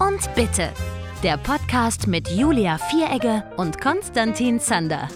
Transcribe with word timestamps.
und 0.00 0.34
Bitte. 0.34 0.70
Der 1.22 1.36
Podcast 1.36 2.06
mit 2.06 2.28
Julia 2.30 2.78
Vieregge 2.78 3.42
und 3.56 3.80
Konstantin 3.80 4.60
Zander. 4.60 5.08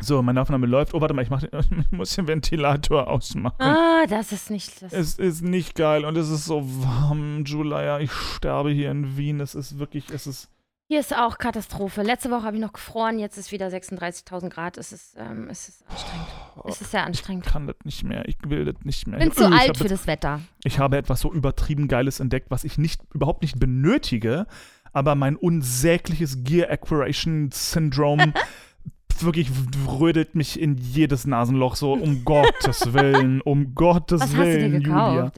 So, 0.00 0.22
meine 0.22 0.40
Aufnahme 0.40 0.66
läuft. 0.66 0.94
Oh, 0.94 1.00
warte 1.00 1.12
mal, 1.14 1.22
ich, 1.22 1.30
mach, 1.30 1.42
ich 1.42 1.90
muss 1.90 2.14
den 2.14 2.28
Ventilator 2.28 3.08
ausmachen. 3.08 3.60
Ah, 3.60 4.06
das 4.08 4.32
ist 4.32 4.50
nicht. 4.50 4.80
Das 4.80 4.92
Es 4.92 5.18
ist 5.18 5.42
nicht 5.42 5.74
geil 5.74 6.04
und 6.04 6.16
es 6.16 6.30
ist 6.30 6.44
so 6.44 6.62
warm, 6.64 7.44
Julia. 7.44 7.98
Ich 7.98 8.12
sterbe 8.12 8.70
hier 8.70 8.90
in 8.90 9.16
Wien. 9.16 9.40
Es 9.40 9.54
ist 9.54 9.78
wirklich, 9.78 10.04
es 10.10 10.26
ist. 10.26 10.48
Hier 10.90 11.00
ist 11.00 11.14
auch 11.14 11.36
Katastrophe. 11.36 12.02
Letzte 12.02 12.30
Woche 12.30 12.44
habe 12.44 12.56
ich 12.56 12.62
noch 12.62 12.72
gefroren, 12.72 13.18
jetzt 13.18 13.36
ist 13.36 13.52
wieder 13.52 13.68
36.000 13.68 14.48
Grad. 14.48 14.78
Es 14.78 14.90
ist, 14.90 15.16
ähm, 15.18 15.48
es 15.50 15.68
ist 15.68 15.84
anstrengend. 15.86 16.26
Es 16.66 16.80
ist 16.80 16.90
sehr 16.92 17.04
anstrengend. 17.04 17.44
Ich 17.46 17.52
kann 17.52 17.66
das 17.66 17.76
nicht 17.84 18.04
mehr. 18.04 18.26
Ich 18.26 18.38
will 18.46 18.64
das 18.64 18.76
nicht 18.84 19.06
mehr. 19.06 19.18
Ich 19.18 19.24
bin 19.24 19.32
Ich- 19.32 19.36
zu 19.36 19.44
Äh, 19.44 19.48
ich 19.48 19.54
alt 19.60 19.76
für 19.76 19.84
jetzt- 19.84 19.92
das 19.92 20.06
Wetter. 20.06 20.40
Ich 20.64 20.78
habe 20.78 20.96
etwas 20.96 21.20
so 21.20 21.30
übertrieben 21.30 21.88
Geiles 21.88 22.20
entdeckt, 22.20 22.50
was 22.50 22.64
ich 22.64 22.78
nicht, 22.78 23.02
überhaupt 23.12 23.42
nicht 23.42 23.60
benötige, 23.60 24.46
aber 24.94 25.14
mein 25.14 25.36
unsägliches 25.36 26.42
Gear 26.42 26.70
Acquisition 26.70 27.50
Syndrome 27.52 28.32
wirklich 29.20 29.50
rödelt 29.86 30.34
mich 30.36 30.58
in 30.58 30.78
jedes 30.78 31.26
Nasenloch. 31.26 31.76
So, 31.76 31.92
um 31.92 32.24
Gottes 32.24 32.94
Willen, 32.94 33.42
um 33.42 33.74
Gottes 33.74 34.22
Was 34.22 34.28
hast 34.30 34.36
du 34.38 34.44
dir 34.44 34.72
Willen, 34.72 34.80
Julia. 34.80 35.32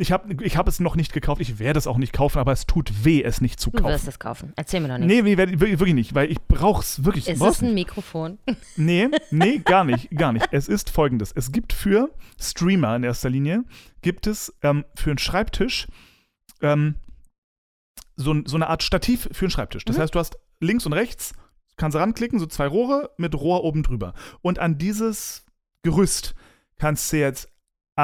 Ich 0.00 0.12
habe 0.12 0.42
ich 0.44 0.56
hab 0.56 0.66
es 0.66 0.80
noch 0.80 0.96
nicht 0.96 1.12
gekauft. 1.12 1.40
Ich 1.40 1.58
werde 1.58 1.78
es 1.78 1.86
auch 1.86 1.98
nicht 1.98 2.12
kaufen, 2.12 2.38
aber 2.38 2.52
es 2.52 2.66
tut 2.66 3.04
weh, 3.04 3.22
es 3.22 3.40
nicht 3.40 3.60
zu 3.60 3.70
Du 3.70 3.78
wirst 3.84 3.84
kaufen. 3.84 4.08
es 4.08 4.18
kaufen. 4.18 4.52
Erzähl 4.56 4.80
mir 4.80 4.88
doch 4.88 4.98
nicht. 4.98 5.06
Nee, 5.08 5.22
nee, 5.22 5.36
wirklich 5.36 5.94
nicht, 5.94 6.14
weil 6.14 6.30
ich 6.30 6.40
brauch's 6.40 7.04
wirklich. 7.04 7.28
ist 7.28 7.40
es 7.40 7.60
ein 7.62 7.66
nicht. 7.66 7.86
Mikrofon? 7.88 8.38
Nee, 8.76 9.08
nee, 9.30 9.58
gar 9.58 9.84
nicht, 9.84 10.10
gar 10.16 10.32
nicht. 10.32 10.48
Es 10.52 10.68
ist 10.68 10.90
folgendes. 10.90 11.32
Es 11.32 11.52
gibt 11.52 11.72
für 11.72 12.10
Streamer 12.40 12.96
in 12.96 13.04
erster 13.04 13.28
Linie, 13.30 13.64
gibt 14.02 14.26
es 14.26 14.54
ähm, 14.62 14.84
für 14.96 15.10
einen 15.10 15.18
Schreibtisch 15.18 15.86
ähm, 16.62 16.94
so, 18.16 18.34
so 18.44 18.56
eine 18.56 18.68
Art 18.68 18.82
Stativ 18.82 19.28
für 19.32 19.44
einen 19.46 19.50
Schreibtisch. 19.50 19.84
Das 19.84 19.96
Mhm. 19.96 20.00
heißt, 20.02 20.14
du 20.14 20.18
hast 20.18 20.38
links 20.60 20.86
und 20.86 20.92
rechts, 20.92 21.32
kannst 21.76 21.94
du 21.94 21.98
ranklicken, 22.00 22.38
so 22.38 22.46
zwei 22.46 22.66
Rohre 22.66 23.10
mit 23.16 23.34
Rohr 23.34 23.64
oben 23.64 23.82
drüber. 23.82 24.14
Und 24.42 24.58
an 24.58 24.78
dieses 24.78 25.46
Gerüst 25.82 26.34
kannst 26.78 27.12
du 27.12 27.18
jetzt 27.18 27.48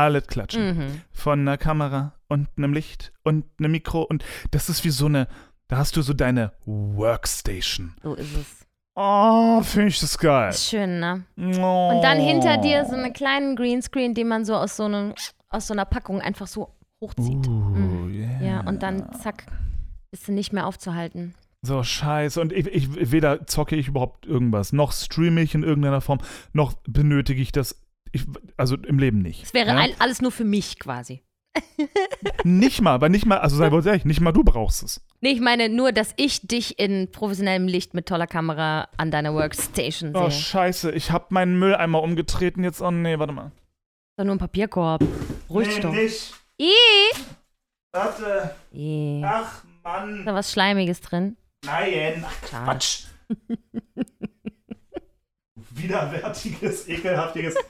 alles 0.05 0.27
klatschen. 0.27 0.77
Mhm. 0.79 1.01
Von 1.13 1.41
einer 1.41 1.59
Kamera 1.59 2.15
und 2.29 2.49
einem 2.57 2.73
Licht 2.73 3.13
und 3.23 3.45
einem 3.59 3.73
Mikro. 3.73 4.03
Und 4.03 4.25
das 4.51 4.69
ist 4.69 4.85
wie 4.85 4.91
so 4.91 5.07
eine, 5.07 5.29
da 5.69 5.79
hast 5.79 5.97
du 5.97 6.03
so 6.03 6.13
deine 6.13 6.53
Workstation. 6.65 7.95
So 8.03 8.15
ist 8.15 8.37
es. 8.37 8.67
Oh, 8.95 9.61
finde 9.63 9.89
ich 9.89 10.01
das 10.01 10.17
geil. 10.19 10.51
Ist 10.51 10.71
schön, 10.71 11.01
ne? 11.01 11.25
Oh. 11.39 11.93
Und 11.95 12.03
dann 12.03 12.19
hinter 12.19 12.57
dir 12.57 12.85
so 12.87 12.95
einen 12.97 13.13
kleinen 13.13 13.55
Greenscreen, 13.55 14.15
den 14.15 14.29
man 14.29 14.45
so 14.47 14.55
aus 14.55 14.77
so, 14.77 14.85
einem, 14.85 15.13
aus 15.51 15.67
so 15.67 15.75
einer 15.75 15.85
Packung 15.85 16.21
einfach 16.23 16.47
so 16.47 16.75
hochzieht. 17.03 17.47
Uh, 17.47 17.51
Mhm. 17.51 18.15
yeah. 18.15 18.43
Ja, 18.43 18.61
und 18.61 18.83
dann 18.83 19.13
zack, 19.13 19.45
bist 20.11 20.29
du 20.29 20.33
nicht 20.33 20.53
mehr 20.55 20.67
aufzuhalten. 20.67 21.35
So, 21.61 21.83
scheiße. 21.83 22.41
Und 22.41 22.53
ich, 22.53 22.67
ich, 22.69 23.13
weder 23.13 23.47
zocke 23.47 23.77
ich 23.77 23.89
überhaupt 23.89 24.25
irgendwas, 24.25 24.73
noch 24.73 24.93
streame 24.93 25.43
ich 25.43 25.55
in 25.55 25.63
irgendeiner 25.63 26.01
Form, 26.01 26.21
noch 26.53 26.75
benötige 26.89 27.43
ich 27.43 27.53
das. 27.53 27.83
Ich, 28.13 28.25
also 28.57 28.77
im 28.77 28.99
Leben 28.99 29.19
nicht. 29.23 29.43
Es 29.45 29.55
wäre 29.55 29.69
ja? 29.69 29.77
all, 29.77 29.95
alles 29.99 30.21
nur 30.23 30.33
für 30.33 30.45
mich 30.45 30.79
quasi. 30.79 31.23
Nicht 32.45 32.83
mal, 32.83 32.93
aber 32.93 33.09
nicht 33.09 33.25
mal, 33.25 33.39
also 33.39 33.57
sei 33.57 33.71
wohl 33.73 33.87
ehrlich, 33.87 34.05
nicht 34.05 34.21
mal 34.21 34.33
du 34.33 34.45
brauchst 34.45 34.83
es. 34.83 35.01
Nee, 35.23 35.31
ich 35.31 35.41
meine 35.41 35.69
nur, 35.71 35.91
dass 35.93 36.13
ich 36.17 36.47
dich 36.47 36.79
in 36.79 37.11
professionellem 37.11 37.67
Licht 37.67 37.95
mit 37.95 38.07
toller 38.07 38.27
Kamera 38.27 38.89
an 38.99 39.11
deiner 39.11 39.33
Workstation 39.33 40.13
sehe. 40.13 40.23
Oh, 40.23 40.31
scheiße. 40.31 40.93
Ich 40.93 41.11
habe 41.11 41.27
meinen 41.31 41.59
Mülleimer 41.59 42.03
umgetreten 42.03 42.63
jetzt. 42.63 42.83
Oh, 42.83 42.91
nee, 42.91 43.19
warte 43.19 43.33
mal. 43.33 43.53
doch 44.19 44.25
nur 44.27 44.35
ein 44.35 44.39
Papierkorb. 44.39 45.03
Ruhig 45.49 45.69
nee, 45.69 45.81
doch. 45.81 45.93
nicht. 45.93 46.35
Ih. 46.59 46.67
Warte. 47.93 48.55
Ih. 48.73 49.23
Ach, 49.25 49.65
Ist 49.65 49.83
Mann. 49.83 50.25
da 50.27 50.35
was 50.35 50.53
Schleimiges 50.53 51.01
drin? 51.01 51.37
Nein. 51.65 52.23
Ach. 52.27 52.43
Quatsch. 52.43 53.05
Widerwärtiges, 55.71 56.89
ekelhaftiges. 56.89 57.55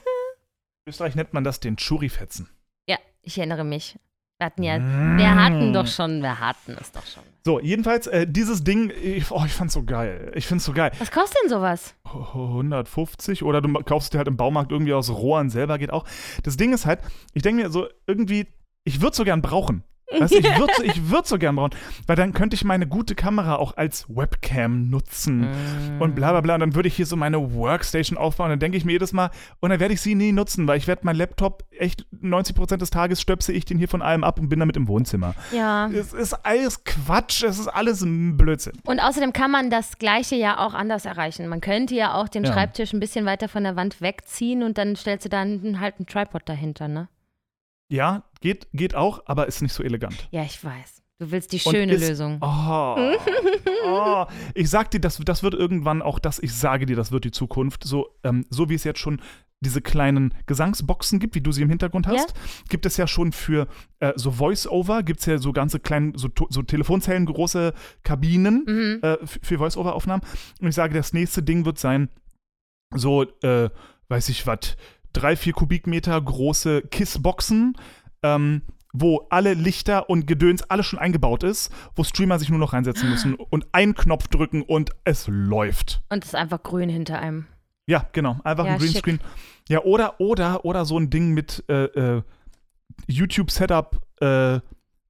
In 0.87 0.91
Österreich 0.91 1.15
nennt 1.15 1.33
man 1.33 1.43
das 1.43 1.59
den 1.59 1.75
Churifetzen. 1.75 2.47
Ja, 2.87 2.95
ich 3.21 3.37
erinnere 3.37 3.65
mich. 3.65 3.99
Wir 4.39 4.45
hatten 4.45 4.63
ja, 4.63 4.79
Mm. 4.79 5.17
wir 5.17 5.35
hatten 5.35 5.73
doch 5.73 5.85
schon, 5.85 6.21
wir 6.21 6.39
hatten 6.39 6.77
es 6.79 6.93
doch 6.93 7.05
schon. 7.05 7.23
So, 7.43 7.59
jedenfalls, 7.59 8.07
äh, 8.07 8.25
dieses 8.25 8.63
Ding, 8.63 8.89
ich, 9.03 9.29
oh, 9.29 9.43
ich 9.45 9.51
fand's 9.51 9.73
so 9.73 9.83
geil. 9.83 10.31
Ich 10.33 10.47
find's 10.47 10.63
so 10.63 10.71
geil. 10.71 10.91
Was 10.99 11.11
kostet 11.11 11.39
denn 11.43 11.49
sowas? 11.49 11.93
150 12.05 13.43
oder 13.43 13.59
du 13.59 13.73
kaufst 13.83 14.13
dir 14.13 14.19
halt 14.19 14.29
im 14.29 14.37
Baumarkt 14.37 14.71
irgendwie 14.71 14.93
aus 14.93 15.09
Rohren 15.09 15.49
selber, 15.49 15.77
geht 15.77 15.91
auch. 15.91 16.05
Das 16.43 16.55
Ding 16.55 16.71
ist 16.71 16.85
halt, 16.85 17.01
ich 17.33 17.41
denke 17.41 17.63
mir 17.63 17.69
so, 17.69 17.89
irgendwie, 18.05 18.47
ich 18.85 19.01
würde 19.01 19.13
so 19.17 19.25
gern 19.25 19.41
brauchen. 19.41 19.83
Weißt 20.09 20.33
ich 20.35 20.43
würde 20.57 20.73
so, 20.77 20.83
ich 20.83 21.09
würd 21.09 21.27
so 21.27 21.37
gern 21.37 21.55
brauchen, 21.57 21.71
weil 22.05 22.15
dann 22.15 22.33
könnte 22.33 22.55
ich 22.55 22.63
meine 22.63 22.87
gute 22.87 23.13
Kamera 23.15 23.55
auch 23.57 23.75
als 23.75 24.07
Webcam 24.09 24.89
nutzen 24.89 25.41
Mm. 25.41 26.01
und 26.01 26.15
bla 26.15 26.31
bla 26.31 26.41
bla. 26.41 26.53
Und 26.55 26.61
dann 26.61 26.75
würde 26.75 26.87
ich 26.87 26.95
hier 26.95 27.05
so 27.05 27.15
meine 27.15 27.53
Workstation 27.53 28.17
aufbauen. 28.17 28.49
Dann 28.49 28.59
denke 28.59 28.77
ich 28.77 28.85
mir 28.85 28.93
jedes 28.93 29.11
Mal, 29.13 29.29
und 29.59 29.69
dann 29.69 29.79
werde 29.79 29.93
ich 29.93 30.01
sie 30.01 30.15
nie 30.15 30.31
nutzen, 30.31 30.67
weil 30.67 30.77
ich 30.77 30.87
werde 30.87 31.05
meinen 31.05 31.17
Laptop 31.17 31.63
echt 31.77 32.05
90% 32.23 32.77
des 32.77 32.89
Tages 32.89 33.21
stöpse 33.21 33.51
ich 33.51 33.65
den 33.65 33.77
hier 33.77 33.87
von 33.89 34.01
allem 34.01 34.23
ab 34.23 34.39
und 34.39 34.49
bin 34.49 34.59
damit 34.59 34.77
im 34.77 34.87
Wohnzimmer. 34.87 35.35
Ja. 35.51 35.87
Es 35.89 36.13
ist 36.13 36.33
alles 36.45 36.83
Quatsch, 36.83 37.43
es 37.43 37.59
ist 37.59 37.67
alles 37.67 38.03
Blödsinn. 38.05 38.73
Und 38.85 38.99
außerdem 38.99 39.33
kann 39.33 39.51
man 39.51 39.69
das 39.69 39.97
Gleiche 39.99 40.35
ja 40.35 40.65
auch 40.65 40.73
anders 40.73 41.05
erreichen. 41.05 41.47
Man 41.47 41.61
könnte 41.61 41.95
ja 41.95 42.13
auch 42.13 42.27
den 42.29 42.43
Ja. 42.45 42.53
Schreibtisch 42.53 42.93
ein 42.93 42.99
bisschen 42.99 43.25
weiter 43.25 43.49
von 43.49 43.63
der 43.63 43.75
Wand 43.75 44.01
wegziehen 44.01 44.63
und 44.63 44.77
dann 44.77 44.95
stellst 44.95 45.25
du 45.25 45.29
dann 45.29 45.79
halt 45.79 45.95
einen 45.99 46.07
Tripod 46.07 46.43
dahinter, 46.45 46.87
ne? 46.87 47.07
Ja, 47.89 48.23
geht, 48.41 48.67
geht 48.73 48.95
auch, 48.95 49.21
aber 49.25 49.47
ist 49.47 49.61
nicht 49.61 49.73
so 49.73 49.83
elegant. 49.83 50.27
Ja, 50.31 50.43
ich 50.43 50.63
weiß. 50.63 51.01
Du 51.19 51.31
willst 51.31 51.51
die 51.51 51.59
schöne 51.59 51.93
ist- 51.93 52.07
Lösung. 52.07 52.37
Oh, 52.41 52.95
oh. 53.87 54.25
Ich 54.53 54.69
sag 54.69 54.91
dir, 54.91 54.99
das, 54.99 55.17
das 55.23 55.41
wird 55.41 55.53
irgendwann 55.55 56.01
auch 56.01 56.19
das, 56.19 56.37
ich 56.39 56.53
sage 56.53 56.85
dir, 56.85 56.95
das 56.95 57.11
wird 57.11 57.23
die 57.23 57.31
Zukunft. 57.31 57.83
So, 57.83 58.09
ähm, 58.23 58.45
so 58.49 58.69
wie 58.69 58.75
es 58.75 58.83
jetzt 58.83 58.99
schon 58.99 59.21
diese 59.59 59.81
kleinen 59.81 60.35
Gesangsboxen 60.45 61.17
gibt, 61.19 61.33
wie 61.33 61.41
du 61.41 61.51
sie 61.51 61.63
im 61.63 61.69
Hintergrund 61.69 62.05
hast, 62.05 62.35
gibt 62.69 62.85
es 62.85 62.95
ja 62.97 63.07
schon 63.07 63.31
für 63.31 63.67
äh, 63.99 64.13
so 64.15 64.29
Voice-Over, 64.29 65.01
gibt 65.01 65.21
es 65.21 65.25
ja 65.25 65.39
so 65.39 65.51
ganze 65.51 65.79
kleine, 65.79 66.13
so, 66.15 66.29
so 66.49 66.61
Telefonzellen, 66.61 67.25
große 67.25 67.73
Kabinen 68.03 68.63
Mhm. 68.67 68.99
äh, 69.01 69.17
für 69.25 69.57
Voice-Over-Aufnahmen. 69.57 70.21
Und 70.61 70.67
ich 70.67 70.75
sage, 70.75 70.93
das 70.93 71.11
nächste 71.13 71.41
Ding 71.41 71.65
wird 71.65 71.79
sein, 71.79 72.09
so, 72.93 73.23
äh, 73.41 73.69
weiß 74.09 74.29
ich 74.29 74.45
was, 74.45 74.77
drei, 75.13 75.35
vier 75.35 75.53
Kubikmeter 75.53 76.19
große 76.19 76.83
Kissboxen, 76.83 77.75
ähm, 78.23 78.61
wo 78.93 79.27
alle 79.29 79.53
Lichter 79.53 80.09
und 80.09 80.27
Gedöns 80.27 80.63
alles 80.63 80.85
schon 80.85 80.99
eingebaut 80.99 81.43
ist, 81.43 81.71
wo 81.95 82.03
Streamer 82.03 82.39
sich 82.39 82.49
nur 82.49 82.59
noch 82.59 82.73
reinsetzen 82.73 83.09
müssen 83.09 83.35
und 83.35 83.67
einen 83.71 83.95
Knopf 83.95 84.27
drücken 84.27 84.61
und 84.61 84.91
es 85.03 85.27
läuft. 85.27 86.01
Und 86.09 86.23
es 86.23 86.29
ist 86.29 86.35
einfach 86.35 86.63
grün 86.63 86.89
hinter 86.89 87.19
einem. 87.19 87.45
Ja, 87.85 88.07
genau, 88.11 88.37
einfach 88.43 88.65
Ja, 88.65 88.73
ein 88.73 88.79
Greenscreen. 88.79 89.19
Ja, 89.69 89.83
oder, 89.83 90.19
oder, 90.19 90.65
oder 90.65 90.85
so 90.85 90.97
ein 90.97 91.09
Ding 91.09 91.33
mit 91.33 91.63
äh, 91.69 91.85
äh, 91.85 92.21
YouTube-Setup 93.07 93.97
äh, 94.21 94.59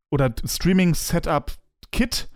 oder 0.10 0.34
Streaming-Setup-Kit. 0.44 2.30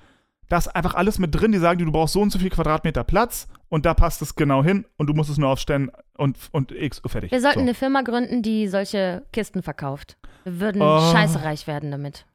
Da 0.50 0.58
ist 0.58 0.68
einfach 0.68 0.96
alles 0.96 1.20
mit 1.20 1.34
drin. 1.34 1.52
Die 1.52 1.60
sagen 1.60 1.86
du 1.86 1.92
brauchst 1.92 2.14
so 2.14 2.22
und 2.22 2.32
so 2.32 2.40
viel 2.40 2.50
Quadratmeter 2.50 3.04
Platz 3.04 3.48
und 3.72 3.86
da 3.86 3.94
passt 3.96 4.22
es 4.22 4.36
genau 4.36 4.64
hin 4.64 4.86
und 4.98 5.08
du 5.08 5.14
musst 5.14 5.30
es 5.32 5.38
nur 5.40 5.50
aufstellen 5.50 5.90
und, 6.18 6.38
und 6.52 6.72
X, 6.72 7.02
fertig. 7.08 7.32
Wir 7.32 7.42
sollten 7.42 7.60
so. 7.60 7.64
eine 7.64 7.74
Firma 7.74 8.02
gründen, 8.04 8.44
die 8.44 8.68
solche 8.68 9.26
Kisten 9.32 9.64
verkauft. 9.64 10.18
Wir 10.44 10.60
würden 10.60 10.82
Oh. 10.82 11.12
scheiße 11.12 11.44
reich 11.44 11.66
werden 11.68 11.90
damit. 11.90 12.26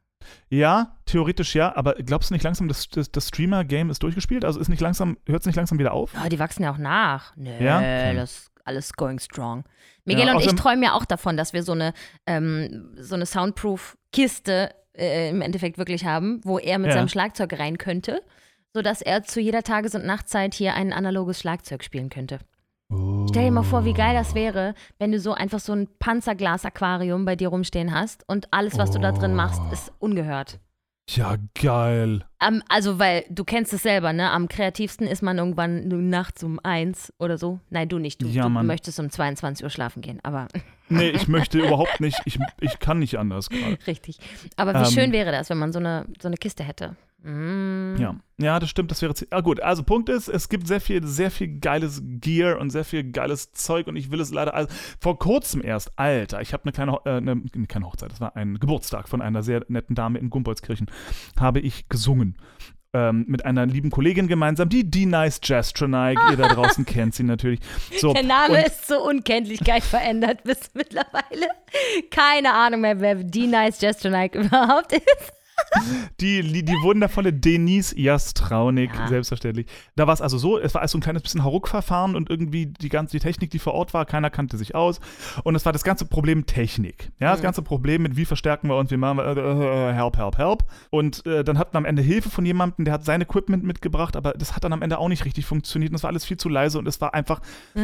Ja, 0.49 0.97
theoretisch 1.05 1.55
ja, 1.55 1.73
aber 1.77 1.93
glaubst 1.93 2.29
du 2.31 2.33
nicht 2.33 2.43
langsam, 2.43 2.67
das, 2.67 2.89
das, 2.89 3.11
das 3.11 3.29
Streamer-Game 3.29 3.89
ist 3.89 4.03
durchgespielt? 4.03 4.43
Also 4.43 4.59
ist 4.59 4.67
nicht 4.67 4.81
langsam, 4.81 5.17
hört 5.25 5.41
es 5.41 5.45
nicht 5.45 5.55
langsam 5.55 5.79
wieder 5.79 5.93
auf? 5.93 6.13
Ja, 6.15 6.27
die 6.27 6.39
wachsen 6.39 6.63
ja 6.63 6.71
auch 6.73 6.77
nach. 6.77 7.33
Nö, 7.37 7.51
Ja? 7.63 7.77
Okay. 7.77 8.15
das 8.15 8.31
ist 8.31 8.51
alles 8.65 8.91
going 8.93 9.19
strong. 9.19 9.63
Miguel 10.03 10.25
Ja, 10.27 10.35
und 10.35 10.41
ich 10.43 10.53
träumen 10.55 10.83
ja 10.83 10.93
auch 10.93 11.05
davon, 11.05 11.37
dass 11.37 11.53
wir 11.53 11.63
so 11.63 11.71
eine, 11.71 11.93
ähm, 12.25 12.93
so 12.97 13.15
eine 13.15 13.25
Soundproof-Kiste 13.25 14.71
äh, 14.93 15.29
im 15.29 15.41
Endeffekt 15.41 15.77
wirklich 15.77 16.05
haben, 16.05 16.41
wo 16.43 16.57
er 16.59 16.77
mit 16.79 16.87
Ja. 16.87 16.93
seinem 16.97 17.07
Schlagzeug 17.07 17.57
rein 17.59 17.77
könnte, 17.77 18.21
sodass 18.77 19.01
er 19.01 19.23
zu 19.23 19.41
jeder 19.41 19.63
Tages- 19.63 19.95
und 19.95 20.05
Nachtzeit 20.05 20.53
hier 20.53 20.75
ein 20.75 20.93
analoges 20.93 21.39
Schlagzeug 21.39 21.83
spielen 21.83 22.11
könnte. 22.11 22.37
Stell 23.27 23.45
dir 23.45 23.51
mal 23.51 23.63
vor, 23.63 23.85
wie 23.85 23.93
geil 23.93 24.13
das 24.13 24.35
wäre, 24.35 24.75
wenn 24.99 25.11
du 25.11 25.19
so 25.19 25.33
einfach 25.33 25.57
so 25.59 25.73
ein 25.73 25.87
Panzerglas-Aquarium 25.97 27.25
bei 27.25 27.35
dir 27.35 27.47
rumstehen 27.49 27.91
hast 27.91 28.23
und 28.29 28.47
alles, 28.53 28.77
was 28.77 28.91
du 28.91 28.99
da 28.99 29.11
drin 29.11 29.33
machst, 29.33 29.59
Oh. 29.67 29.73
ist 29.73 29.91
ungehört. 29.97 30.59
Ja, 31.09 31.37
geil. 31.59 32.23
Am, 32.37 32.61
also, 32.69 32.99
weil 32.99 33.25
du 33.29 33.45
kennst 33.45 33.73
es 33.73 33.81
selber, 33.81 34.13
ne? 34.13 34.29
Am 34.29 34.47
kreativsten 34.47 35.07
ist 35.07 35.23
man 35.23 35.37
irgendwann 35.39 35.87
nachts 36.09 36.43
um 36.43 36.59
eins 36.63 37.11
oder 37.17 37.37
so. 37.39 37.59
Nein, 37.71 37.89
du 37.89 37.97
nicht. 37.97 38.21
Du, 38.21 38.27
Ja, 38.27 38.43
du 38.43 38.49
möchtest 38.49 38.99
um 38.99 39.09
22 39.09 39.63
Uhr 39.63 39.69
schlafen 39.71 40.01
gehen, 40.03 40.19
aber 40.23 40.47
Nee, 40.89 41.09
ich 41.09 41.27
möchte 41.27 41.57
überhaupt 41.59 41.99
nicht. 41.99 42.21
Ich, 42.25 42.37
ich 42.61 42.79
kann 42.79 42.99
nicht 42.99 43.17
anders 43.17 43.49
gerade. 43.49 43.77
richtig. 43.87 44.19
Aber 44.55 44.73
wie 44.73 44.79
Ähm. 44.79 44.91
schön 44.91 45.11
wäre 45.13 45.31
das, 45.31 45.49
wenn 45.49 45.57
man 45.57 45.73
so 45.73 45.79
eine, 45.79 46.05
so 46.21 46.27
eine 46.27 46.37
Kiste 46.37 46.63
hätte. 46.63 46.95
Mm. 47.23 47.95
Ja. 47.97 48.15
Ja, 48.39 48.59
das 48.59 48.69
stimmt, 48.69 48.91
das 48.91 49.01
wäre 49.01 49.13
zie- 49.13 49.27
ah, 49.31 49.41
gut. 49.41 49.59
Also 49.61 49.81
Punkt 49.83 50.09
ist, 50.09 50.27
es 50.27 50.47
gibt 50.49 50.67
sehr 50.67 50.79
viel, 50.79 51.03
sehr 51.05 51.31
viel 51.31 51.59
geiles 51.59 52.01
Gear 52.03 52.59
und 52.59 52.69
sehr 52.69 52.85
viel 52.85 53.03
geiles 53.11 53.51
Zeug 53.53 53.87
und 53.87 53.95
ich 53.95 54.11
will 54.11 54.21
es 54.21 54.31
leider 54.31 54.53
also, 54.53 54.69
vor 54.99 55.17
kurzem 55.17 55.63
erst, 55.63 55.91
Alter, 55.97 56.41
ich 56.41 56.53
habe 56.53 56.63
eine 56.65 56.71
kleine, 56.71 56.99
äh, 57.05 57.17
eine, 57.17 57.41
keine 57.67 57.85
Hochzeit, 57.87 58.11
das 58.11 58.21
war 58.21 58.35
ein 58.35 58.59
Geburtstag 58.59 59.09
von 59.09 59.21
einer 59.23 59.41
sehr 59.41 59.65
netten 59.69 59.95
Dame 59.95 60.19
in 60.19 60.29
Gumbolzkirchen, 60.29 60.85
habe 61.39 61.59
ich 61.59 61.89
gesungen. 61.89 62.37
Ähm, 62.93 63.25
mit 63.27 63.43
einer 63.43 63.65
lieben 63.65 63.89
Kollegin 63.89 64.27
gemeinsam, 64.27 64.69
die 64.69 64.89
die 64.89 65.05
Nice 65.07 65.41
Jastronike, 65.43 66.21
ihr 66.31 66.37
da 66.37 66.47
draußen 66.53 66.85
kennt 66.85 67.15
sie 67.15 67.23
natürlich. 67.23 67.59
So, 67.99 68.13
Der 68.13 68.23
Name 68.23 68.65
ist 68.65 68.87
zur 68.87 69.03
Unkenntlichkeit 69.03 69.83
verändert 69.83 70.43
bis 70.43 70.59
mittlerweile. 70.73 71.47
Keine 72.11 72.53
Ahnung 72.53 72.81
mehr, 72.81 72.99
wer 73.01 73.15
die 73.15 73.47
Nice 73.47 73.81
Jastronike 73.81 74.39
überhaupt 74.45 74.93
ist. 74.93 75.33
Die, 76.19 76.41
die, 76.41 76.63
die 76.63 76.73
wundervolle 76.81 77.33
Denise 77.33 77.93
Jastraunik, 77.97 78.91
Ja. 78.93 79.07
selbstverständlich. 79.07 79.67
Da 79.95 80.07
war 80.07 80.13
es 80.13 80.21
also 80.21 80.37
so, 80.37 80.57
es 80.59 80.73
war 80.73 80.81
also 80.81 80.97
ein 80.97 81.01
kleines 81.01 81.21
bisschen 81.21 81.43
Hauruck-Verfahren 81.43 82.15
und 82.15 82.29
irgendwie 82.29 82.67
die 82.67 82.89
ganze 82.89 83.17
die 83.17 83.19
Technik, 83.19 83.51
die 83.51 83.59
vor 83.59 83.73
Ort 83.73 83.93
war, 83.93 84.05
keiner 84.05 84.29
kannte 84.29 84.57
sich 84.57 84.75
aus. 84.75 84.99
Und 85.43 85.55
es 85.55 85.65
war 85.65 85.73
das 85.73 85.83
ganze 85.83 86.05
Problem 86.05 86.45
Technik. 86.45 87.11
Ja, 87.19 87.31
das 87.31 87.41
ganze 87.41 87.61
Problem 87.61 88.01
mit 88.03 88.17
wie 88.17 88.25
verstärken 88.25 88.69
wir 88.69 88.75
uns, 88.77 88.91
wie 88.91 88.97
machen 88.97 89.17
wir, 89.17 89.25
äh, 89.25 89.89
äh, 89.89 89.93
help, 89.93 90.17
help, 90.17 90.37
help. 90.37 90.63
Und 90.89 91.25
äh, 91.25 91.43
dann 91.43 91.57
hatten 91.57 91.73
wir 91.73 91.77
am 91.77 91.85
Ende 91.85 92.01
Hilfe 92.01 92.29
von 92.29 92.45
jemandem, 92.45 92.85
der 92.85 92.93
hat 92.93 93.05
sein 93.05 93.21
Equipment 93.21 93.63
mitgebracht, 93.63 94.15
aber 94.15 94.33
das 94.33 94.55
hat 94.55 94.63
dann 94.63 94.73
am 94.73 94.81
Ende 94.81 94.97
auch 94.97 95.09
nicht 95.09 95.25
richtig 95.25 95.45
funktioniert 95.45 95.91
und 95.91 95.95
es 95.95 96.03
war 96.03 96.09
alles 96.09 96.25
viel 96.25 96.37
zu 96.37 96.49
leise 96.49 96.79
und 96.79 96.87
es 96.87 96.99
war 97.01 97.13
einfach, 97.13 97.41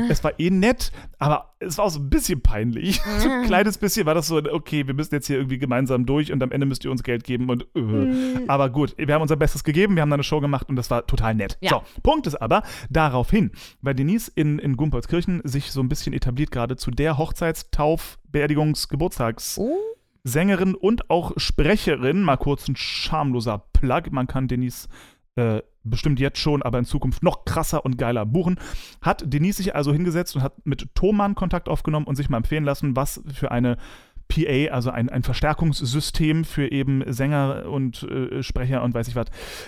es 0.10 0.24
war 0.24 0.40
eh 0.40 0.50
nett, 0.50 0.92
aber 1.20 1.54
es 1.60 1.78
war 1.78 1.86
auch 1.86 1.90
so 1.90 2.00
ein 2.00 2.10
bisschen 2.10 2.42
peinlich. 2.42 3.02
so 3.20 3.30
ein 3.30 3.46
kleines 3.46 3.78
bisschen 3.78 4.06
war 4.06 4.16
das 4.16 4.28
so, 4.28 4.38
okay, 4.38 4.88
wir 4.88 4.94
müssen 4.94 5.14
jetzt 5.14 5.28
hier 5.28 5.38
irgendwie 5.38 5.58
gemeinsam 5.60 6.06
durch 6.06 6.32
und 6.32 6.42
am 6.44 6.52
Ende 6.52 6.66
müsst 6.66 6.84
ihr 6.86 6.92
uns 6.92 7.04
Geld 7.04 7.24
geben 7.24 7.50
und 7.50 7.63
äh. 7.76 8.48
aber 8.48 8.70
gut, 8.70 8.96
wir 8.98 9.14
haben 9.14 9.22
unser 9.22 9.36
Bestes 9.36 9.64
gegeben, 9.64 9.96
wir 9.96 10.02
haben 10.02 10.10
dann 10.10 10.18
eine 10.18 10.24
Show 10.24 10.42
gemacht 10.42 10.70
und 10.70 10.76
das 10.76 10.90
war 10.90 11.06
total 11.08 11.36
nett. 11.36 11.58
Ja. 11.62 11.70
So, 11.70 12.02
Punkt 12.02 12.28
ist 12.28 12.36
aber, 12.36 12.64
daraufhin, 12.90 13.52
weil 13.82 13.96
Denise 13.96 14.32
in, 14.34 14.60
in 14.60 14.78
Gumpolskirchen 14.78 15.42
sich 15.44 15.72
so 15.72 15.82
ein 15.82 15.90
bisschen 15.90 16.14
etabliert 16.14 16.52
gerade 16.52 16.76
zu 16.76 16.92
der 16.92 17.18
Hochzeitstauf, 17.18 18.20
Beerdigungs, 18.32 18.90
Geburtstags 18.90 19.58
Oh. 19.58 19.78
Sängerin 20.24 20.74
und 20.74 21.10
auch 21.10 21.34
Sprecherin, 21.36 22.24
mal 22.24 22.38
kurz 22.38 22.68
ein 22.70 22.78
schamloser 22.78 23.66
Plug, 23.74 24.04
man 24.12 24.26
kann 24.26 24.48
Denise 24.48 24.88
äh, 25.36 25.62
bestimmt 25.84 26.20
jetzt 26.20 26.40
schon, 26.40 26.62
aber 26.62 26.80
in 26.80 26.86
Zukunft 26.86 27.24
noch 27.24 27.46
krasser 27.46 27.84
und 27.84 27.98
geiler 27.98 28.26
buchen, 28.26 28.60
hat 29.02 29.24
Denise 29.26 29.58
sich 29.58 29.76
also 29.76 29.92
hingesetzt 29.92 30.36
und 30.36 30.42
hat 30.42 30.66
mit 30.66 30.96
Thomann 30.96 31.36
Kontakt 31.36 31.68
aufgenommen 31.68 32.08
und 32.08 32.16
sich 32.16 32.30
mal 32.30 32.38
empfehlen 32.38 32.64
lassen, 32.64 32.96
was 32.96 33.22
für 33.34 33.52
eine 33.52 33.78
PA, 34.34 34.74
also 34.74 34.90
ein, 34.90 35.10
ein 35.10 35.24
Verstärkungssystem 35.24 36.44
für 36.46 36.72
eben 36.72 37.04
Sänger 37.12 37.66
und 37.70 38.04
äh, 38.04 38.42
Sprecher 38.44 38.82
und 38.84 38.94
weiß 38.94 39.08
ich 39.08 39.16
was, 39.16 39.28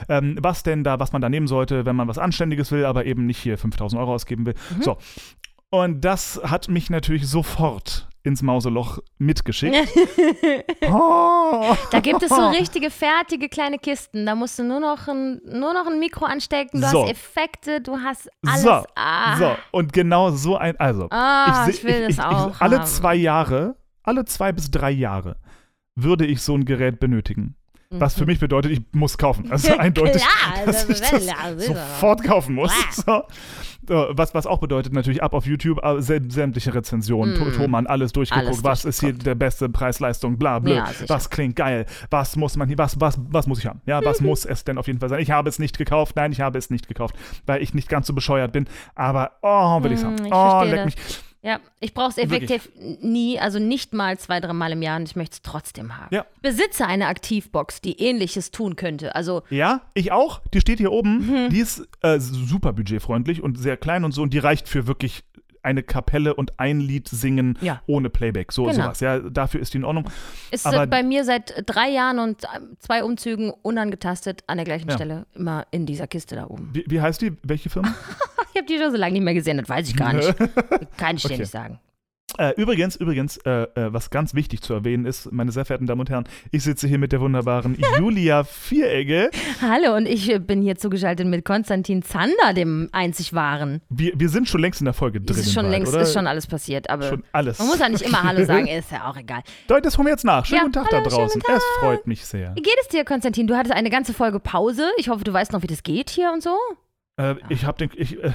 ähm, 0.10 0.38
was 0.42 0.64
denn 0.64 0.84
da, 0.84 1.00
was 1.00 1.12
man 1.12 1.22
da 1.22 1.30
nehmen 1.30 1.48
sollte, 1.48 1.86
wenn 1.86 1.96
man 1.96 2.08
was 2.08 2.18
Anständiges 2.18 2.72
will, 2.72 2.86
aber 2.86 3.06
eben 3.06 3.26
nicht 3.26 3.40
hier 3.42 3.58
5000 3.58 4.00
Euro 4.02 4.14
ausgeben 4.14 4.46
will. 4.46 4.56
So. 4.82 4.98
Und 5.70 6.02
das 6.06 6.40
hat 6.44 6.70
mich 6.70 6.90
natürlich 6.90 7.28
sofort 7.28 8.08
ins 8.24 8.42
Mauseloch 8.42 9.00
mitgeschickt. 9.20 9.76
oh. 10.92 11.76
Da 11.92 12.00
gibt 12.00 12.24
es 12.24 12.30
so 12.30 12.48
richtige 12.50 12.90
fertige 12.90 13.50
kleine 13.50 13.78
Kisten. 13.78 14.26
Da 14.26 14.36
musst 14.36 14.58
du 14.58 14.64
nur 14.64 14.80
noch 14.80 15.08
ein, 15.08 15.42
nur 15.46 15.74
noch 15.74 15.86
ein 15.88 16.00
Mikro 16.00 16.26
anstecken. 16.26 16.82
Du 16.82 16.88
So. 16.88 17.04
hast 17.04 17.12
Effekte, 17.12 17.82
du 17.82 17.98
hast 17.98 18.30
alles. 18.46 18.62
So, 18.64 18.84
ah. 18.96 19.38
so, 19.38 19.56
und 19.72 19.94
genau 19.94 20.32
so 20.32 20.58
ein, 20.58 20.76
also, 20.80 21.08
Ah, 21.12 21.66
seh- 21.66 21.72
ich 21.72 21.84
will 21.84 22.08
das 22.08 22.20
auch 22.20 22.60
alle 22.62 22.80
haben. 22.80 22.86
zwei 22.86 23.16
Jahre, 23.16 23.76
alle 24.06 24.26
zwei 24.26 24.52
bis 24.52 24.72
drei 24.72 24.92
Jahre 24.92 25.38
würde 25.96 26.26
ich 26.26 26.42
so 26.42 26.56
ein 26.56 26.66
Gerät 26.66 27.00
benötigen. 27.00 27.56
Was 27.92 28.16
für 28.16 28.26
mich 28.26 28.40
bedeutet, 28.40 28.72
ich 28.72 28.82
muss 28.92 29.18
kaufen. 29.18 29.50
Also 29.52 29.74
eindeutig, 29.78 30.22
Mhm. 30.24 30.28
Klar, 30.56 30.66
dass 30.66 30.88
das 30.88 31.00
ich 31.02 31.10
das 31.10 31.66
sofort 31.66 32.24
kaufen 32.24 32.56
muss. 32.56 32.72
So. 32.92 33.24
Was, 33.88 34.34
was 34.34 34.48
auch 34.48 34.58
bedeutet 34.60 34.94
natürlich 34.94 35.22
ab 35.22 35.34
auf 35.36 35.46
YouTube 35.46 35.78
äh, 35.84 36.00
säm- 36.00 36.32
sämtliche 36.32 36.74
Rezensionen, 36.74 37.36
Mm. 37.40 37.54
Thomann, 37.54 37.86
alles 37.86 38.14
durchgeguckt, 38.14 38.48
Alles 38.48 38.64
was 38.64 38.84
ist 38.84 39.00
hier 39.02 39.14
der 39.14 39.36
beste 39.36 39.70
Preis-Leistung, 39.70 40.40
bla 40.40 40.58
bla, 40.58 40.74
Ja, 40.74 40.90
was 41.08 41.30
klingt 41.30 41.56
geil, 41.56 41.86
was 42.10 42.36
muss 42.36 42.58
man 42.58 42.68
hier, 42.68 42.80
was, 42.80 43.00
was, 43.00 43.20
was 43.30 43.46
muss 43.46 43.60
ich 43.60 43.68
haben? 43.68 43.82
Ja, 43.86 44.02
Mhm. 44.02 44.06
was 44.06 44.22
muss 44.22 44.44
es 44.44 44.64
denn 44.64 44.80
auf 44.80 44.88
jeden 44.88 45.00
Fall 45.00 45.10
sein? 45.10 45.20
Ich 45.22 45.30
habe 45.30 45.48
es 45.50 45.60
nicht 45.60 45.78
gekauft, 45.78 46.16
nein, 46.16 46.32
ich 46.32 46.42
habe 46.42 46.58
es 46.58 46.72
nicht 46.72 46.88
gekauft, 46.88 47.16
weil 47.46 47.62
ich 47.62 47.76
nicht 47.76 47.88
ganz 47.88 48.08
so 48.08 48.14
bescheuert 48.14 48.54
bin, 48.54 48.66
aber 48.96 49.34
oh, 49.44 49.84
will 49.84 49.92
ich 49.92 50.00
Mm, 50.00 50.02
sagen. 50.02 50.26
ich 50.26 50.34
Oh, 50.34 50.64
leck 50.64 50.86
das. 50.96 51.24
Ja, 51.46 51.60
ich 51.80 51.94
brauche 51.94 52.10
es 52.10 52.18
effektiv 52.18 52.72
nie, 53.02 53.40
also 53.40 53.60
nicht 53.60 53.94
mal 53.94 54.18
zwei, 54.18 54.40
dreimal 54.40 54.72
im 54.72 54.82
Jahr 54.82 54.98
und 54.98 55.08
ich 55.08 55.16
möchte 55.16 55.36
es 55.36 55.42
trotzdem 55.44 55.96
haben. 55.96 56.14
Ja. 56.14 56.26
Besitze 56.42 56.88
eine 56.88 57.06
Aktivbox, 57.06 57.82
die 57.82 58.00
ähnliches 58.02 58.50
tun 58.50 58.76
könnte. 58.76 59.14
Also, 59.14 59.44
Ja, 59.52 59.82
ich 59.94 60.12
auch. 60.12 60.42
Die 60.56 60.60
steht 60.60 60.80
hier 60.80 60.92
oben. 60.92 61.46
Mhm. 61.46 61.50
Die 61.52 61.60
ist 61.60 61.88
äh, 62.02 62.20
super 62.20 62.74
budgetfreundlich 62.74 63.44
und 63.44 63.60
sehr 63.60 63.78
klein 63.78 64.04
und 64.06 64.12
so. 64.12 64.24
Und 64.24 64.34
die 64.34 64.40
reicht 64.40 64.68
für 64.68 64.88
wirklich 64.88 65.24
eine 65.66 65.84
Kapelle 65.84 66.34
und 66.36 66.60
ein 66.60 66.80
Lied 66.80 67.08
singen 67.10 67.58
Ja. 67.62 67.82
ohne 67.88 68.10
Playback. 68.10 68.52
So 68.52 68.64
Genau. 68.64 68.76
sowas. 68.76 69.00
Ja, 69.02 69.20
dafür 69.20 69.60
ist 69.60 69.74
die 69.74 69.80
in 69.80 69.84
Ordnung. 69.86 70.10
ist 70.52 70.66
Aber- 70.66 70.88
bei 70.88 71.04
mir 71.04 71.24
seit 71.26 71.64
drei 71.66 71.90
Jahren 71.90 72.20
und 72.20 72.44
ähm, 72.56 72.78
zwei 72.80 73.04
Umzügen 73.04 73.52
unangetastet 73.62 74.44
an 74.48 74.58
der 74.58 74.66
gleichen 74.66 74.88
Ja. 74.90 74.96
Stelle 74.96 75.26
immer 75.36 75.66
in 75.72 75.86
dieser 75.86 76.08
Kiste 76.08 76.36
da 76.36 76.46
oben. 76.48 76.70
Wie, 76.74 76.86
wie 76.88 77.02
heißt 77.02 77.22
die? 77.22 77.34
Welche 77.44 77.70
Firma? 77.70 77.94
Ich 78.58 78.62
habe 78.62 78.68
die 78.74 78.80
schon 78.80 78.90
so 78.92 78.96
lange 78.98 79.12
nicht 79.12 79.24
mehr 79.24 79.34
gesehen, 79.34 79.58
das 79.58 79.68
weiß 79.68 79.90
ich 79.90 79.98
gar 79.98 80.14
nicht. 80.14 80.34
Kann 80.98 81.18
ich 81.18 81.24
dir 81.24 81.32
Okay. 81.32 81.40
nicht 81.40 81.52
sagen. 81.52 81.78
Äh, 82.38 82.54
übrigens, 82.58 82.96
übrigens, 82.96 83.38
äh, 83.38 83.64
äh, 83.76 83.94
was 83.94 84.10
ganz 84.10 84.34
wichtig 84.34 84.62
zu 84.62 84.74
erwähnen 84.74 85.06
ist, 85.06 85.32
meine 85.32 85.52
sehr 85.52 85.66
verehrten 85.66 85.88
Damen 85.88 86.02
und 86.02 86.10
Herren, 86.10 86.26
ich 86.52 86.64
sitze 86.64 86.88
hier 86.88 86.98
mit 86.98 87.12
der 87.12 87.22
wunderbaren 87.22 87.78
Julia 88.00 88.44
Vieregge. 88.44 89.30
Hallo 89.62 89.96
und 89.96 90.06
ich 90.08 90.30
äh, 90.32 90.40
bin 90.40 90.62
hier 90.62 90.76
zugeschaltet 90.76 91.28
mit 91.28 91.46
Konstantin 91.46 92.02
Zander, 92.04 92.54
dem 92.56 92.90
einzig 92.92 93.34
wahren. 93.34 93.82
Wir, 93.90 94.14
wir 94.16 94.30
sind 94.30 94.48
schon 94.50 94.62
längst 94.62 94.82
in 94.82 94.86
der 94.86 94.94
Folge 94.94 95.22
drin. 95.22 95.38
ist 95.38 95.54
schon 95.54 95.64
bald, 95.64 95.74
längst, 95.74 95.94
oder? 95.94 96.02
ist 96.02 96.14
schon 96.14 96.28
alles 96.28 96.48
passiert, 96.48 96.90
aber 96.90 97.10
Schon 97.10 97.24
alles. 97.32 97.60
man 97.60 97.68
muss 97.68 97.80
ja 97.80 97.90
nicht 97.90 98.02
immer 98.04 98.24
Hallo 98.24 98.44
sagen, 98.46 98.68
ist 98.68 98.92
ja 98.92 99.10
auch 99.10 99.18
egal. 99.18 99.42
Leute, 99.70 99.84
das 99.84 99.98
holen 99.98 100.08
wir 100.08 100.12
jetzt 100.12 100.26
nach. 100.26 100.46
Schönen 100.46 100.58
Ja, 100.58 100.64
guten 100.64 100.74
Tag 100.74 100.92
hallo, 100.92 101.04
da 101.04 101.10
draußen. 101.10 101.42
guten 101.42 101.56
Es 101.58 101.64
freut 101.80 102.08
mich 102.08 102.26
sehr. 102.26 102.54
Wie 102.56 102.62
geht 102.62 102.78
es 102.82 102.88
dir, 102.90 103.06
Konstantin? 103.06 103.48
Du 103.48 103.56
hattest 103.56 103.74
eine 103.74 103.90
ganze 103.90 104.14
Folge 104.14 104.40
Pause. 104.40 104.90
Ich 104.98 105.10
hoffe, 105.10 105.24
du 105.24 105.34
weißt 105.34 105.52
noch, 105.54 105.62
wie 105.64 105.68
das 105.68 105.84
geht 105.84 106.10
hier 106.10 106.32
und 106.34 106.42
so. 106.44 106.56
Äh, 107.18 107.36
ich 107.50 107.66
habe 107.66 107.78
den. 107.78 107.90
Ich, 107.96 108.22
äh, 108.22 108.32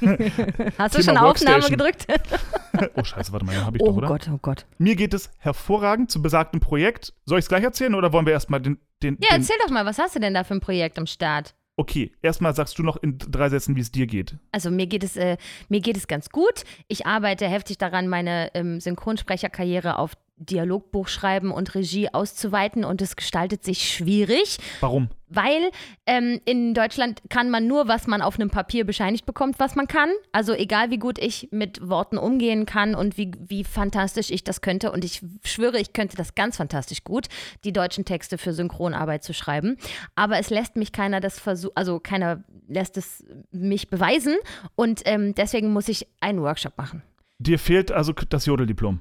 Hast 0.78 0.96
du 0.96 1.02
schon 1.02 1.16
Aufnahme 1.16 1.68
gedrückt? 1.68 2.06
oh, 2.94 3.02
Scheiße, 3.04 3.32
warte 3.32 3.44
mal, 3.44 3.54
ja, 3.54 3.64
habe 3.64 3.76
ich 3.76 3.82
oh 3.82 3.86
doch, 3.86 3.96
oder? 3.96 4.08
Gott, 4.08 4.30
oh 4.32 4.38
Gott. 4.40 4.66
Mir 4.78 4.94
geht 4.94 5.14
es 5.14 5.30
hervorragend 5.38 6.10
zu 6.10 6.22
besagtem 6.22 6.60
Projekt. 6.60 7.12
Soll 7.24 7.38
ich 7.38 7.44
es 7.44 7.48
gleich 7.48 7.64
erzählen 7.64 7.94
oder 7.94 8.12
wollen 8.12 8.26
wir 8.26 8.32
erstmal 8.32 8.60
den, 8.60 8.78
den, 9.02 9.16
Ja, 9.20 9.30
den. 9.30 9.40
erzähl 9.40 9.56
doch 9.64 9.70
mal, 9.70 9.84
was 9.84 9.98
hast 9.98 10.14
du 10.14 10.20
denn 10.20 10.34
da 10.34 10.44
für 10.44 10.54
ein 10.54 10.60
Projekt 10.60 10.98
am 10.98 11.06
Start? 11.06 11.54
Okay, 11.76 12.12
erstmal 12.20 12.54
sagst 12.54 12.78
du 12.78 12.82
noch 12.82 12.98
in 12.98 13.16
drei 13.18 13.48
Sätzen, 13.48 13.74
wie 13.74 13.80
es 13.80 13.90
dir 13.90 14.06
geht. 14.06 14.36
Also 14.52 14.70
mir 14.70 14.86
geht 14.86 15.02
es, 15.02 15.16
äh, 15.16 15.38
mir 15.68 15.80
geht 15.80 15.96
es 15.96 16.06
ganz 16.06 16.28
gut. 16.28 16.64
Ich 16.88 17.06
arbeite 17.06 17.48
heftig 17.48 17.78
daran, 17.78 18.06
meine 18.06 18.50
ähm, 18.54 18.80
Synchronsprecherkarriere 18.80 19.96
auf 19.96 20.12
Dialogbuch 20.40 21.08
schreiben 21.08 21.52
und 21.52 21.74
Regie 21.74 22.08
auszuweiten 22.08 22.84
und 22.84 23.02
es 23.02 23.14
gestaltet 23.14 23.62
sich 23.62 23.92
schwierig, 23.92 24.56
Warum? 24.80 25.10
weil 25.28 25.70
ähm, 26.06 26.40
in 26.46 26.72
Deutschland 26.72 27.22
kann 27.28 27.50
man 27.50 27.66
nur, 27.66 27.88
was 27.88 28.06
man 28.06 28.22
auf 28.22 28.36
einem 28.36 28.48
Papier 28.48 28.86
bescheinigt 28.86 29.26
bekommt, 29.26 29.58
was 29.58 29.76
man 29.76 29.86
kann. 29.86 30.08
Also 30.32 30.54
egal 30.54 30.90
wie 30.90 30.98
gut 30.98 31.18
ich 31.18 31.48
mit 31.52 31.86
Worten 31.86 32.16
umgehen 32.16 32.64
kann 32.64 32.94
und 32.94 33.18
wie, 33.18 33.32
wie 33.38 33.64
fantastisch 33.64 34.30
ich 34.30 34.42
das 34.42 34.62
könnte 34.62 34.92
und 34.92 35.04
ich 35.04 35.22
schwöre, 35.44 35.78
ich 35.78 35.92
könnte 35.92 36.16
das 36.16 36.34
ganz 36.34 36.56
fantastisch 36.56 37.04
gut, 37.04 37.26
die 37.64 37.72
deutschen 37.72 38.06
Texte 38.06 38.38
für 38.38 38.54
Synchronarbeit 38.54 39.22
zu 39.22 39.34
schreiben. 39.34 39.76
Aber 40.14 40.38
es 40.38 40.48
lässt 40.48 40.76
mich 40.76 40.90
keiner 40.90 41.20
das 41.20 41.38
versuchen, 41.38 41.76
also 41.76 42.00
keiner 42.00 42.42
lässt 42.66 42.96
es 42.96 43.24
mich 43.52 43.90
beweisen 43.90 44.36
und 44.74 45.02
ähm, 45.04 45.34
deswegen 45.34 45.72
muss 45.72 45.88
ich 45.88 46.06
einen 46.20 46.40
Workshop 46.40 46.78
machen. 46.78 47.02
Dir 47.38 47.58
fehlt 47.58 47.92
also 47.92 48.12
das 48.12 48.46
Jodeldiplom. 48.46 49.00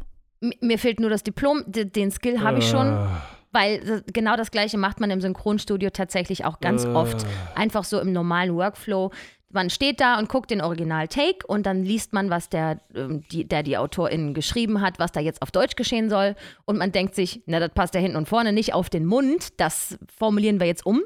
Mir 0.61 0.79
fehlt 0.79 0.99
nur 0.99 1.09
das 1.09 1.23
Diplom, 1.23 1.63
den 1.67 2.11
Skill 2.11 2.41
habe 2.41 2.59
ich 2.59 2.69
schon. 2.69 2.87
Äh, 2.87 3.07
Weil 3.51 4.03
genau 4.13 4.35
das 4.35 4.51
Gleiche 4.51 4.77
macht 4.77 4.99
man 4.99 5.09
im 5.09 5.21
Synchronstudio 5.21 5.89
tatsächlich 5.89 6.45
auch 6.45 6.59
ganz 6.59 6.85
Äh. 6.85 6.89
oft. 6.89 7.25
Einfach 7.55 7.83
so 7.83 7.99
im 7.99 8.13
normalen 8.13 8.55
Workflow. 8.55 9.11
Man 9.51 9.71
steht 9.71 9.99
da 9.99 10.19
und 10.19 10.29
guckt 10.29 10.51
den 10.51 10.61
Original-Take 10.61 11.47
und 11.47 11.65
dann 11.65 11.83
liest 11.83 12.13
man, 12.13 12.29
was 12.29 12.49
der, 12.49 12.77
ähm, 12.93 13.23
die, 13.31 13.45
der 13.47 13.63
die 13.63 13.77
AutorInnen 13.77 14.35
geschrieben 14.35 14.79
hat, 14.81 14.99
was 14.99 15.11
da 15.11 15.19
jetzt 15.19 15.41
auf 15.41 15.49
Deutsch 15.49 15.75
geschehen 15.75 16.07
soll. 16.11 16.35
Und 16.65 16.77
man 16.77 16.91
denkt 16.91 17.15
sich, 17.15 17.41
na, 17.47 17.59
das 17.59 17.71
passt 17.73 17.95
ja 17.95 17.99
hinten 17.99 18.15
und 18.17 18.27
vorne 18.29 18.53
nicht 18.53 18.75
auf 18.75 18.91
den 18.91 19.05
Mund. 19.05 19.59
Das 19.59 19.97
formulieren 20.15 20.59
wir 20.59 20.67
jetzt 20.67 20.85
um. 20.85 21.01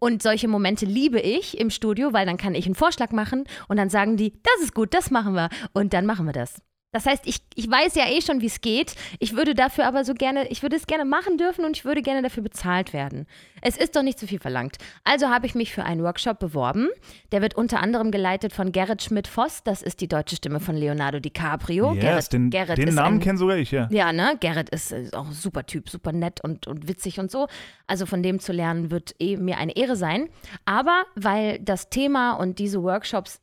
Und 0.00 0.20
solche 0.20 0.48
Momente 0.48 0.84
liebe 0.84 1.20
ich 1.20 1.56
im 1.60 1.70
Studio, 1.70 2.12
weil 2.12 2.26
dann 2.26 2.38
kann 2.38 2.56
ich 2.56 2.66
einen 2.66 2.74
Vorschlag 2.74 3.12
machen 3.12 3.44
und 3.68 3.76
dann 3.76 3.88
sagen 3.88 4.16
die, 4.16 4.32
das 4.42 4.64
ist 4.64 4.74
gut, 4.74 4.92
das 4.92 5.12
machen 5.12 5.34
wir. 5.34 5.48
Und 5.72 5.92
dann 5.94 6.04
machen 6.06 6.26
wir 6.26 6.32
das. 6.32 6.60
Das 6.96 7.04
heißt, 7.04 7.26
ich, 7.26 7.40
ich 7.54 7.70
weiß 7.70 7.94
ja 7.96 8.08
eh 8.08 8.22
schon, 8.22 8.40
wie 8.40 8.46
es 8.46 8.62
geht. 8.62 8.94
Ich 9.18 9.36
würde 9.36 9.54
dafür 9.54 9.86
aber 9.86 10.02
so 10.06 10.14
gerne, 10.14 10.48
ich 10.48 10.62
würde 10.62 10.76
es 10.76 10.86
gerne 10.86 11.04
machen 11.04 11.36
dürfen 11.36 11.66
und 11.66 11.76
ich 11.76 11.84
würde 11.84 12.00
gerne 12.00 12.22
dafür 12.22 12.42
bezahlt 12.42 12.94
werden. 12.94 13.26
Es 13.60 13.76
ist 13.76 13.96
doch 13.96 14.02
nicht 14.02 14.18
zu 14.18 14.26
viel 14.26 14.38
verlangt. 14.38 14.78
Also 15.04 15.28
habe 15.28 15.44
ich 15.44 15.54
mich 15.54 15.74
für 15.74 15.84
einen 15.84 16.02
Workshop 16.02 16.38
beworben. 16.38 16.88
Der 17.32 17.42
wird 17.42 17.54
unter 17.54 17.80
anderem 17.80 18.10
geleitet 18.10 18.54
von 18.54 18.72
Gerrit 18.72 19.02
Schmidt-Voss. 19.02 19.62
Das 19.62 19.82
ist 19.82 20.00
die 20.00 20.08
deutsche 20.08 20.36
Stimme 20.36 20.58
von 20.58 20.74
Leonardo 20.74 21.20
DiCaprio. 21.20 21.92
Yes, 21.92 22.00
Gerrit, 22.00 22.32
den, 22.32 22.48
Gerrit 22.48 22.78
den 22.78 22.88
ist 22.88 22.94
Namen 22.94 23.20
kenne 23.20 23.36
sogar 23.36 23.58
ich, 23.58 23.72
ja. 23.72 23.88
Ja, 23.90 24.14
ne? 24.14 24.38
Gerrit 24.40 24.70
ist, 24.70 24.92
ist 24.92 25.14
auch 25.14 25.26
ein 25.26 25.32
super 25.32 25.66
Typ, 25.66 25.90
super 25.90 26.12
nett 26.12 26.42
und, 26.42 26.66
und 26.66 26.88
witzig 26.88 27.20
und 27.20 27.30
so. 27.30 27.46
Also 27.86 28.06
von 28.06 28.22
dem 28.22 28.40
zu 28.40 28.52
lernen 28.54 28.90
wird 28.90 29.14
eh 29.18 29.36
mir 29.36 29.58
eine 29.58 29.76
Ehre 29.76 29.96
sein. 29.96 30.30
Aber 30.64 31.04
weil 31.14 31.58
das 31.58 31.90
Thema 31.90 32.32
und 32.32 32.58
diese 32.58 32.82
Workshops 32.82 33.42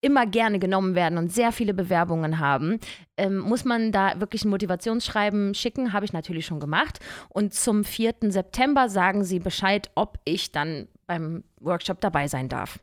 immer 0.00 0.26
gerne 0.26 0.58
genommen 0.58 0.94
werden 0.94 1.18
und 1.18 1.32
sehr 1.32 1.50
viele 1.50 1.74
Bewerbungen 1.74 2.38
haben, 2.38 2.78
ähm, 3.16 3.38
muss 3.38 3.64
man 3.64 3.90
da 3.90 4.20
wirklich 4.20 4.44
ein 4.44 4.50
Motivationsschreiben 4.50 5.54
schicken. 5.54 5.92
Habe 5.92 6.04
ich 6.04 6.12
natürlich 6.12 6.46
schon 6.46 6.60
gemacht. 6.60 7.00
Und 7.28 7.52
zum 7.52 7.84
4. 7.84 8.14
September 8.28 8.88
sagen 8.88 9.24
sie 9.24 9.40
Bescheid, 9.40 9.90
ob 9.96 10.18
ich 10.24 10.52
dann 10.52 10.86
beim 11.06 11.42
Workshop 11.60 12.00
dabei 12.00 12.28
sein 12.28 12.48
darf. 12.48 12.78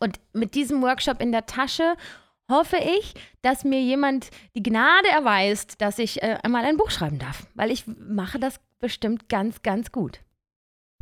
Und 0.00 0.20
mit 0.32 0.54
diesem 0.54 0.82
Workshop 0.82 1.22
in 1.22 1.32
der 1.32 1.46
Tasche 1.46 1.94
hoffe 2.50 2.76
ich, 2.76 3.14
dass 3.40 3.64
mir 3.64 3.80
jemand 3.80 4.30
die 4.54 4.62
Gnade 4.62 5.08
erweist, 5.08 5.80
dass 5.80 5.98
ich 5.98 6.22
äh, 6.22 6.36
einmal 6.42 6.64
ein 6.64 6.76
Buch 6.76 6.90
schreiben 6.90 7.18
darf. 7.18 7.46
Weil 7.54 7.70
ich 7.70 7.84
mache 7.86 8.38
das 8.38 8.60
bestimmt 8.80 9.30
ganz, 9.30 9.62
ganz 9.62 9.92
gut. 9.92 10.20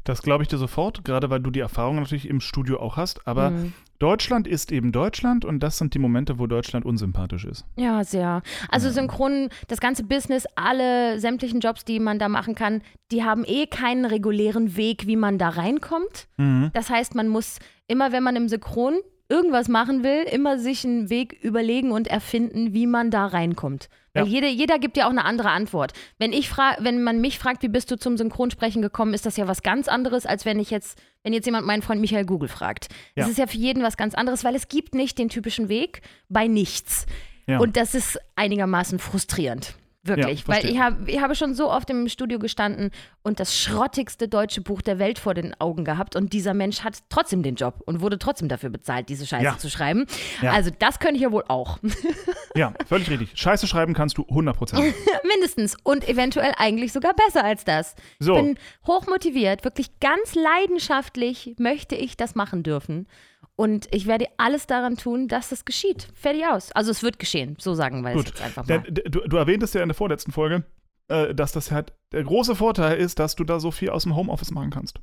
Das 0.05 0.23
glaube 0.23 0.43
ich 0.43 0.49
dir 0.49 0.59
sofort, 0.59 1.05
gerade 1.05 1.31
weil 1.31 1.41
du 1.41 1.51
die 1.51 1.61
Erfahrung 1.61 1.97
natürlich 1.97 2.29
im 2.29 2.41
Studio 2.41 2.81
auch 2.81 2.97
hast. 2.97 3.27
Aber 3.27 3.51
Mhm. 3.51 3.73
Deutschland 3.99 4.49
ist 4.49 4.73
eben 4.73 4.91
Deutschland 4.91 5.45
und 5.45 5.61
das 5.61 5.79
sind 5.79 5.95
die 5.95 5.99
Momente, 5.99 6.39
wo 6.39 6.47
Deutschland 6.47 6.85
unsympathisch 6.85 7.45
ist. 7.45 7.65
Ja, 7.77 8.03
sehr. 8.03 8.43
Also 8.69 8.91
synchron, 8.91 9.49
das 9.69 9.81
ganze 9.81 10.03
Business, 10.05 10.47
alle 10.57 11.21
sämtlichen 11.21 11.61
Jobs, 11.61 11.85
die 11.85 12.01
man 12.01 12.19
da 12.19 12.29
machen 12.29 12.55
kann, 12.55 12.83
die 13.13 13.23
haben 13.23 13.45
eh 13.47 13.67
keinen 13.67 14.05
regulären 14.05 14.77
Weg, 14.77 15.07
wie 15.07 15.17
man 15.17 15.39
da 15.39 15.51
reinkommt. 15.51 16.27
Mhm. 16.37 16.71
Das 16.73 16.91
heißt, 16.91 17.15
man 17.15 17.29
muss 17.29 17.59
immer, 17.87 18.11
wenn 18.13 18.23
man 18.23 18.37
im 18.37 18.49
Synchron 18.49 18.95
irgendwas 19.29 19.69
machen 19.69 20.03
will, 20.05 20.23
immer 20.31 20.59
sich 20.59 20.85
einen 20.85 21.09
Weg 21.11 21.33
überlegen 21.43 21.91
und 21.93 22.07
erfinden, 22.09 22.73
wie 22.75 22.87
man 22.87 23.11
da 23.11 23.27
reinkommt. 23.27 23.89
Weil 24.15 24.25
Ja. 24.27 24.29
jeder, 24.31 24.49
jeder 24.49 24.79
gibt 24.79 24.97
ja 24.99 25.07
auch 25.07 25.11
eine 25.11 25.25
andere 25.25 25.51
Antwort. 25.51 25.93
Wenn 26.19 26.33
ich 26.35 26.49
fra 26.51 26.77
wenn 26.81 27.03
man 27.03 27.21
mich 27.21 27.39
fragt, 27.39 27.63
wie 27.63 27.69
bist 27.69 27.91
du 27.91 27.97
zum 27.97 28.19
Synchronsprechen 28.19 28.83
gekommen, 28.83 29.15
ist 29.15 29.25
das 29.25 29.37
ja 29.39 29.49
was 29.49 29.63
ganz 29.63 29.89
anderes, 29.89 30.27
als 30.27 30.45
wenn 30.45 30.61
ich 30.61 30.71
jetzt, 30.71 31.01
wenn 31.23 31.33
jetzt 31.33 31.47
jemand 31.47 31.67
meinen 31.67 31.81
Freund 31.83 32.01
Michael 32.03 32.27
Google 32.27 32.49
fragt. 32.49 32.89
Das 33.15 33.27
Ja. 33.27 33.31
ist 33.31 33.39
ja 33.39 33.47
für 33.47 33.57
jeden 33.57 33.83
was 33.83 33.97
ganz 33.97 34.15
anderes, 34.15 34.45
weil 34.45 34.55
es 34.55 34.69
gibt 34.69 34.95
nicht 34.95 35.19
den 35.19 35.31
typischen 35.31 35.69
Weg 35.71 36.03
bei 36.29 36.47
nichts. 36.47 37.07
Ja. 37.47 37.59
Und 37.59 37.77
das 37.79 37.95
ist 37.95 38.19
einigermaßen 38.37 38.99
frustrierend. 38.99 39.75
Wirklich. 40.05 40.41
Ja, 40.41 40.49
Weil 40.49 40.67
ich, 40.67 40.81
hab, 40.81 41.09
ich 41.09 41.21
habe 41.21 41.37
schon 41.37 41.55
so 41.55 41.71
oft 41.71 41.89
im 41.89 42.09
Studio 42.09 42.41
gestanden 42.41 42.91
und 43.23 43.39
das 43.39 43.57
schrottigste 43.57 44.27
deutsche 44.27 44.61
Buch 44.61 44.83
der 44.83 44.99
Welt 44.99 45.21
vor 45.21 45.33
den 45.35 45.55
Augen 45.61 45.85
gehabt. 45.85 46.17
Und 46.17 46.33
dieser 46.33 46.55
Mensch 46.55 46.83
hat 46.83 46.99
trotzdem 47.09 47.45
den 47.45 47.55
Job 47.55 47.83
und 47.87 48.01
wurde 48.01 48.19
trotzdem 48.19 48.49
dafür 48.49 48.71
bezahlt, 48.71 49.09
diese 49.09 49.27
Scheiße 49.27 49.45
Ja. 49.45 49.59
zu 49.59 49.71
schreiben. 49.71 50.07
Ja. 50.41 50.51
Also 50.53 50.71
das 50.77 50.99
könnte 50.99 51.17
ich 51.17 51.23
ja 51.23 51.31
wohl 51.33 51.45
auch. 51.49 51.79
Ja, 52.55 52.75
völlig 52.87 53.09
richtig. 53.09 53.31
Scheiße 53.35 53.67
schreiben 53.67 53.95
kannst 53.95 54.19
du 54.19 54.25
100%. 54.25 54.75
Mindestens. 55.27 55.75
Und 55.85 56.07
eventuell 56.07 56.53
eigentlich 56.59 56.93
sogar 56.93 57.15
besser 57.15 57.43
als 57.45 57.65
das. 57.65 57.95
So. 58.19 58.37
Ich 58.37 58.43
bin 58.43 58.59
hochmotiviert, 58.87 59.65
wirklich 59.65 59.99
ganz 60.01 60.35
leidenschaftlich 60.35 61.55
möchte 61.59 61.95
ich 61.95 62.19
das 62.19 62.35
machen 62.35 62.63
dürfen. 62.63 63.07
Und 63.57 63.87
ich 63.93 64.07
werde 64.07 64.27
alles 64.39 64.67
daran 64.67 64.97
tun, 64.97 65.29
dass 65.29 65.51
das 65.51 65.65
geschieht. 65.65 66.09
Fertig 66.15 66.47
aus. 66.47 66.73
Also 66.73 66.91
es 66.91 67.03
wird 67.03 67.19
geschehen, 67.19 67.57
so 67.59 67.75
sagen 67.75 68.03
wir 68.03 68.11
es 68.11 68.17
Gut. 68.17 68.27
jetzt 68.29 68.43
einfach 68.43 68.67
mal. 68.67 68.81
Du, 68.83 69.21
du 69.29 69.37
erwähntest 69.37 69.75
ja 69.75 69.83
in 69.83 69.89
der 69.89 69.95
vorletzten 69.95 70.33
Folge, 70.33 70.65
äh, 71.09 71.35
dass 71.35 71.53
das 71.53 71.71
halt 71.71 71.93
der 72.13 72.25
große 72.25 72.57
Vorteil 72.57 72.97
ist, 72.99 73.19
dass 73.19 73.37
du 73.37 73.45
da 73.45 73.61
so 73.61 73.71
viel 73.71 73.91
aus 73.91 74.05
dem 74.05 74.17
Homeoffice 74.17 74.51
machen 74.51 74.71
kannst. 74.71 75.01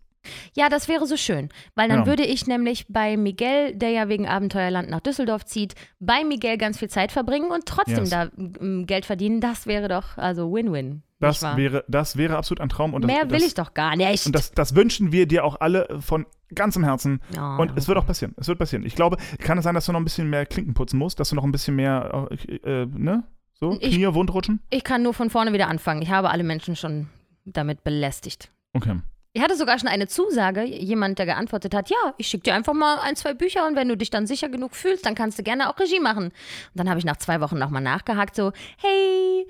Ja, 0.54 0.70
das 0.70 0.88
wäre 0.88 1.06
so 1.08 1.16
schön, 1.18 1.50
weil 1.76 1.88
dann 1.90 2.00
Ja. 2.02 2.06
würde 2.06 2.24
ich 2.24 2.46
nämlich 2.46 2.86
bei 2.90 3.16
Miguel, 3.18 3.74
der 3.76 3.90
ja 3.92 4.10
wegen 4.10 4.28
Abenteuerland 4.28 4.90
nach 4.90 5.00
Düsseldorf 5.00 5.46
zieht, 5.46 5.76
bei 6.00 6.24
Miguel 6.24 6.58
ganz 6.58 6.78
viel 6.78 6.90
Zeit 6.90 7.12
verbringen 7.12 7.52
und 7.52 7.66
trotzdem 7.66 8.00
Yes. 8.00 8.10
da 8.10 8.30
ähm, 8.38 8.86
Geld 8.86 9.06
verdienen. 9.06 9.40
Das 9.42 9.66
wäre 9.66 9.88
doch 9.88 10.18
also 10.18 10.52
Win-Win. 10.54 11.04
Das 11.22 11.44
wäre, 11.58 11.84
das 11.90 12.16
wäre 12.16 12.38
absolut 12.38 12.62
ein 12.62 12.70
Traum. 12.70 12.94
Und 12.94 13.02
das, 13.04 13.12
Mehr 13.12 13.30
will 13.30 13.40
das, 13.40 13.48
ich 13.48 13.54
doch 13.54 13.74
gar 13.74 13.96
nicht. 13.98 14.26
Und 14.26 14.34
das, 14.34 14.52
das 14.52 14.74
wünschen 14.74 15.12
wir 15.12 15.26
dir 15.28 15.44
auch 15.44 15.60
alle 15.60 15.98
von 16.00 16.26
ganzem 16.56 16.84
Herzen. 16.86 17.20
Ja, 17.36 17.58
Und 17.58 17.74
es 17.78 17.90
wird 17.90 17.98
auch 17.98 18.06
passieren. 18.06 18.34
Es 18.38 18.48
wird 18.48 18.58
passieren. 18.58 18.86
Ich 18.86 18.96
glaube, 18.96 19.18
kann 19.40 19.58
es 19.58 19.66
sein, 19.66 19.76
dass 19.76 19.86
du 19.86 19.92
noch 19.92 20.00
ein 20.00 20.06
bisschen 20.06 20.30
mehr 20.30 20.46
Klinken 20.46 20.74
putzen 20.74 20.98
musst, 20.98 21.20
dass 21.20 21.30
du 21.30 21.36
noch 21.36 21.44
ein 21.44 21.52
bisschen 21.52 21.76
mehr, 21.76 22.28
äh, 22.48 22.84
äh, 22.84 22.86
ne? 22.86 23.24
So, 23.54 23.78
Ich- 23.82 23.96
Knie, 23.96 24.14
Wund 24.14 24.34
rutschen? 24.34 24.62
ich 24.70 24.86
kann 24.86 25.04
nur 25.04 25.14
von 25.14 25.30
vorne 25.30 25.52
wieder 25.52 25.68
anfangen. 25.68 26.02
Ich 26.02 26.10
habe 26.10 26.30
alle 26.30 26.44
Menschen 26.46 26.78
schon 26.78 27.08
damit 27.44 27.84
belästigt. 27.84 28.50
Okay. 28.72 28.96
Ich 29.34 29.44
hatte 29.44 29.56
sogar 29.56 29.78
schon 29.78 29.90
eine 29.90 30.08
Zusage, 30.08 30.64
jemand, 30.64 31.20
der 31.20 31.28
geantwortet 31.28 31.76
hat, 31.76 31.90
ja, 31.90 32.14
ich 32.18 32.28
schicke 32.28 32.44
dir 32.44 32.56
einfach 32.56 32.74
mal 32.74 33.00
ein, 33.00 33.16
zwei 33.16 33.34
Bücher 33.36 33.68
und 33.68 33.76
wenn 33.76 33.88
du 33.88 33.96
dich 33.96 34.10
dann 34.10 34.26
sicher 34.26 34.50
genug 34.50 34.76
fühlst, 34.76 35.06
dann 35.06 35.14
kannst 35.14 35.38
du 35.38 35.44
gerne 35.44 35.70
auch 35.70 35.80
Regie 35.80 36.00
machen. 36.00 36.26
Und 36.26 36.34
dann 36.74 36.90
habe 36.90 37.00
ich 37.00 37.06
nach 37.06 37.18
zwei 37.18 37.40
Wochen 37.40 37.60
nochmal 37.60 37.84
nachgehakt, 37.84 38.36
so, 38.36 38.52
hey, 38.78 39.48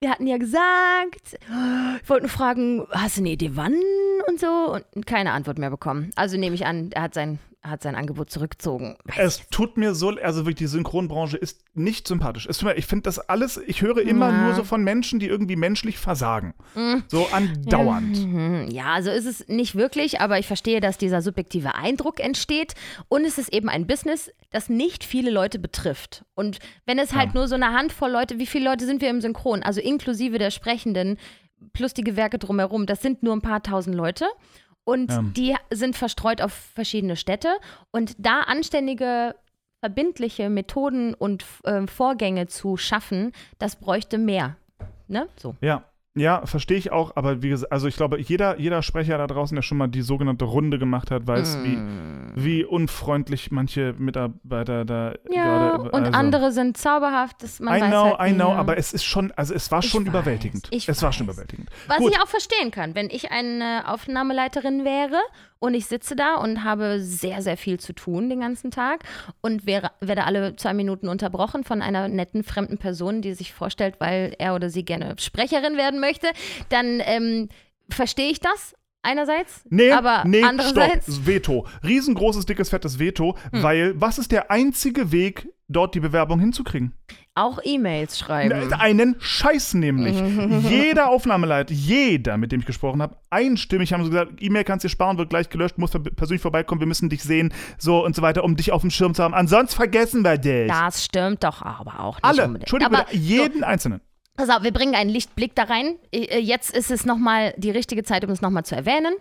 wir 0.00 0.10
hatten 0.10 0.26
ja 0.26 0.38
gesagt, 0.38 1.38
ich 2.02 2.08
wollte 2.08 2.22
nur 2.22 2.30
fragen, 2.30 2.86
hast 2.90 3.18
du 3.18 3.20
eine 3.20 3.30
Idee, 3.30 3.50
wann 3.52 3.78
und 4.26 4.40
so? 4.40 4.80
Und 4.94 5.06
keine 5.06 5.32
Antwort 5.32 5.58
mehr 5.58 5.70
bekommen. 5.70 6.10
Also 6.16 6.38
nehme 6.38 6.54
ich 6.54 6.64
an, 6.64 6.90
er 6.92 7.02
hat 7.02 7.14
sein, 7.14 7.38
hat 7.62 7.82
sein 7.82 7.94
Angebot 7.94 8.30
zurückgezogen. 8.30 8.96
Weiß 9.04 9.16
Es 9.18 9.48
tut 9.50 9.76
mir 9.76 9.94
so, 9.94 10.08
also 10.10 10.40
wirklich, 10.40 10.56
die 10.56 10.66
Synchronbranche 10.66 11.36
ist 11.36 11.62
nicht 11.74 12.08
sympathisch. 12.08 12.46
Es 12.46 12.62
ich 12.62 12.86
finde 12.86 13.02
das 13.02 13.18
alles, 13.18 13.58
ich 13.66 13.82
höre 13.82 13.98
immer 13.98 14.30
Ja. 14.30 14.44
nur 14.44 14.54
so 14.54 14.64
von 14.64 14.82
Menschen, 14.82 15.18
die 15.20 15.26
irgendwie 15.26 15.56
menschlich 15.56 15.98
versagen. 15.98 16.54
So 17.08 17.26
andauernd. 17.32 18.26
Mhm. 18.26 18.68
Ja, 18.70 19.02
so 19.02 19.10
ist 19.10 19.26
es 19.26 19.46
nicht 19.48 19.74
wirklich, 19.74 20.20
aber 20.20 20.38
ich 20.38 20.46
verstehe, 20.46 20.80
dass 20.80 20.96
dieser 20.96 21.20
subjektive 21.20 21.74
Eindruck 21.74 22.18
entsteht. 22.20 22.74
Und 23.08 23.24
es 23.24 23.36
ist 23.36 23.52
eben 23.52 23.68
ein 23.68 23.86
Business, 23.86 24.30
das 24.50 24.70
nicht 24.70 25.04
viele 25.04 25.30
Leute 25.30 25.58
betrifft. 25.58 26.24
Und 26.34 26.60
wenn 26.86 26.98
es 26.98 27.14
halt 27.14 27.28
Ja. 27.28 27.34
nur 27.34 27.48
so 27.48 27.56
eine 27.56 27.72
Handvoll 27.74 28.10
Leute, 28.10 28.38
wie 28.38 28.46
viele 28.46 28.64
Leute 28.70 28.86
sind 28.86 29.02
wir 29.02 29.10
im 29.10 29.20
Synchron? 29.20 29.62
Also 29.62 29.80
inklusive 29.82 30.38
der 30.38 30.50
Sprechenden 30.50 31.18
plus 31.74 31.92
die 31.92 32.04
Gewerke 32.04 32.38
drumherum, 32.38 32.86
das 32.86 33.02
sind 33.02 33.22
nur 33.22 33.34
ein 33.34 33.42
paar 33.42 33.62
tausend 33.62 33.94
Leute. 33.94 34.24
Und 34.84 35.10
Ja. 35.10 35.22
die 35.22 35.56
sind 35.70 35.96
verstreut 35.96 36.40
auf 36.42 36.52
verschiedene 36.52 37.16
Städte. 37.16 37.48
Und 37.92 38.14
da 38.18 38.40
anständige, 38.40 39.34
verbindliche 39.84 40.50
Methoden 40.50 41.14
und 41.14 41.44
äh, 41.64 41.86
Vorgänge 41.86 42.46
zu 42.46 42.76
schaffen, 42.76 43.32
das 43.58 43.76
bräuchte 43.76 44.18
mehr. 44.18 44.56
Ne? 45.08 45.28
So. 45.36 45.56
Ja. 45.60 45.84
Ja, 46.16 46.44
verstehe 46.44 46.76
ich 46.76 46.90
auch, 46.90 47.14
aber 47.14 47.40
wie 47.40 47.50
gesagt, 47.50 47.70
also 47.70 47.86
ich 47.86 47.94
glaube, 47.96 48.18
jeder, 48.20 48.58
jeder 48.58 48.82
Sprecher 48.82 49.16
da 49.16 49.28
draußen, 49.28 49.54
der 49.54 49.62
schon 49.62 49.78
mal 49.78 49.86
die 49.86 50.02
sogenannte 50.02 50.44
Runde 50.44 50.80
gemacht 50.80 51.12
hat, 51.12 51.24
weiß, 51.28 51.58
Mm. 51.58 51.64
wie, 52.34 52.44
wie 52.44 52.64
unfreundlich 52.64 53.52
manche 53.52 53.94
Mitarbeiter 53.96 54.84
da 54.84 55.14
Ja, 55.30 55.76
gerade. 55.76 55.90
und 55.92 56.04
also, 56.06 56.18
andere 56.18 56.50
sind 56.50 56.76
zauberhaft. 56.76 57.42
Das, 57.44 57.60
man 57.60 57.78
I 57.78 57.80
weiß 57.82 57.90
know, 57.90 58.18
halt 58.18 58.32
I 58.32 58.34
know, 58.34 58.48
nie. 58.52 58.56
aber 58.58 58.76
es 58.76 58.92
ist 58.92 59.04
schon, 59.04 59.30
also 59.36 59.54
es 59.54 59.70
war 59.70 59.84
Ich 59.84 59.90
schon 59.90 60.02
weiß, 60.02 60.08
überwältigend. 60.10 60.66
ich 60.72 60.88
es 60.88 61.00
war 61.00 61.12
schon 61.12 61.28
weiß. 61.28 61.34
überwältigend. 61.36 61.70
Was 61.86 61.98
Gut. 61.98 62.10
ich 62.12 62.20
auch 62.20 62.26
verstehen 62.28 62.72
kann, 62.72 62.96
wenn 62.96 63.08
ich 63.08 63.30
eine 63.30 63.84
Aufnahmeleiterin 63.86 64.84
wäre 64.84 65.18
und 65.60 65.74
ich 65.74 65.86
sitze 65.86 66.16
da 66.16 66.36
und 66.36 66.64
habe 66.64 67.00
sehr, 67.00 67.40
sehr 67.42 67.56
viel 67.56 67.78
zu 67.78 67.92
tun 67.92 68.28
den 68.30 68.40
ganzen 68.40 68.70
Tag 68.72 69.04
und 69.42 69.64
wäre, 69.66 69.90
werde 70.00 70.24
alle 70.24 70.56
zwei 70.56 70.74
Minuten 70.74 71.06
unterbrochen 71.08 71.62
von 71.64 71.82
einer 71.82 72.08
netten 72.08 72.42
fremden 72.42 72.78
Person, 72.78 73.22
die 73.22 73.34
sich 73.34 73.52
vorstellt, 73.52 73.96
weil 74.00 74.34
er 74.38 74.54
oder 74.56 74.70
sie 74.70 74.84
gerne 74.84 75.14
Sprecherin 75.18 75.76
werden 75.76 75.99
möchte, 76.00 76.28
dann 76.70 77.00
ähm, 77.04 77.48
verstehe 77.90 78.30
ich 78.30 78.40
das 78.40 78.74
einerseits, 79.02 79.62
Nee, 79.70 79.92
aber 79.92 80.24
nee, 80.26 80.42
andererseits 80.42 81.06
stopp. 81.14 81.26
Veto. 81.26 81.66
Riesengroßes, 81.84 82.44
dickes, 82.46 82.68
fettes 82.70 82.98
Veto, 82.98 83.36
Hm. 83.52 83.62
weil 83.62 84.00
was 84.00 84.18
ist 84.18 84.30
der 84.32 84.50
einzige 84.50 85.10
Weg, 85.12 85.48
dort 85.68 85.94
die 85.94 86.00
Bewerbung 86.00 86.38
hinzukriegen? 86.40 86.92
auch 87.36 87.60
E-Mails 87.64 88.18
schreiben. 88.18 88.72
Einen 88.74 89.16
Scheiß 89.20 89.72
nämlich. 89.74 90.20
jeder 90.68 91.08
Aufnahmeleiter, 91.08 91.72
jeder, 91.72 92.36
mit 92.36 92.52
dem 92.52 92.60
ich 92.60 92.66
gesprochen 92.66 93.00
habe, 93.00 93.16
einstimmig 93.30 93.92
haben 93.94 94.04
sie 94.04 94.10
gesagt, 94.10 94.32
E-Mail 94.40 94.64
kannst 94.64 94.84
du 94.84 94.88
dir 94.88 94.92
sparen, 94.92 95.16
wird 95.16 95.30
gleich 95.30 95.48
gelöscht, 95.48 95.78
musst 95.78 95.96
persönlich 96.16 96.42
vorbeikommen, 96.42 96.80
wir 96.80 96.88
müssen 96.88 97.08
dich 97.08 97.22
sehen, 97.22 97.54
so 97.78 98.04
und 98.04 98.14
so 98.14 98.20
weiter, 98.20 98.44
um 98.44 98.56
dich 98.56 98.72
auf 98.72 98.82
dem 98.82 98.90
Schirm 98.90 99.14
zu 99.14 99.22
haben. 99.22 99.32
Ansonsten 99.32 99.74
vergessen 99.76 100.22
wir 100.22 100.36
dich. 100.36 100.68
Das 100.68 101.04
stimmt 101.04 101.42
doch 101.44 101.62
aber 101.62 102.00
auch 102.00 102.16
nicht 102.16 102.24
Alle, 102.24 102.42
unbedingt. 102.44 102.64
Entschuldigung, 102.64 102.94
aber 102.96 103.14
jeden 103.14 103.64
Einzelnen. 103.64 104.00
Pass 104.40 104.48
auf, 104.48 104.62
wir 104.62 104.72
bringen 104.72 104.94
einen 104.94 105.10
Lichtblick 105.10 105.54
da 105.54 105.64
rein. 105.64 105.96
Äh, 106.14 106.38
Jetzt 106.38 106.74
ist 106.74 106.90
es 106.90 107.04
nochmal 107.04 107.52
die 107.58 107.70
richtige 107.70 108.04
Zeit, 108.04 108.24
um 108.24 108.30
es 108.30 108.40
nochmal 108.40 108.64
zu 108.64 108.74
erwähnen. 108.74 109.12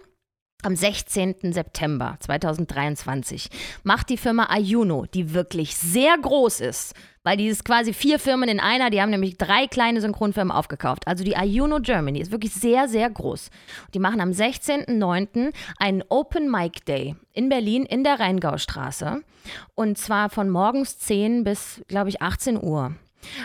Am 0.64 0.78
16. 0.78 1.52
September 1.52 2.16
2023 2.22 3.50
macht 3.84 4.08
die 4.10 4.16
Firma 4.16 4.46
Ayuno, 4.46 5.08
die 5.14 5.34
wirklich 5.34 5.76
sehr 5.76 6.18
groß 6.18 6.62
ist, 6.62 6.96
weil 7.24 7.36
die 7.36 7.48
ist 7.48 7.66
quasi 7.66 7.92
vier 7.92 8.18
Firmen 8.18 8.48
in 8.48 8.62
einer, 8.62 8.92
die 8.92 9.02
haben 9.02 9.10
nämlich 9.10 9.38
drei 9.38 9.68
kleine 9.68 10.00
Synchronfirmen 10.00 10.54
aufgekauft. 10.54 11.06
Also 11.06 11.26
die 11.26 11.36
Ayuno 11.36 11.82
Germany 11.82 12.22
ist 12.22 12.32
wirklich 12.32 12.54
sehr, 12.54 12.88
sehr 12.88 13.10
groß. 13.10 13.50
Die 13.94 14.00
machen 14.00 14.22
am 14.22 14.32
16.09. 14.32 15.52
einen 15.80 16.02
Open 16.08 16.50
Mic 16.50 16.86
Day 16.86 17.18
in 17.34 17.50
Berlin 17.50 17.84
in 17.84 18.06
der 18.06 18.22
Rheingaustraße. 18.22 19.22
Und 19.76 19.98
zwar 19.98 20.30
von 20.30 20.50
morgens 20.50 20.98
10 21.00 21.44
bis, 21.44 21.82
glaube 21.90 22.08
ich, 22.08 22.22
18 22.22 22.64
Uhr. 22.64 22.94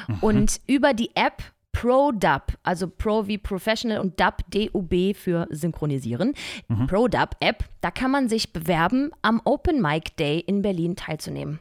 Mhm. 0.07 0.19
Und 0.21 0.61
über 0.69 0.95
die 0.95 1.11
App 1.17 1.43
ProDub, 1.75 2.45
also 2.63 2.89
Pro 2.89 3.27
wie 3.27 3.37
Professional 3.37 3.99
und 3.99 4.19
Dub, 4.21 4.37
D-U-B 4.49 5.13
für 5.13 5.47
Synchronisieren, 5.51 6.33
Mhm. 6.69 6.87
ProDub-App, 6.87 7.65
da 7.83 7.91
kann 7.91 8.11
man 8.11 8.29
sich 8.29 8.53
bewerben, 8.53 9.11
am 9.23 9.43
Open 9.45 9.83
Mic 9.83 10.17
Day 10.17 10.39
in 10.39 10.63
Berlin 10.63 10.97
teilzunehmen. 10.97 11.59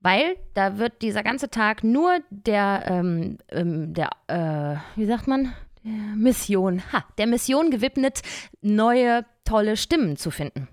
Weil 0.00 0.36
da 0.54 0.78
wird 0.78 1.02
dieser 1.02 1.22
ganze 1.22 1.50
Tag 1.50 1.82
nur 1.82 2.18
der, 2.30 2.84
ähm, 2.86 3.38
ähm, 3.50 3.92
der 3.94 4.10
äh, 4.28 4.76
wie 4.94 5.06
sagt 5.06 5.26
man, 5.26 5.52
der 5.84 5.92
Mission, 6.16 6.82
ha, 6.92 7.04
der 7.18 7.26
Mission 7.26 7.70
gewidmet, 7.70 8.22
neue 8.60 9.24
tolle 9.44 9.76
Stimmen 9.76 10.16
zu 10.16 10.30
finden. 10.30 10.68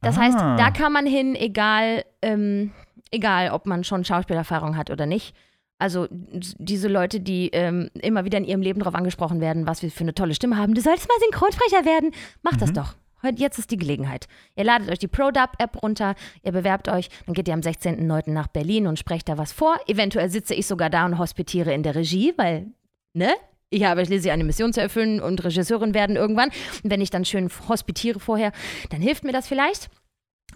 Das 0.00 0.18
heißt, 0.18 0.36
Ah. 0.38 0.56
da 0.56 0.70
kann 0.70 0.92
man 0.92 1.06
hin, 1.06 1.34
egal, 1.34 2.04
ähm, 2.22 2.72
egal, 3.10 3.50
ob 3.50 3.66
man 3.66 3.84
schon 3.84 4.04
Schauspielerfahrung 4.04 4.76
hat 4.76 4.90
oder 4.90 5.06
nicht. 5.06 5.34
Also 5.78 6.06
diese 6.10 6.88
Leute, 6.88 7.20
die 7.20 7.50
ähm, 7.52 7.90
immer 8.00 8.24
wieder 8.24 8.38
in 8.38 8.44
ihrem 8.44 8.62
Leben 8.62 8.78
darauf 8.78 8.94
angesprochen 8.94 9.40
werden, 9.40 9.66
was 9.66 9.82
wir 9.82 9.90
für 9.90 10.04
eine 10.04 10.14
tolle 10.14 10.34
Stimme 10.34 10.56
haben. 10.56 10.74
Du 10.74 10.80
solltest 10.80 11.08
mal 11.08 11.18
Synchronsprecher 11.20 11.84
werden. 11.84 12.12
Macht 12.42 12.62
das 12.62 12.72
doch. 12.72 12.94
Heute, 13.24 13.40
jetzt 13.40 13.58
ist 13.58 13.70
die 13.70 13.78
Gelegenheit. 13.78 14.26
Ihr 14.54 14.64
ladet 14.64 14.90
euch 14.90 14.98
die 14.98 15.08
ProDub-App 15.08 15.82
runter, 15.82 16.14
ihr 16.42 16.52
bewerbt 16.52 16.90
euch, 16.90 17.08
dann 17.24 17.32
geht 17.32 17.48
ihr 17.48 17.54
am 17.54 17.60
16.09. 17.60 18.30
nach 18.30 18.48
Berlin 18.48 18.86
und 18.86 18.98
sprecht 18.98 19.30
da 19.30 19.38
was 19.38 19.50
vor. 19.50 19.76
Eventuell 19.86 20.28
sitze 20.28 20.54
ich 20.54 20.66
sogar 20.66 20.90
da 20.90 21.06
und 21.06 21.18
hospitiere 21.18 21.72
in 21.72 21.82
der 21.82 21.94
Regie, 21.94 22.34
weil, 22.36 22.66
ne? 23.14 23.32
Ich 23.70 23.82
habe 23.84 24.04
schließlich 24.04 24.30
eine 24.30 24.44
Mission 24.44 24.74
zu 24.74 24.82
erfüllen 24.82 25.20
und 25.20 25.42
Regisseurin 25.42 25.94
werden 25.94 26.16
irgendwann. 26.16 26.50
Und 26.82 26.90
wenn 26.90 27.00
ich 27.00 27.08
dann 27.08 27.24
schön 27.24 27.48
hospitiere 27.66 28.20
vorher, 28.20 28.52
dann 28.90 29.00
hilft 29.00 29.24
mir 29.24 29.32
das 29.32 29.48
vielleicht. 29.48 29.88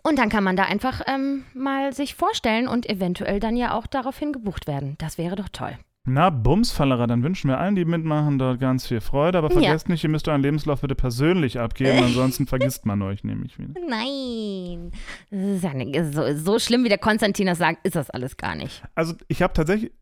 Und 0.03 0.19
dann 0.19 0.29
kann 0.29 0.45
man 0.45 0.57
da 0.57 0.65
einfach 0.65 1.03
ähm, 1.07 1.45
mal 1.55 1.93
sich 1.93 2.15
vorstellen 2.15 2.69
und 2.69 2.89
eventuell 2.89 3.41
dann 3.41 3.57
ja 3.57 3.75
auch 3.75 3.87
daraufhin 3.87 4.33
gebucht 4.33 4.67
werden. 4.67 4.97
Das 4.99 5.19
wäre 5.19 5.37
doch 5.37 5.49
toll. 5.51 5.77
Na, 6.11 6.31
Bumsfallerer, 6.31 7.07
dann 7.07 7.23
wünschen 7.23 7.49
wir 7.49 7.59
allen, 7.59 7.75
die 7.75 7.85
mitmachen, 7.85 8.39
dort 8.39 8.61
ganz 8.61 8.87
viel 8.87 9.03
Freude. 9.03 9.37
Aber 9.37 9.49
Ja. 9.53 9.61
vergesst 9.61 9.91
nicht, 9.91 10.03
ihr 10.05 10.09
müsst 10.09 10.27
euren 10.29 10.41
Lebenslauf 10.41 10.81
bitte 10.81 10.95
persönlich 10.95 11.59
abgeben, 11.61 11.99
ansonsten 12.03 12.47
vergisst 12.47 12.87
man 12.87 13.03
euch 13.03 13.25
nämlich 13.25 13.59
wieder. 13.59 13.75
Nein. 13.87 14.93
Ja 15.31 15.75
nicht, 15.75 16.15
so, 16.15 16.35
so 16.35 16.59
schlimm, 16.59 16.85
wie 16.85 16.89
der 16.89 16.97
Konstantin 16.99 17.47
das 17.47 17.59
sagt, 17.59 17.87
ist 17.87 17.95
das 17.97 18.09
alles 18.09 18.39
gar 18.39 18.55
nicht. 18.55 18.83
Also, 18.95 19.15
ich 19.29 19.43
habe 19.43 19.53
tatsächlich, 19.53 19.93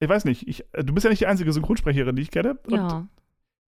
ich 0.00 0.08
weiß 0.08 0.26
nicht, 0.26 0.46
ich, 0.46 0.64
du 0.74 0.92
bist 0.92 1.04
ja 1.04 1.10
nicht 1.10 1.20
die 1.20 1.26
einzige 1.26 1.50
Synchronsprecherin, 1.52 2.14
die 2.14 2.22
ich 2.22 2.30
kenne. 2.30 2.58
Ja. 2.68 3.06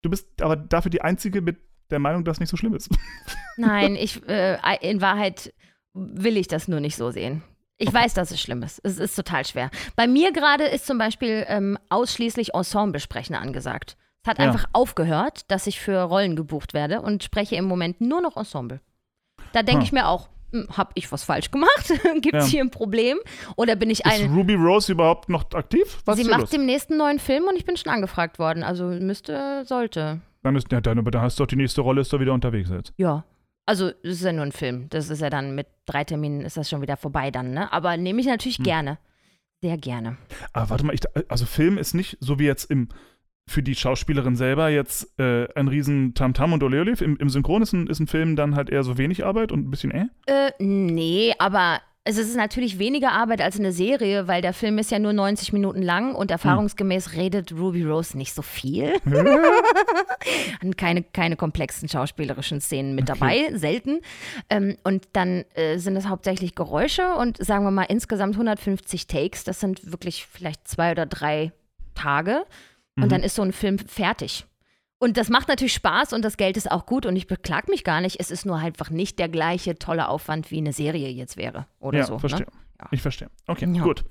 du 0.02 0.11
bist 0.11 0.42
aber 0.42 0.56
dafür 0.56 0.90
die 0.90 1.00
einzige 1.00 1.40
mit 1.40 1.56
der 1.90 2.00
Meinung, 2.00 2.23
dass 2.23 2.38
nicht 2.38 2.50
so 2.50 2.58
schlimm 2.58 2.75
ist. 2.75 2.90
Nein, 3.56 3.97
ich, 3.97 4.20
äh, 4.28 4.58
in 4.82 5.00
Wahrheit 5.00 5.54
will 5.95 6.37
ich 6.37 6.49
das 6.49 6.68
nur 6.68 6.80
nicht 6.80 6.97
so 6.97 7.11
sehen. 7.11 7.42
Ich 7.80 7.92
weiß, 7.92 8.14
dass 8.14 8.33
es 8.33 8.40
schlimm 8.40 8.62
ist. 8.64 8.80
Es 8.83 8.99
ist 8.99 9.14
total 9.14 9.47
schwer. 9.47 9.71
Bei 9.95 10.09
mir 10.09 10.33
gerade 10.33 10.64
ist 10.64 10.87
zum 10.87 10.99
Beispiel 10.99 11.45
ähm, 11.49 11.78
ausschließlich 11.90 12.54
Ensemblesprechen 12.54 13.37
angesagt. 13.37 13.97
Es 14.25 14.28
hat 14.28 14.38
Ja. 14.38 14.47
einfach 14.47 14.64
aufgehört, 14.73 15.42
dass 15.50 15.66
ich 15.68 15.78
für 15.80 16.00
Rollen 16.02 16.35
gebucht 16.35 16.75
werde 16.75 17.00
und 17.00 17.23
spreche 17.23 17.54
im 17.54 17.66
Moment 17.66 18.00
nur 18.00 18.21
noch 18.21 18.37
Ensemble. 18.37 18.80
Da 19.52 19.62
denke 19.62 19.80
Hm. 19.83 19.85
ich 19.85 19.92
mir 19.92 20.09
auch, 20.09 20.28
hm, 20.52 20.66
habe 20.76 20.90
ich 20.95 21.11
was 21.12 21.23
falsch 21.23 21.52
gemacht? 21.52 21.88
Gibt 22.21 22.35
es 22.35 22.47
Ja. 22.47 22.50
hier 22.50 22.61
ein 22.64 22.71
Problem? 22.71 23.18
Oder 23.54 23.76
bin 23.76 23.90
ich 23.90 24.00
Ist 24.04 24.07
eine. 24.12 24.35
Ruby 24.35 24.54
Rose 24.54 24.90
überhaupt 24.90 25.28
noch 25.28 25.45
aktiv? 25.52 25.99
Was 26.04 26.16
Sie 26.16 26.23
ist 26.23 26.30
macht 26.30 26.40
los? 26.40 26.50
den 26.50 26.66
nächsten 26.66 26.97
neuen 26.97 27.21
Film 27.21 27.45
und 27.45 27.54
ich 27.57 27.64
bin 27.64 27.76
schon 27.76 27.92
angefragt 27.92 28.40
worden. 28.40 28.64
Also 28.64 28.87
müsste, 28.87 29.64
sollte. 29.66 30.21
Dann 30.42 30.57
ist, 30.57 30.71
ja, 30.73 30.80
dann, 30.80 30.99
aber 30.99 31.12
dann 31.12 31.23
hast 31.23 31.38
du 31.38 31.45
doch 31.45 31.49
die 31.49 31.57
nächste 31.57 31.80
Rolle, 31.80 32.00
ist 32.00 32.12
doch 32.12 32.18
wieder 32.21 32.33
unterwegs 32.33 32.71
jetzt. 32.71 32.92
Ja. 32.97 33.25
Also, 33.68 33.88
es 34.02 34.12
ist 34.16 34.22
ja 34.22 34.32
nur 34.32 34.44
ein 34.46 34.52
Film. 34.52 34.87
Das 34.88 35.10
ist 35.10 35.20
ja 35.20 35.28
dann 35.28 35.54
mit 35.54 35.66
drei 35.84 36.02
Terminen 36.02 36.40
ist 36.40 36.56
das 36.56 36.70
schon 36.70 36.80
wieder 36.80 36.96
vorbei 36.96 37.30
dann, 37.30 37.52
ne? 37.52 37.70
Aber 37.70 37.98
nehme 37.98 38.18
ich 38.18 38.26
Hm. 38.26 38.32
natürlich 38.32 38.62
gerne. 38.62 38.96
Sehr 39.60 39.76
gerne. 39.76 40.16
Aber 40.54 40.70
warte 40.70 40.87
mal, 40.87 40.94
ich, 40.94 41.02
also 41.28 41.44
Film 41.44 41.76
ist 41.76 41.92
nicht 41.92 42.16
so 42.20 42.38
wie 42.38 42.46
jetzt 42.46 42.70
im 42.70 42.88
für 43.46 43.62
die 43.62 43.75
Schauspielerin 43.75 44.37
selber 44.37 44.68
jetzt 44.70 45.18
äh, 45.18 45.48
ein 45.54 45.68
riesen 45.68 46.14
Tamtam 46.14 46.52
und 46.54 46.62
Oleole. 46.62 46.94
Im, 47.00 47.16
Im 47.16 47.28
Synchron 47.28 47.60
ist 47.62 47.72
ein, 47.75 47.87
ist 47.88 47.98
ein 48.00 48.06
Film 48.06 48.37
dann 48.37 48.54
halt 48.54 48.70
eher 48.70 48.84
so 48.84 48.96
wenig 48.98 49.25
Arbeit 49.25 49.52
und 49.52 49.66
ein 49.66 49.70
bisschen 49.70 49.90
äh. 49.90 50.06
Äh, 50.26 50.52
nee, 50.58 51.34
aber 51.38 51.80
es 52.16 52.16
ist 52.28 52.36
natürlich 52.36 52.78
weniger 52.78 53.12
Arbeit 53.12 53.42
als 53.42 53.58
eine 53.58 53.70
Serie, 53.72 54.26
weil 54.28 54.40
der 54.40 54.54
Film 54.54 54.78
ist 54.78 54.90
ja 54.90 54.98
nur 54.98 55.12
90 55.12 55.52
Minuten 55.52 55.82
lang 55.82 56.14
und 56.14 56.30
erfahrungsgemäß 56.30 57.12
redet 57.12 57.52
Ruby 57.52 57.84
Rose 57.84 58.16
nicht 58.16 58.32
so 58.32 58.40
viel. 58.42 58.94
und 60.62 60.76
keine, 60.78 61.02
keine 61.02 61.36
komplexen 61.36 61.88
schauspielerischen 61.88 62.60
Szenen 62.60 62.94
mit 62.94 63.08
dabei, 63.08 63.50
selten. 63.54 64.00
Ähm, 64.50 64.76
und 64.84 65.06
dann 65.12 65.44
äh, 65.54 65.78
sind 65.78 65.96
es 65.96 66.08
hauptsächlich 66.08 66.54
Geräusche 66.54 67.14
und 67.14 67.36
sagen 67.44 67.64
wir 67.64 67.70
mal 67.70 67.84
insgesamt 67.84 68.34
150 68.34 69.06
Takes. 69.06 69.44
Das 69.44 69.60
sind 69.60 69.90
wirklich 69.90 70.26
vielleicht 70.26 70.66
zwei 70.66 70.92
oder 70.92 71.06
drei 71.06 71.52
Tage. 71.94 72.44
Und 72.96 73.04
Mhm. 73.04 73.08
dann 73.10 73.22
ist 73.22 73.34
so 73.36 73.42
ein 73.42 73.52
Film 73.52 73.78
fertig. 73.78 74.44
Und 75.00 75.17
das 75.17 75.28
macht 75.28 75.49
natürlich 75.49 75.75
Spaß 75.75 76.12
und 76.12 76.25
das 76.25 76.37
Geld 76.37 76.57
ist 76.57 76.71
auch 76.71 76.85
gut 76.85 77.07
und 77.07 77.14
ich 77.14 77.26
beklag 77.28 77.69
mich 77.69 77.85
gar 77.85 78.00
nicht. 78.00 78.19
Es 78.19 78.31
ist 78.33 78.45
nur 78.47 78.57
einfach 78.57 78.90
nicht 78.90 79.19
der 79.19 79.28
gleiche 79.28 79.78
tolle 79.78 80.09
Aufwand, 80.09 80.50
wie 80.50 80.59
eine 80.59 80.73
Serie 80.73 81.09
jetzt 81.09 81.37
wäre 81.37 81.67
oder 81.78 81.99
ja, 81.99 82.05
so. 82.05 82.19
verstehe. 82.19 82.47
Ne? 82.47 82.52
Ja. 82.80 82.89
Ich 82.93 83.02
verstehe. 83.02 83.28
Okay, 83.47 83.69
Ja. 83.73 83.82
gut. 83.82 84.04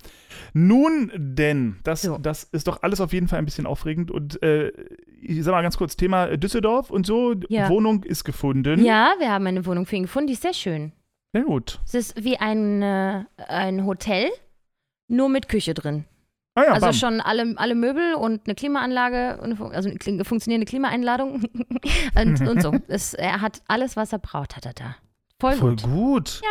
Nun 0.54 1.12
denn, 1.16 1.78
das, 1.84 2.02
So. 2.02 2.18
das 2.18 2.44
ist 2.44 2.68
doch 2.68 2.84
alles 2.84 3.00
auf 3.02 3.14
jeden 3.14 3.28
Fall 3.28 3.40
ein 3.40 3.46
bisschen 3.46 3.66
aufregend. 3.66 4.12
Und 4.12 4.42
äh, 4.44 4.72
ich 5.22 5.44
sag 5.44 5.52
mal 5.54 5.62
ganz 5.62 5.78
kurz, 5.78 5.96
Thema 5.98 6.36
Düsseldorf 6.38 6.90
und 6.90 7.06
so, 7.06 7.34
Ja. 7.50 7.70
Wohnung 7.70 8.04
ist 8.04 8.24
gefunden. 8.24 8.84
Ja, 8.84 9.14
wir 9.20 9.32
haben 9.32 9.48
eine 9.48 9.66
Wohnung 9.66 9.86
für 9.86 9.96
ihn 9.96 10.04
gefunden, 10.04 10.28
die 10.28 10.34
ist 10.34 10.42
sehr 10.42 10.54
schön. 10.54 10.92
Sehr 11.34 11.44
gut. 11.44 11.80
Es 11.86 11.94
ist 11.94 12.24
wie 12.24 12.38
ein, 12.38 12.82
äh, 12.82 13.24
ein 13.48 13.86
Hotel, 13.86 14.30
nur 15.08 15.30
mit 15.30 15.50
Küche 15.50 15.74
drin. 15.74 16.06
Ah 16.58 16.64
ja, 16.64 16.72
also 16.72 16.88
bam. 16.88 16.94
schon 16.94 17.22
alle, 17.22 17.54
alle 17.58 17.76
Möbel 17.76 18.16
und 18.16 18.42
eine 18.48 18.56
Klimaanlage, 18.56 19.40
also 19.42 19.90
eine 19.90 20.26
funktionierende 20.26 20.66
Klimaeinladung 20.66 21.44
und, 22.16 22.42
und 22.42 22.62
so. 22.64 22.74
Es, 22.88 23.14
er 23.14 23.42
hat 23.42 23.62
alles, 23.68 23.96
was 23.96 24.12
er 24.12 24.18
braucht, 24.18 24.56
hat 24.56 24.66
er 24.66 24.74
da. 24.74 24.96
Voll, 25.40 25.54
Voll 25.54 25.76
gut. 25.76 25.84
gut. 25.84 26.42
Ja. 26.42 26.50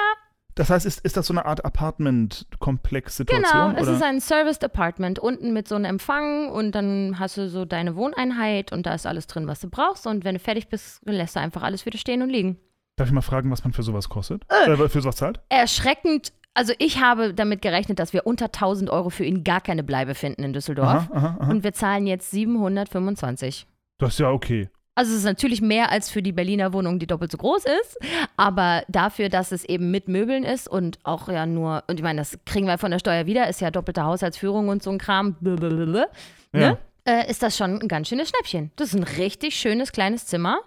Das 0.55 0.71
heißt, 0.71 0.87
ist, 0.87 1.01
ist 1.01 1.16
das 1.16 1.27
so 1.27 1.35
eine 1.35 1.45
Art 1.45 1.64
Apartment-Komplex-Situation? 1.64 3.53
Genau, 3.53 3.71
es 3.73 3.83
oder? 3.88 3.97
ist 3.97 4.03
ein 4.03 4.21
Serviced 4.21 4.62
Apartment, 4.62 5.19
unten 5.19 5.53
mit 5.53 5.66
so 5.66 5.75
einem 5.75 5.87
Empfang 5.87 6.51
und 6.51 6.73
dann 6.73 7.19
hast 7.19 7.37
du 7.37 7.49
so 7.49 7.64
deine 7.64 7.97
Wohneinheit 7.97 8.71
und 8.71 8.87
da 8.87 8.95
ist 8.95 9.09
alles 9.09 9.27
drin, 9.27 9.49
was 9.49 9.59
du 9.59 9.69
brauchst 9.69 10.07
und 10.07 10.25
wenn 10.25 10.37
du 10.37 10.40
fertig 10.40 10.69
bist, 10.69 11.01
lässt 11.05 11.35
du 11.35 11.40
einfach 11.40 11.64
alles 11.64 11.85
wieder 11.85 11.99
stehen 11.99 12.23
und 12.23 12.31
liegen. 12.31 12.59
Darf 12.95 13.09
ich 13.09 13.12
mal 13.12 13.23
fragen, 13.23 13.51
was 13.51 13.64
man 13.64 13.73
für 13.73 13.83
sowas 13.83 14.09
kostet? 14.09 14.45
Äh, 14.49 14.88
für 14.88 15.01
sowas 15.01 15.16
zahlt? 15.16 15.40
Erschreckend, 15.49 16.33
also 16.57 16.73
ich 16.79 17.01
habe 17.01 17.35
damit 17.35 17.62
gerechnet, 17.62 17.99
dass 17.99 18.12
wir 18.12 18.27
unter 18.27 18.47
1000 18.47 18.90
Euro 18.90 19.11
für 19.11 19.25
ihn 19.25 19.45
gar 19.45 19.61
keine 19.61 19.83
Bleibe 19.85 20.14
finden 20.14 20.42
in 20.42 20.53
Düsseldorf 20.53 20.88
Aha, 20.88 21.09
aha, 21.12 21.37
aha. 21.40 21.51
und 21.51 21.62
wir 21.64 21.73
zahlen 21.73 22.07
jetzt 22.07 22.31
725. 22.33 23.66
Das 23.99 24.14
ist 24.14 24.19
ja 24.21 24.31
okay. 24.31 24.69
Also 24.95 25.12
es 25.12 25.19
ist 25.19 25.25
natürlich 25.25 25.61
mehr 25.61 25.90
als 25.90 26.09
für 26.11 26.23
die 26.23 26.33
Berliner 26.33 26.73
Wohnung, 26.73 26.99
die 26.99 27.07
doppelt 27.07 27.31
so 27.31 27.37
groß 27.37 27.64
ist, 27.83 27.99
aber 28.38 28.83
dafür, 28.88 29.29
dass 29.29 29.53
es 29.53 29.62
eben 29.64 29.90
mit 29.90 30.09
Möbeln 30.09 30.42
ist 30.42 30.69
und 30.69 30.99
auch 31.05 31.29
ja 31.29 31.45
nur, 31.45 31.85
und 31.87 31.97
ich 32.01 32.03
meine, 32.03 32.23
das 32.23 32.38
kriegen 32.47 32.66
wir 32.66 32.79
von 32.79 32.90
der 32.90 32.99
Steuer 32.99 33.27
wieder, 33.27 33.47
ist 33.49 33.61
ja 33.61 33.71
doppelte 33.71 34.05
Haushaltsführung 34.05 34.69
und 34.69 34.83
so 34.83 34.90
ein 34.90 34.97
Kram, 34.99 35.35
blablabla, 35.35 36.07
Ja. 36.55 36.59
ne? 36.71 36.79
äh, 37.05 37.31
ist 37.31 37.42
das 37.42 37.59
schon 37.59 37.79
ein 37.83 37.88
ganz 37.88 38.09
schönes 38.09 38.31
Schnäppchen. 38.31 38.71
Das 38.77 38.88
ist 38.88 38.95
ein 38.95 39.03
richtig 39.03 39.55
schönes 39.57 39.92
kleines 39.92 40.25
Zimmer, 40.27 40.61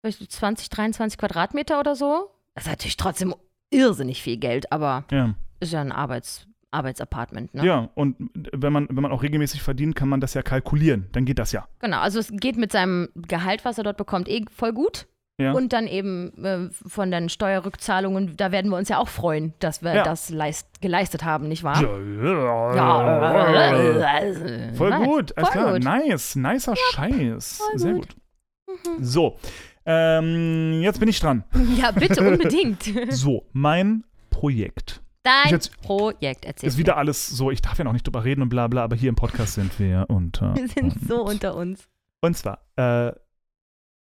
vielleicht 0.00 0.20
so 0.20 0.26
20, 0.26 0.68
23 0.70 1.18
Quadratmeter 1.18 1.80
oder 1.80 1.96
so. 1.96 2.30
Das 2.54 2.64
ist 2.66 2.70
natürlich 2.70 2.96
trotzdem 2.96 3.34
irrsinnig 3.70 4.22
viel 4.22 4.36
Geld, 4.36 4.70
aber 4.72 5.04
Ja. 5.10 5.34
ist 5.60 5.72
ja 5.72 5.80
ein 5.80 5.92
Arbeits, 5.92 6.46
Arbeitsapartment, 6.72 7.54
ne? 7.54 7.64
ja, 7.64 7.88
und 7.94 8.16
wenn 8.52 8.72
man, 8.72 8.86
wenn 8.88 9.02
man 9.02 9.10
auch 9.12 9.22
regelmäßig 9.22 9.62
verdient, 9.62 9.96
kann 9.96 10.08
man 10.08 10.20
das 10.20 10.34
ja 10.34 10.42
kalkulieren. 10.42 11.06
Dann 11.12 11.24
geht 11.24 11.38
das 11.40 11.50
ja. 11.52 11.66
Genau, 11.80 11.98
also 11.98 12.18
es 12.20 12.30
geht 12.32 12.56
mit 12.56 12.70
seinem 12.72 13.08
Gehalt, 13.16 13.64
was 13.64 13.78
er 13.78 13.84
dort 13.84 13.96
bekommt, 13.96 14.28
eh 14.28 14.44
voll 14.54 14.72
gut. 14.72 15.06
Ja. 15.40 15.52
Und 15.52 15.72
dann 15.72 15.86
eben 15.86 16.32
äh, 16.44 16.68
von 16.70 17.10
den 17.10 17.30
Steuerrückzahlungen, 17.30 18.36
da 18.36 18.52
werden 18.52 18.70
wir 18.70 18.76
uns 18.76 18.90
ja 18.90 18.98
auch 18.98 19.08
freuen, 19.08 19.54
dass 19.58 19.82
wir 19.82 19.94
Ja. 19.94 20.02
das 20.04 20.28
leist, 20.28 20.82
geleistet 20.82 21.24
haben, 21.24 21.48
nicht 21.48 21.64
wahr? 21.64 21.80
Ja. 22.76 24.74
Voll 24.74 24.90
Was? 24.90 25.02
gut, 25.02 25.36
alles 25.38 25.48
Voll 25.48 25.60
klar. 25.62 25.72
gut. 25.74 25.84
Nice, 25.84 26.36
nicer 26.36 26.74
Scheiß. 26.76 27.56
voll 27.58 27.78
Sehr 27.78 27.92
gut. 27.94 28.08
gut. 28.66 28.76
So, 29.00 29.36
ähm, 29.90 30.80
jetzt 30.82 31.00
bin 31.00 31.08
ich 31.08 31.20
dran. 31.20 31.44
Ja, 31.76 31.90
bitte, 31.90 32.26
unbedingt. 32.26 32.82
So, 33.10 33.46
mein 33.52 34.04
Projekt. 34.30 35.02
Dein 35.22 35.50
jetzt- 35.50 35.80
Projekt, 35.82 36.44
erzähl. 36.44 36.68
Ist 36.68 36.78
wieder 36.78 36.96
alles 36.96 37.26
so, 37.26 37.50
ich 37.50 37.60
darf 37.60 37.78
ja 37.78 37.84
noch 37.84 37.92
nicht 37.92 38.06
drüber 38.06 38.24
reden 38.24 38.42
und 38.42 38.48
bla 38.48 38.68
bla, 38.68 38.84
aber 38.84 38.96
hier 38.96 39.08
im 39.10 39.16
Podcast 39.16 39.54
sind 39.54 39.78
wir 39.78 40.06
unter. 40.08 40.54
wir 40.56 40.68
sind 40.68 40.94
so 41.06 41.24
unter 41.24 41.54
uns. 41.56 41.88
Und 42.22 42.36
zwar, 42.36 42.60
äh, 42.76 43.12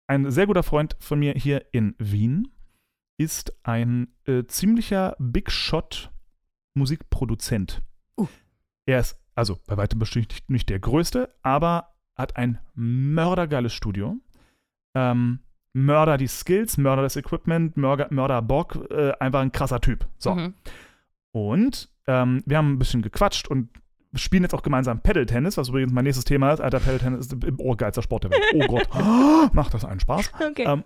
ein 0.09 0.31
sehr 0.31 0.47
guter 0.47 0.62
Freund 0.62 0.97
von 1.01 1.19
mir 1.19 1.33
hier 1.35 1.65
in 1.73 1.95
Wien 1.99 2.49
ist 3.19 3.53
ein 3.65 4.09
äh, 4.27 4.45
ziemlicher 4.45 5.17
Big 5.19 5.51
Shot 5.51 6.11
Musikproduzent. 6.75 7.83
Uh. 8.17 8.29
Er 8.87 9.01
ist, 9.01 9.19
also 9.35 9.59
bei 9.67 9.77
weitem 9.77 9.99
bestimmt 9.99 10.29
nicht, 10.31 10.51
nicht 10.51 10.69
der 10.69 10.79
größte, 10.79 11.35
aber 11.43 11.95
hat 12.15 12.37
ein 12.37 12.59
mördergeiles 12.75 13.73
Studio. 13.75 14.17
Ähm, 14.95 15.41
Mörder 15.77 16.17
die 16.17 16.27
Skills, 16.27 16.79
Mörder 16.79 17.03
das 17.03 17.17
Equipment, 17.17 17.77
Mörder, 17.77 18.07
Mörder 18.09 18.41
Bock, 18.41 18.79
äh, 18.91 19.12
einfach 19.21 19.41
ein 19.41 19.53
krasser 19.53 19.79
Typ. 19.79 20.07
So. 20.17 20.35
Mhm. 20.35 20.55
Und 21.33 21.91
ähm, 22.07 22.43
wir 22.47 22.57
haben 22.57 22.73
ein 22.73 22.79
bisschen 22.79 23.03
gequatscht 23.03 23.47
und 23.47 23.69
spielen 24.15 24.43
jetzt 24.43 24.55
auch 24.55 24.62
gemeinsam 24.62 25.01
Paddle-Tennis, 25.01 25.59
was 25.59 25.69
übrigens 25.69 25.93
mein 25.93 26.05
nächstes 26.05 26.25
Thema 26.25 26.51
ist. 26.51 26.61
Alter, 26.61 26.81
Paddle-Tennis 26.81 27.27
ist 27.27 27.45
im 27.45 27.61
ohrgeilster 27.61 28.01
Sport 28.01 28.25
der 28.25 28.31
Welt. 28.31 28.43
Oh 28.55 28.67
Gott, 28.69 29.53
macht 29.53 29.75
das 29.75 29.85
einen 29.85 30.01
Spaß. 30.01 30.33
Okay. 30.51 30.65
Ähm, 30.67 30.83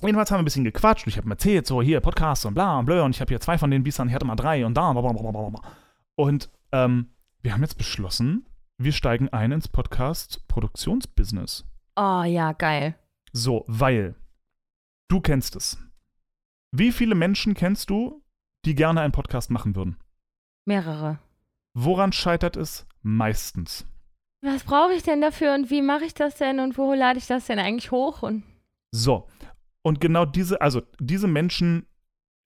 Jedenfalls 0.00 0.30
haben 0.30 0.38
wir 0.38 0.42
ein 0.42 0.46
bisschen 0.46 0.64
gequatscht. 0.64 1.06
Ich 1.06 1.18
habe 1.18 1.28
ihm 1.28 1.32
erzählt, 1.32 1.66
so 1.66 1.82
hier 1.82 2.00
Podcast 2.00 2.46
und 2.46 2.54
bla 2.54 2.78
und 2.78 2.86
blö. 2.86 3.02
Und 3.02 3.14
ich 3.14 3.20
habe 3.20 3.28
hier 3.28 3.40
zwei 3.40 3.58
von 3.58 3.70
den 3.70 3.82
Biestern, 3.82 4.08
ich 4.08 4.14
hatte 4.14 4.24
mal 4.24 4.34
drei 4.34 4.64
und 4.64 4.72
da. 4.72 4.94
Blablabla. 4.94 5.60
Und 6.14 6.48
ähm, 6.72 7.10
wir 7.42 7.52
haben 7.52 7.60
jetzt 7.60 7.76
beschlossen, 7.76 8.46
wir 8.78 8.92
steigen 8.92 9.28
ein 9.28 9.52
ins 9.52 9.68
Podcast-Produktionsbusiness. 9.68 11.66
Oh 11.96 12.22
ja, 12.22 12.52
geil. 12.52 12.94
So, 13.32 13.64
weil 13.68 14.14
du 15.08 15.20
kennst 15.20 15.56
es. 15.56 15.78
Wie 16.72 16.92
viele 16.92 17.14
Menschen 17.14 17.54
kennst 17.54 17.90
du, 17.90 18.22
die 18.64 18.74
gerne 18.74 19.00
einen 19.00 19.12
Podcast 19.12 19.50
machen 19.50 19.74
würden? 19.74 19.96
Mehrere. 20.66 21.18
Woran 21.74 22.12
scheitert 22.12 22.56
es 22.56 22.86
meistens? 23.02 23.86
Was 24.42 24.64
brauche 24.64 24.94
ich 24.94 25.02
denn 25.02 25.20
dafür 25.20 25.54
und 25.54 25.70
wie 25.70 25.82
mache 25.82 26.04
ich 26.04 26.14
das 26.14 26.36
denn 26.36 26.60
und 26.60 26.78
wo 26.78 26.94
lade 26.94 27.18
ich 27.18 27.26
das 27.26 27.46
denn 27.46 27.58
eigentlich 27.58 27.90
hoch? 27.90 28.22
Und 28.22 28.44
So. 28.92 29.28
Und 29.82 30.00
genau 30.00 30.24
diese, 30.24 30.60
also 30.60 30.82
diese 30.98 31.28
Menschen 31.28 31.86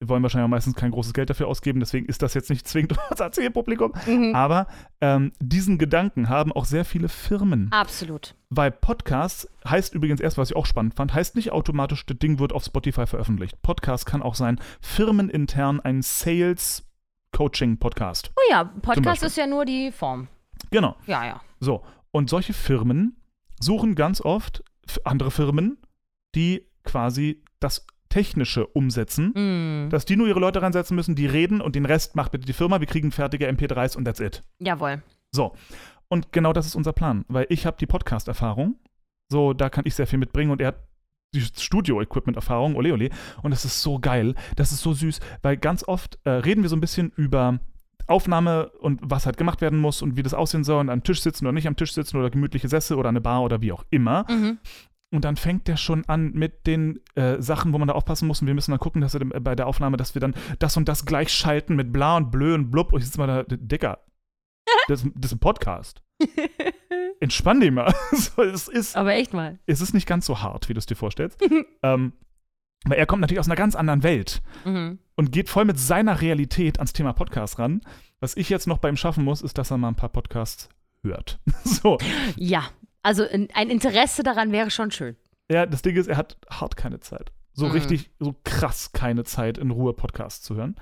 wollen 0.01 0.23
wahrscheinlich 0.23 0.45
auch 0.45 0.51
meistens 0.51 0.75
kein 0.75 0.91
großes 0.91 1.15
Geld 1.15 1.31
dafür 1.31 1.49
ausgeben, 1.49 1.81
deswegen 1.81 2.05
ist 2.07 2.21
das 2.23 2.35
jetzt 2.35 2.51
nicht 2.51 2.69
zwingend 2.69 2.95
unser 3.11 3.33
Zielpublikum. 3.33 3.95
Mhm. 4.07 4.35
Aber 4.35 4.67
ähm, 5.01 5.33
diesen 5.41 5.79
Gedanken 5.79 6.29
haben 6.29 6.53
auch 6.53 6.67
sehr 6.67 6.85
viele 6.85 7.09
Firmen. 7.09 7.73
Absolut. 7.73 8.35
Weil 8.51 8.71
Podcast 8.71 9.51
heißt 9.69 9.95
übrigens 9.95 10.21
erst, 10.21 10.39
was 10.39 10.51
ich 10.51 10.57
auch 10.57 10.67
spannend 10.67 10.95
fand, 10.95 11.13
heißt 11.15 11.35
nicht 11.37 11.53
automatisch, 11.53 12.05
das 12.07 12.19
Ding 12.19 12.39
wird 12.39 12.53
auf 12.53 12.65
Spotify 12.65 13.07
veröffentlicht. 13.07 13.63
Podcast 13.63 14.05
kann 14.07 14.23
auch 14.23 14.35
sein, 14.35 14.61
firmenintern 14.81 15.81
ein 15.81 16.03
Sales-Coaching-Podcast. 16.03 18.33
Oh 18.37 18.41
ja, 18.51 18.65
Podcast 18.65 19.23
ist 19.23 19.37
ja 19.37 19.47
nur 19.47 19.65
die 19.65 19.93
Form. 19.93 20.27
Genau. 20.71 20.97
Ja, 21.07 21.25
ja. 21.25 21.41
So. 21.61 21.85
Und 22.11 22.29
solche 22.31 22.53
Firmen 22.53 23.17
suchen 23.61 23.95
ganz 23.95 24.21
oft 24.21 24.65
andere 25.05 25.31
Firmen, 25.31 25.79
die 26.35 26.67
quasi 26.85 27.43
das 27.61 27.87
Technische 28.15 28.65
umsetzen. 28.69 29.33
Mm. 29.35 29.91
Dass 29.91 30.05
die 30.05 30.15
nur 30.15 30.29
ihre 30.29 30.39
Leute 30.39 30.63
reinsetzen 30.63 30.95
müssen, 30.95 31.17
die 31.17 31.27
reden 31.27 31.61
und 31.61 31.75
den 31.75 31.85
Rest 31.85 32.15
macht 32.15 32.31
bitte 32.31 32.47
die 32.47 32.53
Firma. 32.53 32.79
Wir 32.79 32.87
kriegen 32.87 33.11
fertige 33.11 33.49
MP3s 33.49 33.97
und 33.97 34.05
that's 34.05 34.21
it. 34.21 34.45
Jawohl. 34.61 35.03
So. 35.33 35.53
Und 36.07 36.31
genau 36.31 36.53
das 36.53 36.65
ist 36.65 36.77
unser 36.77 36.93
Plan, 36.93 37.25
weil 37.27 37.47
ich 37.49 37.67
habe 37.67 37.77
die 37.77 37.87
Podcast-Erfahrung. 37.87 38.77
So, 39.33 39.53
da 39.53 39.69
kann 39.69 39.83
ich 39.85 39.97
sehr 39.97 40.07
viel 40.07 40.21
mitbringen 40.21 40.53
und 40.53 40.61
er 40.61 40.69
hat 40.69 40.87
die 41.35 41.41
Studio-Equipment-Erfahrung, 41.41 42.77
ole 42.77 42.93
ole. 42.93 43.11
Und 43.43 43.51
das 43.51 43.65
ist 43.65 43.83
so 43.83 43.99
geil, 43.99 44.37
das 44.55 44.71
ist 44.71 44.83
so 44.83 44.93
süß, 44.93 45.19
weil 45.43 45.57
ganz 45.57 45.83
oft 45.83 46.21
äh, 46.23 46.31
reden 46.31 46.63
wir 46.63 46.69
so 46.69 46.77
ein 46.77 46.81
bisschen 46.81 47.11
über 47.17 47.59
Aufnahme 48.07 48.69
und 48.79 49.01
was 49.03 49.27
halt 49.27 49.39
gemacht 49.39 49.61
werden 49.61 49.81
muss 49.81 50.03
und 50.03 50.17
wie 50.17 50.23
das 50.23 50.35
aussehen 50.35 50.63
soll 50.63 50.79
und 50.79 50.91
am 50.91 51.03
Tisch 51.03 51.21
sitzen 51.21 51.47
oder 51.47 51.53
nicht 51.53 51.67
am 51.67 51.75
Tisch 51.75 51.95
sitzen 51.95 52.17
oder 52.17 52.31
gemütliche 52.31 52.69
Sessel 52.69 52.97
oder 52.97 53.09
eine 53.09 53.21
Bar 53.21 53.43
oder 53.43 53.61
wie 53.61 53.73
auch 53.73 53.85
immer. 53.91 54.25
Mhm. 54.31 54.59
Und 55.13 55.25
dann 55.25 55.37
fängt 55.37 55.69
der 55.69 55.77
schon 55.77 56.05
an 56.07 56.33
mit 56.33 56.67
den 56.67 56.99
äh, 57.15 57.41
Sachen, 57.41 57.73
wo 57.73 57.79
man 57.79 57.87
da 57.89 57.95
aufpassen 57.95 58.27
muss. 58.27 58.41
Und 58.41 58.47
wir 58.49 58.55
müssen 58.55 58.73
dann 58.73 58.81
gucken, 58.81 59.01
dass 59.01 59.13
wir 59.13 59.21
dem- 59.21 59.33
bei 59.45 59.55
der 59.55 59.67
Aufnahme, 59.69 59.97
dass 59.97 60.15
wir 60.15 60.21
dann 60.21 60.35
das 60.59 60.77
und 60.77 60.89
das 60.89 61.05
gleich 61.07 61.31
schalten 61.33 61.77
mit 61.77 61.93
bla 61.93 62.17
und 62.17 62.31
blö 62.33 62.55
und 62.55 62.71
blub. 62.71 62.93
Und 62.93 62.99
ich 63.01 63.07
sitze 63.07 63.19
mal 63.19 63.27
da, 63.27 63.45
Dicker, 63.57 64.01
das, 64.89 65.07
das 65.15 65.31
ist 65.31 65.37
ein 65.37 65.39
Podcast. 65.41 66.03
Entspann 67.21 67.61
dich 67.61 67.71
mal. 67.71 67.95
so, 68.13 68.43
es, 68.43 68.69
ist, 68.69 68.97
Aber 68.97 69.13
echt 69.15 69.33
mal. 69.33 69.59
es 69.67 69.81
ist 69.81 69.95
nicht 69.95 70.07
ganz 70.07 70.27
so 70.27 70.41
hart, 70.43 70.69
wie 70.69 70.75
du 70.75 70.79
es 70.79 70.87
dir 70.87 70.97
vorstellst. 70.97 71.41
ähm, 71.83 72.13
weil 72.87 72.99
er 72.99 73.07
kommt 73.07 73.21
natürlich 73.23 73.41
aus 73.41 73.47
einer 73.49 73.57
ganz 73.57 73.75
anderen 73.77 74.03
Welt 74.03 74.43
Mhm. 74.65 74.99
und 75.15 75.33
geht 75.33 75.49
voll 75.49 75.65
mit 75.65 75.79
seiner 75.79 76.21
Realität 76.21 76.79
ans 76.79 76.93
Thema 76.93 77.13
Podcast 77.13 77.59
ran. 77.59 77.81
Was 78.21 78.37
ich 78.37 78.49
jetzt 78.51 78.67
noch 78.67 78.79
bei 78.79 78.89
ihm 78.89 78.97
schaffen 78.97 79.25
muss, 79.25 79.43
ist, 79.43 79.57
dass 79.59 79.71
er 79.71 79.79
mal 79.79 79.89
ein 79.89 79.95
paar 79.97 80.09
Podcasts 80.11 80.69
hört. 81.03 81.39
so. 81.65 81.99
Ja, 82.37 82.65
also 83.05 83.23
in- 83.25 83.49
ein 83.55 83.71
Interesse 83.71 84.23
daran 84.25 84.51
wäre 84.51 84.71
schon 84.71 84.91
schön. 84.91 85.17
Ja, 85.51 85.67
das 85.67 85.83
Ding 85.83 85.95
ist, 85.97 86.09
er 86.09 86.17
hat 86.17 86.37
hart 86.51 86.77
keine 86.77 86.99
Zeit. 87.01 87.31
So 87.53 87.67
Mhm. 87.67 87.73
richtig, 87.73 88.11
so 88.19 88.35
krass 88.45 88.93
keine 88.93 89.23
Zeit, 89.25 89.59
in 89.59 89.71
Ruhe 89.71 89.93
Podcasts 89.93 90.43
zu 90.43 90.57
hören. 90.57 90.75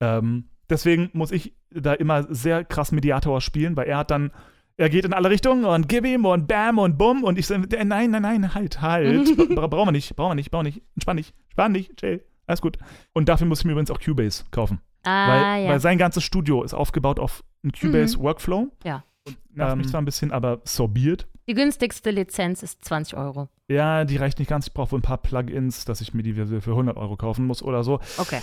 Ähm, 0.00 0.50
deswegen 0.70 1.10
muss 1.12 1.32
ich 1.32 1.54
da 1.70 1.92
immer 1.94 2.32
sehr 2.32 2.64
krass 2.64 2.92
Mediator 2.92 3.40
spielen, 3.40 3.76
weil 3.76 3.88
er 3.88 3.98
hat 3.98 4.10
dann, 4.10 4.30
er 4.76 4.88
geht 4.90 5.04
in 5.04 5.12
alle 5.12 5.30
Richtungen 5.30 5.64
und 5.64 5.88
gib 5.88 6.04
ihm 6.06 6.24
und 6.24 6.46
bam 6.46 6.78
und 6.78 6.98
bumm 6.98 7.24
und 7.24 7.38
ich 7.38 7.46
sage, 7.46 7.66
nein, 7.84 8.10
nein, 8.10 8.22
nein, 8.22 8.54
halt, 8.54 8.80
halt. 8.80 9.36
Bra 9.56 9.66
brauchen 9.66 9.88
wir 9.88 9.92
nicht, 9.92 10.14
brauchen 10.16 10.30
wir 10.32 10.34
nicht, 10.36 10.50
brauchen 10.50 10.66
wir 10.66 10.70
nicht. 10.72 10.82
Entspann 10.94 11.16
dich, 11.16 11.32
entspann 11.46 11.74
dich, 11.74 11.90
chill, 11.96 12.24
alles 12.46 12.60
gut. 12.60 12.76
Und 13.12 13.28
dafür 13.28 13.46
muss 13.46 13.60
ich 13.60 13.64
mir 13.64 13.72
übrigens 13.72 13.90
auch 13.90 14.00
Cubase 14.00 14.44
kaufen. 14.50 14.80
Ah, 15.04 15.28
weil, 15.28 15.64
ja. 15.64 15.70
weil 15.70 15.80
sein 15.80 15.98
ganzes 15.98 16.24
Studio 16.24 16.62
ist 16.62 16.74
aufgebaut 16.74 17.18
auf 17.18 17.42
einen 17.62 17.72
Cubase-Workflow. 17.72 18.68
Ja. 18.84 19.04
Nervt 19.52 19.72
Ähm. 19.72 19.78
mich 19.78 19.88
zwar 19.88 20.00
ein 20.00 20.04
bisschen, 20.06 20.32
aber 20.32 20.60
so 20.64 20.86
be 20.88 21.00
it. 21.12 21.26
Die 21.46 21.54
günstigste 21.54 22.10
Lizenz 22.10 22.62
ist 22.62 22.84
20 22.84 23.16
Euro. 23.16 23.48
Ja, 23.68 24.04
die 24.04 24.16
reicht 24.16 24.38
nicht 24.38 24.48
ganz. 24.48 24.66
Ich 24.66 24.72
brauche 24.74 24.92
wohl 24.92 24.98
ein 25.00 25.02
paar 25.02 25.18
Plugins, 25.18 25.84
dass 25.84 26.00
ich 26.00 26.14
mir 26.14 26.22
die 26.22 26.34
für 26.34 26.60
für 26.60 26.70
100 26.70 26.96
Euro 26.96 27.16
kaufen 27.16 27.46
muss 27.46 27.62
oder 27.62 27.84
so. 27.84 28.00
Okay. 28.18 28.40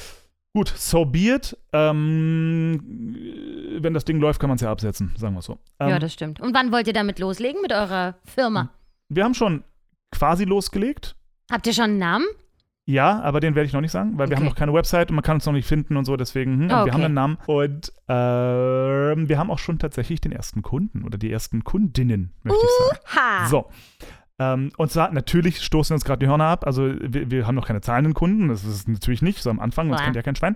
Gut, 0.54 0.68
so 0.76 1.06
be 1.06 1.34
it. 1.36 1.58
Ähm, 1.72 2.80
wenn 3.80 3.94
das 3.94 4.06
Ding 4.06 4.20
läuft, 4.20 4.40
kann 4.40 4.50
man 4.50 4.56
es 4.56 4.62
ja 4.62 4.72
absetzen, 4.72 5.14
sagen 5.18 5.34
wir 5.34 5.42
so. 5.42 5.58
Ähm, 5.80 5.90
ja, 5.90 6.00
das 6.00 6.14
stimmt. 6.14 6.42
Und 6.42 6.54
wann 6.54 6.72
wollt 6.72 6.88
ihr 6.88 6.94
damit 6.94 7.20
loslegen 7.20 7.62
mit 7.62 7.72
eurer 7.72 8.16
Firma? 8.26 8.70
wir 9.10 9.24
haben 9.26 9.34
schon 9.34 9.64
quasi 10.12 10.46
losgelegt. 10.46 11.16
Habt 11.52 11.68
ihr 11.68 11.74
schon 11.74 11.86
einen 11.86 11.98
Namen? 11.98 12.26
Ja, 12.86 13.22
aber 13.22 13.39
den 13.39 13.54
werde 13.56 13.67
ich 13.67 13.74
noch 13.74 13.82
nicht 13.82 13.91
sagen, 13.91 14.17
weil 14.17 14.28
wir 14.30 14.34
Okay. 14.36 14.44
haben 14.44 14.50
noch 14.50 14.56
keine 14.56 14.74
Website 14.74 15.10
und 15.12 15.15
man 15.15 15.24
kann 15.24 15.36
uns 15.36 15.46
noch 15.46 15.54
nicht 15.54 15.67
finden 15.67 15.98
und 15.98 16.06
so, 16.06 16.17
deswegen, 16.17 16.54
hm, 16.62 16.72
Ah, 16.72 16.86
wir 16.86 16.91
haben 16.94 17.00
okay. 17.02 17.06
einen 17.06 17.13
Namen. 17.13 17.38
Und 17.46 17.94
ähm, 18.08 19.30
wir 19.30 19.38
haben 19.38 19.52
auch 19.52 19.60
schon 19.60 19.80
tatsächlich 19.80 20.20
den 20.22 20.32
ersten 20.32 20.62
Kunden 20.62 21.04
oder 21.04 21.17
die 21.17 21.32
ersten 21.32 21.63
Kundinnen, 21.63 22.34
möchte 22.44 22.60
ich 22.63 22.72
sagen. 22.88 23.00
Ha! 23.15 23.48
So. 23.48 23.70
Ähm, 24.39 24.72
und 24.78 24.91
zwar, 24.91 25.12
natürlich 25.12 25.62
stoßen 25.62 25.94
uns 25.94 26.04
gerade 26.04 26.20
die 26.20 26.28
Hörner 26.28 26.46
ab. 26.48 26.65
Also, 26.65 26.91
wir, 27.00 27.30
wir 27.30 27.46
haben 27.46 27.54
noch 27.54 27.67
keine 27.67 27.82
zahlenden 27.82 28.15
Kunden. 28.15 28.48
Das 28.48 28.63
ist 28.63 28.88
natürlich 28.88 29.22
nicht 29.22 29.38
so 29.44 29.52
am 29.52 29.60
Anfang, 29.60 29.88
sonst 29.88 29.98
Klar. 29.98 30.06
kennt 30.06 30.15
ja 30.15 30.24
kein 30.24 30.36
Schwein. 30.36 30.56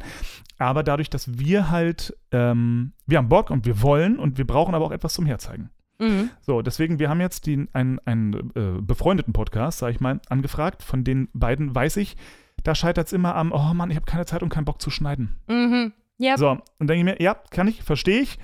Aber 0.58 0.82
dadurch, 0.82 1.12
dass 1.12 1.38
wir 1.38 1.70
halt, 1.70 2.18
ähm, 2.32 2.94
wir 3.06 3.20
haben 3.20 3.30
Bock 3.30 3.52
und 3.52 3.66
wir 3.68 3.84
wollen 3.84 4.18
und 4.18 4.40
wir 4.40 4.48
brauchen 4.48 4.74
aber 4.74 4.86
auch 4.86 4.92
etwas 4.92 5.14
zum 5.14 5.28
Herzeigen. 5.28 5.70
Mhm. 6.00 6.30
So, 6.42 6.62
deswegen, 6.62 7.00
wir 7.00 7.10
haben 7.10 7.22
jetzt 7.22 7.46
den, 7.48 7.70
einen, 7.74 8.00
einen 8.06 8.52
äh, 8.56 8.82
befreundeten 8.82 9.34
Podcast, 9.34 9.80
sag 9.80 9.92
ich 9.92 10.00
mal, 10.00 10.20
angefragt. 10.30 10.84
Von 10.84 11.04
den 11.04 11.30
beiden 11.34 11.74
weiß 11.74 11.98
ich, 11.98 12.18
da 12.64 12.76
scheitert 12.76 13.08
es 13.08 13.14
immer 13.14 13.36
am, 13.36 13.52
oh 13.52 13.74
Mann, 13.74 13.92
ich 13.92 13.96
habe 13.96 14.06
keine 14.06 14.26
Zeit 14.26 14.44
und 14.44 14.50
keinen 14.50 14.66
Bock 14.66 14.82
zu 14.82 14.90
schneiden. 14.90 15.36
Mhm. 15.48 15.94
Ja, 16.18 16.38
So, 16.38 16.58
und 16.80 16.88
denke 16.88 17.00
ich 17.00 17.04
mir, 17.04 17.22
ja, 17.22 17.36
kann 17.50 17.68
ich, 17.68 17.84
verstehe 17.84 18.22
ich. 18.22 18.40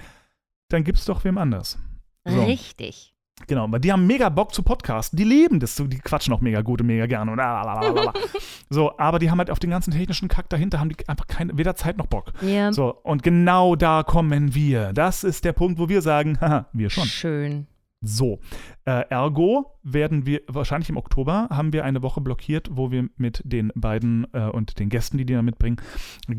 Dann 0.69 0.83
gibt's 0.83 1.05
doch 1.05 1.23
wem 1.23 1.37
anders. 1.37 1.79
So. 2.25 2.43
richtig. 2.43 3.10
Genau, 3.47 3.71
weil 3.71 3.79
die 3.79 3.91
haben 3.91 4.07
mega 4.07 4.29
Bock 4.29 4.53
zu 4.53 4.63
podcasten. 4.63 5.17
Die 5.17 5.23
leben 5.23 5.59
das, 5.59 5.75
die 5.75 5.99
quatschen 5.99 6.33
auch 6.33 6.41
mega 6.41 6.61
gut 6.61 6.81
und 6.81 6.87
mega 6.87 7.05
gerne 7.05 7.31
und 7.31 7.37
lalalala. 7.37 8.13
So, 8.69 8.97
aber 8.97 9.19
die 9.19 9.29
haben 9.29 9.37
halt 9.37 9.51
auf 9.51 9.59
den 9.59 9.69
ganzen 9.69 9.91
technischen 9.91 10.29
Kack 10.29 10.47
dahinter, 10.47 10.79
haben 10.79 10.87
die 10.87 11.09
einfach 11.09 11.27
keine, 11.27 11.57
weder 11.57 11.75
Zeit 11.75 11.97
noch 11.97 12.05
Bock. 12.05 12.31
Ja. 12.41 12.71
So, 12.71 12.95
und 13.03 13.21
genau 13.21 13.75
da 13.75 14.03
kommen 14.03 14.55
wir. 14.55 14.93
Das 14.93 15.25
ist 15.25 15.43
der 15.43 15.51
Punkt, 15.51 15.77
wo 15.77 15.89
wir 15.89 16.01
sagen, 16.01 16.37
haha, 16.41 16.67
wir 16.71 16.89
schon. 16.89 17.05
Schön. 17.05 17.67
So, 18.03 18.39
äh, 18.85 19.07
ergo 19.09 19.77
werden 19.83 20.25
wir, 20.25 20.41
wahrscheinlich 20.47 20.89
im 20.89 20.97
Oktober, 20.97 21.47
haben 21.51 21.71
wir 21.71 21.85
eine 21.85 22.01
Woche 22.01 22.19
blockiert, 22.19 22.69
wo 22.71 22.89
wir 22.89 23.07
mit 23.17 23.41
den 23.45 23.71
beiden 23.75 24.25
äh, 24.33 24.45
und 24.49 24.79
den 24.79 24.89
Gästen, 24.89 25.19
die 25.19 25.25
die 25.25 25.33
da 25.33 25.43
mitbringen, 25.43 25.77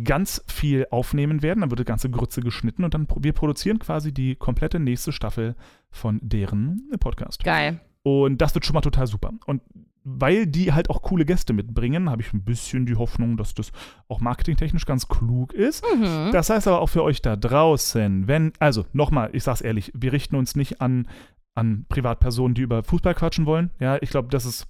ganz 0.03 0.45
viel 0.49 0.87
aufnehmen 0.91 1.43
werden. 1.43 1.61
Dann 1.61 1.71
wird 1.71 1.81
die 1.81 1.85
ganze 1.85 2.11
Grütze 2.11 2.41
geschnitten 2.41 2.83
und 2.83 2.95
dann 2.95 3.07
wir 3.17 3.33
produzieren 3.33 3.79
quasi 3.79 4.13
die 4.13 4.35
komplette 4.35 4.81
nächste 4.81 5.13
Staffel 5.13 5.55
von 5.91 6.19
deren 6.21 6.91
Podcast. 6.99 7.45
Geil. 7.45 7.81
Und 8.03 8.39
das 8.43 8.55
wird 8.55 8.67
schon 8.67 8.75
mal 8.75 8.81
total 8.81 9.07
super. 9.07 9.31
Und 9.47 9.63
weil 10.05 10.49
die 10.49 10.73
halt 10.73 10.91
auch 10.91 11.03
coole 11.03 11.25
Gäste 11.25 11.53
mitbringen, 11.53 12.11
habe 12.11 12.23
ich 12.23 12.33
ein 12.33 12.43
bisschen 12.43 12.87
die 12.87 12.97
Hoffnung, 12.97 13.37
dass 13.37 13.55
das 13.55 13.71
auch 14.09 14.21
marketingtechnisch 14.21 14.85
ganz 14.85 15.07
klug 15.07 15.53
ist. 15.53 15.85
Mhm. 15.97 16.31
Das 16.33 16.51
heißt 16.51 16.67
aber 16.67 16.81
auch 16.81 16.89
für 16.89 17.05
euch 17.05 17.23
da 17.23 17.37
draußen, 17.37 18.27
wenn, 18.27 18.53
also 18.59 18.85
nochmal, 18.93 19.31
ich 19.33 19.45
sag's 19.45 19.61
ehrlich, 19.61 19.93
wir 19.95 20.13
richten 20.13 20.35
uns 20.35 20.57
nicht 20.57 20.81
an, 20.81 21.07
an 21.55 21.87
Privatpersonen, 21.89 22.55
die 22.55 22.63
über 22.63 22.83
Fußball 22.83 23.15
quatschen 23.15 23.47
wollen. 23.47 23.71
Ja, 23.79 23.99
ich 24.01 24.11
glaube, 24.11 24.29
das 24.31 24.45
ist, 24.47 24.67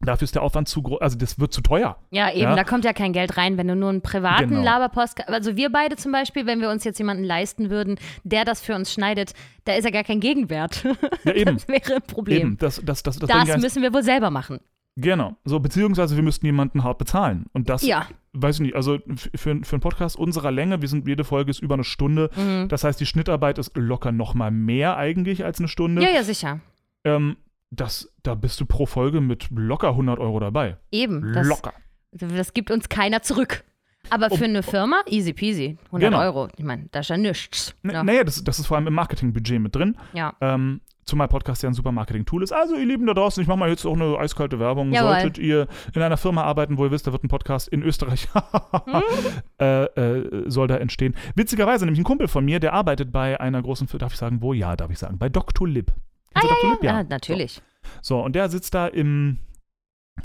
dafür 0.00 0.24
ist 0.24 0.34
der 0.34 0.42
Aufwand 0.42 0.68
zu 0.68 0.82
groß, 0.82 1.00
also 1.00 1.18
das 1.18 1.38
wird 1.38 1.52
zu 1.52 1.60
teuer. 1.62 1.96
Ja, 2.10 2.30
eben, 2.30 2.42
Ja. 2.42 2.54
da 2.56 2.64
kommt 2.64 2.84
ja 2.84 2.92
kein 2.92 3.12
Geld 3.12 3.36
rein, 3.36 3.56
wenn 3.58 3.68
du 3.68 3.74
nur 3.76 3.90
einen 3.90 4.02
privaten 4.02 4.50
Genau. 4.50 4.62
Laberpost. 4.62 5.28
Also 5.28 5.56
wir 5.56 5.70
beide 5.70 5.96
zum 5.96 6.12
Beispiel, 6.12 6.46
wenn 6.46 6.60
wir 6.60 6.70
uns 6.70 6.84
jetzt 6.84 6.98
jemanden 6.98 7.24
leisten 7.24 7.70
würden, 7.70 7.98
der 8.24 8.44
das 8.44 8.60
für 8.62 8.74
uns 8.74 8.92
schneidet, 8.92 9.32
da 9.64 9.74
ist 9.74 9.84
ja 9.84 9.90
gar 9.90 10.04
kein 10.04 10.20
Gegenwert. 10.20 10.84
Ja, 11.24 11.32
eben. 11.34 11.56
Das 11.56 11.68
wäre 11.68 11.96
ein 11.96 12.02
Problem. 12.02 12.40
Eben, 12.40 12.58
das, 12.58 12.80
das, 12.84 13.02
das, 13.02 13.18
das, 13.18 13.28
Das 13.28 13.60
müssen 13.60 13.82
wir 13.82 13.92
wohl 13.92 14.02
selber 14.02 14.30
machen. 14.30 14.60
Genau, 14.96 15.36
so, 15.44 15.58
beziehungsweise 15.58 16.16
wir 16.16 16.22
müssten 16.22 16.44
jemanden 16.44 16.84
hart 16.84 16.98
bezahlen. 16.98 17.46
Und 17.52 17.68
das, 17.70 17.82
Ja. 17.82 18.06
weiß 18.34 18.56
ich 18.56 18.60
nicht, 18.60 18.76
also 18.76 18.98
für, 19.34 19.58
für 19.62 19.72
einen 19.76 19.80
Podcast 19.80 20.16
unserer 20.16 20.50
Länge, 20.50 20.82
wir 20.82 20.88
sind, 20.88 21.08
jede 21.08 21.24
Folge 21.24 21.50
ist 21.50 21.60
über 21.60 21.74
eine 21.74 21.84
Stunde. 21.84 22.30
Mhm. 22.36 22.68
Das 22.68 22.84
heißt, 22.84 23.00
die 23.00 23.06
Schnittarbeit 23.06 23.58
ist 23.58 23.74
locker 23.76 24.12
noch 24.12 24.34
mal 24.34 24.50
mehr 24.50 24.96
eigentlich 24.98 25.44
als 25.44 25.58
eine 25.60 25.68
Stunde. 25.68 26.02
Ja, 26.02 26.10
ja, 26.10 26.22
sicher. 26.22 26.60
Ähm, 27.04 27.36
das, 27.70 28.12
da 28.22 28.34
bist 28.34 28.60
du 28.60 28.66
pro 28.66 28.84
Folge 28.84 29.22
mit 29.22 29.48
locker 29.50 29.88
100 29.88 30.18
Euro 30.18 30.40
dabei. 30.40 30.76
Eben. 30.90 31.32
Das, 31.32 31.46
locker. 31.48 31.72
das 32.12 32.52
gibt 32.52 32.70
uns 32.70 32.90
keiner 32.90 33.22
zurück. 33.22 33.64
Aber 34.10 34.28
für 34.30 34.44
eine 34.44 34.62
Firma, 34.62 34.96
easy 35.08 35.32
peasy. 35.32 35.78
100 35.86 36.10
Genau. 36.10 36.20
Euro. 36.22 36.48
Ich 36.58 36.64
meine, 36.64 36.88
das 36.90 37.06
ist 37.06 37.10
ja 37.10 37.16
nichts. 37.16 37.74
N 37.82 37.90
Ja. 37.92 38.02
Naja, 38.04 38.24
das, 38.24 38.42
das 38.44 38.58
ist 38.58 38.66
vor 38.66 38.76
allem 38.76 38.88
im 38.88 38.94
Marketingbudget 38.94 39.60
mit 39.60 39.74
drin. 39.74 39.96
ja. 40.12 40.34
Ähm, 40.42 40.80
zumal 41.04 41.28
Podcast 41.28 41.62
ja 41.62 41.68
ein 41.68 41.74
super 41.74 41.92
Marketing-Tool 41.92 42.42
ist. 42.42 42.52
Also, 42.52 42.76
ihr 42.76 42.86
Lieben 42.86 43.06
da 43.06 43.14
draußen, 43.14 43.40
ich 43.42 43.48
mache 43.48 43.58
mal 43.58 43.68
jetzt 43.68 43.84
auch 43.84 43.94
eine 43.94 44.16
eiskalte 44.18 44.58
Werbung. 44.58 44.92
Jawohl. 44.92 45.20
Solltet 45.20 45.38
ihr 45.38 45.66
in 45.94 46.02
einer 46.02 46.16
Firma 46.16 46.42
arbeiten, 46.44 46.78
wo 46.78 46.84
ihr 46.84 46.90
wisst, 46.90 47.06
da 47.06 47.12
wird 47.12 47.24
ein 47.24 47.28
Podcast 47.28 47.68
in 47.68 47.82
Österreich, 47.82 48.28
Hm? 48.34 49.02
äh, 49.60 49.84
äh, 49.84 50.50
soll 50.50 50.68
da 50.68 50.76
entstehen. 50.76 51.14
Witzigerweise, 51.34 51.84
nämlich 51.84 52.00
ein 52.00 52.04
Kumpel 52.04 52.28
von 52.28 52.44
mir, 52.44 52.60
der 52.60 52.72
arbeitet 52.72 53.12
bei 53.12 53.40
einer 53.40 53.62
großen 53.62 53.88
Firma, 53.88 54.00
darf 54.00 54.12
ich 54.12 54.18
sagen, 54.18 54.42
wo? 54.42 54.52
Ja, 54.52 54.76
darf 54.76 54.90
ich 54.90 54.98
sagen, 54.98 55.18
bei 55.18 55.28
Dr. 55.28 55.68
Lib. 55.68 55.92
Kennst 56.34 56.48
du 56.48 56.54
Dr. 56.54 56.70
Lib? 56.72 56.82
ja, 56.82 57.02
natürlich. 57.02 57.62
So, 58.00 58.20
und 58.20 58.34
der 58.34 58.48
sitzt 58.48 58.74
da 58.74 58.86
im, 58.86 59.38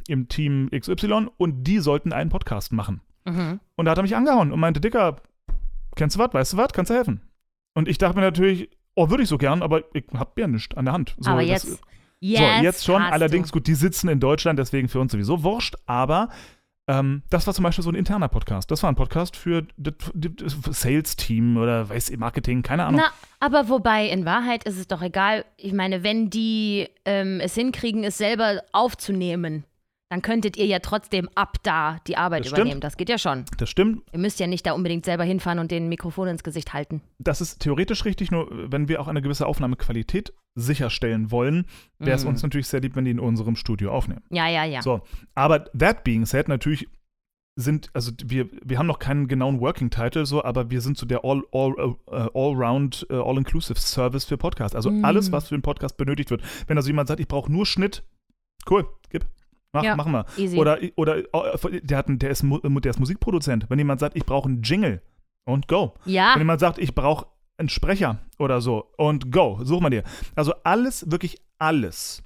im 0.08 0.28
Team 0.28 0.70
XY 0.72 1.28
und 1.38 1.64
die 1.64 1.80
sollten 1.80 2.14
einen 2.14 2.30
Podcast 2.30 2.72
machen. 2.72 3.02
Mhm. 3.26 3.60
Und 3.76 3.86
da 3.86 3.92
hat 3.92 3.98
er 3.98 4.04
mich 4.04 4.16
angehauen 4.16 4.52
und 4.52 4.60
meinte, 4.60 4.80
Dicker, 4.80 5.18
kennst 5.96 6.16
du 6.16 6.20
was, 6.20 6.34
weißt 6.34 6.54
du 6.54 6.58
was, 6.58 6.72
kannst 6.74 6.92
du 6.92 6.96
helfen? 6.96 7.22
Und 7.74 7.88
ich 7.88 7.98
dachte 7.98 8.16
mir 8.16 8.22
natürlich, 8.24 8.70
oh, 8.98 9.10
würde 9.10 9.24
ich 9.24 9.30
so 9.30 9.38
gern, 9.38 9.62
aber 9.62 9.84
ich 9.94 10.06
hab 10.14 10.38
ja 10.38 10.48
nichts 10.48 10.76
an 10.76 10.86
der 10.86 10.94
Hand. 10.94 11.16
So, 11.20 11.30
Aber 11.30 11.42
das- 11.42 11.50
jetzt, 11.50 11.68
so, 11.68 11.78
jetzt, 12.20 12.64
jetzt 12.64 12.86
schon. 12.86 13.02
Allerdings, 13.02 13.50
du. 13.50 13.54
gut, 13.54 13.68
die 13.68 13.76
sitzen 13.76 14.10
in 14.10 14.20
Deutschland, 14.20 14.58
deswegen 14.58 14.90
für 14.90 15.00
uns 15.00 15.12
sowieso 15.12 15.44
wurscht. 15.44 15.76
Aber 15.86 16.30
ähm, 16.88 17.22
das 17.30 17.46
war 17.46 17.54
zum 17.54 17.64
Beispiel 17.64 17.84
so 17.84 17.92
ein 17.92 17.96
interner 17.96 18.28
Podcast. 18.28 18.72
Das 18.72 18.82
war 18.82 18.92
ein 18.92 18.96
Podcast 18.96 19.36
für 19.36 19.68
das, 19.78 19.94
Sales-Team 20.72 21.58
oder 21.58 21.90
weiß 21.90 22.10
ich, 22.10 22.18
Marketing, 22.18 22.64
keine 22.64 22.86
Ahnung. 22.86 23.02
Na, 23.04 23.12
aber 23.40 23.70
wobei, 23.70 24.08
in 24.08 24.26
Wahrheit 24.26 24.64
ist 24.64 24.78
es 24.80 24.88
doch 24.88 25.02
egal. 25.04 25.46
Ich 25.58 25.74
meine, 25.74 26.02
wenn 26.04 26.30
die 26.32 26.90
ähm, 27.06 27.40
es 27.40 27.54
hinkriegen, 27.54 28.04
es 28.04 28.18
selber 28.18 28.64
aufzunehmen, 28.72 29.64
dann 30.10 30.22
könntet 30.22 30.56
ihr 30.58 30.66
ja 30.66 30.80
trotzdem 30.80 31.30
ab 31.36 31.58
da 31.64 31.98
die 32.08 32.16
Arbeit 32.18 32.42
Das 32.42 32.48
stimmt. 32.48 32.60
übernehmen. 32.60 32.82
Das 32.82 32.96
geht 32.98 33.10
ja 33.10 33.18
schon. 33.18 33.44
Das 33.58 33.70
stimmt. 33.70 34.04
Ihr 34.14 34.20
müsst 34.20 34.40
ja 34.40 34.48
nicht 34.48 34.66
da 34.66 34.72
unbedingt 34.74 35.04
selber 35.06 35.24
hinfahren 35.26 35.60
und 35.60 35.70
den 35.72 35.90
Mikrofon 35.90 36.30
ins 36.30 36.44
Gesicht 36.44 36.74
halten. 36.74 37.02
Das 37.20 37.42
ist 37.42 37.60
theoretisch 37.60 38.06
richtig, 38.06 38.32
nur 38.32 38.48
wenn 38.72 38.88
wir 38.88 39.02
auch 39.02 39.08
eine 39.08 39.22
gewisse 39.22 39.46
Aufnahmequalität 39.48 40.34
sicherstellen 40.56 41.30
wollen, 41.32 41.66
wäre 42.00 42.16
es 42.16 42.24
Mhm. 42.24 42.30
uns 42.30 42.44
natürlich 42.44 42.68
sehr 42.68 42.80
lieb, 42.80 42.96
wenn 42.96 43.06
die 43.06 43.12
in 43.12 43.20
unserem 43.20 43.56
Studio 43.56 43.92
aufnehmen. 43.92 44.24
Ja, 44.30 44.48
ja, 44.48 44.64
ja. 44.64 44.82
So, 44.82 45.02
aber 45.36 45.66
that 45.78 46.04
being 46.04 46.26
said, 46.26 46.48
natürlich 46.48 46.88
sind, 47.60 47.90
also 47.94 48.12
wir, 48.24 48.48
wir 48.64 48.78
haben 48.78 48.86
noch 48.88 49.00
keinen 49.00 49.28
genauen 49.28 49.60
Working 49.60 49.90
Title, 49.90 50.26
so, 50.26 50.44
aber 50.44 50.70
wir 50.70 50.80
sind 50.82 50.98
so 50.98 51.06
der 51.08 51.26
All, 51.26 51.44
all, 51.52 51.74
äh, 52.12 52.30
Allround, 52.34 53.08
äh, 53.10 53.16
All-Inclusive 53.16 53.80
Service 53.80 54.26
für 54.26 54.38
Podcasts. 54.38 54.76
Also 54.76 54.92
Mm. 54.92 55.04
alles, 55.04 55.32
was 55.32 55.48
für 55.50 55.56
einen 55.56 55.64
Podcast 55.64 55.98
benötigt 55.98 56.30
wird. 56.30 56.44
Wenn 56.68 56.78
also 56.78 56.88
jemand 56.88 57.08
sagt, 57.08 57.20
ich 57.20 57.28
brauche 57.28 57.52
nur 57.52 57.66
Schnitt, 57.66 58.04
cool, 58.70 58.88
gib. 59.10 59.26
Mach, 59.78 59.84
Ja, 59.84 59.96
machen 59.96 60.12
wir. 60.12 60.26
Easy. 60.38 60.58
Oder, 60.58 60.78
oder 60.96 61.18
äh, 61.18 61.82
der, 61.82 61.98
hat 61.98 62.06
der, 62.10 62.30
ist, 62.30 62.44
der 62.44 62.90
ist 62.92 63.00
Musikproduzent. 63.00 63.66
Wenn 63.70 63.80
jemand 63.80 64.00
sagt, 64.00 64.16
ich 64.16 64.26
brauche 64.26 64.48
einen 64.50 64.62
Jingle 64.62 65.02
und 65.46 65.68
go. 65.68 65.94
ja, 66.06 66.32
Wenn 66.34 66.42
jemand 66.42 66.60
sagt, 66.60 66.78
ich 66.80 66.94
brauche 66.96 67.28
einen 67.58 67.70
Sprecher 67.70 68.20
oder 68.38 68.62
so 68.62 68.92
und 68.98 69.32
go, 69.32 69.60
such 69.64 69.80
mal 69.82 69.90
dir. 69.90 70.04
Also 70.36 70.54
alles, 70.64 71.10
wirklich 71.12 71.42
alles, 71.58 72.24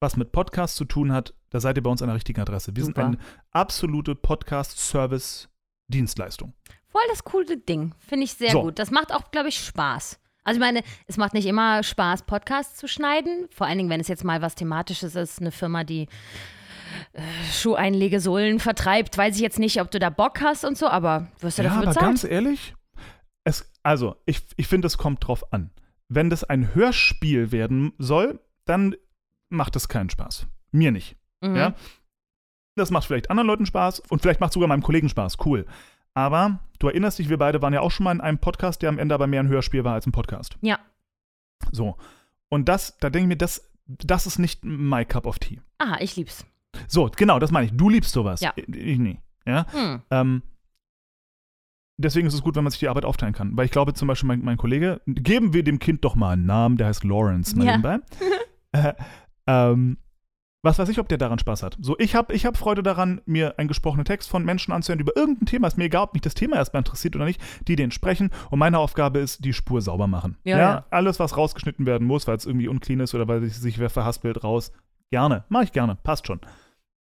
was 0.00 0.16
mit 0.16 0.32
Podcast 0.32 0.76
zu 0.76 0.84
tun 0.84 1.12
hat, 1.12 1.34
da 1.50 1.60
seid 1.60 1.76
ihr 1.76 1.82
bei 1.82 1.90
uns 1.90 2.02
an 2.02 2.08
der 2.08 2.14
richtigen 2.16 2.40
Adresse. 2.40 2.74
Wir 2.76 2.84
Super. 2.84 3.02
sind 3.02 3.16
eine 3.16 3.18
absolute 3.52 4.14
Podcast-Service-Dienstleistung. 4.14 6.52
voll 6.88 7.00
das 7.10 7.24
coole 7.24 7.56
Ding. 7.56 7.94
Finde 7.98 8.24
ich 8.24 8.34
sehr 8.34 8.50
So. 8.50 8.62
gut. 8.62 8.78
Das 8.78 8.90
macht 8.90 9.12
auch, 9.14 9.30
glaube 9.30 9.48
ich, 9.48 9.58
Spaß. 9.58 10.18
Also 10.42 10.58
ich 10.58 10.64
meine, 10.64 10.82
es 11.06 11.16
macht 11.18 11.34
nicht 11.34 11.46
immer 11.46 11.82
Spaß, 11.82 12.22
Podcasts 12.22 12.78
zu 12.78 12.88
schneiden. 12.88 13.46
Vor 13.50 13.66
allen 13.66 13.76
Dingen, 13.78 13.90
wenn 13.90 14.00
es 14.00 14.08
jetzt 14.08 14.24
mal 14.24 14.40
was 14.42 14.54
Thematisches 14.54 15.14
ist, 15.14 15.40
eine 15.40 15.50
Firma, 15.52 15.84
die 15.84 16.08
Schuheinlegesohlen 17.52 18.58
vertreibt. 18.60 19.16
Weiß 19.16 19.34
ich 19.36 19.40
jetzt 19.42 19.58
nicht, 19.58 19.80
ob 19.80 19.90
du 19.90 19.98
da 19.98 20.10
Bock 20.10 20.40
hast 20.40 20.64
und 20.64 20.76
so, 20.78 20.88
aber 20.88 21.28
wirst 21.40 21.58
du 21.58 21.62
Ja, 21.62 21.68
dafür 21.68 21.82
aber 21.82 21.90
bezahlt? 21.90 22.06
ganz 22.06 22.24
ehrlich, 22.24 22.74
es, 23.44 23.70
also 23.82 24.16
ich, 24.26 24.42
ich 24.56 24.66
finde, 24.68 24.86
es 24.86 24.98
kommt 24.98 25.26
drauf 25.26 25.52
an. 25.52 25.70
Wenn 26.08 26.30
das 26.30 26.44
ein 26.44 26.74
Hörspiel 26.74 27.52
werden 27.52 27.92
soll, 27.98 28.40
dann 28.64 28.94
macht 29.48 29.76
es 29.76 29.88
keinen 29.88 30.10
Spaß. 30.10 30.46
Mir 30.72 30.92
nicht. 30.92 31.16
Mhm. 31.40 31.56
Ja? 31.56 31.74
Das 32.76 32.90
macht 32.90 33.06
vielleicht 33.06 33.30
anderen 33.30 33.46
Leuten 33.46 33.66
Spaß 33.66 34.00
und 34.00 34.22
vielleicht 34.22 34.40
macht 34.40 34.52
sogar 34.52 34.68
meinem 34.68 34.82
Kollegen 34.82 35.08
Spaß. 35.08 35.38
Cool. 35.44 35.66
Aber 36.14 36.60
du 36.78 36.88
erinnerst 36.88 37.18
dich, 37.18 37.28
wir 37.28 37.38
beide 37.38 37.62
waren 37.62 37.72
ja 37.72 37.80
auch 37.80 37.90
schon 37.90 38.04
mal 38.04 38.12
in 38.12 38.20
einem 38.20 38.38
Podcast, 38.38 38.82
der 38.82 38.88
am 38.88 38.98
Ende 38.98 39.14
aber 39.14 39.26
mehr 39.26 39.40
ein 39.40 39.48
Hörspiel 39.48 39.84
war 39.84 39.94
als 39.94 40.06
ein 40.06 40.12
Podcast. 40.12 40.56
Ja. 40.60 40.78
So. 41.72 41.96
Und 42.48 42.68
das, 42.68 42.98
da 42.98 43.10
denke 43.10 43.24
ich 43.24 43.28
mir, 43.28 43.36
das, 43.36 43.70
das 43.86 44.26
ist 44.26 44.38
nicht 44.38 44.64
my 44.64 45.04
cup 45.04 45.26
of 45.26 45.38
tea. 45.38 45.60
Aha, 45.78 45.98
ich 46.00 46.16
lieb's. 46.16 46.44
So, 46.88 47.10
genau, 47.16 47.38
das 47.38 47.50
meine 47.50 47.66
ich. 47.66 47.72
Du 47.72 47.88
liebst 47.88 48.12
sowas. 48.12 48.40
Ja. 48.40 48.52
Ich, 48.56 48.98
nie. 48.98 49.18
Ja. 49.46 49.66
Hm. 49.72 50.02
Ähm, 50.10 50.42
deswegen 51.96 52.26
ist 52.26 52.34
es 52.34 52.42
gut, 52.42 52.56
wenn 52.56 52.64
man 52.64 52.70
sich 52.70 52.80
die 52.80 52.88
Arbeit 52.88 53.04
aufteilen 53.04 53.34
kann. 53.34 53.56
Weil 53.56 53.64
ich 53.66 53.70
glaube 53.70 53.94
zum 53.94 54.08
Beispiel, 54.08 54.28
mein, 54.28 54.42
mein 54.44 54.56
Kollege, 54.56 55.00
geben 55.06 55.52
wir 55.52 55.62
dem 55.64 55.78
Kind 55.78 56.04
doch 56.04 56.14
mal 56.14 56.32
einen 56.32 56.46
Namen, 56.46 56.76
der 56.76 56.88
heißt 56.88 57.04
Lawrence, 57.04 57.56
mal 57.56 57.66
Ja. 57.66 57.76
nebenbei. 57.76 57.98
äh, 58.72 58.94
ähm, 59.46 59.98
was 60.62 60.78
weiß 60.78 60.90
ich, 60.90 60.98
ob 60.98 61.08
der 61.08 61.16
daran 61.16 61.38
Spaß 61.38 61.62
hat. 61.62 61.78
So, 61.80 61.98
ich 61.98 62.14
habe 62.14 62.34
ich 62.34 62.44
hab 62.44 62.54
Freude 62.58 62.82
daran, 62.82 63.22
mir 63.24 63.58
einen 63.58 63.68
gesprochenen 63.68 64.04
Text 64.04 64.28
von 64.28 64.44
Menschen 64.44 64.72
anzuhören 64.72 65.00
über 65.00 65.16
irgendein 65.16 65.46
Thema. 65.46 65.68
Ist 65.68 65.78
mir 65.78 65.84
egal, 65.84 66.02
ob 66.02 66.12
mich 66.12 66.20
das 66.20 66.34
Thema 66.34 66.56
erstmal 66.56 66.80
interessiert 66.80 67.16
oder 67.16 67.24
nicht, 67.24 67.40
die 67.66 67.76
den 67.76 67.90
sprechen. 67.90 68.28
Und 68.50 68.58
meine 68.58 68.78
Aufgabe 68.78 69.20
ist, 69.20 69.42
die 69.42 69.54
Spur 69.54 69.80
sauber 69.80 70.06
machen. 70.06 70.36
Ja, 70.44 70.58
ja. 70.58 70.84
Alles, 70.90 71.18
was 71.18 71.38
rausgeschnitten 71.38 71.86
werden 71.86 72.06
muss, 72.06 72.26
weil 72.26 72.36
es 72.36 72.44
irgendwie 72.44 72.68
unclean 72.68 73.00
ist 73.00 73.14
oder 73.14 73.26
weil 73.26 73.40
sich, 73.40 73.56
sich 73.56 73.78
wer 73.78 73.88
verhaspelt, 73.88 74.44
raus. 74.44 74.70
Gerne. 75.10 75.44
Mache 75.48 75.64
ich 75.64 75.72
gerne. 75.72 75.96
Passt 76.02 76.26
schon. 76.26 76.40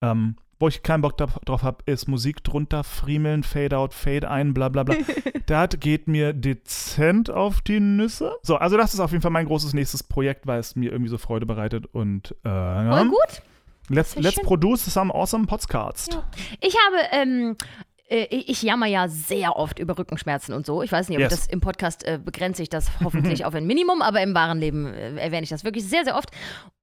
Ähm, 0.01 0.35
wo 0.59 0.67
ich 0.67 0.81
keinen 0.81 1.01
Bock 1.01 1.17
drauf, 1.17 1.61
habe, 1.61 1.83
ist 1.85 2.07
Musik 2.07 2.43
drunter, 2.43 2.83
friemeln, 2.83 3.43
Fade 3.43 3.77
out, 3.77 3.93
Fade 3.93 4.29
ein, 4.29 4.53
bla 4.53 4.69
bla 4.69 4.83
bla. 4.83 4.95
das 5.45 5.69
geht 5.79 6.07
mir 6.07 6.33
dezent 6.33 7.29
auf 7.29 7.61
die 7.61 7.79
Nüsse. 7.79 8.35
So, 8.41 8.55
also 8.55 8.75
das 8.75 8.93
ist 8.93 8.99
auf 8.99 9.11
jeden 9.11 9.21
Fall 9.21 9.31
mein 9.31 9.45
großes 9.45 9.73
nächstes 9.73 10.01
Projekt, 10.01 10.47
weil 10.47 10.59
es 10.59 10.75
mir 10.75 10.91
irgendwie 10.91 11.09
so 11.09 11.17
Freude 11.19 11.45
bereitet 11.45 11.85
und 11.85 12.33
äh. 12.43 12.89
Voll 12.89 13.09
gut. 13.09 13.41
let's, 13.89 14.15
let's 14.15 14.35
schön. 14.35 14.45
produce 14.45 14.85
some 14.85 15.13
awesome 15.13 15.45
podcasts. 15.45 16.09
Ja. 16.11 16.23
Ich 16.61 16.75
habe, 16.75 17.03
ähm, 17.11 17.55
äh, 17.96 17.96
ich 18.09 18.61
jammer 18.63 18.85
ja 18.85 19.07
sehr 19.09 19.55
oft 19.57 19.79
über 19.79 19.97
Rückenschmerzen 19.97 20.53
und 20.53 20.65
so. 20.65 20.81
Ich 20.81 20.91
weiß 20.91 21.09
nicht, 21.09 21.17
ob 21.17 21.23
Yes. 21.23 21.31
das 21.31 21.47
im 21.47 21.59
Podcast 21.59 22.05
äh, 22.05 22.17
begrenze 22.23 22.63
ich 22.63 22.69
das 22.69 22.89
hoffentlich 23.03 23.43
auf 23.45 23.53
ein 23.53 23.67
Minimum, 23.67 24.01
aber 24.01 24.21
im 24.21 24.33
wahren 24.33 24.59
Leben 24.59 24.85
äh, 24.93 25.15
erwähne 25.17 25.43
ich 25.43 25.49
das 25.49 25.63
wirklich 25.63 25.83
sehr, 25.85 26.05
sehr 26.05 26.15
oft. 26.15 26.29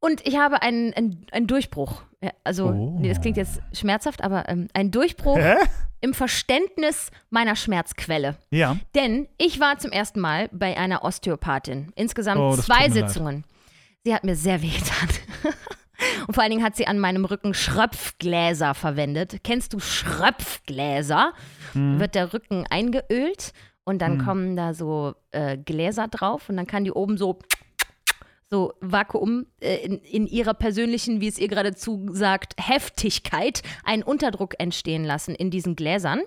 Und 0.00 0.26
ich 0.26 0.36
habe 0.36 0.60
einen, 0.62 0.92
einen, 0.94 1.26
einen 1.32 1.46
Durchbruch. 1.46 2.02
Also, 2.42 2.66
Oh. 2.68 2.98
nee, 3.00 3.08
das 3.08 3.20
klingt 3.20 3.36
jetzt 3.38 3.60
schmerzhaft, 3.72 4.22
aber 4.22 4.48
ähm, 4.48 4.68
ein 4.74 4.90
Durchbruch 4.90 5.38
Hä? 5.38 5.54
im 6.00 6.12
Verständnis 6.14 7.10
meiner 7.30 7.56
Schmerzquelle. 7.56 8.36
Ja. 8.50 8.76
Denn 8.94 9.26
ich 9.38 9.60
war 9.60 9.78
zum 9.78 9.92
ersten 9.92 10.20
Mal 10.20 10.48
bei 10.52 10.76
einer 10.76 11.04
Osteopathin. 11.04 11.92
Insgesamt 11.94 12.38
Oh, 12.40 12.54
zwei 12.56 12.88
mir 12.88 12.94
leid. 12.94 13.08
Sitzungen. 13.10 13.44
Sie 14.04 14.14
hat 14.14 14.24
mir 14.24 14.36
sehr 14.36 14.60
wehgetan. 14.60 15.08
Und 16.26 16.34
vor 16.34 16.42
allen 16.42 16.50
Dingen 16.50 16.64
hat 16.64 16.76
sie 16.76 16.86
an 16.86 16.98
meinem 16.98 17.24
Rücken 17.24 17.54
Schröpfgläser 17.54 18.74
verwendet. 18.74 19.38
Kennst 19.44 19.72
du 19.72 19.80
Schröpfgläser? 19.80 21.32
Hm. 21.72 22.00
Wird 22.00 22.14
der 22.14 22.32
Rücken 22.32 22.64
eingeölt 22.68 23.52
und 23.84 24.00
dann 24.00 24.24
kommen 24.24 24.56
da 24.56 24.74
so 24.74 25.14
äh, 25.32 25.58
Gläser 25.58 26.08
drauf 26.08 26.48
und 26.48 26.56
dann 26.56 26.66
kann 26.66 26.84
die 26.84 26.92
oben 26.92 27.18
so 27.18 27.38
so 28.50 28.72
Vakuum 28.80 29.46
äh, 29.60 29.76
in, 29.84 29.98
in 29.98 30.26
ihrer 30.26 30.54
persönlichen, 30.54 31.20
wie 31.20 31.26
es 31.26 31.38
ihr 31.38 31.48
gerade 31.48 31.74
zusagt, 31.74 32.54
Heftigkeit 32.56 33.62
einen 33.84 34.04
Unterdruck 34.04 34.54
entstehen 34.58 35.04
lassen 35.04 35.34
in 35.34 35.50
diesen 35.50 35.74
Gläsern. 35.74 36.20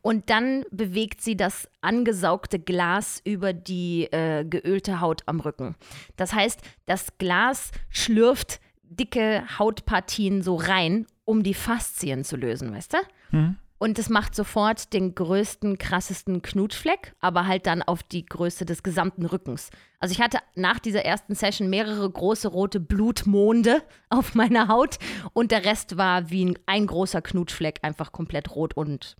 Und 0.00 0.30
dann 0.30 0.64
bewegt 0.70 1.20
sie 1.20 1.36
das 1.36 1.68
angesaugte 1.82 2.58
Glas 2.58 3.20
über 3.24 3.52
die 3.52 4.04
äh, 4.04 4.44
geölte 4.44 5.00
Haut 5.00 5.22
am 5.26 5.40
Rücken. 5.40 5.74
Das 6.16 6.32
heißt, 6.32 6.60
das 6.86 7.18
Glas 7.18 7.72
schlürft 7.90 8.60
dicke 8.88 9.44
Hautpartien 9.58 10.42
so 10.42 10.56
rein, 10.56 11.06
um 11.24 11.42
die 11.42 11.54
Faszien 11.54 12.24
zu 12.24 12.36
lösen, 12.36 12.72
weißt 12.72 12.94
du? 12.94 12.98
Hm. 13.30 13.56
Und 13.78 13.98
es 13.98 14.08
macht 14.08 14.34
sofort 14.34 14.94
den 14.94 15.14
größten, 15.14 15.76
krassesten 15.76 16.40
Knutschfleck, 16.40 17.14
aber 17.20 17.46
halt 17.46 17.66
dann 17.66 17.82
auf 17.82 18.02
die 18.02 18.24
Größe 18.24 18.64
des 18.64 18.82
gesamten 18.82 19.26
Rückens. 19.26 19.70
Also 19.98 20.12
ich 20.12 20.22
hatte 20.22 20.38
nach 20.54 20.78
dieser 20.78 21.04
ersten 21.04 21.34
Session 21.34 21.68
mehrere 21.68 22.08
große 22.08 22.48
rote 22.48 22.80
Blutmonde 22.80 23.82
auf 24.08 24.34
meiner 24.34 24.68
Haut 24.68 24.98
und 25.34 25.50
der 25.50 25.64
Rest 25.64 25.98
war 25.98 26.30
wie 26.30 26.46
ein, 26.46 26.58
ein 26.64 26.86
großer 26.86 27.20
Knutschfleck, 27.20 27.80
einfach 27.82 28.12
komplett 28.12 28.54
rot 28.54 28.74
und 28.74 29.16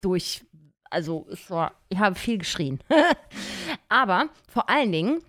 durch. 0.00 0.44
Also 0.92 1.28
es 1.30 1.48
war, 1.50 1.74
ich 1.88 1.98
habe 1.98 2.16
viel 2.16 2.38
geschrien. 2.38 2.80
aber 3.88 4.28
vor 4.48 4.68
allen 4.68 4.90
Dingen 4.90 5.22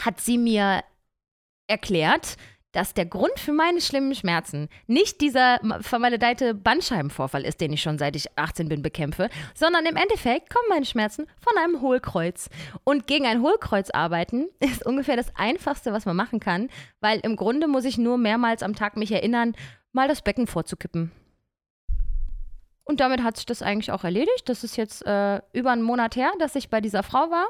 hat 0.00 0.20
sie 0.20 0.36
mir 0.36 0.82
erklärt, 1.68 2.36
dass 2.76 2.92
der 2.92 3.06
Grund 3.06 3.32
für 3.38 3.54
meine 3.54 3.80
schlimmen 3.80 4.14
Schmerzen 4.14 4.68
nicht 4.86 5.22
dieser 5.22 5.58
vermaledeite 5.80 6.52
Bandscheibenvorfall 6.52 7.42
ist, 7.42 7.62
den 7.62 7.72
ich 7.72 7.80
schon 7.80 7.96
seit 7.96 8.14
ich 8.16 8.38
18 8.38 8.68
bin 8.68 8.82
bekämpfe, 8.82 9.30
sondern 9.54 9.86
im 9.86 9.96
Endeffekt 9.96 10.50
kommen 10.50 10.68
meine 10.68 10.84
Schmerzen 10.84 11.26
von 11.40 11.56
einem 11.56 11.80
Hohlkreuz. 11.80 12.50
Und 12.84 13.06
gegen 13.06 13.24
ein 13.24 13.40
Hohlkreuz 13.40 13.88
arbeiten 13.88 14.50
ist 14.60 14.84
ungefähr 14.84 15.16
das 15.16 15.34
Einfachste, 15.36 15.94
was 15.94 16.04
man 16.04 16.16
machen 16.16 16.38
kann, 16.38 16.68
weil 17.00 17.18
im 17.20 17.36
Grunde 17.36 17.66
muss 17.66 17.86
ich 17.86 17.96
nur 17.96 18.18
mehrmals 18.18 18.62
am 18.62 18.74
Tag 18.74 18.98
mich 18.98 19.10
erinnern, 19.10 19.56
mal 19.92 20.06
das 20.06 20.20
Becken 20.20 20.46
vorzukippen. 20.46 21.12
Und 22.84 23.00
damit 23.00 23.22
hat 23.22 23.38
sich 23.38 23.46
das 23.46 23.62
eigentlich 23.62 23.90
auch 23.90 24.04
erledigt. 24.04 24.50
Das 24.50 24.64
ist 24.64 24.76
jetzt 24.76 25.00
äh, 25.06 25.40
über 25.54 25.70
einen 25.70 25.82
Monat 25.82 26.14
her, 26.14 26.30
dass 26.40 26.54
ich 26.54 26.68
bei 26.68 26.82
dieser 26.82 27.02
Frau 27.02 27.30
war. 27.30 27.46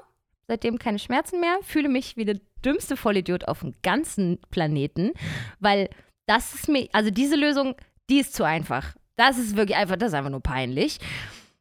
Seitdem 0.47 0.79
keine 0.79 1.01
Schmerzen 1.01 1.41
mehr. 1.41 1.59
Fühle 1.63 1.89
mich 1.89 2.17
wie 2.17 2.25
der 2.25 2.39
dümmste 2.65 2.97
Vollidiot 2.97 3.47
auf 3.47 3.61
dem 3.61 3.75
ganzen 3.83 4.39
Planeten. 4.51 5.13
Weil 5.61 5.91
das 6.27 6.55
ist 6.55 6.69
mir, 6.69 6.89
also 6.93 7.11
diese 7.11 7.37
Lösung, 7.37 7.75
die 8.11 8.21
ist 8.21 8.35
zu 8.35 8.45
einfach. 8.45 8.95
Das 9.17 9.39
ist 9.39 9.57
wirklich 9.57 9.77
einfach, 9.77 9.97
das 9.97 10.09
ist 10.09 10.15
einfach 10.15 10.31
nur 10.31 10.43
peinlich. 10.43 10.99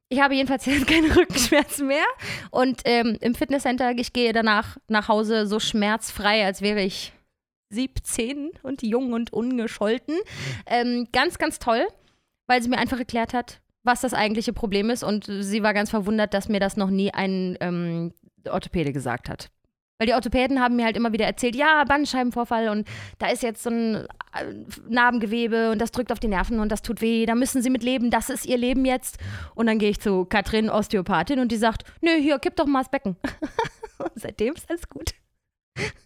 Ich 0.10 0.19
habe 0.19 0.36
jedenfalls 0.36 0.65
jetzt 0.65 0.88
keine 0.88 1.15
Rückenschmerzen 1.15 1.88
mehr. 1.88 2.05
Und 2.51 2.81
ähm, 2.86 3.17
im 3.21 3.36
Fitnesscenter, 3.36 3.91
ich 3.97 4.13
gehe 4.13 4.34
danach 4.34 4.77
nach 4.88 5.08
Hause 5.08 5.47
so 5.47 5.60
schmerzfrei, 5.60 6.45
als 6.45 6.62
wäre 6.62 6.81
ich 6.81 7.13
17 7.69 8.51
und 8.63 8.84
jung 8.84 9.13
und 9.13 9.34
ungescholten. 9.34 10.15
Ähm, 10.65 11.08
ganz, 11.12 11.38
ganz 11.38 11.60
toll, 11.60 11.86
weil 12.47 12.62
sie 12.62 12.69
mir 12.69 12.77
einfach 12.77 12.99
erklärt 12.99 13.34
hat, 13.34 13.62
was 13.84 14.01
das 14.01 14.13
eigentliche 14.13 14.53
Problem 14.53 14.89
ist. 14.89 15.03
Und 15.03 15.25
sie 15.25 15.63
war 15.63 15.73
ganz 15.73 15.89
verwundert, 15.89 16.34
dass 16.34 16.49
mir 16.49 16.60
das 16.60 16.77
noch 16.77 16.89
nie 16.89 17.13
ein 17.13 17.58
ähm, 17.60 18.13
Orthopäde 18.47 18.93
gesagt 18.93 19.29
hat. 19.29 19.49
Weil 19.97 20.08
die 20.08 20.13
Orthopäden 20.13 20.60
haben 20.60 20.75
mir 20.75 20.84
halt 20.84 20.97
immer 20.97 21.13
wieder 21.13 21.25
erzählt, 21.25 21.55
ja, 21.55 21.84
Bandscheibenvorfall 21.86 22.67
und 22.67 22.86
da 23.17 23.27
ist 23.27 23.43
jetzt 23.43 23.63
so 23.63 23.69
ein 23.69 23.95
äh, 24.34 24.45
Narbengewebe 24.89 25.71
und 25.71 25.79
das 25.79 25.91
drückt 25.91 26.12
auf 26.12 26.19
die 26.19 26.27
Nerven 26.27 26.60
und 26.60 26.69
das 26.69 26.81
tut 26.81 26.99
weh, 27.01 27.25
da 27.25 27.34
müssen 27.34 27.62
sie 27.62 27.69
mit 27.69 27.81
leben, 27.81 28.12
das 28.12 28.29
ist 28.29 28.45
ihr 28.45 28.58
Leben 28.58 28.84
jetzt. 28.84 29.17
Und 29.53 29.67
dann 29.67 29.79
gehe 29.79 29.89
ich 29.89 30.01
zu 30.01 30.25
Katrin, 30.25 30.69
Osteopathin, 30.69 31.39
und 31.39 31.49
die 31.49 31.55
sagt, 31.55 31.86
nö, 32.01 32.12
hier, 32.19 32.39
kipp 32.39 32.58
doch 32.58 32.65
mal 32.65 32.81
das 32.81 32.91
Becken. 32.91 33.15
und 33.97 34.12
seitdem 34.15 34.55
ist 34.55 34.69
alles 34.69 34.89
gut. 34.89 35.13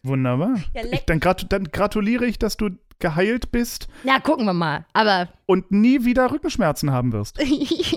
Wunderbar. 0.03 0.57
Ja, 0.75 0.83
ich, 0.91 1.05
dann, 1.05 1.19
grat 1.19 1.51
dann 1.51 1.65
gratuliere 1.65 2.25
ich, 2.25 2.37
dass 2.37 2.57
du 2.57 2.69
geheilt 2.99 3.51
bist. 3.51 3.87
Na, 4.03 4.19
gucken 4.19 4.45
wir 4.45 4.53
mal. 4.53 4.85
Aber. 4.93 5.29
Und 5.45 5.71
nie 5.71 6.05
wieder 6.05 6.31
Rückenschmerzen 6.31 6.91
haben 6.91 7.11
wirst. 7.11 7.39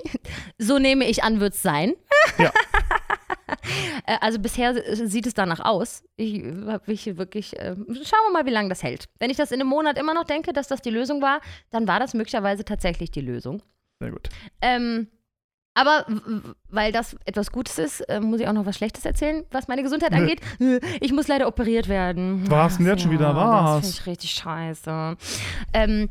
so 0.57 0.79
nehme 0.79 1.05
ich 1.05 1.23
an, 1.23 1.39
wird 1.39 1.53
es 1.53 1.61
sein. 1.61 1.93
Ja. 2.39 2.51
Äh, 4.05 4.17
also 4.19 4.37
bisher 4.39 4.73
sieht 5.07 5.27
es 5.27 5.33
danach 5.33 5.61
aus. 5.61 6.03
Ich 6.17 6.43
habe 6.43 6.83
mich 6.87 7.05
wirklich. 7.17 7.57
Äh, 7.57 7.75
schauen 7.75 8.19
wir 8.27 8.33
mal, 8.33 8.45
wie 8.45 8.51
lange 8.51 8.67
das 8.67 8.83
hält. 8.83 9.07
Wenn 9.19 9.29
ich 9.29 9.37
das 9.37 9.51
in 9.51 9.61
einem 9.61 9.69
Monat 9.69 9.97
immer 9.97 10.13
noch 10.13 10.25
denke, 10.25 10.51
dass 10.51 10.67
das 10.67 10.81
die 10.81 10.89
Lösung 10.89 11.21
war, 11.21 11.39
dann 11.69 11.87
war 11.87 11.99
das 11.99 12.13
möglicherweise 12.13 12.65
tatsächlich 12.65 13.11
die 13.11 13.21
Lösung. 13.21 13.61
Sehr 13.99 14.11
gut. 14.11 14.29
Ähm, 14.61 15.07
aber 15.75 16.05
weil 16.69 16.91
das 16.91 17.15
etwas 17.25 17.51
Gutes 17.51 17.79
ist, 17.79 18.01
äh, 18.01 18.19
muss 18.19 18.39
ich 18.39 18.47
auch 18.47 18.53
noch 18.53 18.65
was 18.65 18.75
Schlechtes 18.77 19.05
erzählen, 19.05 19.43
was 19.51 19.67
meine 19.67 19.81
Gesundheit 19.83 20.11
Nö. 20.11 20.17
angeht. 20.17 20.41
Ich 21.01 21.11
muss 21.11 21.27
leider 21.27 21.47
operiert 21.47 21.87
werden. 21.87 22.49
Was 22.49 22.77
denn 22.77 22.85
jetzt 22.85 23.01
schon 23.01 23.11
wieder 23.11 23.35
was? 23.35 23.81
Das 23.81 23.95
finde 23.95 23.99
ich 23.99 24.07
richtig 24.07 24.31
scheiße. 24.31 25.17
Ähm, 25.73 26.09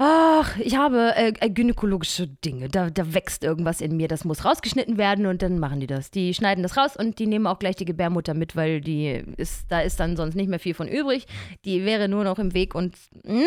ach, 0.00 0.56
ich 0.58 0.76
habe 0.76 1.14
äh, 1.14 1.32
äh, 1.40 1.50
gynäkologische 1.50 2.26
Dinge. 2.26 2.68
Da, 2.68 2.88
da 2.88 3.12
wächst 3.12 3.44
irgendwas 3.44 3.82
in 3.82 3.96
mir, 3.96 4.08
das 4.08 4.24
muss 4.24 4.46
rausgeschnitten 4.46 4.96
werden 4.96 5.26
und 5.26 5.42
dann 5.42 5.58
machen 5.58 5.78
die 5.80 5.86
das. 5.86 6.10
Die 6.10 6.32
schneiden 6.32 6.62
das 6.62 6.78
raus 6.78 6.96
und 6.96 7.18
die 7.18 7.26
nehmen 7.26 7.46
auch 7.46 7.58
gleich 7.58 7.76
die 7.76 7.84
Gebärmutter 7.84 8.32
mit, 8.32 8.56
weil 8.56 8.80
die 8.80 9.22
ist, 9.36 9.66
da 9.68 9.80
ist 9.80 10.00
dann 10.00 10.16
sonst 10.16 10.36
nicht 10.36 10.48
mehr 10.48 10.58
viel 10.58 10.72
von 10.72 10.88
übrig. 10.88 11.26
Die 11.66 11.84
wäre 11.84 12.08
nur 12.08 12.24
noch 12.24 12.38
im 12.38 12.54
Weg 12.54 12.74
und, 12.74 12.96
mh, 13.24 13.44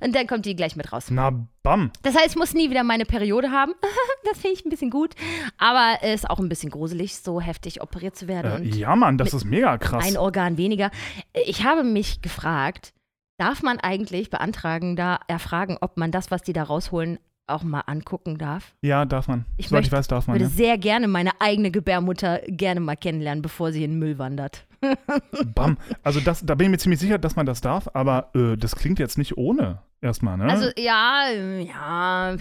und 0.00 0.14
dann 0.14 0.26
kommt 0.26 0.44
die 0.44 0.56
gleich 0.56 0.74
mit 0.74 0.92
raus. 0.92 1.06
Na, 1.10 1.30
bam. 1.62 1.92
Das 2.02 2.16
heißt, 2.16 2.30
ich 2.30 2.36
muss 2.36 2.52
nie 2.52 2.68
wieder 2.68 2.82
meine 2.82 3.04
Periode 3.04 3.52
haben. 3.52 3.72
das 4.24 4.38
finde 4.38 4.56
ich 4.58 4.66
ein 4.66 4.70
bisschen 4.70 4.90
gut. 4.90 5.14
Aber 5.56 5.98
es 6.02 6.22
ist 6.22 6.30
auch 6.30 6.40
ein 6.40 6.48
bisschen 6.48 6.70
gruselig, 6.70 7.16
so 7.16 7.40
heftig 7.40 7.80
operiert 7.80 8.16
zu 8.16 8.26
werden. 8.26 8.50
Äh, 8.50 8.56
und 8.56 8.74
ja, 8.74 8.96
Mann, 8.96 9.18
das 9.18 9.32
ist 9.32 9.44
mega 9.44 9.78
krass. 9.78 10.04
ein 10.04 10.16
Organ 10.16 10.56
weniger. 10.56 10.90
Ich 11.46 11.64
habe 11.64 11.84
mich 11.84 12.22
gefragt, 12.22 12.92
darf 13.38 13.62
man 13.62 13.78
eigentlich 13.80 14.30
beantragen, 14.30 14.96
da 14.96 15.18
erfragen, 15.28 15.76
ob 15.80 15.96
man 15.96 16.10
das, 16.12 16.30
was 16.30 16.42
die 16.42 16.52
da 16.52 16.62
rausholen, 16.64 17.18
auch 17.48 17.64
mal 17.64 17.80
angucken 17.80 18.38
darf? 18.38 18.72
Ja, 18.82 19.04
darf 19.04 19.26
man. 19.28 19.44
Ich 19.56 19.68
Soweit 19.68 19.80
ich 19.80 19.90
möchte- 19.90 19.96
weiß, 19.98 20.08
darf 20.08 20.26
man. 20.28 20.34
würde 20.34 20.44
Ja. 20.44 20.50
sehr 20.50 20.78
gerne 20.78 21.08
meine 21.08 21.32
eigene 21.40 21.70
Gebärmutter 21.70 22.40
gerne 22.46 22.80
mal 22.80 22.96
kennenlernen, 22.96 23.42
bevor 23.42 23.72
sie 23.72 23.84
in 23.84 23.92
den 23.92 23.98
Müll 23.98 24.18
wandert. 24.18 24.64
Bam. 25.54 25.76
Also 26.02 26.20
das, 26.20 26.44
da 26.46 26.54
bin 26.54 26.66
ich 26.66 26.70
mir 26.70 26.78
ziemlich 26.78 27.00
sicher, 27.00 27.18
dass 27.18 27.36
man 27.36 27.46
das 27.46 27.60
darf, 27.60 27.88
aber 27.94 28.30
äh, 28.34 28.56
das 28.56 28.74
klingt 28.76 28.98
jetzt 28.98 29.18
nicht 29.18 29.36
ohne 29.36 29.80
erstmal, 30.00 30.36
ne? 30.38 30.44
Also 30.46 30.70
ja, 30.76 31.24
äh, 31.30 31.62
ja, 31.64 32.32
äh, 32.34 32.36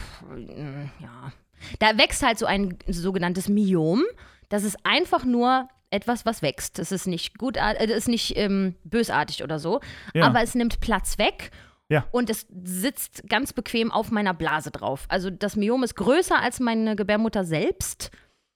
ja. 1.00 1.32
Da 1.80 1.98
wächst 1.98 2.24
halt 2.24 2.40
so 2.40 2.46
ein 2.46 2.76
sogenanntes 2.88 3.48
Myom. 3.50 4.04
Das 4.50 4.64
ist 4.64 4.78
einfach 4.84 5.26
nur 5.26 5.68
etwas, 5.92 6.26
was 6.26 6.42
wächst. 6.42 6.80
Es 6.80 6.92
ist 6.92 7.06
nicht 7.06 7.38
gut, 7.38 7.58
äh, 7.58 7.88
das 7.88 7.98
ist 7.98 8.08
nicht 8.08 8.38
ähm, 8.38 8.76
bösartig 8.84 9.44
oder 9.44 9.60
so, 9.60 9.82
ja. 10.14 10.26
aber 10.26 10.42
es 10.42 10.56
nimmt 10.56 10.80
Platz 10.80 11.18
weg. 11.18 11.52
Ja. 11.90 12.06
Und 12.12 12.30
es 12.30 12.48
sitzt 12.64 13.30
ganz 13.30 13.52
bequem 13.52 13.92
auf 13.92 14.12
meiner 14.12 14.34
Blase 14.34 14.72
drauf. 14.72 15.06
Also 15.10 15.30
das 15.30 15.58
Myom 15.58 15.84
ist 15.84 15.96
größer 15.96 16.42
als 16.42 16.62
meine 16.62 16.96
Gebärmutter 16.96 17.44
selbst 17.44 18.12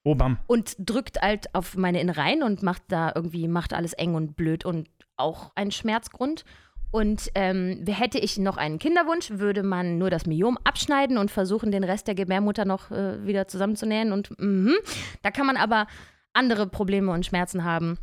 oh, 0.05 0.15
bam. 0.15 0.39
und 0.47 0.75
drückt 0.79 1.21
halt 1.21 1.53
auf 1.53 1.75
meine 1.75 1.99
Innereien 1.99 2.43
und 2.43 2.63
macht 2.63 2.83
da 2.87 3.11
irgendwie, 3.13 3.49
macht 3.49 3.73
alles 3.73 3.91
eng 3.91 4.15
und 4.15 4.37
blöd 4.37 4.63
und 4.63 4.87
auch 5.17 5.51
ein 5.55 5.71
Schmerzgrund. 5.71 6.45
Und 6.91 7.29
ähm, 7.35 7.83
hätte 7.85 8.19
ich 8.19 8.37
noch 8.37 8.55
einen 8.55 8.79
Kinderwunsch, 8.79 9.31
würde 9.31 9.63
man 9.63 9.97
nur 9.97 10.09
das 10.09 10.25
Myom 10.25 10.57
abschneiden 10.63 11.17
und 11.17 11.29
versuchen, 11.29 11.69
den 11.69 11.83
Rest 11.83 12.07
der 12.07 12.15
Gebärmutter 12.15 12.63
noch 12.63 12.89
äh, 12.89 13.25
wieder 13.25 13.49
zusammenzunähen. 13.49 14.13
Und 14.13 14.39
mhm. 14.39 14.75
da 15.21 15.31
kann 15.31 15.45
man 15.45 15.57
aber 15.57 15.87
andere 16.35 16.67
Probleme 16.67 17.11
und 17.11 17.25
Schmerzen 17.25 17.63
haben, 17.63 17.97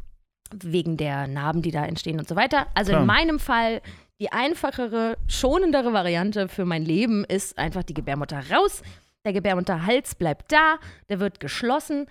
wegen 0.52 0.96
der 0.96 1.26
Narben, 1.26 1.62
die 1.62 1.70
da 1.70 1.84
entstehen 1.84 2.18
und 2.18 2.28
so 2.28 2.36
weiter. 2.36 2.66
Also 2.74 2.90
Klar. 2.90 3.02
in 3.02 3.06
meinem 3.06 3.38
Fall 3.38 3.80
die 4.20 4.30
einfachere, 4.30 5.16
schonendere 5.26 5.92
Variante 5.92 6.48
für 6.48 6.64
mein 6.64 6.84
Leben 6.84 7.24
ist 7.24 7.58
einfach 7.58 7.82
die 7.82 7.94
Gebärmutter 7.94 8.40
raus. 8.52 8.82
Der 9.24 9.32
Gebärmutterhals 9.32 10.14
bleibt 10.14 10.52
da, 10.52 10.76
der 11.08 11.18
wird 11.18 11.40
geschlossen 11.40 12.06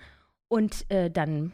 und 0.48 0.90
äh, 0.90 1.10
dann 1.10 1.52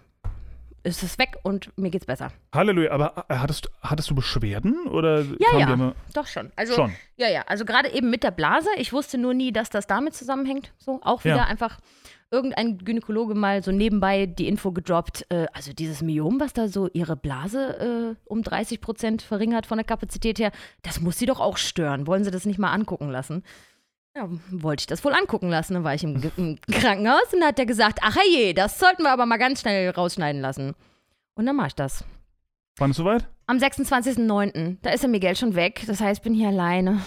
ist 0.89 1.03
es 1.03 1.19
weg 1.19 1.37
und 1.43 1.71
mir 1.79 1.91
geht's 1.91 2.07
besser. 2.07 2.33
Halleluja, 2.55 2.91
aber 2.93 3.25
äh, 3.29 3.35
hattest, 3.37 3.71
hattest 3.83 4.11
du 4.11 4.15
Beschwerden 4.15 4.87
oder 4.89 5.21
Ja, 5.39 5.59
ja. 5.59 5.73
immer- 5.73 5.95
Doch 6.15 6.27
schon. 6.27 6.51
Also 6.57 6.75
schon? 6.75 6.93
ja, 7.17 7.29
ja. 7.29 7.43
Also 7.47 7.65
gerade 7.65 7.91
eben 7.93 8.11
mit 8.11 8.23
der 8.25 8.31
Blase. 8.31 8.69
Ich 8.79 8.93
wusste 8.93 9.19
nur 9.19 9.35
nie, 9.35 9.53
dass 9.53 9.71
das 9.71 9.87
damit 9.87 10.15
zusammenhängt. 10.15 10.73
So 10.79 11.01
auch 11.03 11.25
wieder 11.25 11.37
Ja. 11.37 11.45
einfach 11.45 11.79
irgendein 12.31 12.77
Gynäkologe 12.79 13.35
mal 13.35 13.63
so 13.63 13.73
nebenbei 13.73 14.27
die 14.27 14.49
Info 14.49 14.73
gedroppt. 14.73 15.25
Äh, 15.31 15.47
also 15.55 15.73
dieses 15.73 16.03
Myom, 16.03 16.41
was 16.41 16.53
da 16.53 16.69
so 16.69 16.89
ihre 16.93 17.17
Blase 17.17 18.17
äh, 18.19 18.23
um 18.27 18.43
30 18.43 18.81
Prozent 18.81 19.23
verringert 19.23 19.65
von 19.67 19.79
der 19.79 19.85
Kapazität 19.87 20.39
her, 20.39 20.53
das 20.83 21.01
muss 21.01 21.19
sie 21.19 21.27
doch 21.27 21.41
auch 21.41 21.57
stören. 21.57 22.07
Wollen 22.07 22.25
Sie 22.25 22.31
das 22.31 22.45
nicht 22.45 22.59
mal 22.59 22.73
angucken 22.73 23.09
lassen? 23.11 23.45
Ja, 24.19 24.29
wollte 24.51 24.83
ich 24.83 24.87
das 24.89 25.05
wohl 25.05 25.13
angucken 25.15 25.49
lassen. 25.49 25.75
Dann 25.75 25.85
war 25.85 25.95
ich 25.95 26.03
im, 26.03 26.21
im 26.37 26.59
Krankenhaus 26.73 27.33
und 27.33 27.45
hat 27.45 27.57
er 27.59 27.67
gesagt, 27.67 28.01
ach 28.03 28.17
je, 28.29 28.53
das 28.53 28.81
sollten 28.81 29.05
wir 29.05 29.13
aber 29.13 29.27
mal 29.27 29.37
ganz 29.37 29.61
schnell 29.61 29.89
rausschneiden 29.91 30.41
lassen. 30.41 30.75
Und 31.35 31.47
dann 31.47 31.55
mache 31.55 31.69
ich 31.69 31.75
das. 31.77 32.03
Wann 32.79 32.91
ist 32.91 32.97
soweit? 32.97 33.29
Am 33.47 33.59
26.09. 33.59 34.79
Da 34.83 34.91
ist 34.91 35.03
der 35.05 35.11
Miguel 35.11 35.37
schon 35.37 35.55
weg. 35.55 35.85
Das 35.87 36.01
heißt, 36.01 36.19
ich 36.19 36.25
bin 36.25 36.35
hier 36.35 36.49
alleine. 36.49 37.01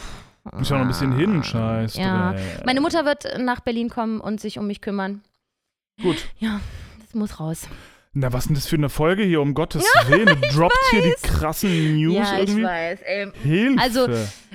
Ist 0.62 0.70
ja 0.72 0.78
noch 0.78 0.84
ein 0.84 0.88
bisschen 0.88 1.12
hin, 1.18 1.44
scheiß 1.44 1.98
Ja. 1.98 2.32
Dreck. 2.32 2.66
Meine 2.66 2.80
Mutter 2.80 3.04
wird 3.04 3.26
nach 3.40 3.60
Berlin 3.60 3.90
kommen 3.90 4.22
und 4.22 4.40
sich 4.40 4.58
um 4.58 4.68
mich 4.68 4.80
kümmern. 4.80 5.22
Gut. 6.02 6.30
Ja, 6.40 6.62
das 7.02 7.14
muss 7.14 7.42
raus. 7.42 7.68
Na, 8.14 8.34
was 8.34 8.46
denn 8.48 8.56
das 8.56 8.68
für 8.68 8.76
eine 8.76 8.90
Folge 8.90 9.24
hier, 9.24 9.42
um 9.42 9.54
Gottes 9.54 9.84
Willen? 10.08 10.26
Du 10.28 10.48
droppst 10.50 10.80
hier 10.92 11.02
die 11.04 11.14
krassen 11.28 11.96
News 11.96 12.16
ja, 12.16 12.34
ich 12.40 12.50
irgendwie. 12.50 12.64
weiß. 12.64 13.00
Ey, 13.02 13.32
Hilfe. 13.42 13.82
Also- 13.82 14.08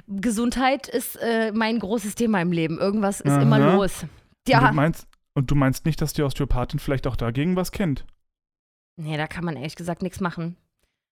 Gesundheit 0.09 0.87
ist 0.89 1.17
äh, 1.17 1.51
mein 1.53 1.79
großes 1.81 2.15
Thema 2.15 2.41
im 2.43 2.53
Leben. 2.53 2.79
Irgendwas 2.79 3.21
ist 3.21 3.33
Aha. 3.33 3.43
immer 3.43 3.59
los. 3.59 4.03
und, 4.03 4.11
Ja. 4.47 4.69
du 4.69 4.75
meinst, 4.75 5.09
und 5.35 5.51
du 5.51 5.55
meinst 5.55 5.85
nicht, 5.87 6.01
dass 6.01 6.13
die 6.13 6.23
Osteopathin 6.23 6.79
vielleicht 6.79 7.07
auch 7.07 7.17
dagegen 7.17 7.57
was 7.57 7.73
kennt? 7.73 8.05
Nee, 8.97 9.17
da 9.17 9.27
kann 9.27 9.45
man 9.45 9.57
ehrlich 9.57 9.75
gesagt 9.75 10.03
nichts 10.03 10.21
machen. 10.21 10.57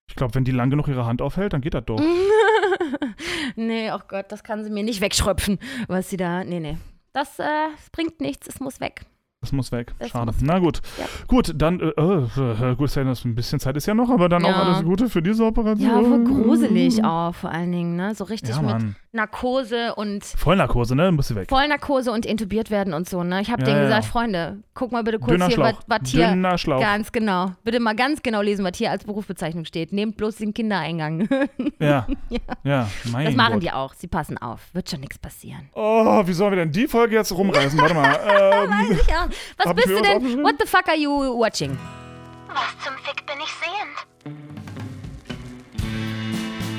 Ich 0.08 0.14
glaube, 0.16 0.34
wenn 0.34 0.44
die 0.44 0.52
lang 0.52 0.70
genug 0.70 0.86
ihre 0.88 1.06
Hand 1.06 1.22
aufhält, 1.22 1.54
dann 1.54 1.60
geht 1.62 1.74
das 1.74 1.84
doch. 1.86 1.98
nee, 3.56 3.90
oh 3.90 4.00
Gott, 4.06 4.30
das 4.30 4.44
kann 4.44 4.62
sie 4.64 4.70
mir 4.70 4.84
nicht 4.84 5.00
wegschröpfen, 5.00 5.58
was 5.88 6.10
sie 6.10 6.16
da. 6.16 6.44
Nee, 6.44 6.60
nee. 6.60 6.76
Das, 7.12 7.38
äh, 7.38 7.44
das 7.76 7.90
bringt 7.90 8.20
nichts, 8.20 8.46
es 8.46 8.60
muss 8.60 8.80
weg. 8.80 9.06
Das 9.44 9.52
muss 9.52 9.70
weg. 9.72 9.92
Das 9.98 10.08
Schade. 10.08 10.26
muss 10.26 10.36
Na 10.40 10.58
gut. 10.58 10.80
Ja. 10.98 11.04
Gut, 11.26 11.52
dann, 11.54 11.80
äh, 11.80 11.86
äh, 11.90 12.74
gut, 12.76 12.88
Sven, 12.88 13.06
das 13.06 13.26
ein 13.26 13.34
bisschen 13.34 13.60
Zeit 13.60 13.76
ist 13.76 13.84
ja 13.84 13.92
noch, 13.92 14.08
aber 14.08 14.30
dann 14.30 14.42
auch 14.44 14.48
Ja. 14.48 14.62
alles 14.62 14.82
Gute 14.84 15.10
für 15.10 15.20
diese 15.20 15.44
Operation. 15.44 15.86
Ja, 15.90 15.98
aber 15.98 16.18
gruselig 16.20 17.04
auch 17.04 17.34
vor 17.34 17.50
allen 17.50 17.70
Dingen, 17.70 17.96
ne? 17.96 18.14
So 18.14 18.24
richtig 18.24 18.56
Ja, 18.56 18.62
mit. 18.62 18.94
Narkose 19.14 19.94
und 19.94 20.24
Vollnarkose, 20.24 20.96
ne? 20.96 21.12
Muss 21.12 21.28
sie 21.28 21.36
weg. 21.36 21.48
Vollnarkose 21.48 22.10
und 22.10 22.26
intubiert 22.26 22.70
werden 22.70 22.92
und 22.92 23.08
so, 23.08 23.22
ne? 23.22 23.40
Ich 23.40 23.50
habe 23.50 23.62
Ja, 23.62 23.66
denen 23.66 23.78
ja. 23.78 23.84
gesagt, 23.84 24.04
Freunde, 24.06 24.58
guck 24.74 24.90
mal 24.92 25.04
bitte 25.04 25.18
kurz 25.20 25.30
Dünner 25.32 25.46
hier, 25.46 25.58
was 25.58 25.74
was 25.86 26.10
hier. 26.10 26.28
Dünner 26.28 26.58
Schlauch. 26.58 26.80
Ganz 26.80 27.12
genau. 27.12 27.52
Bitte 27.62 27.78
mal 27.80 27.94
ganz 27.94 28.22
genau 28.22 28.42
lesen, 28.42 28.64
was 28.64 28.76
hier 28.76 28.90
als 28.90 29.04
Berufsbezeichnung 29.04 29.64
steht. 29.64 29.92
Nehmt 29.92 30.16
bloß 30.16 30.36
den 30.36 30.52
Kindereingang. 30.52 31.28
Ja. 31.78 32.06
ja. 32.62 32.88
mein 33.12 33.26
Das 33.26 33.34
machen 33.34 33.54
Gott. 33.54 33.62
die 33.62 33.70
auch. 33.70 33.92
Sie 33.94 34.06
passen 34.06 34.38
auf. 34.38 34.60
Wird 34.72 34.88
schon 34.90 35.00
nichts 35.00 35.18
passieren. 35.18 35.68
Oh, 35.74 36.22
wie 36.26 36.32
sollen 36.32 36.52
wir 36.52 36.56
denn 36.56 36.72
die 36.72 36.86
Folge 36.88 37.16
jetzt 37.16 37.32
rumreißen? 37.32 37.78
Warte 37.80 37.94
mal. 37.94 38.14
Ähm, 38.24 38.98
Ja. 39.08 39.28
Was 39.58 39.66
Hab 39.66 39.78
ich 39.78 39.84
bist 39.84 39.96
du 39.98 40.00
was 40.00 40.08
denn? 40.08 40.42
What 40.42 40.54
the 40.60 40.66
fuck 40.66 40.88
are 40.88 40.96
you 40.96 41.10
watching? 41.38 41.76
Was 42.48 42.84
zum 42.84 42.94
Fick 43.04 43.24
bin 43.26 43.36
ich 43.38 43.52
sehend? 44.24 44.34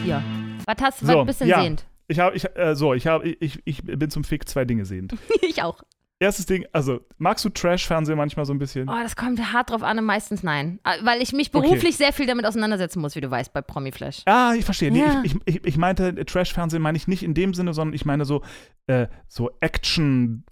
Ja. 0.05 0.21
Was 0.65 0.75
hast 0.81 0.99
So, 0.99 1.19
was 1.19 1.25
bist 1.27 1.41
du 1.41 1.45
denn 1.45 1.51
ja. 1.51 1.61
sehend? 1.61 1.85
Ich 2.07 2.19
habe, 2.19 2.35
ich, 2.35 2.45
äh, 2.55 2.75
so, 2.75 2.93
ich 2.93 3.07
habe, 3.07 3.27
ich, 3.27 3.61
ich 3.65 3.83
bin 3.83 4.09
zum 4.09 4.23
Fick 4.23 4.47
zwei 4.47 4.65
Dinge 4.65 4.85
sehend. 4.85 5.13
ich 5.41 5.61
auch. 5.63 5.81
erstes 6.19 6.45
Ding, 6.45 6.65
also 6.71 7.01
magst 7.17 7.43
du 7.45 7.49
Trash-Fernsehen 7.49 8.17
manchmal 8.17 8.45
so 8.45 8.53
ein 8.53 8.59
bisschen? 8.59 8.87
Oh, 8.89 8.95
das 9.01 9.15
kommt 9.15 9.39
hart 9.53 9.69
drauf 9.69 9.83
an 9.83 9.99
und 9.99 10.05
meistens 10.05 10.43
nein. 10.43 10.79
Ah, 10.83 10.95
Weil 11.03 11.21
ich 11.21 11.33
mich 11.33 11.51
beruflich 11.51 11.97
sehr 11.97 12.13
viel 12.13 12.25
damit 12.25 12.45
auseinandersetzen 12.45 13.01
muss, 13.01 13.15
wie 13.15 13.21
du 13.21 13.29
weißt, 13.29 13.51
bei 13.53 13.61
Promiflash. 13.61 14.21
Ah, 14.25 14.53
ich 14.57 14.65
verstehe. 14.65 14.91
Nee, 14.91 14.99
Ja. 14.99 15.21
ich, 15.23 15.35
ich, 15.45 15.65
ich 15.65 15.77
meinte, 15.77 16.07
äh, 16.09 16.25
Trash-Fernsehen 16.25 16.81
meine 16.81 16.97
ich 16.97 17.07
nicht 17.07 17.23
in 17.23 17.33
dem 17.33 17.53
Sinne, 17.53 17.73
sondern 17.73 17.93
ich 17.93 18.05
meine 18.05 18.25
so, 18.25 18.43
äh, 18.87 19.07
so 19.27 19.51
Action, 19.59 20.45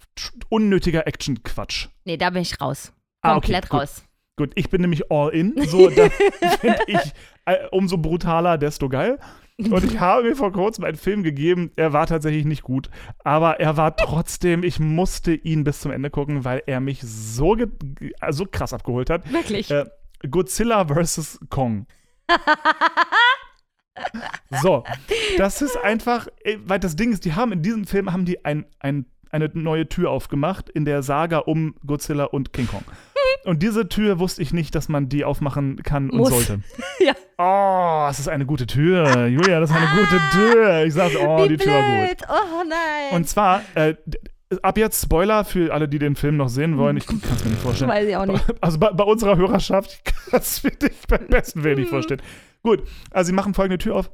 unnötiger 0.48 1.06
Action-Quatsch. 1.06 1.88
Nee, 2.04 2.16
da 2.16 2.30
bin 2.30 2.42
ich 2.42 2.60
raus. 2.60 2.92
Ah, 3.22 3.36
okay, 3.36 3.52
Komplett 3.52 3.72
raus. 3.72 4.04
Gut, 4.36 4.50
ich 4.56 4.68
bin 4.68 4.80
nämlich 4.80 5.10
all 5.10 5.30
in. 5.30 5.54
So, 5.66 5.88
da 5.96 6.08
finde 6.08 6.80
ich 6.86 7.12
äh, 7.44 7.66
umso 7.70 7.98
brutaler, 7.98 8.58
desto 8.58 8.88
geil. 8.88 9.18
Und 9.56 9.84
ich 9.84 10.00
habe 10.00 10.24
mir 10.24 10.34
vor 10.34 10.52
kurzem 10.52 10.84
einen 10.84 10.96
Film 10.96 11.22
gegeben, 11.22 11.70
er 11.76 11.92
war 11.92 12.08
tatsächlich 12.08 12.44
nicht 12.44 12.62
gut, 12.62 12.90
aber 13.22 13.60
er 13.60 13.76
war 13.76 13.96
trotzdem, 13.96 14.64
ich 14.64 14.80
musste 14.80 15.32
ihn 15.32 15.62
bis 15.62 15.78
zum 15.78 15.92
Ende 15.92 16.10
gucken, 16.10 16.44
weil 16.44 16.64
er 16.66 16.80
mich 16.80 17.00
so, 17.02 17.54
äh, 17.56 17.68
so 18.30 18.46
krass 18.50 18.72
abgeholt 18.72 19.10
hat. 19.10 19.32
Wirklich. 19.32 19.70
Äh, 19.70 19.84
Godzilla 20.28 20.86
vs. 20.86 21.40
Kong. 21.50 21.86
So, 24.60 24.82
das 25.38 25.62
ist 25.62 25.76
einfach, 25.76 26.26
äh, 26.42 26.56
weil 26.64 26.80
das 26.80 26.96
Ding 26.96 27.12
ist, 27.12 27.24
die 27.24 27.34
haben 27.34 27.52
in 27.52 27.62
diesem 27.62 27.86
Film 27.86 28.12
haben 28.12 28.24
die 28.24 28.44
ein, 28.44 28.66
ein, 28.80 29.06
eine 29.30 29.50
neue 29.54 29.88
Tür 29.88 30.10
aufgemacht 30.10 30.68
in 30.68 30.84
der 30.84 31.02
Saga 31.04 31.38
um 31.38 31.76
Godzilla 31.86 32.24
und 32.24 32.52
King 32.52 32.66
Kong. 32.66 32.84
Und 33.44 33.62
diese 33.62 33.88
Tür 33.88 34.18
wusste 34.18 34.42
ich 34.42 34.52
nicht, 34.52 34.74
dass 34.74 34.88
man 34.88 35.08
die 35.08 35.24
aufmachen 35.24 35.82
kann 35.82 36.10
und 36.10 36.18
Muss. 36.18 36.30
sollte. 36.30 36.60
Ja. 37.00 37.14
Oh, 37.36 38.08
es 38.10 38.18
ist 38.20 38.28
eine 38.28 38.46
gute 38.46 38.66
Tür. 38.66 39.26
Julia, 39.26 39.60
das 39.60 39.70
ist 39.70 39.76
eine 39.76 39.88
gute 40.00 40.20
Tür. 40.32 40.84
Ich 40.84 40.94
sag's, 40.94 41.14
oh, 41.16 41.44
Wie 41.44 41.48
die 41.48 41.56
Tür 41.56 41.72
war 41.72 41.82
gut. 41.82 42.16
blöd. 42.16 42.28
Oh 42.28 42.62
nein. 42.68 43.16
Und 43.16 43.28
zwar, 43.28 43.62
äh, 43.74 43.94
ab 44.62 44.78
jetzt 44.78 45.02
Spoiler 45.02 45.44
für 45.44 45.72
alle, 45.74 45.88
die 45.88 45.98
den 45.98 46.16
Film 46.16 46.36
noch 46.36 46.48
sehen 46.48 46.78
wollen. 46.78 46.96
Ich 46.96 47.06
kann 47.06 47.20
es 47.22 47.44
mir 47.44 47.50
nicht 47.50 47.62
vorstellen. 47.62 47.90
Weiß 47.90 48.08
ich 48.08 48.16
auch 48.16 48.26
nicht. 48.26 48.44
Also 48.60 48.78
bei, 48.78 48.90
bei 48.92 49.04
unserer 49.04 49.36
Hörerschaft, 49.36 49.90
ich 49.98 50.04
kann 50.04 50.24
das 50.32 50.62
mir 50.62 50.72
nicht 50.80 51.08
beim 51.08 51.26
besten 51.26 51.64
Willen 51.64 51.78
nicht 51.80 51.90
vorstellen. 51.90 52.22
Gut, 52.62 52.82
also 53.10 53.26
sie 53.28 53.34
machen 53.34 53.52
folgende 53.54 53.78
Tür 53.78 53.96
auf, 53.96 54.10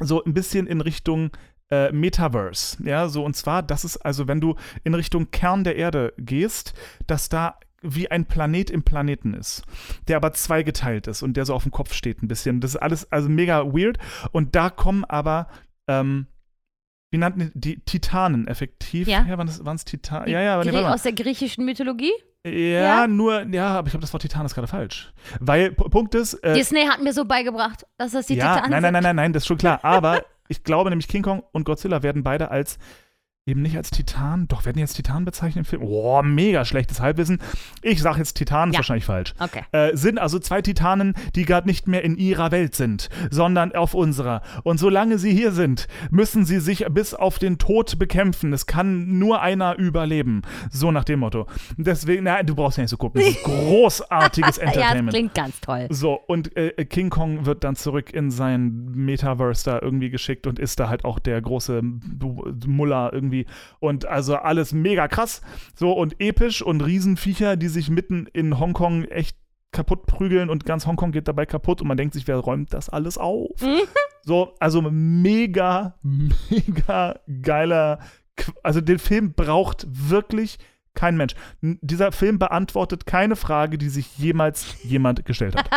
so 0.00 0.22
ein 0.22 0.34
bisschen 0.34 0.66
in 0.66 0.80
Richtung 0.80 1.30
äh, 1.70 1.90
Metaverse. 1.90 2.76
Ja, 2.84 3.08
so 3.08 3.24
und 3.24 3.34
zwar, 3.34 3.62
das 3.62 3.84
ist 3.84 3.96
also, 3.98 4.28
wenn 4.28 4.40
du 4.40 4.56
in 4.84 4.94
Richtung 4.94 5.30
Kern 5.30 5.64
der 5.64 5.76
Erde 5.76 6.12
gehst, 6.18 6.74
dass 7.06 7.28
da 7.28 7.58
wie 7.82 8.10
ein 8.10 8.26
Planet 8.26 8.70
im 8.70 8.82
Planeten 8.82 9.34
ist, 9.34 9.62
der 10.08 10.16
aber 10.16 10.32
zweigeteilt 10.32 11.06
ist 11.06 11.22
und 11.22 11.36
der 11.36 11.44
so 11.44 11.54
auf 11.54 11.62
dem 11.64 11.72
Kopf 11.72 11.92
steht 11.94 12.22
ein 12.22 12.28
bisschen. 12.28 12.60
Das 12.60 12.74
ist 12.74 12.80
alles 12.80 13.10
also 13.12 13.28
mega 13.28 13.64
weird. 13.64 13.98
Und 14.32 14.54
da 14.54 14.70
kommen 14.70 15.04
aber, 15.04 15.48
ähm, 15.88 16.26
wie 17.10 17.18
nannten 17.18 17.50
die, 17.54 17.76
die 17.76 17.80
Titanen 17.80 18.46
effektiv? 18.48 19.08
Ja. 19.08 19.26
waren 19.36 19.48
es 19.48 19.64
waren 19.64 19.76
es 19.76 19.84
Titanen? 19.84 20.28
Ja, 20.28 20.40
ja, 20.40 20.54
aber 20.54 20.64
nee, 20.64 20.76
aus 20.78 21.02
der 21.02 21.12
griechischen 21.12 21.64
Mythologie? 21.64 22.12
Ja, 22.44 22.50
Ja? 22.52 23.06
nur, 23.06 23.42
ja, 23.52 23.68
aber 23.68 23.86
ich 23.86 23.92
glaube, 23.92 24.02
das 24.02 24.12
Wort 24.12 24.22
Titan 24.22 24.46
ist 24.46 24.54
gerade 24.54 24.66
falsch. 24.66 25.12
Weil, 25.38 25.72
Punkt 25.72 26.14
ist, 26.14 26.34
äh, 26.34 26.54
Disney 26.54 26.86
hat 26.86 27.02
mir 27.02 27.12
so 27.12 27.24
beigebracht, 27.24 27.86
dass 27.98 28.12
das 28.12 28.26
die 28.26 28.34
ja, 28.34 28.54
Titanen 28.54 28.70
nein, 28.70 28.82
nein, 28.82 28.82
sind. 28.82 28.92
nein, 28.94 29.02
nein, 29.02 29.16
nein, 29.16 29.32
das 29.32 29.44
ist 29.44 29.46
schon 29.46 29.58
klar. 29.58 29.80
Aber 29.84 30.24
ich 30.48 30.64
glaube 30.64 30.90
nämlich, 30.90 31.06
King 31.06 31.22
Kong 31.22 31.42
und 31.52 31.64
Godzilla 31.64 32.02
werden 32.02 32.22
beide 32.22 32.50
als, 32.50 32.78
eben 33.44 33.62
nicht 33.62 33.76
als 33.76 33.90
Titan, 33.90 34.46
doch, 34.46 34.64
werden 34.66 34.76
die 34.76 34.82
als 34.82 34.92
Titan 34.94 35.24
bezeichnet 35.24 35.64
im 35.64 35.64
Film? 35.64 35.82
Boah, 35.82 36.22
mega 36.22 36.64
schlechtes 36.64 37.00
Halbwissen. 37.00 37.40
Ich 37.82 38.00
sage 38.00 38.18
jetzt 38.18 38.34
Titan, 38.34 38.68
ist 38.68 38.74
Ja. 38.74 38.78
wahrscheinlich 38.78 39.04
falsch. 39.04 39.34
Okay. 39.40 39.62
Äh, 39.72 39.96
sind 39.96 40.20
also 40.20 40.38
zwei 40.38 40.62
Titanen, 40.62 41.14
die 41.34 41.44
gerade 41.44 41.66
nicht 41.66 41.88
mehr 41.88 42.04
in 42.04 42.16
ihrer 42.16 42.52
Welt 42.52 42.76
sind, 42.76 43.08
sondern 43.32 43.72
auf 43.72 43.94
unserer. 43.94 44.42
Und 44.62 44.78
solange 44.78 45.18
sie 45.18 45.32
hier 45.34 45.50
sind, 45.50 45.88
müssen 46.12 46.44
sie 46.44 46.60
sich 46.60 46.86
bis 46.90 47.14
auf 47.14 47.40
den 47.40 47.58
Tod 47.58 47.98
bekämpfen. 47.98 48.52
Es 48.52 48.66
kann 48.66 49.18
nur 49.18 49.42
einer 49.42 49.76
überleben. 49.76 50.42
So 50.70 50.92
nach 50.92 51.02
dem 51.04 51.18
Motto. 51.18 51.48
Deswegen, 51.76 52.22
na, 52.22 52.44
du 52.44 52.54
brauchst 52.54 52.78
ja 52.78 52.82
nicht 52.84 52.90
so 52.90 52.96
gucken. 52.96 53.22
Das 53.22 53.30
ist 53.30 53.42
großartiges 53.44 54.56
Ja, 54.58 54.64
das 54.66 54.74
Entertainment. 54.76 55.10
klingt 55.14 55.34
ganz 55.34 55.60
toll. 55.60 55.88
So, 55.90 56.12
und 56.14 56.56
äh, 56.56 56.84
King 56.84 57.10
Kong 57.10 57.44
wird 57.44 57.64
dann 57.64 57.74
zurück 57.74 58.12
in 58.14 58.30
sein 58.30 58.92
Metaverse 58.94 59.64
da 59.64 59.80
irgendwie 59.82 60.10
geschickt 60.10 60.46
und 60.46 60.60
ist 60.60 60.78
da 60.78 60.88
halt 60.88 61.04
auch 61.04 61.18
der 61.18 61.40
große 61.42 61.82
Muller 62.68 63.10
irgendwie. 63.12 63.31
Und 63.80 64.06
also 64.06 64.36
alles 64.36 64.72
mega 64.72 65.08
krass. 65.08 65.42
So 65.74 65.92
und 65.92 66.20
episch 66.20 66.62
und 66.62 66.80
Riesenviecher, 66.80 67.56
die 67.56 67.68
sich 67.68 67.90
mitten 67.90 68.26
in 68.32 68.58
Hongkong 68.58 69.04
echt 69.04 69.36
kaputt 69.72 70.04
prügeln 70.06 70.50
und 70.50 70.66
ganz 70.66 70.86
Hongkong 70.86 71.12
geht 71.12 71.28
dabei 71.28 71.46
kaputt 71.46 71.80
und 71.80 71.88
man 71.88 71.96
denkt 71.96 72.12
sich, 72.14 72.28
wer 72.28 72.36
räumt 72.36 72.74
das 72.74 72.88
alles 72.90 73.16
auf? 73.16 73.50
So, 74.22 74.54
also 74.60 74.82
mega, 74.82 75.98
mega 76.02 77.18
geiler. 77.42 77.98
Qu- 78.36 78.52
Also 78.62 78.80
den 78.80 78.98
Film 78.98 79.32
braucht 79.32 79.86
wirklich 79.88 80.58
kein 80.94 81.16
Mensch. 81.16 81.34
Dieser 81.60 82.12
Film 82.12 82.38
beantwortet 82.38 83.06
keine 83.06 83.36
Frage, 83.36 83.78
die 83.78 83.88
sich 83.88 84.18
jemals 84.18 84.82
jemand 84.82 85.24
gestellt 85.24 85.56
hat. 85.56 85.68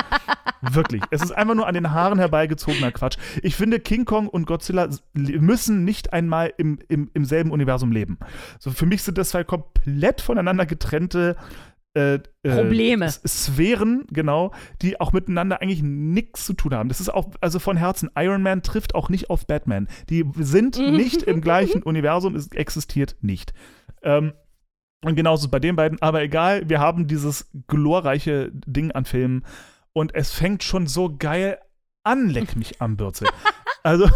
Wirklich. 0.74 1.02
Es 1.12 1.22
ist 1.22 1.32
einfach 1.32 1.56
nur 1.56 1.68
an 1.68 1.74
den 1.74 1.92
Haaren 1.92 2.20
herbeigezogener 2.20 2.92
Quatsch. 2.92 3.18
Ich 3.44 3.56
finde, 3.56 3.80
King 3.80 4.06
Kong 4.06 4.28
und 4.28 4.48
Godzilla 4.48 4.90
müssen 5.14 5.84
nicht 5.84 6.14
einmal 6.14 6.54
im, 6.58 6.80
im, 6.88 7.10
im 7.14 7.26
selben 7.26 7.52
Universum 7.52 7.92
leben. 7.92 8.18
So, 8.60 8.72
für 8.72 8.86
mich 8.86 9.04
sind 9.04 9.18
das 9.18 9.30
zwei 9.30 9.44
komplett 9.44 10.22
voneinander 10.22 10.66
getrennte 10.66 11.36
äh, 11.96 12.16
äh, 12.16 12.20
Probleme. 12.44 13.10
Sphären, 13.10 14.06
genau, 14.12 14.52
die 14.82 15.00
auch 15.00 15.14
miteinander 15.14 15.62
eigentlich 15.62 15.82
nichts 15.82 16.46
zu 16.46 16.54
tun 16.54 16.74
haben. 16.74 16.90
Das 16.90 17.00
ist 17.00 17.10
auch, 17.10 17.30
also 17.40 17.60
von 17.60 17.78
Herzen, 17.78 18.10
Iron 18.18 18.42
Man 18.42 18.64
trifft 18.64 18.96
auch 18.96 19.08
nicht 19.10 19.30
auf 19.30 19.48
Batman. 19.48 19.88
Die 20.10 20.26
sind 20.38 20.78
nicht 20.92 21.24
im 21.24 21.42
gleichen 21.42 21.84
Universum, 21.84 22.36
es 22.36 22.52
existiert 22.52 23.16
nicht. 23.22 23.54
Ähm, 24.04 24.34
und 25.04 25.16
genauso 25.16 25.50
bei 25.50 25.60
den 25.60 25.76
beiden, 25.76 26.02
aber 26.02 26.22
egal, 26.22 26.68
wir 26.70 26.80
haben 26.80 27.08
dieses 27.08 27.50
glorreiche 27.68 28.52
Ding 28.54 28.92
an 28.92 29.06
Filmen 29.06 29.46
und 29.94 30.14
es 30.16 30.32
fängt 30.32 30.64
schon 30.64 30.88
so 30.88 31.16
geil 31.18 31.60
an, 32.04 32.30
leck 32.30 32.56
mich 32.56 32.82
am 32.82 32.98
Bürzel. 32.98 33.28
Also, 33.84 34.10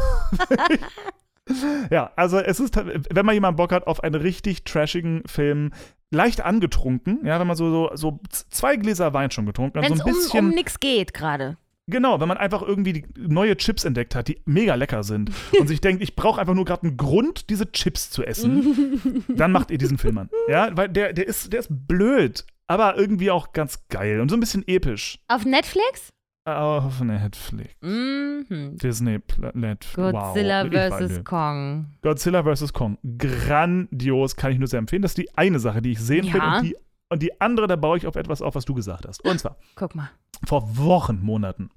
ja, 1.91 2.11
also 2.15 2.39
es 2.39 2.59
ist, 2.59 2.75
wenn 2.75 3.23
man 3.23 3.36
jemand 3.36 3.55
Bock 3.55 3.71
hat 3.71 3.86
auf 3.86 4.01
einen 4.01 4.15
richtig 4.15 4.63
trashigen 4.63 5.21
Film, 5.27 5.73
leicht 6.09 6.41
angetrunken, 6.41 7.23
ja, 7.23 7.39
wenn 7.39 7.45
man 7.45 7.55
so, 7.55 7.69
so, 7.69 7.91
so 7.93 8.19
zwei 8.30 8.77
Gläser 8.77 9.13
Wein 9.13 9.30
schon 9.30 9.45
getrunken 9.45 9.77
hat, 9.77 9.88
Wenn 9.88 9.95
so 9.95 10.09
es 10.09 10.32
ein 10.34 10.39
um, 10.39 10.47
um 10.47 10.55
nichts 10.55 10.80
geht 10.80 11.13
gerade. 11.13 11.57
Genau, 11.90 12.20
wenn 12.20 12.28
man 12.28 12.38
einfach 12.38 12.62
irgendwie 12.62 13.06
neue 13.18 13.58
Chips 13.58 13.84
entdeckt 13.86 14.16
hat, 14.16 14.28
die 14.28 14.42
mega 14.46 14.76
lecker 14.76 15.04
sind 15.04 15.32
und 15.60 15.68
sich 15.68 15.82
denkt, 15.82 16.02
ich 16.04 16.16
brauche 16.16 16.40
einfach 16.42 16.54
nur 16.54 16.66
gerade 16.66 16.84
einen 16.88 16.98
Grund, 16.98 17.50
diese 17.50 17.72
Chips 17.72 18.10
zu 18.12 18.24
essen, 18.24 19.24
dann 19.30 19.52
macht 19.52 19.72
ihr 19.72 19.78
diesen 19.78 19.98
Film 19.98 20.18
an. 20.18 20.30
Ja, 20.48 20.70
weil 20.76 20.90
der, 20.90 21.14
der 21.14 21.28
ist, 21.28 21.52
der 21.54 21.60
ist 21.62 21.70
blöd, 21.70 22.46
aber 22.68 22.98
irgendwie 22.98 23.32
auch 23.32 23.54
ganz 23.54 23.88
geil 23.90 24.20
und 24.20 24.30
so 24.30 24.38
ein 24.38 24.40
bisschen 24.40 24.68
episch. 24.68 25.20
Auf 25.28 25.46
Netflix? 25.46 26.10
Auf 26.46 27.02
Netflix. 27.02 27.76
Mhm. 27.82 28.78
Disney 28.82 29.20
Planet. 29.20 29.86
Godzilla 29.94 30.66
wow. 30.72 31.00
Vs. 31.00 31.24
Kong. 31.24 31.86
Godzilla 32.02 32.44
vs. 32.44 32.74
Kong. 32.74 32.98
Grandios, 33.18 34.36
kann 34.36 34.52
ich 34.52 34.58
nur 34.60 34.68
sehr 34.68 34.80
empfehlen. 34.80 35.02
Das 35.02 35.12
ist 35.12 35.18
die 35.18 35.36
eine 35.38 35.60
Sache, 35.60 35.82
die 35.82 35.92
ich 35.92 36.00
sehen 36.00 36.26
Ja. 36.26 36.34
will. 36.34 36.42
Und 36.42 36.64
die, 36.64 36.76
und 37.10 37.22
die 37.24 37.42
andere, 37.42 37.68
da 37.68 37.76
baue 37.76 37.98
ich 37.98 38.08
auf 38.08 38.16
etwas 38.16 38.42
auf, 38.42 38.56
was 38.56 38.66
du 38.66 38.74
gesagt 38.74 39.06
hast. 39.08 39.24
Und 39.26 39.40
zwar, 39.40 39.58
Guck 39.76 39.96
mal. 39.96 40.10
vor 40.48 40.78
Wochen, 40.78 41.20
Monaten, 41.22 41.70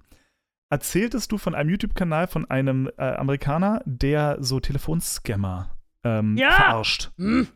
erzähltest 0.72 1.30
du 1.30 1.38
von 1.38 1.54
einem 1.54 1.70
YouTube-Kanal 1.70 2.26
von 2.26 2.50
einem 2.50 2.90
äh, 2.96 3.02
Amerikaner, 3.14 3.82
der 3.84 4.38
so 4.40 4.58
Telefonscammer 4.58 5.76
ähm, 6.02 6.36
Ja. 6.36 6.50
verarscht. 6.52 7.10
Hm. 7.18 7.46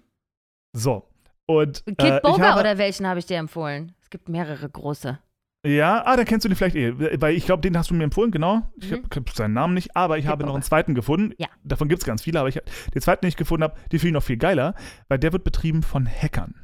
So. 0.73 1.09
Und, 1.47 1.85
Kid 1.87 1.99
äh, 2.01 2.17
ich 2.17 2.23
Boga 2.23 2.51
habe, 2.51 2.61
oder 2.61 2.79
welchen 2.79 3.07
habe 3.07 3.19
ich 3.19 3.27
dir 3.27 3.39
empfohlen? 3.39 3.93
Es 4.03 4.11
gibt 4.11 4.29
mehrere 4.29 4.69
große. 4.69 5.19
Ja, 5.67 6.05
ah, 6.07 6.17
dann 6.17 6.27
kennst 6.27 6.45
du 6.45 6.49
den 6.49 6.57
vielleicht 6.57 6.77
eh. 6.77 7.21
Weil 7.21 7.35
ich 7.35 7.47
glaube, 7.47 7.61
den 7.63 7.77
hast 7.77 7.91
du 7.91 7.95
mir 7.95 8.05
empfohlen, 8.05 8.31
genau. 8.31 8.71
Ich 8.77 8.91
Mhm. 8.91 9.03
habe 9.15 9.31
seinen 9.33 9.55
Namen 9.55 9.75
nicht, 9.75 9.97
aber 9.97 10.19
ich 10.19 10.25
Kid 10.25 10.31
habe 10.31 10.43
noch 10.43 10.49
Boga. 10.49 10.57
einen 10.57 10.63
zweiten 10.63 10.95
gefunden. 10.95 11.35
Ja. 11.39 11.49
Davon 11.65 11.89
gibt 11.89 12.03
es 12.03 12.07
ganz 12.07 12.23
viele, 12.23 12.39
aber 12.39 12.49
ich, 12.49 12.61
den 12.95 13.03
zweiten, 13.03 13.23
den 13.23 13.29
ich 13.31 13.37
gefunden 13.37 13.65
habe, 13.65 13.75
den 13.91 13.99
finde 13.99 14.09
ich 14.09 14.15
noch 14.15 14.23
viel 14.23 14.37
geiler, 14.37 14.75
weil 15.09 15.19
der 15.19 15.33
wird 15.33 15.43
betrieben 15.43 15.83
von 15.83 16.07
Hackern. 16.07 16.55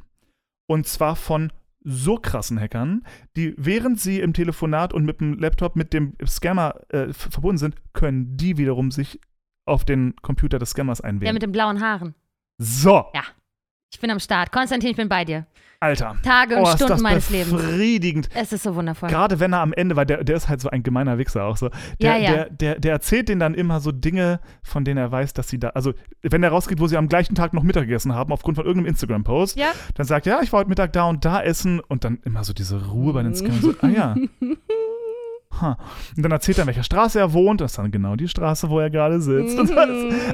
Und 0.69 0.87
zwar 0.87 1.15
von 1.15 1.51
so 1.83 2.15
krassen 2.17 2.59
Hackern, 2.59 3.03
die 3.35 3.53
während 3.57 3.99
sie 3.99 4.19
im 4.19 4.33
Telefonat 4.33 4.93
und 4.93 5.05
mit 5.05 5.19
dem 5.21 5.37
Laptop 5.37 5.75
mit 5.75 5.93
dem 5.93 6.13
Scammer 6.25 6.75
äh, 6.89 7.11
verbunden 7.13 7.57
sind, 7.57 7.75
können 7.93 8.37
die 8.37 8.57
wiederum 8.57 8.91
sich 8.91 9.19
auf 9.65 9.85
den 9.85 10.15
Computer 10.21 10.59
des 10.59 10.71
Scammers 10.71 10.99
Der 10.99 11.09
einwählen. 11.09 11.33
mit 11.33 11.41
den 11.43 11.51
blauen 11.51 11.81
Haaren. 11.81 12.15
so, 12.57 13.05
Ich 13.93 13.99
bin 13.99 14.09
am 14.09 14.19
Start. 14.19 14.51
Konstantin, 14.51 14.89
ich 14.89 14.95
bin 14.95 15.07
bei 15.07 15.23
dir. 15.23 15.45
Alter. 15.79 16.15
Tage 16.23 16.55
und 16.57 16.63
Oh, 16.63 16.75
Stunden 16.75 17.01
meines 17.03 17.29
Lebens. 17.29 17.51
befriedigend. 17.51 18.27
Es 18.33 18.51
ist 18.51 18.63
so 18.63 18.73
wundervoll. 18.73 19.07
Gerade 19.09 19.39
wenn 19.39 19.53
er 19.53 19.59
am 19.59 19.71
Ende, 19.71 19.95
weil 19.95 20.07
der, 20.07 20.23
der 20.23 20.35
ist 20.35 20.49
halt 20.49 20.61
so 20.61 20.69
ein 20.69 20.81
gemeiner 20.81 21.19
Wichser 21.19 21.43
auch 21.43 21.57
so. 21.57 21.69
Der, 22.01 22.15
Ja, 22.15 22.17
ja. 22.17 22.31
Der, 22.31 22.49
der, 22.49 22.79
der 22.79 22.91
erzählt 22.93 23.29
denen 23.29 23.39
dann 23.39 23.53
immer 23.53 23.81
so 23.81 23.91
Dinge, 23.91 24.39
von 24.63 24.83
denen 24.83 24.97
er 24.97 25.11
weiß, 25.11 25.33
dass 25.33 25.47
sie 25.49 25.59
da, 25.59 25.69
also 25.69 25.93
wenn 26.23 26.41
er 26.41 26.49
rausgeht, 26.49 26.79
wo 26.79 26.87
sie 26.87 26.97
am 26.97 27.07
gleichen 27.07 27.35
Tag 27.35 27.53
noch 27.53 27.61
Mittag 27.61 27.81
gegessen 27.83 28.15
haben, 28.15 28.31
aufgrund 28.33 28.55
von 28.57 28.65
irgendeinem 28.65 28.91
Instagram-Post, 28.91 29.57
Ja. 29.57 29.67
dann 29.93 30.07
sagt 30.07 30.25
er, 30.25 30.37
ja, 30.37 30.41
ich 30.41 30.51
war 30.53 30.61
heute 30.61 30.69
Mittag 30.69 30.91
da 30.93 31.03
und 31.09 31.23
da 31.23 31.43
essen 31.43 31.79
und 31.81 32.03
dann 32.03 32.17
immer 32.25 32.43
so 32.43 32.53
diese 32.53 32.87
Ruhe 32.87 33.13
bei 33.13 33.21
den 33.21 33.35
Scammern. 33.35 33.61
So, 33.61 33.73
ah 33.81 33.87
ja. 33.89 34.15
Ha. 35.61 35.77
Und 36.17 36.23
dann 36.23 36.31
erzählt 36.31 36.57
er, 36.57 36.63
in 36.63 36.67
welcher 36.67 36.81
Straße 36.83 37.19
er 37.19 37.31
wohnt. 37.33 37.61
Das 37.61 37.73
ist 37.73 37.77
dann 37.77 37.91
genau 37.91 38.15
die 38.15 38.27
Straße, 38.27 38.71
wo 38.71 38.79
er 38.79 38.89
gerade 38.89 39.21
sitzt. 39.21 39.55
Das, 39.59 39.69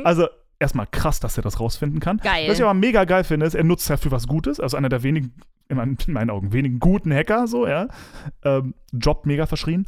also 0.05 0.27
erstmal 0.59 0.87
krass, 0.87 1.19
dass 1.19 1.37
er 1.37 1.43
das 1.43 1.59
rausfinden 1.59 1.99
kann. 1.99 2.17
Geil. 2.17 2.49
Was 2.49 2.59
ich 2.59 2.63
aber 2.63 2.73
mega 2.73 3.05
geil 3.05 3.23
finde, 3.23 3.45
ist, 3.45 3.55
er 3.55 3.63
nutzt 3.63 3.83
es 3.83 3.89
ja 3.89 3.97
für 3.97 4.11
was 4.11 4.27
Gutes. 4.27 4.59
Also 4.59 4.77
einer 4.77 4.89
der 4.89 5.03
wenigen, 5.03 5.33
in 5.69 5.77
meinen, 5.77 5.97
in 6.05 6.13
meinen 6.13 6.29
Augen, 6.29 6.53
wenigen 6.53 6.79
guten 6.79 7.13
Hacker, 7.13 7.47
so, 7.47 7.67
ja. 7.67 7.87
Ähm, 8.43 8.73
Job 8.91 9.25
mega 9.25 9.45
verschrien. 9.45 9.85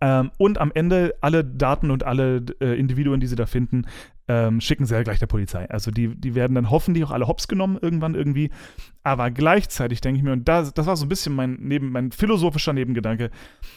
Ähm, 0.00 0.30
und 0.38 0.58
am 0.58 0.70
Ende 0.74 1.14
alle 1.20 1.44
Daten 1.44 1.90
und 1.90 2.04
alle 2.04 2.44
äh, 2.60 2.78
Individuen, 2.78 3.20
die 3.20 3.26
sie 3.26 3.36
da 3.36 3.46
finden, 3.46 3.86
ähm, 4.28 4.60
schicken 4.60 4.84
sie 4.84 4.94
ja 4.94 5.02
gleich 5.02 5.18
der 5.18 5.26
Polizei. 5.26 5.68
Also 5.70 5.90
die, 5.90 6.14
die 6.14 6.34
werden 6.34 6.54
dann 6.54 6.70
hoffentlich 6.70 7.02
auch 7.04 7.10
alle 7.10 7.26
hops 7.26 7.48
genommen 7.48 7.78
irgendwann 7.80 8.14
irgendwie. 8.14 8.50
Aber 9.02 9.30
gleichzeitig 9.30 10.00
denke 10.02 10.18
ich 10.18 10.24
mir, 10.24 10.32
und 10.32 10.46
das, 10.46 10.74
das 10.74 10.86
war 10.86 10.96
so 10.96 11.06
ein 11.06 11.08
bisschen 11.08 11.34
mein, 11.34 11.56
neben, 11.60 11.90
mein 11.90 12.12
philosophischer 12.12 12.74
Nebengedanke, 12.74 13.30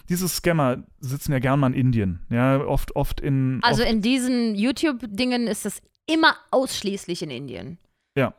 diese 0.10 0.28
Scammer 0.28 0.84
sitzen 1.00 1.32
ja 1.32 1.40
gern 1.40 1.60
mal 1.60 1.68
in 1.68 1.74
Indien. 1.74 2.20
Ja, 2.30 2.60
oft, 2.66 2.96
oft 2.96 3.22
in. 3.22 3.60
Also 3.64 3.84
oft, 3.84 3.92
in 3.92 4.02
diesen 4.02 4.56
YouTube-Dingen 4.56 5.48
ist 5.48 5.66
das 5.66 5.82
immer 6.06 6.36
ausschließlich 6.52 7.24
in 7.24 7.32
Indien. 7.32 7.78
Ja. 8.18 8.34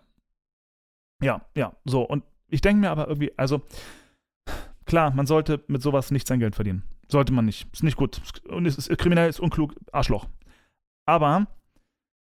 Ja, 1.23 1.41
ja, 1.57 1.73
so. 1.85 2.03
Und 2.03 2.25
ich 2.49 2.61
denke 2.61 2.81
mir 2.81 2.91
aber 2.91 3.09
irgendwie, 3.09 3.33
also 3.39 3.62
klar, 4.85 5.12
man 5.14 5.27
sollte 5.27 5.64
mit 5.68 5.81
sowas 5.81 6.11
nicht 6.11 6.27
sein 6.27 6.41
Geld 6.41 6.55
verdienen. 6.55 6.83
Sollte 7.13 7.33
man 7.33 7.45
nicht. 7.45 7.69
Ist 7.73 7.83
nicht 7.83 7.97
gut. 7.97 8.21
Und 8.49 8.65
es 8.67 8.79
ist 8.79 8.89
kriminell, 8.99 9.29
ist 9.29 9.39
unklug, 9.39 9.75
Arschloch. 9.93 10.27
Aber 11.07 11.47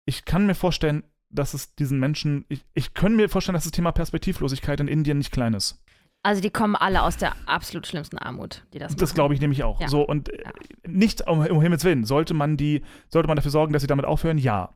ich 0.07 0.25
kann 0.25 0.47
mir 0.47 0.55
vorstellen, 0.55 1.05
dass 1.29 1.55
es 1.55 1.75
diesen 1.75 2.01
Menschen, 2.01 2.45
ich, 2.49 2.65
ich 2.75 2.95
kann 2.95 3.15
mir 3.15 3.29
vorstellen, 3.29 3.55
dass 3.55 3.65
das 3.65 3.73
Thema 3.73 3.93
Perspektivlosigkeit 3.93 4.81
in 4.81 4.89
Indien 4.89 5.19
nicht 5.19 5.33
klein 5.33 5.55
ist. 5.55 5.81
Also 6.23 6.43
die 6.43 6.51
kommen 6.51 6.77
alle 6.77 7.03
aus 7.03 7.17
der 7.17 7.35
absolut 7.47 7.87
schlimmsten 7.87 8.19
Armut, 8.19 8.65
die 8.75 8.79
das 8.79 8.97
Das 8.97 9.11
machen. 9.11 9.15
glaube 9.15 9.35
ich 9.35 9.41
nämlich 9.41 9.63
auch. 9.65 9.81
Ja. 9.81 9.89
So, 9.89 10.03
und 10.03 10.29
äh, 10.31 10.43
Ja. 10.45 10.53
nicht 10.87 11.27
um, 11.29 11.41
um 11.47 11.61
Himmels 11.63 11.85
Willen. 11.85 12.05
Sollte 12.05 12.35
man 12.35 12.57
die, 12.57 12.83
sollte 13.09 13.29
man 13.29 13.37
dafür 13.37 13.51
sorgen, 13.51 13.73
dass 13.73 13.83
sie 13.83 13.89
damit 13.89 14.05
aufhören? 14.07 14.39
Ja. 14.39 14.75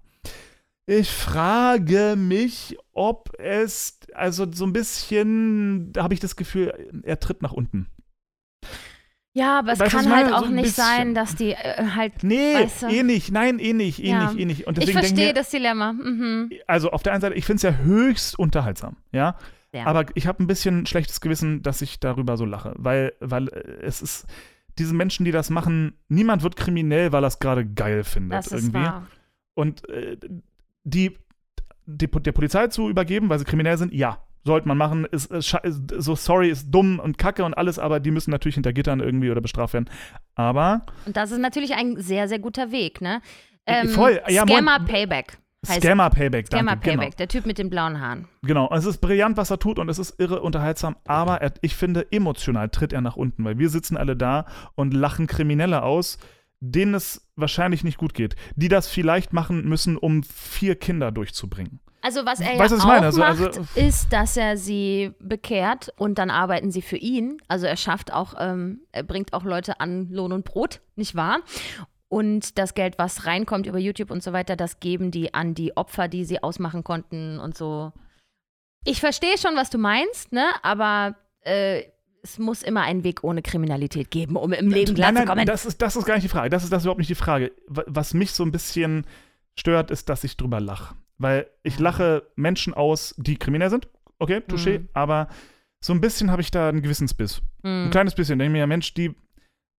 Ich 0.86 1.10
frage 1.10 2.14
mich, 2.16 2.76
ob 2.92 3.30
es, 3.38 3.98
also 4.14 4.46
so 4.52 4.64
ein 4.66 4.72
bisschen, 4.74 5.92
da 5.94 6.02
habe 6.02 6.12
ich 6.14 6.20
das 6.20 6.36
Gefühl, 6.36 7.00
er 7.04 7.18
tritt 7.20 7.40
nach 7.42 7.52
unten. 7.52 7.88
Ja, 9.36 9.58
aber 9.58 9.72
es 9.72 9.80
Weißt 9.80 9.90
kann 9.92 10.04
ich 10.04 10.10
halt 10.12 10.32
auch 10.32 10.44
So 10.44 10.50
nicht 10.50 10.62
bisschen. 10.62 10.84
sein, 10.84 11.14
dass 11.14 11.34
die 11.34 11.50
äh, 11.52 11.86
halt. 11.96 12.22
Nee, 12.22 12.54
Weißt 12.54 12.82
du? 12.82 12.86
eh 12.86 13.02
nicht, 13.02 13.32
nein, 13.32 13.58
eh 13.58 13.72
nicht, 13.72 13.98
eh 14.02 14.10
Ja. 14.10 14.26
nicht, 14.30 14.38
eh 14.40 14.44
nicht. 14.44 14.66
Und 14.68 14.78
Ich 14.78 14.84
deswegen 14.84 15.00
denke 15.00 15.14
verstehe 15.16 15.34
das 15.34 15.50
Dilemma. 15.50 15.92
Mhm. 15.92 16.52
also 16.68 16.90
auf 16.90 17.02
der 17.02 17.12
einen 17.14 17.20
Seite, 17.20 17.34
ich 17.34 17.44
finde 17.44 17.56
es 17.56 17.62
ja 17.62 17.74
höchst 17.84 18.38
unterhaltsam, 18.38 18.96
ja. 19.12 19.36
Ja. 19.72 19.86
Aber 19.86 20.06
ich 20.14 20.28
habe 20.28 20.40
ein 20.40 20.46
bisschen 20.46 20.86
schlechtes 20.86 21.20
Gewissen, 21.20 21.62
dass 21.62 21.82
ich 21.82 21.98
darüber 21.98 22.36
so 22.36 22.44
lache, 22.44 22.74
weil, 22.78 23.12
weil 23.18 23.48
äh, 23.48 23.82
es 23.82 24.02
ist, 24.02 24.26
diese 24.78 24.94
Menschen, 24.94 25.24
die 25.24 25.32
das 25.32 25.50
machen, 25.50 25.94
niemand 26.08 26.44
wird 26.44 26.54
kriminell, 26.54 27.10
weil 27.10 27.24
er 27.24 27.28
es 27.28 27.40
gerade 27.40 27.66
geil 27.66 28.04
findet 28.04 28.38
das 28.38 28.46
ist 28.46 28.52
irgendwie. 28.66 28.84
wahr. 28.84 29.08
Und 29.54 29.88
äh, 29.88 30.16
die, 30.84 31.18
die, 31.86 32.06
der 32.08 32.32
Polizei 32.32 32.68
zu 32.68 32.88
übergeben, 32.88 33.28
weil 33.30 33.40
sie 33.40 33.44
kriminell 33.44 33.76
sind, 33.78 33.92
ja, 33.92 34.18
sollte 34.44 34.68
man 34.68 34.76
machen. 34.78 35.04
Ist, 35.06 35.30
ist, 35.32 35.56
so 35.98 36.14
sorry, 36.14 36.50
ist 36.50 36.70
dumm 36.70 36.98
und 36.98 37.18
kacke 37.18 37.44
und 37.44 37.54
alles, 37.54 37.78
aber 37.78 38.00
die 38.00 38.10
müssen 38.10 38.30
natürlich 38.30 38.54
hinter 38.54 38.72
Gittern 38.72 39.00
irgendwie 39.00 39.30
oder 39.30 39.40
bestraft 39.40 39.74
werden. 39.74 39.90
Aber 40.34 40.86
Und 41.06 41.16
das 41.16 41.30
ist 41.30 41.38
natürlich 41.40 41.74
ein 41.74 42.00
sehr, 42.00 42.28
sehr 42.28 42.38
guter 42.38 42.70
Weg, 42.70 43.00
ne? 43.00 43.20
Äh, 43.66 43.86
voll, 43.88 44.20
ja, 44.28 44.42
Scammer 44.42 44.78
moin. 44.78 44.88
Payback. 44.88 45.38
Heißt 45.66 45.80
Scammer 45.80 46.10
Payback, 46.10 46.50
danke. 46.50 46.66
Scammer 46.66 46.76
Payback, 46.80 47.00
Genau. 47.12 47.16
der 47.16 47.28
Typ 47.28 47.46
mit 47.46 47.56
den 47.56 47.70
blauen 47.70 47.98
Haaren. 47.98 48.28
genau. 48.42 48.70
Es 48.74 48.84
ist 48.84 48.98
brillant, 48.98 49.38
was 49.38 49.50
er 49.50 49.58
tut 49.58 49.78
und 49.78 49.88
es 49.88 49.98
ist 49.98 50.20
irre 50.20 50.42
unterhaltsam, 50.42 50.96
aber 51.06 51.40
er, 51.40 51.54
ich 51.62 51.74
finde, 51.74 52.06
emotional 52.12 52.68
tritt 52.68 52.92
er 52.92 53.00
nach 53.00 53.16
unten, 53.16 53.42
weil 53.46 53.58
wir 53.58 53.70
sitzen 53.70 53.96
alle 53.96 54.14
da 54.14 54.44
und 54.74 54.92
lachen 54.92 55.26
Kriminelle 55.26 55.82
aus, 55.82 56.18
denen 56.60 56.92
es 56.94 57.30
wahrscheinlich 57.36 57.82
nicht 57.82 57.96
gut 57.96 58.12
geht, 58.12 58.36
die 58.56 58.68
das 58.68 58.88
vielleicht 58.88 59.32
machen 59.32 59.66
müssen, 59.66 59.96
um 59.96 60.22
vier 60.22 60.74
Kinder 60.76 61.10
durchzubringen. 61.12 61.80
Also 62.04 62.26
was 62.26 62.38
er 62.40 62.58
Weißt 62.58 62.70
ja 62.72 62.76
was 62.76 62.80
auch 62.82 62.86
meine? 62.86 63.06
Also- 63.06 63.18
macht, 63.20 63.40
also- 63.40 63.64
ist, 63.76 64.12
dass 64.12 64.36
er 64.36 64.56
sie 64.58 65.12
bekehrt 65.20 65.90
und 65.96 66.18
dann 66.18 66.28
arbeiten 66.30 66.70
sie 66.70 66.82
für 66.82 66.98
ihn. 66.98 67.38
Also 67.48 67.64
er 67.66 67.76
schafft 67.78 68.12
auch, 68.12 68.34
ähm, 68.38 68.80
er 68.92 69.02
bringt 69.04 69.32
auch 69.32 69.44
Leute 69.44 69.80
an 69.80 70.10
Lohn 70.10 70.32
und 70.32 70.44
Brot, 70.44 70.80
nicht 70.96 71.14
wahr? 71.14 71.38
Und 72.08 72.58
das 72.58 72.74
Geld, 72.74 72.98
was 72.98 73.24
reinkommt 73.26 73.66
über 73.66 73.78
YouTube 73.78 74.10
und 74.10 74.22
so 74.22 74.32
weiter, 74.34 74.54
das 74.54 74.80
geben 74.80 75.10
die 75.10 75.32
an 75.32 75.54
die 75.54 75.76
Opfer, 75.76 76.06
die 76.08 76.24
sie 76.26 76.42
ausmachen 76.42 76.84
konnten 76.84 77.38
und 77.40 77.56
so. 77.56 77.92
Ich 78.84 79.00
verstehe 79.00 79.38
schon, 79.38 79.56
was 79.56 79.70
du 79.70 79.78
meinst, 79.78 80.30
ne? 80.32 80.44
Aber 80.62 81.16
äh, 81.40 81.84
es 82.22 82.38
muss 82.38 82.62
immer 82.62 82.82
einen 82.82 83.02
Weg 83.02 83.24
ohne 83.24 83.40
Kriminalität 83.40 84.10
geben, 84.10 84.36
um 84.36 84.52
im 84.52 84.68
Leben 84.68 84.92
nein, 84.92 85.14
nein, 85.14 85.24
klarzukommen. 85.24 85.46
das 85.46 85.64
ist, 85.64 85.80
das 85.80 85.96
ist 85.96 86.04
gar 86.04 86.14
nicht 86.14 86.24
die 86.24 86.28
Frage. 86.28 86.50
Das 86.50 86.64
ist, 86.64 86.70
das 86.72 86.82
ist 86.82 86.84
überhaupt 86.84 86.98
nicht 87.00 87.10
die 87.10 87.14
Frage. 87.14 87.52
Wa- 87.66 87.84
Was 87.86 88.12
mich 88.14 88.32
so 88.32 88.44
ein 88.44 88.52
bisschen 88.52 89.06
stört, 89.58 89.90
ist, 89.90 90.08
dass 90.10 90.22
ich 90.24 90.36
drüber 90.36 90.60
lache. 90.60 90.94
Weil 91.18 91.46
ich 91.62 91.78
lache 91.78 92.26
Menschen 92.36 92.74
aus, 92.74 93.14
die 93.18 93.36
kriminell 93.36 93.70
sind. 93.70 93.88
Okay, 94.18 94.40
touché. 94.46 94.80
Mhm. 94.80 94.88
Aber 94.94 95.28
so 95.80 95.92
ein 95.92 96.00
bisschen 96.00 96.30
habe 96.30 96.42
ich 96.42 96.50
da 96.50 96.68
einen 96.68 96.82
Gewissensbiss. 96.82 97.42
Ein 97.62 97.84
Hm, 97.86 97.90
kleines 97.90 98.14
bisschen. 98.14 98.38
Denke 98.38 98.50
ich 98.50 98.52
mir, 98.52 98.58
ja, 98.60 98.66
Mensch, 98.66 98.94
die. 98.94 99.14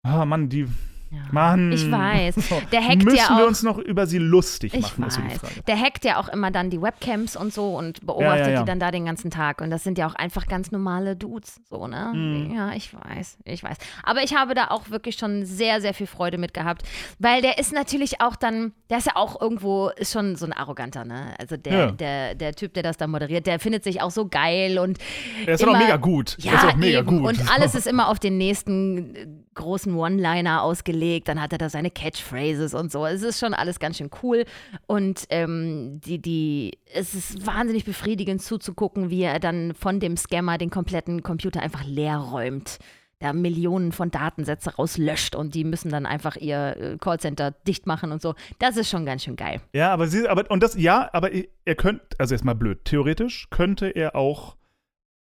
Ah, 0.03 0.25
Mann, 0.25 0.49
die. 0.49 0.67
Ja. 1.15 1.23
Mann. 1.31 1.73
Ich 1.73 1.91
weiß. 1.91 2.35
Der 2.73 2.85
hackt 2.85 3.05
Müssen 3.05 3.17
ja 3.17 3.29
wir 3.37 3.45
auch- 3.45 3.49
uns 3.49 3.63
noch 3.63 3.79
über 3.79 4.07
sie 4.07 4.19
lustig 4.19 4.75
Ich 4.75 4.99
machen, 4.99 5.13
die 5.29 5.31
weiß. 5.43 5.65
Der 5.67 5.81
hackt 5.81 6.05
ja 6.05 6.19
auch 6.19 6.29
immer 6.29 6.51
dann 6.51 6.71
die 6.71 6.81
Webcams 6.81 7.37
und 7.37 7.53
so 7.53 7.77
und 7.77 8.05
beobachtet 8.07 8.47
Ja, 8.47 8.53
ja, 8.53 8.61
die 8.61 8.67
dann 8.67 8.81
da 8.81 8.91
den 8.91 9.05
ganzen 9.07 9.31
Tag. 9.31 9.61
Und 9.61 9.71
das 9.71 9.85
sind 9.85 9.99
ja 9.99 10.07
auch 10.07 10.15
einfach 10.15 10.47
ganz 10.47 10.71
normale 10.73 11.17
Dudes, 11.17 11.61
so, 11.69 11.87
ne? 11.87 12.13
Mhm. 12.15 12.55
Ja, 12.55 12.73
ich 12.73 12.93
weiß, 12.95 13.39
ich 13.45 13.63
weiß. 13.63 13.77
Aber 14.03 14.23
ich 14.23 14.35
habe 14.35 14.55
da 14.55 14.69
auch 14.69 14.91
wirklich 14.91 15.17
schon 15.17 15.45
sehr, 15.45 15.81
sehr 15.81 15.95
viel 15.95 16.07
Freude 16.07 16.39
mit 16.39 16.55
gehabt. 16.55 16.83
Weil 17.19 17.43
der 17.43 17.59
ist 17.59 17.73
natürlich 17.73 18.21
auch 18.21 18.37
dann, 18.37 18.73
der 18.91 18.99
ist 18.99 19.07
ja 19.07 19.17
auch 19.17 19.41
irgendwo, 19.41 19.89
ist 19.97 20.13
schon 20.13 20.37
so 20.37 20.47
ein 20.47 20.53
Arroganter, 20.53 21.05
ne? 21.05 21.35
Also 21.39 21.57
der, 21.57 21.93
der, 21.93 22.35
der 22.35 22.55
Typ, 22.55 22.75
der 22.75 22.83
das 22.83 22.97
da 22.97 23.07
moderiert, 23.07 23.47
der 23.47 23.59
findet 23.61 23.85
sich 23.85 24.03
auch 24.03 24.11
so 24.11 24.27
geil 24.29 24.79
und 24.79 24.99
Er 25.47 25.55
ist 25.55 25.63
immer- 25.63 25.73
auch 25.73 25.79
mega 25.79 25.97
gut. 25.97 26.37
ja, 26.41 26.53
er 26.53 26.59
ist 26.59 26.65
auch 26.65 26.77
mega 26.77 26.99
eben. 27.01 27.07
gut. 27.23 27.29
Und 27.29 27.53
alles 27.53 27.75
ist 27.75 27.87
immer 27.87 28.09
auf 28.09 28.19
den 28.19 28.37
nächsten 28.39 29.44
großen 29.55 29.95
One-Liner 29.95 30.63
ausgelegt. 30.63 31.29
Dann 31.29 31.41
hat 31.41 31.53
er 31.53 31.59
da 31.59 31.69
seine 31.69 31.91
Catchphrases 31.91 32.75
und 32.75 32.93
so. 32.93 33.07
Es 33.07 33.23
ist 33.23 33.39
schon 33.39 33.55
alles 33.55 33.79
ganz 33.79 33.99
schön 33.99 34.11
cool. 34.23 34.45
Und 34.87 35.25
ähm, 35.31 36.01
die, 36.05 36.21
die, 36.21 36.79
es 36.93 37.15
ist 37.15 37.47
wahnsinnig 37.47 37.85
befriedigend 37.85 38.43
zuzugucken, 38.43 39.11
wie 39.11 39.23
er 39.23 39.41
dann 39.41 39.75
von 39.75 40.01
dem 40.01 40.17
Scammer 40.17 40.59
den 40.59 40.71
kompletten 40.71 41.23
Computer 41.23 41.61
einfach 41.61 41.85
leer 41.85 42.19
räumt. 42.19 42.79
Da 43.21 43.33
Millionen 43.33 43.93
von 43.93 44.11
Datensätze 44.11 44.75
rauslöscht 44.75 45.35
und 45.35 45.55
die 45.55 45.65
müssen 45.65 45.91
dann 45.91 46.05
einfach 46.05 46.37
ihr 46.37 46.77
äh, 46.77 46.97
Callcenter 46.99 47.53
dicht 47.67 47.87
machen 47.87 48.13
und 48.13 48.21
so. 48.21 48.35
Das 48.59 48.77
ist 48.77 48.91
schon 48.91 49.07
ganz 49.07 49.23
schön 49.23 49.37
geil. 49.37 49.61
Ja, 49.73 49.93
aber 49.93 50.09
sie, 50.09 50.29
aber, 50.29 50.51
und 50.51 50.63
das, 50.63 50.75
ja, 50.77 51.09
aber 51.13 51.31
er 51.33 51.75
könnte, 51.75 52.05
also 52.19 52.35
jetzt 52.35 52.45
mal 52.45 52.55
blöd, 52.55 52.85
theoretisch 52.85 53.49
könnte 53.51 53.87
er 53.89 54.17
auch 54.17 54.57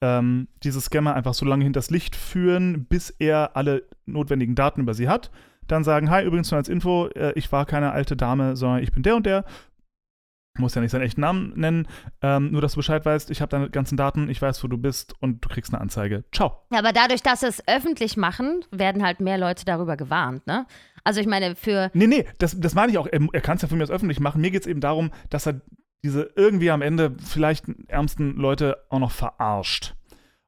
ähm, 0.04 0.50
diese 0.64 0.82
Scammer 0.82 1.16
einfach 1.16 1.34
so 1.34 1.46
lange 1.46 1.64
hinters 1.64 1.90
Licht 1.90 2.18
führen, 2.18 2.86
bis 2.86 3.10
er 3.10 3.56
alle 3.56 3.88
notwendigen 4.06 4.54
Daten 4.54 4.82
über 4.82 4.94
sie 4.94 5.08
hat. 5.08 5.32
Dann 5.66 5.86
sagen, 5.86 6.10
hi, 6.10 6.26
übrigens 6.26 6.52
nur 6.52 6.58
als 6.58 6.68
Info, 6.68 7.08
äh, 7.16 7.32
ich 7.36 7.50
war 7.54 7.66
keine 7.66 7.94
alte 7.94 8.18
Dame, 8.18 8.58
sondern 8.58 8.84
ich 8.84 8.92
bin 8.92 9.02
der 9.02 9.16
und 9.16 9.26
der. 9.26 9.46
Muss 10.60 10.76
ja 10.76 10.82
nicht 10.82 10.92
seinen 10.92 11.04
echten 11.04 11.22
Namen 11.22 11.54
nennen, 11.56 11.88
ähm, 12.22 12.52
nur 12.52 12.62
dass 12.62 12.74
du 12.74 12.80
Bescheid 12.80 13.04
weißt, 13.04 13.32
ich 13.32 13.42
habe 13.42 13.50
deine 13.50 13.70
ganzen 13.72 13.98
Daten, 13.98 14.30
ich 14.30 14.40
weiß, 14.40 14.62
wo 14.64 14.68
du 14.68 14.78
bist 14.78 15.16
und 15.20 15.44
du 15.44 15.50
kriegst 15.50 15.74
eine 15.74 15.82
Anzeige. 15.82 16.26
Ciao. 16.32 16.68
Ja, 16.72 16.80
aber 16.80 16.92
dadurch, 16.92 17.24
dass 17.24 17.40
sie 17.40 17.48
es 17.48 17.68
öffentlich 17.68 18.18
machen, 18.18 18.64
werden 18.70 19.04
halt 19.04 19.22
mehr 19.22 19.38
Leute 19.38 19.66
darüber 19.66 19.98
gewarnt, 19.98 20.46
ne? 20.46 20.68
Also 21.06 21.22
ich 21.22 21.28
meine, 21.28 21.56
für 21.56 21.90
Nee, 21.94 22.08
nee, 22.08 22.26
das, 22.38 22.60
das 22.60 22.76
meine 22.76 22.92
ich 22.92 22.98
auch. 22.98 23.08
Er, 23.08 23.26
er 23.32 23.42
kann 23.42 23.56
es 23.56 23.62
ja 23.64 23.68
von 23.68 23.78
mir 23.78 23.84
aus 23.86 23.90
öffentlich 23.90 24.20
machen. 24.20 24.42
Mir 24.42 24.52
geht 24.52 24.62
es 24.62 24.68
eben 24.68 24.80
darum, 24.80 25.12
dass 25.30 25.48
er 25.48 25.62
diese 26.04 26.30
irgendwie 26.36 26.72
am 26.72 26.82
Ende 26.82 27.16
vielleicht 27.24 27.66
ärmsten 27.88 28.36
Leute 28.36 28.78
auch 28.90 29.00
noch 29.00 29.12
verarscht. 29.12 29.96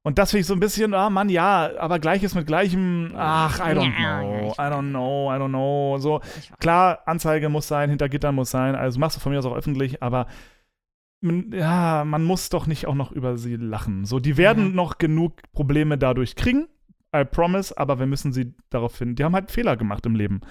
Und 0.04 0.20
das 0.20 0.30
finde 0.32 0.42
ich 0.42 0.48
so 0.48 0.54
ein 0.54 0.60
bisschen, 0.60 0.94
ah 0.94 1.10
Mann, 1.10 1.30
ja, 1.30 1.72
aber 1.80 1.98
Gleiches 1.98 2.36
mit 2.36 2.46
Gleichem, 2.46 3.12
ach, 3.18 3.58
I 3.60 3.72
don't 3.72 3.96
know, 3.96 4.54
I 4.54 4.62
don't 4.62 4.90
know, 4.90 5.32
I 5.34 5.40
don't 5.40 5.48
know. 5.50 5.98
So, 5.98 6.22
klar, 6.60 7.00
Anzeige 7.08 7.50
muss 7.50 7.68
sein, 7.68 7.90
hinter 7.90 8.08
Gittern 8.08 8.36
muss 8.36 8.52
sein, 8.52 8.76
also 8.76 9.00
machst 9.00 9.18
du 9.18 9.22
von 9.22 9.32
mir 9.32 9.40
aus 9.40 9.46
auch 9.48 9.56
öffentlich, 9.56 10.04
aber 10.04 10.28
man- 11.22 11.52
ja, 11.52 12.04
man 12.06 12.24
muss 12.24 12.50
doch 12.50 12.68
nicht 12.68 12.86
auch 12.86 12.94
noch 12.94 13.12
über 13.12 13.38
sie 13.38 13.56
lachen. 13.56 14.06
So, 14.06 14.20
die 14.20 14.38
werden 14.38 14.68
Ja. 14.68 14.74
noch 14.76 15.00
genug 15.00 15.42
Probleme 15.54 15.98
dadurch 15.98 16.36
kriegen, 16.36 16.68
I 17.16 17.24
promise, 17.24 17.76
aber 17.76 17.98
wir 17.98 18.06
müssen 18.06 18.32
sie 18.32 18.54
darauf 18.70 18.94
finden. 18.96 19.16
Die 19.16 19.24
haben 19.24 19.34
halt 19.34 19.50
Fehler 19.50 19.76
gemacht 19.78 20.06
im 20.06 20.16
Leben. 20.16 20.42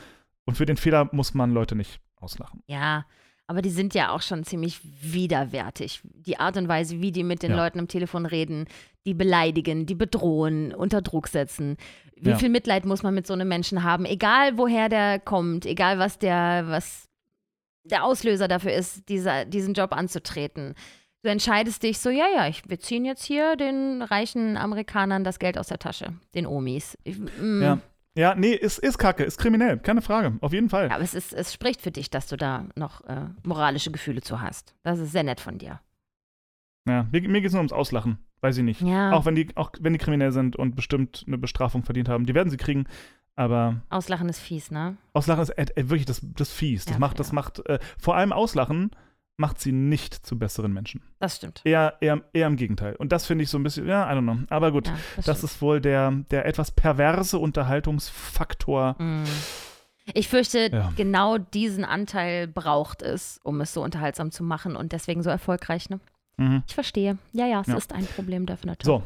Und 0.47 0.57
für 0.57 0.67
den 0.67 0.77
Fehler 0.79 1.09
muss 1.13 1.33
man 1.35 1.53
Leute 1.53 1.77
nicht 1.77 2.01
auslachen. 2.17 2.63
Ja, 2.67 3.05
aber 3.47 3.61
die 3.62 3.70
sind 3.70 3.95
ja 3.95 4.11
auch 4.11 4.22
schon 4.22 4.45
ziemlich 4.45 4.80
widerwärtig. 4.82 6.01
Die 6.05 6.38
Art 6.38 6.57
und 6.57 6.68
Weise, 6.68 7.01
wie 7.01 7.12
die 7.12 7.24
mit 7.24 7.42
den 7.42 7.51
Ja. 7.51 7.57
Leuten 7.57 7.78
am 7.78 7.88
Telefon 7.88 8.26
reden, 8.26 8.66
die 9.07 9.14
beleidigen, 9.14 9.86
die 9.86 9.95
bedrohen, 9.95 10.72
unter 10.74 11.03
Druck 11.03 11.28
setzen. 11.28 11.76
Wie 12.16 12.30
Ja. 12.30 12.36
viel 12.36 12.49
Mitleid 12.49 12.84
muss 12.86 13.03
man 13.03 13.14
mit 13.14 13.26
so 13.26 13.34
einem 13.34 13.49
Menschen 13.49 13.82
haben, 13.82 14.05
egal 14.07 14.57
woher 14.57 14.88
der 14.88 15.18
kommt, 15.18 15.66
egal 15.66 15.99
was 15.99 16.18
der, 16.18 16.64
was 16.68 17.09
der 17.84 18.05
Auslöser 18.05 18.49
dafür 18.49 18.72
ist, 18.72 19.09
dieser, 19.11 19.45
diesen 19.45 19.74
Job 19.74 19.92
anzutreten. 19.92 20.74
Du 21.22 21.30
entscheidest 21.30 21.82
dich 21.82 21.99
so, 21.99 22.11
ja, 22.11 22.26
ja, 22.34 22.49
ich, 22.49 22.62
wir 22.68 22.78
ziehen 22.80 23.05
jetzt 23.05 23.24
hier 23.24 23.57
den 23.57 24.03
reichen 24.03 24.57
Amerikanern 24.57 25.24
das 25.24 25.38
Geld 25.38 25.59
aus 25.59 25.68
der 25.68 25.78
Tasche, 25.78 26.14
den 26.34 26.47
Omis. 26.47 26.97
Ich, 27.05 27.18
mm, 27.18 27.62
Ja. 27.62 27.78
Ja, 28.17 28.35
nee, 28.37 28.53
ist, 28.53 28.79
ist 28.79 28.99
kacke, 28.99 29.25
ist 29.25 29.39
kriminell, 29.39 29.79
keine 29.79 30.01
Frage, 30.01 30.39
auf 30.41 30.53
jeden 30.53 30.69
Fall. 30.71 30.89
Aber 30.91 31.03
es, 31.03 31.15
ist, 31.15 31.33
es 31.33 31.53
spricht 31.53 31.83
für 31.83 31.91
dich, 31.91 32.11
dass 32.11 32.29
du 32.29 32.37
da 32.37 32.67
noch 32.77 33.01
äh, 33.07 33.27
moralische 33.45 33.91
Gefühle 33.91 34.21
zu 34.21 34.41
hast. 34.41 34.75
Das 34.85 35.01
ist 35.01 35.11
sehr 35.12 35.25
nett 35.25 35.41
von 35.41 35.59
dir. 35.59 35.81
Ja, 36.87 37.07
mir, 37.11 37.23
mir 37.23 37.41
geht 37.41 37.47
es 37.49 37.53
nur 37.53 37.61
ums 37.61 37.73
Auslachen, 37.73 38.19
weiß 38.41 38.57
ich 38.59 38.62
nicht. 38.62 38.83
Ja. 38.83 39.12
Auch 39.12 39.25
wenn 39.25 39.35
die, 39.35 39.49
auch 39.57 39.73
wenn 39.81 39.93
die 39.95 39.99
kriminell 39.99 40.31
sind 40.33 40.55
und 40.55 40.77
bestimmt 40.77 41.25
eine 41.27 41.39
Bestrafung 41.39 41.83
verdient 41.83 42.09
haben. 42.09 42.27
Die 42.27 42.35
werden 42.35 42.51
sie 42.51 42.57
kriegen, 42.57 42.85
aber 43.37 43.83
Auslachen 43.89 44.29
ist 44.29 44.39
fies, 44.39 44.71
ne? 44.71 44.97
Auslachen 45.12 45.43
ist 45.43 45.51
äh, 45.51 45.67
äh, 45.75 45.89
wirklich 45.89 46.07
das, 46.07 46.21
das 46.23 46.53
fies. 46.53 46.85
Das 46.85 46.95
Ja, 46.95 47.01
macht, 47.01 47.19
das 47.19 47.29
ja. 47.29 47.35
macht, 47.35 47.67
äh, 47.67 47.81
vor 47.99 48.17
allem 48.17 48.33
Auslachen 48.33 48.91
macht 49.37 49.61
sie 49.61 49.72
nicht 49.72 50.14
zu 50.26 50.39
besseren 50.39 50.72
Menschen. 50.72 51.03
Das 51.18 51.37
stimmt. 51.37 51.61
Eher, 51.64 51.97
eher, 52.01 52.22
eher 52.32 52.47
im 52.47 52.57
Gegenteil. 52.57 52.95
Und 52.97 53.11
das 53.12 53.26
finde 53.26 53.45
ich 53.45 53.51
so 53.51 53.59
ein 53.59 53.62
bisschen, 53.64 53.87
ja, 53.89 54.09
I 54.11 54.14
don't 54.16 54.22
know. 54.22 54.37
Aber 54.49 54.70
gut, 54.70 54.87
Ja, 54.89 54.95
das 55.16 55.24
das 55.26 55.45
ist 55.45 55.61
wohl 55.62 55.80
der, 55.80 56.12
der 56.30 56.47
etwas 56.47 56.70
perverse 56.70 57.39
Unterhaltungsfaktor. 57.39 58.95
Mm. 58.99 59.24
Ich 60.12 60.28
fürchte, 60.28 60.70
Ja. 60.72 60.93
genau 60.97 61.39
diesen 61.39 61.85
Anteil 61.85 62.47
braucht 62.47 63.03
es, 63.03 63.41
um 63.43 63.61
es 63.61 63.72
so 63.72 63.82
unterhaltsam 63.82 64.30
zu 64.30 64.45
machen 64.45 64.76
und 64.76 64.93
deswegen 64.93 65.22
so 65.22 65.30
erfolgreich, 65.30 65.89
ne? 65.89 65.99
Mhm. 66.37 66.62
Ich 66.66 66.74
verstehe. 66.74 67.16
Ja, 67.32 67.47
ja, 67.47 67.61
es 67.61 67.68
Ja. 67.68 67.76
ist 67.76 67.93
ein 67.93 68.07
Problem, 68.07 68.45
definitiv. 68.45 68.85
So. 68.85 69.03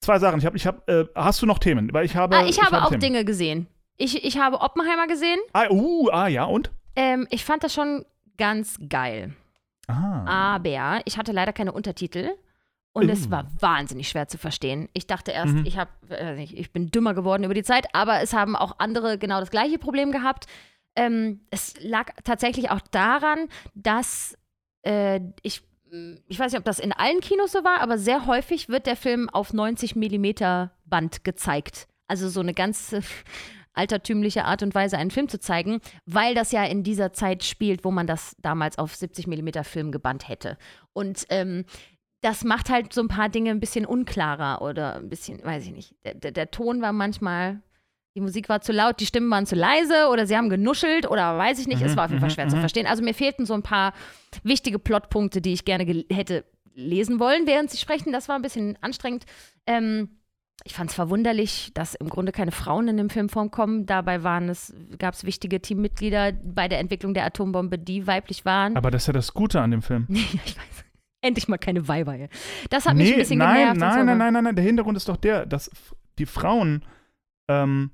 Zwei 0.00 0.18
Sachen. 0.18 0.38
Ich 0.38 0.46
habe, 0.46 0.56
ich 0.56 0.66
habe, 0.66 0.92
äh, 0.92 1.06
hast 1.14 1.40
du 1.42 1.46
noch 1.46 1.58
Themen? 1.58 1.92
Weil 1.92 2.04
ich 2.04 2.14
habe. 2.14 2.36
Ah, 2.36 2.44
ich 2.46 2.62
habe 2.62 2.82
auch 2.82 2.90
Themen. 2.90 3.00
Dinge 3.00 3.24
gesehen. 3.24 3.66
Ich, 3.96 4.22
ich 4.24 4.38
habe 4.38 4.60
Oppenheimer 4.60 5.06
gesehen. 5.06 5.38
Ah, 5.52 5.68
uh, 5.70 6.10
ah, 6.10 6.28
ja, 6.28 6.44
und? 6.44 6.70
Ähm, 6.96 7.26
ich 7.30 7.44
fand 7.44 7.64
das 7.64 7.72
schon 7.72 8.04
ganz 8.36 8.78
geil. 8.88 9.34
Ah. 9.86 10.54
Aber 10.56 11.02
ich 11.04 11.18
hatte 11.18 11.32
leider 11.32 11.52
keine 11.52 11.72
Untertitel. 11.72 12.30
Und 12.96 13.08
es 13.08 13.26
Uh. 13.26 13.30
war 13.32 13.46
wahnsinnig 13.58 14.08
schwer 14.08 14.28
zu 14.28 14.38
verstehen. 14.38 14.88
Ich 14.92 15.08
dachte 15.08 15.32
erst, 15.32 15.52
Mhm. 15.52 15.66
ich, 15.66 15.76
hab, 15.78 15.88
äh, 16.10 16.40
ich 16.44 16.72
bin 16.72 16.92
dümmer 16.92 17.12
geworden 17.12 17.42
über 17.42 17.52
die 17.54 17.64
Zeit, 17.64 17.86
aber 17.92 18.20
es 18.22 18.32
haben 18.32 18.54
auch 18.54 18.78
andere 18.78 19.18
genau 19.18 19.40
das 19.40 19.50
gleiche 19.50 19.78
Problem 19.80 20.12
gehabt. 20.12 20.46
Ähm, 20.94 21.40
es 21.50 21.74
lag 21.80 22.12
tatsächlich 22.22 22.70
auch 22.70 22.80
daran, 22.92 23.48
dass 23.74 24.38
äh, 24.82 25.18
ich, 25.42 25.62
ich 26.28 26.38
weiß 26.38 26.52
nicht, 26.52 26.58
ob 26.60 26.64
das 26.64 26.78
in 26.78 26.92
allen 26.92 27.18
Kinos 27.20 27.50
so 27.50 27.64
war, 27.64 27.80
aber 27.80 27.98
sehr 27.98 28.26
häufig 28.26 28.68
wird 28.68 28.86
der 28.86 28.94
Film 28.96 29.28
auf 29.28 29.52
90 29.52 29.96
Millimeter 29.96 30.70
Band 30.84 31.24
gezeigt. 31.24 31.88
Also 32.06 32.28
so 32.28 32.38
eine 32.38 32.54
ganz 32.54 32.92
äh, 32.92 33.00
altertümliche 33.74 34.44
Art 34.44 34.62
und 34.62 34.74
Weise, 34.74 34.96
einen 34.96 35.10
Film 35.10 35.28
zu 35.28 35.38
zeigen, 35.38 35.80
weil 36.06 36.34
das 36.34 36.52
ja 36.52 36.64
in 36.64 36.82
dieser 36.82 37.12
Zeit 37.12 37.44
spielt, 37.44 37.84
wo 37.84 37.90
man 37.90 38.06
das 38.06 38.36
damals 38.40 38.78
auf 38.78 38.94
70 38.94 39.26
Millimeter 39.26 39.64
Film 39.64 39.92
gebannt 39.92 40.28
hätte. 40.28 40.56
Und 40.92 41.26
ähm, 41.28 41.64
das 42.22 42.42
macht 42.42 42.70
halt 42.70 42.92
so 42.92 43.02
ein 43.02 43.08
paar 43.08 43.28
Dinge 43.28 43.50
ein 43.50 43.60
bisschen 43.60 43.84
unklarer 43.84 44.62
oder 44.62 44.96
ein 44.96 45.10
bisschen, 45.10 45.44
weiß 45.44 45.66
ich 45.66 45.72
nicht. 45.72 45.94
Der, 46.04 46.14
der, 46.14 46.32
der 46.32 46.50
Ton 46.50 46.80
war 46.80 46.92
manchmal, 46.92 47.60
die 48.16 48.20
Musik 48.20 48.48
war 48.48 48.60
zu 48.62 48.72
laut, 48.72 49.00
die 49.00 49.06
Stimmen 49.06 49.30
waren 49.30 49.44
zu 49.44 49.56
leise 49.56 50.08
oder 50.10 50.26
sie 50.26 50.36
haben 50.36 50.48
genuschelt 50.48 51.10
oder 51.10 51.36
weiß 51.36 51.58
ich 51.58 51.66
nicht. 51.66 51.82
es 51.82 51.92
Mhm, 51.92 51.96
war 51.96 52.04
auf 52.06 52.10
jeden 52.10 52.20
Fall 52.20 52.30
mhm, 52.30 52.34
schwer 52.34 52.48
zu 52.48 52.56
mhm. 52.56 52.60
verstehen. 52.60 52.86
Also 52.86 53.02
mir 53.02 53.12
fehlten 53.12 53.44
so 53.44 53.54
ein 53.54 53.62
paar 53.62 53.92
wichtige 54.42 54.78
Plotpunkte, 54.78 55.42
die 55.42 55.52
ich 55.52 55.64
gerne 55.64 55.84
hätte 56.10 56.44
lesen 56.74 57.20
wollen, 57.20 57.46
während 57.46 57.70
sie 57.70 57.78
sprechen. 57.78 58.12
Das 58.12 58.28
war 58.28 58.36
ein 58.36 58.42
bisschen 58.42 58.78
anstrengend. 58.80 59.26
Ähm, 59.66 60.08
ich 60.62 60.74
fand 60.74 60.90
es 60.90 60.96
verwunderlich, 60.96 61.72
dass 61.74 61.94
im 61.94 62.08
Grunde 62.08 62.32
keine 62.32 62.52
Frauen 62.52 62.88
in 62.88 62.96
dem 62.96 63.10
Film 63.10 63.28
vorkommen. 63.28 63.86
Dabei 63.86 64.22
waren 64.22 64.48
es, 64.48 64.72
gab 64.98 65.14
es 65.14 65.24
wichtige 65.24 65.60
Teammitglieder 65.60 66.32
bei 66.32 66.68
der 66.68 66.78
Entwicklung 66.78 67.12
der 67.12 67.26
Atombombe, 67.26 67.78
die 67.78 68.06
weiblich 68.06 68.44
waren. 68.44 68.76
Aber 68.76 68.90
das 68.90 69.02
ist 69.02 69.06
ja 69.08 69.12
das 69.12 69.34
Gute 69.34 69.60
an 69.60 69.72
dem 69.72 69.82
Film. 69.82 70.06
ja, 70.08 70.22
ich 70.44 70.56
weiß. 70.56 70.84
Endlich 71.20 71.48
mal 71.48 71.58
keine 71.58 71.88
Weiber 71.88 72.12
hier. 72.12 72.28
Das 72.70 72.86
hat 72.86 72.96
mich 72.96 73.10
ein 73.12 73.18
bisschen 73.18 73.38
nein, 73.38 73.74
genervt. 73.74 73.74
und 73.74 73.80
nein, 73.80 73.92
so, 73.92 74.04
nein, 74.04 74.18
nein, 74.18 74.32
nein, 74.32 74.44
nein. 74.44 74.56
Der 74.56 74.64
Hintergrund 74.64 74.96
ist 74.96 75.08
doch 75.08 75.16
der, 75.16 75.46
dass 75.46 75.70
die 76.18 76.26
Frauen 76.26 76.84
ähm, 77.48 77.90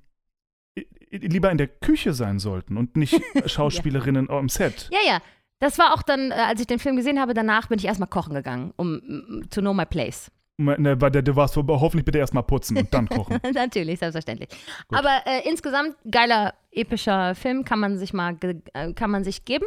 lieber 1.10 1.50
in 1.50 1.58
der 1.58 1.68
Küche 1.68 2.12
sein 2.12 2.38
sollten 2.38 2.76
und 2.76 2.96
nicht 2.96 3.20
Schauspielerinnen 3.46 4.30
am 4.30 4.48
Set. 4.48 4.88
Ja, 4.92 4.98
ja. 5.06 5.20
Das 5.60 5.78
war 5.78 5.94
auch 5.94 6.02
dann, 6.02 6.30
äh, 6.30 6.34
als 6.34 6.60
ich 6.60 6.66
den 6.66 6.78
Film 6.78 6.96
gesehen 6.96 7.20
habe, 7.20 7.34
danach 7.34 7.68
bin 7.68 7.78
ich 7.78 7.84
erstmal 7.84 8.08
kochen 8.08 8.34
gegangen, 8.34 8.72
um 8.76 9.42
to 9.50 9.60
know 9.60 9.74
my 9.74 9.84
place. 9.84 10.30
Ne, 10.60 10.96
du 10.96 11.36
warst 11.36 11.56
hoffentlich 11.56 12.04
bitte 12.04 12.18
erstmal 12.18 12.42
putzen 12.42 12.76
und 12.76 12.92
dann 12.92 13.08
kochen. 13.08 13.38
Natürlich, 13.54 13.98
selbstverständlich. 13.98 14.50
Aber 14.90 15.22
äh, 15.24 15.48
insgesamt 15.48 15.96
geiler 16.10 16.54
epischer 16.72 17.34
Film 17.34 17.64
kann 17.64 17.78
man 17.80 17.98
sich 17.98 18.12
mal 18.12 18.36
äh, 18.74 18.92
kann 18.92 19.10
man 19.10 19.24
sich 19.24 19.44
geben. 19.44 19.64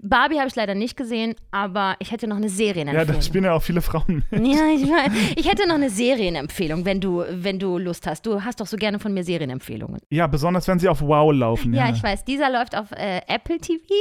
Barbie 0.00 0.38
habe 0.38 0.48
ich 0.48 0.54
leider 0.56 0.74
nicht 0.74 0.96
gesehen, 0.96 1.34
aber 1.50 1.96
ich 1.98 2.10
hätte 2.12 2.26
noch 2.28 2.36
eine 2.36 2.46
ja, 2.46 2.52
Serienempfehlung. 2.52 3.14
da 3.16 3.22
spielen 3.22 3.44
ja 3.44 3.52
auch 3.54 3.62
viele 3.62 3.80
Frauen 3.80 4.22
mit. 4.30 4.46
Ja, 4.46 4.68
ich, 4.74 4.82
weiß. 4.82 5.12
ich 5.36 5.48
hätte 5.50 5.66
noch 5.66 5.76
eine 5.76 5.90
Serienempfehlung, 5.90 6.84
wenn 6.84 7.00
du, 7.00 7.24
wenn 7.30 7.58
du 7.58 7.78
Lust 7.78 8.06
hast. 8.06 8.26
Du 8.26 8.42
hast 8.44 8.60
doch 8.60 8.66
so 8.66 8.76
gerne 8.76 8.98
von 8.98 9.12
mir 9.14 9.24
Serienempfehlungen. 9.24 10.00
Ja, 10.10 10.26
besonders 10.26 10.68
wenn 10.68 10.78
sie 10.78 10.88
auf 10.88 11.00
Wow 11.00 11.32
laufen. 11.32 11.72
Ja, 11.74 11.88
Ja, 11.88 11.94
ich 11.94 12.02
weiß. 12.02 12.24
Dieser 12.24 12.50
läuft 12.50 12.76
auf 12.76 12.92
äh, 12.92 13.20
Apple 13.28 13.58
TV. 13.58 13.82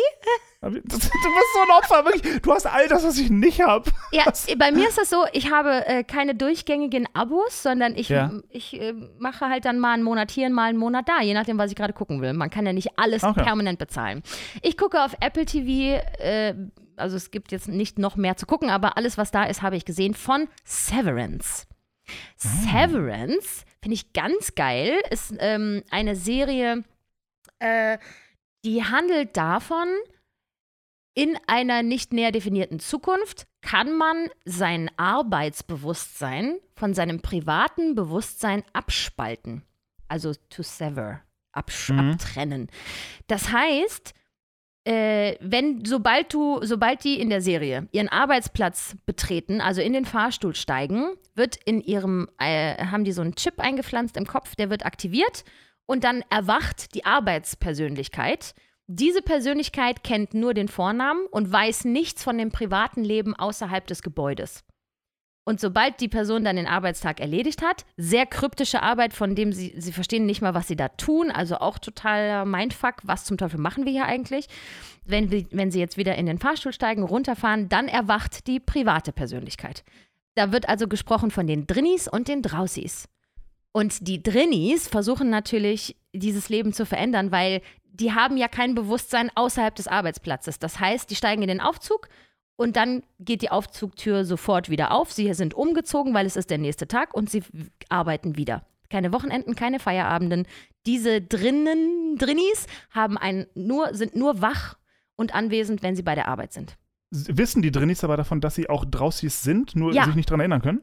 Du 0.63 0.69
bist 0.69 1.01
so 1.01 1.09
ein 1.09 1.75
Opfer, 1.75 2.05
wirklich. 2.05 2.39
Du 2.43 2.51
hast 2.53 2.67
all 2.67 2.87
das, 2.87 3.03
was 3.03 3.17
ich 3.17 3.31
nicht 3.31 3.61
habe. 3.63 3.89
Ja, 4.11 4.25
bei 4.59 4.71
mir 4.71 4.87
ist 4.89 4.97
das 4.99 5.09
so, 5.09 5.25
ich 5.33 5.49
habe 5.51 5.87
äh, 5.87 6.03
keine 6.03 6.35
durchgängigen 6.35 7.07
Abos, 7.13 7.63
sondern 7.63 7.95
ich, 7.95 8.09
Ja. 8.09 8.31
ich 8.51 8.79
äh, 8.79 8.93
mache 9.17 9.49
halt 9.49 9.65
dann 9.65 9.79
mal 9.79 9.93
einen 9.95 10.03
Monat 10.03 10.29
hier, 10.29 10.51
mal 10.51 10.69
einen 10.69 10.77
Monat 10.77 11.09
da, 11.09 11.19
je 11.23 11.33
nachdem, 11.33 11.57
was 11.57 11.71
ich 11.71 11.75
gerade 11.75 11.93
gucken 11.93 12.21
will. 12.21 12.33
Man 12.41 12.49
kann 12.49 12.65
ja 12.65 12.73
nicht 12.73 12.97
alles 12.97 13.23
Okay. 13.23 13.43
permanent 13.43 13.77
bezahlen. 13.79 14.23
Ich 14.61 14.75
gucke 14.77 15.03
auf 15.03 15.15
Apple 15.21 15.45
TV, 15.45 16.03
äh, 16.19 16.55
also 16.97 17.15
es 17.15 17.31
gibt 17.31 17.51
jetzt 17.51 17.67
nicht 17.67 17.99
noch 17.99 18.15
mehr 18.15 18.35
zu 18.35 18.45
gucken, 18.47 18.69
aber 18.69 18.97
alles, 18.97 19.17
was 19.17 19.29
da 19.31 19.43
ist, 19.45 19.61
habe 19.61 19.75
ich 19.77 19.85
gesehen 19.85 20.13
von 20.15 20.47
Severance. 20.65 21.67
Severance 22.35 23.63
finde 23.81 23.93
ich 23.93 24.13
ganz 24.13 24.55
geil, 24.55 24.93
ist 25.11 25.33
ähm, 25.39 25.83
eine 25.91 26.15
Serie, 26.15 26.83
äh, 27.59 27.97
die 28.65 28.83
handelt 28.83 29.37
davon, 29.37 29.87
in 31.13 31.37
einer 31.47 31.83
nicht 31.83 32.13
näher 32.13 32.31
definierten 32.31 32.79
Zukunft 32.79 33.45
kann 33.61 33.97
man 33.97 34.29
sein 34.45 34.89
Arbeitsbewusstsein 34.97 36.57
von 36.75 36.93
seinem 36.93 37.21
privaten 37.21 37.95
Bewusstsein 37.95 38.63
abspalten. 38.73 39.63
Also 40.07 40.33
to 40.49 40.63
sever, 40.63 41.21
Mhm. 41.55 41.99
abtrennen. 41.99 42.67
Das 43.27 43.51
heißt, 43.51 44.13
äh, 44.83 45.35
wenn, 45.41 45.85
sobald 45.85 46.33
du, 46.33 46.59
sobald 46.63 47.03
die 47.03 47.19
in 47.19 47.29
der 47.29 47.41
Serie 47.41 47.87
ihren 47.91 48.09
Arbeitsplatz 48.09 48.95
betreten, 49.05 49.61
also 49.61 49.81
in 49.81 49.93
den 49.93 50.05
Fahrstuhl 50.05 50.55
steigen, 50.55 51.13
wird 51.35 51.57
in 51.65 51.81
ihrem, 51.81 52.27
äh, 52.39 52.83
haben 52.85 53.03
die 53.03 53.11
so 53.11 53.21
einen 53.21 53.35
Chip 53.35 53.59
eingepflanzt 53.59 54.17
im 54.17 54.25
Kopf, 54.25 54.55
der 54.55 54.69
wird 54.69 54.85
aktiviert 54.85 55.43
und 55.85 56.03
dann 56.03 56.23
erwacht 56.29 56.95
die 56.95 57.05
Arbeitspersönlichkeit. 57.05 58.55
Diese 58.87 59.21
Persönlichkeit 59.21 60.03
kennt 60.03 60.33
nur 60.33 60.53
den 60.53 60.67
Vornamen 60.67 61.25
und 61.27 61.51
weiß 61.51 61.85
nichts 61.85 62.23
von 62.23 62.37
dem 62.37 62.51
privaten 62.51 63.03
Leben 63.03 63.35
außerhalb 63.35 63.85
des 63.85 64.01
Gebäudes. 64.01 64.63
Und 65.43 65.59
sobald 65.59 65.99
die 65.99 66.07
Person 66.07 66.43
dann 66.43 66.55
den 66.55 66.67
Arbeitstag 66.67 67.19
erledigt 67.19 67.63
hat, 67.63 67.85
sehr 67.97 68.27
kryptische 68.27 68.83
Arbeit, 68.83 69.13
von 69.13 69.33
dem 69.33 69.53
sie, 69.53 69.73
sie 69.75 69.91
verstehen 69.91 70.27
nicht 70.27 70.41
mal, 70.41 70.53
was 70.53 70.67
sie 70.67 70.75
da 70.75 70.89
tun, 70.89 71.31
also 71.31 71.57
auch 71.57 71.79
totaler 71.79 72.45
Mindfuck, 72.45 72.97
was 73.03 73.25
zum 73.25 73.37
Teufel 73.37 73.59
machen 73.59 73.85
wir 73.85 73.91
hier 73.91 74.05
eigentlich? 74.05 74.47
Wenn, 75.03 75.31
wenn 75.51 75.71
sie 75.71 75.79
jetzt 75.79 75.97
wieder 75.97 76.15
in 76.15 76.27
den 76.27 76.37
Fahrstuhl 76.37 76.73
steigen, 76.73 77.01
runterfahren, 77.01 77.69
dann 77.69 77.87
erwacht 77.87 78.45
die 78.45 78.59
private 78.59 79.11
Persönlichkeit. 79.11 79.83
Da 80.35 80.51
wird 80.51 80.69
also 80.69 80.87
gesprochen 80.87 81.31
von 81.31 81.47
den 81.47 81.65
Drinnies 81.65 82.07
und 82.07 82.27
den 82.27 82.43
Draußis. 82.43 83.09
Und 83.71 84.07
die 84.07 84.21
Drinnies 84.21 84.87
versuchen 84.87 85.29
natürlich, 85.29 85.95
dieses 86.13 86.49
Leben 86.49 86.71
zu 86.71 86.85
verändern, 86.85 87.31
weil 87.31 87.61
die 87.83 88.13
haben 88.13 88.37
ja 88.37 88.47
kein 88.47 88.75
Bewusstsein 88.75 89.31
außerhalb 89.35 89.75
des 89.75 89.87
Arbeitsplatzes. 89.87 90.59
Das 90.59 90.79
heißt, 90.79 91.09
die 91.09 91.15
steigen 91.15 91.41
in 91.41 91.47
den 91.47 91.61
Aufzug 91.61 92.09
und 92.61 92.75
dann 92.75 93.03
geht 93.19 93.41
die 93.41 93.51
Aufzugtür 93.51 94.23
sofort 94.23 94.69
wieder 94.69 94.91
auf. 94.91 95.11
Sie 95.11 95.33
sind 95.33 95.53
umgezogen, 95.53 96.13
weil 96.13 96.25
es 96.25 96.35
ist 96.35 96.49
der 96.49 96.57
nächste 96.57 96.87
Tag 96.87 97.13
und 97.13 97.29
sie 97.29 97.43
arbeiten 97.89 98.37
wieder. 98.37 98.65
Keine 98.89 99.11
Wochenenden, 99.13 99.55
keine 99.55 99.79
Feierabenden. 99.79 100.45
Diese 100.85 101.21
drinnen, 101.21 102.17
Drinnies 102.17 102.67
haben 102.91 103.17
ein, 103.17 103.47
nur, 103.55 103.93
sind 103.93 104.15
nur 104.15 104.41
wach 104.41 104.77
und 105.15 105.33
anwesend, 105.33 105.81
wenn 105.81 105.95
sie 105.95 106.03
bei 106.03 106.15
der 106.15 106.27
Arbeit 106.27 106.53
sind. 106.53 106.77
Wissen 107.09 107.61
die 107.61 107.71
Drinnies 107.71 108.03
aber 108.03 108.15
davon, 108.15 108.41
dass 108.41 108.55
sie 108.55 108.69
auch 108.69 108.85
Draußis 108.85 109.41
sind, 109.43 109.75
nur 109.75 109.93
Ja. 109.93 110.05
sich 110.05 110.15
nicht 110.15 110.29
dran 110.29 110.39
erinnern 110.39 110.61
können? 110.61 110.81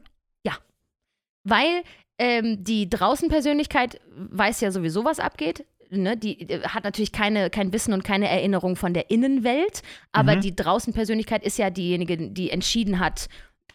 Weil 1.45 1.83
ähm, 2.17 2.63
die 2.65 2.89
Draußenpersönlichkeit 2.89 4.01
weiß 4.13 4.59
ja 4.59 4.71
sowieso, 4.71 5.05
was 5.05 5.19
abgeht. 5.19 5.65
Ne? 5.91 6.15
Die 6.17 6.47
hat 6.67 6.83
natürlich 6.83 7.11
keine, 7.11 7.49
kein 7.49 7.73
Wissen 7.73 7.93
und 7.93 8.03
keine 8.03 8.29
Erinnerung 8.29 8.75
von 8.75 8.93
der 8.93 9.09
Innenwelt, 9.09 9.81
aber 10.11 10.35
Mhm. 10.35 10.41
die 10.41 10.55
Draußenpersönlichkeit 10.55 11.43
ist 11.43 11.57
ja 11.57 11.69
diejenige, 11.69 12.17
die 12.29 12.51
entschieden 12.51 12.99
hat, 12.99 13.27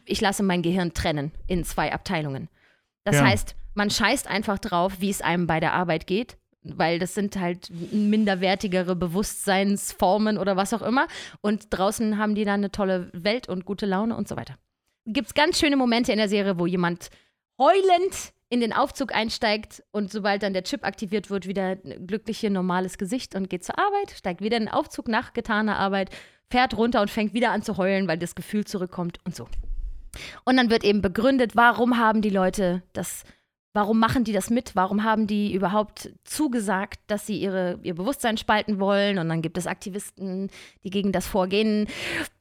ich 0.06 0.20
lasse 0.20 0.42
mein 0.42 0.62
Gehirn 0.62 0.94
trennen 0.94 1.32
in 1.46 1.64
zwei 1.64 1.92
Abteilungen. 1.92 2.48
Das 3.04 3.16
Ja. 3.16 3.24
heißt, 3.26 3.56
man 3.74 3.90
scheißt 3.90 4.28
einfach 4.28 4.58
drauf, 4.58 4.94
wie 5.00 5.10
es 5.10 5.22
einem 5.22 5.46
bei 5.46 5.58
der 5.60 5.72
Arbeit 5.72 6.06
geht, 6.06 6.36
weil 6.62 6.98
das 6.98 7.14
sind 7.14 7.36
halt 7.36 7.68
minderwertigere 7.92 8.94
Bewusstseinsformen 8.96 10.38
oder 10.38 10.56
was 10.56 10.72
auch 10.72 10.82
immer. 10.82 11.06
Und 11.40 11.66
draußen 11.70 12.18
haben 12.18 12.34
die 12.34 12.44
dann 12.44 12.60
eine 12.60 12.70
tolle 12.70 13.10
Welt 13.12 13.48
und 13.48 13.64
gute 13.64 13.86
Laune 13.86 14.16
und 14.16 14.28
so 14.28 14.36
weiter. 14.36 14.54
Gibt 15.06 15.28
es 15.28 15.34
ganz 15.34 15.58
schöne 15.58 15.76
Momente 15.76 16.12
in 16.12 16.18
der 16.18 16.28
Serie, 16.28 16.58
wo 16.58 16.66
jemand 16.66 17.10
heulend 17.58 18.32
in 18.54 18.60
den 18.60 18.72
Aufzug 18.72 19.12
einsteigt 19.12 19.82
und 19.90 20.12
sobald 20.12 20.44
dann 20.44 20.52
der 20.52 20.62
Chip 20.62 20.84
aktiviert 20.84 21.28
wird, 21.28 21.48
wieder 21.48 21.76
ein 21.84 22.06
glückliche, 22.06 22.50
normales 22.50 22.98
Gesicht 22.98 23.34
und 23.34 23.50
geht 23.50 23.64
zur 23.64 23.78
Arbeit, 23.78 24.12
steigt 24.12 24.40
wieder 24.40 24.56
in 24.56 24.66
den 24.66 24.72
Aufzug 24.72 25.08
nach 25.08 25.32
getaner 25.32 25.76
Arbeit, 25.76 26.10
fährt 26.50 26.76
runter 26.76 27.00
und 27.00 27.10
fängt 27.10 27.34
wieder 27.34 27.50
an 27.50 27.62
zu 27.62 27.76
heulen, 27.76 28.06
weil 28.06 28.16
das 28.16 28.36
Gefühl 28.36 28.64
zurückkommt 28.64 29.18
und 29.24 29.34
so. 29.34 29.48
Und 30.44 30.56
dann 30.56 30.70
wird 30.70 30.84
eben 30.84 31.02
begründet, 31.02 31.56
warum 31.56 31.98
haben 31.98 32.22
die 32.22 32.30
Leute 32.30 32.84
das 32.92 33.24
Warum 33.76 33.98
machen 33.98 34.22
die 34.22 34.32
das 34.32 34.50
mit? 34.50 34.76
Warum 34.76 35.02
haben 35.02 35.26
die 35.26 35.52
überhaupt 35.52 36.10
zugesagt, 36.22 37.00
dass 37.08 37.26
sie 37.26 37.38
ihre, 37.38 37.80
ihr 37.82 37.96
Bewusstsein 37.96 38.36
spalten 38.36 38.78
wollen? 38.78 39.18
Und 39.18 39.28
dann 39.28 39.42
gibt 39.42 39.58
es 39.58 39.66
Aktivisten, 39.66 40.48
die 40.84 40.90
gegen 40.90 41.10
das 41.10 41.26
Vorgehen 41.26 41.88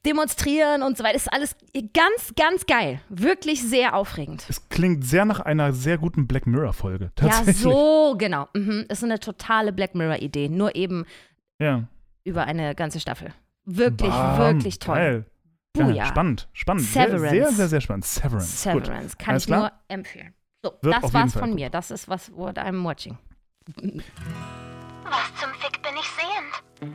demonstrieren 0.05 0.84
und 0.84 0.95
so 0.95 1.03
weiter. 1.03 1.13
Das 1.13 1.23
ist 1.23 1.34
alles 1.34 1.55
ganz, 1.93 2.34
ganz 2.36 2.67
geil. 2.67 3.01
Wirklich 3.09 3.63
sehr 3.63 3.95
aufregend. 3.95 4.45
Es 4.47 4.69
klingt 4.69 5.05
sehr 5.05 5.25
nach 5.25 5.39
einer 5.39 5.73
sehr 5.73 5.97
guten 5.97 6.27
Black 6.27 6.45
Mirror-Folge. 6.45 7.11
Ja, 7.19 7.43
so, 7.51 8.13
genau. 8.17 8.47
Mhm. 8.53 8.86
Das 8.88 8.99
ist 8.99 9.03
eine 9.03 9.19
totale 9.19 9.73
Black 9.73 9.95
Mirror-Idee. 9.95 10.49
Nur 10.49 10.75
eben 10.75 11.03
Ja. 11.59 11.88
über 12.23 12.43
eine 12.45 12.75
ganze 12.75 12.99
Staffel. 12.99 13.34
Wirklich, 13.65 14.11
Bam, 14.11 14.38
wirklich 14.38 14.77
toll. 14.77 14.95
Geil. 14.95 15.25
Buja. 15.75 15.93
Ja, 15.95 16.05
spannend, 16.05 16.47
spannend. 16.53 16.84
Sehr, 16.84 17.05
Severance. 17.09 17.29
sehr, 17.31 17.51
sehr, 17.51 17.67
sehr 17.69 17.81
spannend. 17.81 18.05
Severance. 18.05 18.69
Gut. 18.71 18.86
Severance. 18.86 19.17
Kann 19.17 19.29
Alles 19.31 19.43
ich 19.43 19.47
klar? 19.47 19.59
nur 19.59 19.71
empfehlen. 19.88 20.34
So, 20.64 20.74
Wird 20.82 20.95
das 21.03 21.14
war's 21.14 21.34
von 21.34 21.49
gut. 21.49 21.55
mir. 21.55 21.70
Das 21.70 21.91
ist 21.91 22.07
was, 22.07 22.32
what 22.34 22.57
I'm 22.57 22.84
watching. 22.86 23.18
Was 23.66 25.36
zum 25.39 25.49
Fick 25.59 25.82
bin 25.82 25.91
ich 25.99 26.07
sehend? 26.07 26.93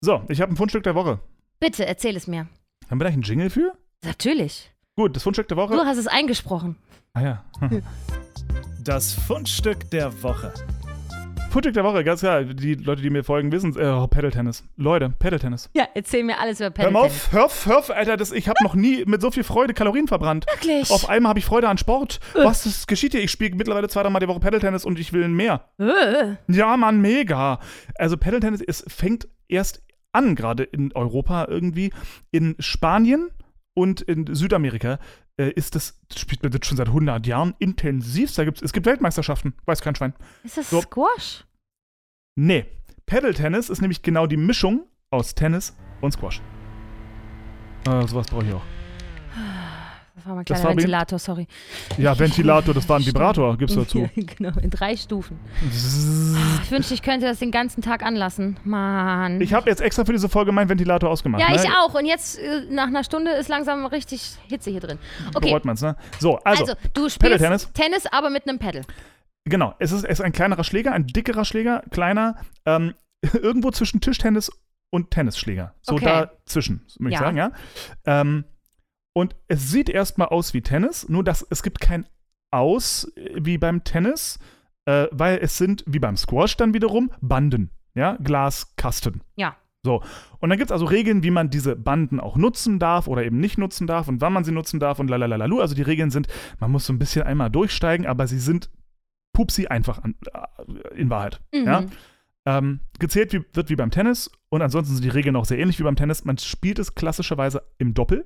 So, 0.00 0.22
ich 0.28 0.40
habe 0.40 0.52
ein 0.52 0.56
Fundstück 0.56 0.84
der 0.84 0.94
Woche. 0.94 1.18
Bitte, 1.58 1.84
erzähl 1.84 2.14
es 2.16 2.28
mir. 2.28 2.46
Haben 2.88 3.00
wir 3.00 3.04
da 3.04 3.10
einen 3.10 3.22
Jingle 3.22 3.50
für? 3.50 3.76
Natürlich. 4.04 4.70
Gut, 4.94 5.16
das 5.16 5.24
Fundstück 5.24 5.48
der 5.48 5.56
Woche. 5.56 5.74
Du 5.74 5.80
hast 5.84 5.98
es 5.98 6.06
eingesprochen. 6.06 6.76
Ah 7.12 7.20
ja. 7.22 7.44
Das 8.84 9.14
Fundstück 9.14 9.90
der 9.90 10.22
Woche. 10.22 10.54
Fundstück 11.56 11.72
der 11.72 11.84
Woche, 11.84 12.04
ganz 12.04 12.20
klar. 12.20 12.44
Die 12.44 12.74
Leute, 12.74 13.00
die 13.00 13.08
mir 13.08 13.24
folgen, 13.24 13.50
wissen 13.50 13.70
es. 13.70 13.76
Äh, 13.76 13.86
oh, 13.86 14.06
Paddle-Tennis. 14.06 14.62
Leute, 14.76 15.14
Paddle-Tennis. 15.18 15.70
Ja, 15.72 15.88
erzähl 15.94 16.22
mir 16.22 16.38
alles 16.38 16.60
über 16.60 16.68
Paddle 16.68 16.98
auf, 16.98 17.32
hör 17.32 17.46
auf, 17.46 17.64
hör 17.64 17.78
auf, 17.78 17.90
Alter. 17.90 18.18
Das, 18.18 18.30
ich 18.30 18.50
habe 18.50 18.62
noch 18.62 18.74
nie 18.74 19.06
mit 19.06 19.22
so 19.22 19.30
viel 19.30 19.42
Freude 19.42 19.72
Kalorien 19.72 20.06
verbrannt. 20.06 20.44
Wirklich? 20.52 20.90
Auf 20.90 21.08
einmal 21.08 21.30
habe 21.30 21.38
ich 21.38 21.46
Freude 21.46 21.70
an 21.70 21.78
Sport. 21.78 22.20
Was 22.34 22.66
ist, 22.66 22.88
geschieht 22.88 23.12
hier? 23.12 23.22
Ich 23.22 23.30
spiele 23.30 23.56
mittlerweile 23.56 23.88
zwei, 23.88 24.02
dreimal 24.02 24.20
die 24.20 24.28
Woche 24.28 24.40
Paddle-Tennis 24.40 24.84
und 24.84 24.98
ich 24.98 25.14
will 25.14 25.28
mehr. 25.28 25.70
Äh. 25.78 26.34
Ja, 26.48 26.76
Mann, 26.76 27.00
mega. 27.00 27.58
Also 27.94 28.18
Paddle-Tennis, 28.18 28.60
es 28.60 28.84
fängt 28.86 29.26
erst 29.48 29.82
an, 30.12 30.34
gerade 30.34 30.62
in 30.62 30.92
Europa 30.92 31.46
irgendwie. 31.48 31.90
In 32.32 32.56
Spanien 32.58 33.30
und 33.72 34.02
in 34.02 34.26
Südamerika 34.34 34.98
äh, 35.38 35.50
ist 35.52 35.74
das, 35.74 35.98
spielt 36.14 36.42
man 36.42 36.52
das 36.52 36.66
schon 36.66 36.76
seit 36.76 36.88
100 36.88 37.26
Jahren 37.26 37.54
intensiv. 37.58 38.34
Da 38.34 38.44
gibt's, 38.44 38.62
es 38.62 38.74
gibt 38.74 38.86
Weltmeisterschaften, 38.86 39.54
weiß 39.64 39.80
kein 39.80 39.94
Schwein. 39.94 40.14
Ist 40.44 40.58
das 40.58 40.70
So. 40.70 40.80
Squash? 40.82 41.45
Nee, 42.38 42.66
Paddle-Tennis 43.06 43.70
ist 43.70 43.80
nämlich 43.80 44.02
genau 44.02 44.26
die 44.26 44.36
Mischung 44.36 44.82
aus 45.10 45.34
Tennis 45.34 45.74
und 46.02 46.12
Squash. 46.12 46.42
Äh, 47.88 48.06
sowas 48.06 48.26
brauche 48.26 48.44
ich 48.44 48.52
auch. 48.52 48.60
Das 50.16 50.26
war 50.26 50.34
mein 50.34 50.44
Das 50.44 50.60
kleiner 50.60 50.76
Ventilator, 50.76 51.18
sorry. 51.18 51.46
Ja, 51.96 52.18
Ventilator, 52.18 52.74
das 52.74 52.86
war 52.90 52.98
ein 52.98 53.06
Vibrator, 53.06 53.56
gibt's 53.56 53.74
dazu. 53.74 54.00
Ja, 54.00 54.08
genau, 54.36 54.52
in 54.60 54.68
drei 54.68 54.98
Stufen. 54.98 55.40
Ich 56.62 56.70
wünschte, 56.70 56.92
ich 56.92 57.00
könnte 57.00 57.24
das 57.24 57.38
den 57.38 57.52
ganzen 57.52 57.80
Tag 57.80 58.02
anlassen. 58.02 58.58
Mann. 58.64 59.40
Ich 59.40 59.54
habe 59.54 59.70
jetzt 59.70 59.80
extra 59.80 60.04
für 60.04 60.12
diese 60.12 60.28
Folge 60.28 60.52
meinen 60.52 60.68
Ventilator 60.68 61.08
ausgemacht. 61.08 61.40
ja, 61.40 61.48
ne? 61.48 61.62
ich 61.62 61.70
auch. 61.70 61.94
Und 61.94 62.04
jetzt, 62.04 62.38
äh, 62.38 62.66
nach 62.68 62.88
einer 62.88 63.02
Stunde, 63.04 63.30
ist 63.30 63.48
langsam 63.48 63.86
richtig 63.86 64.36
Hitze 64.48 64.70
hier 64.70 64.80
drin. 64.80 64.98
Okay, 65.34 65.48
Bereut 65.48 65.64
man's, 65.64 65.80
ne? 65.80 65.96
So, 66.18 66.36
also, 66.40 66.64
also, 66.64 66.74
du 66.92 67.08
spielst 67.08 67.20
Paddle-Tennis. 67.20 67.72
Tennis, 67.72 68.06
aber 68.12 68.28
mit 68.28 68.46
einem 68.46 68.58
Pedal. 68.58 68.82
Genau, 69.46 69.74
es 69.78 69.92
ist, 69.92 70.04
es 70.04 70.18
ist 70.18 70.20
ein 70.20 70.32
kleinerer 70.32 70.64
Schläger, 70.64 70.92
ein 70.92 71.06
dickerer 71.06 71.44
Schläger, 71.44 71.82
kleiner, 71.90 72.36
ähm, 72.64 72.94
irgendwo 73.32 73.70
zwischen 73.70 74.00
Tischtennis 74.00 74.50
und 74.90 75.10
Tennisschläger. 75.10 75.74
So 75.82 75.94
Okay. 75.96 76.04
dazwischen, 76.04 76.86
würde 76.98 77.08
ich 77.14 77.14
Ja. 77.14 77.20
sagen, 77.20 77.36
ja. 77.36 77.52
Ähm, 78.04 78.44
und 79.14 79.34
es 79.48 79.70
sieht 79.70 79.88
erstmal 79.88 80.28
aus 80.28 80.52
wie 80.54 80.60
Tennis, 80.60 81.08
nur 81.08 81.24
dass 81.24 81.46
es 81.48 81.62
gibt 81.62 81.80
kein 81.80 82.06
Aus 82.52 83.10
äh, 83.16 83.30
wie 83.40 83.58
beim 83.58 83.82
Tennis, 83.82 84.38
äh, 84.84 85.06
weil 85.10 85.38
es 85.42 85.58
sind, 85.58 85.82
wie 85.86 85.98
beim 85.98 86.16
Squash 86.16 86.56
dann 86.56 86.74
wiederum, 86.74 87.10
Banden, 87.20 87.70
ja, 87.94 88.16
Glaskasten. 88.22 89.22
Ja. 89.36 89.56
So, 89.84 90.02
und 90.40 90.48
dann 90.50 90.58
gibt 90.58 90.70
es 90.70 90.72
also 90.72 90.84
Regeln, 90.86 91.22
wie 91.22 91.30
man 91.30 91.48
diese 91.50 91.76
Banden 91.76 92.18
auch 92.20 92.36
nutzen 92.36 92.78
darf 92.78 93.06
oder 93.08 93.24
eben 93.24 93.38
nicht 93.38 93.56
nutzen 93.58 93.86
darf 93.86 94.08
und 94.08 94.20
wann 94.20 94.32
man 94.32 94.44
sie 94.44 94.52
nutzen 94.52 94.80
darf 94.80 94.98
und 94.98 95.08
lalalalalu. 95.08 95.60
Also 95.60 95.74
die 95.74 95.82
Regeln 95.82 96.10
sind, 96.10 96.26
man 96.58 96.70
muss 96.72 96.86
so 96.86 96.92
ein 96.92 96.98
bisschen 96.98 97.22
einmal 97.24 97.50
durchsteigen, 97.50 98.06
aber 98.06 98.26
sie 98.26 98.38
sind 98.40 98.68
pupsi 99.36 99.66
einfach 99.66 100.02
an, 100.02 100.14
äh, 100.32 100.94
in 100.98 101.10
Wahrheit. 101.10 101.40
Mhm. 101.52 101.64
Ja? 101.66 101.84
Ähm, 102.46 102.80
gezählt 102.98 103.32
wie, 103.34 103.44
wird 103.52 103.68
wie 103.68 103.76
beim 103.76 103.90
Tennis 103.90 104.30
und 104.48 104.62
ansonsten 104.62 104.94
sind 104.94 105.04
die 105.04 105.10
Regeln 105.10 105.36
auch 105.36 105.44
sehr 105.44 105.58
ähnlich 105.58 105.78
wie 105.78 105.82
beim 105.82 105.96
Tennis. 105.96 106.24
Man 106.24 106.38
spielt 106.38 106.78
es 106.78 106.94
klassischerweise 106.94 107.62
im 107.78 107.92
Doppel. 107.92 108.24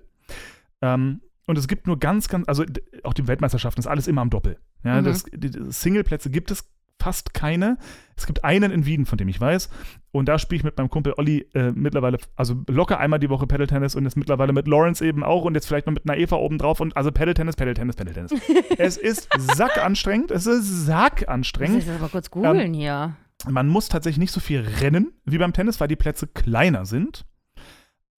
Ähm, 0.83 1.21
und 1.47 1.59
es 1.59 1.67
gibt 1.67 1.87
nur 1.89 1.99
ganz, 1.99 2.29
ganz, 2.29 2.47
also 2.47 2.65
auch 3.03 3.13
die 3.15 3.27
Weltmeisterschaften 3.27 3.81
ist 3.81 3.89
alles 3.89 4.07
immer 4.07 4.23
im 4.23 4.31
Doppel. 4.31 4.59
Ja, 4.85 5.01
Mhm. 5.01 5.05
das, 5.05 5.25
die, 5.25 5.51
die 5.51 5.73
Singleplätze 5.73 6.31
gibt 6.31 6.51
es 6.53 6.71
fast 7.01 7.35
keine. 7.35 7.79
Es 8.17 8.27
gibt 8.27 8.45
einen 8.45 8.71
in 8.71 8.85
Wien, 8.85 9.07
von 9.07 9.17
dem 9.17 9.29
ich 9.29 9.41
weiß. 9.41 9.71
Und 10.13 10.29
da 10.29 10.39
spiele 10.39 10.59
ich 10.59 10.65
mit 10.65 10.77
meinem 10.77 10.91
Kumpel 10.91 11.15
Olli 11.17 11.47
äh, 11.55 11.73
mittlerweile, 11.73 12.19
also 12.37 12.63
locker 12.69 12.99
einmal 12.99 13.19
die 13.19 13.31
Woche 13.31 13.47
Paddle-Tennis 13.47 13.95
und 13.95 14.05
jetzt 14.05 14.17
mittlerweile 14.17 14.53
mit 14.53 14.69
Lawrence 14.69 15.05
eben 15.05 15.25
auch 15.25 15.45
und 15.45 15.55
jetzt 15.55 15.67
vielleicht 15.67 15.87
noch 15.87 15.95
mit 15.95 16.09
einer 16.09 16.19
Eva 16.19 16.37
oben 16.37 16.59
drauf 16.59 16.81
und 16.81 16.97
also 16.97 17.11
Paddle-Tennis, 17.11 17.57
Paddle-Tennis, 17.57 17.97
Paddle-Tennis. 17.97 18.33
es 18.79 18.97
ist 18.97 19.29
sackanstrengend, 19.39 20.31
es 20.31 20.47
ist 20.47 20.59
Muss 20.59 20.87
sackanstrengend. 20.87 21.79
ich 21.79 21.87
das 21.87 21.97
aber 21.97 22.09
kurz 22.09 22.31
googeln 22.31 22.75
hier. 22.75 23.17
Man 23.49 23.69
muss 23.69 23.89
tatsächlich 23.89 24.19
nicht 24.19 24.33
so 24.33 24.41
viel 24.41 24.61
rennen 24.61 25.13
wie 25.25 25.39
beim 25.39 25.55
Tennis, 25.55 25.81
weil 25.81 25.89
die 25.89 25.97
Plätze 25.97 26.27
kleiner 26.27 26.85
sind. 26.85 27.25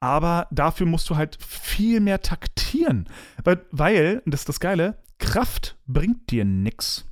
Aber 0.00 0.48
dafür 0.50 0.86
musst 0.86 1.08
du 1.10 1.16
halt 1.16 1.38
viel 1.40 2.00
mehr 2.00 2.22
taktieren. 2.22 3.08
Weil, 3.44 3.64
weil 3.70 4.22
und 4.24 4.34
das 4.34 4.40
ist 4.40 4.48
das 4.48 4.58
Geile, 4.58 4.98
Kraft 5.20 5.76
bringt 5.86 6.32
dir 6.32 6.44
nix. 6.44 7.06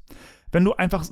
Wenn 0.51 0.65
du 0.65 0.75
einfach, 0.75 1.05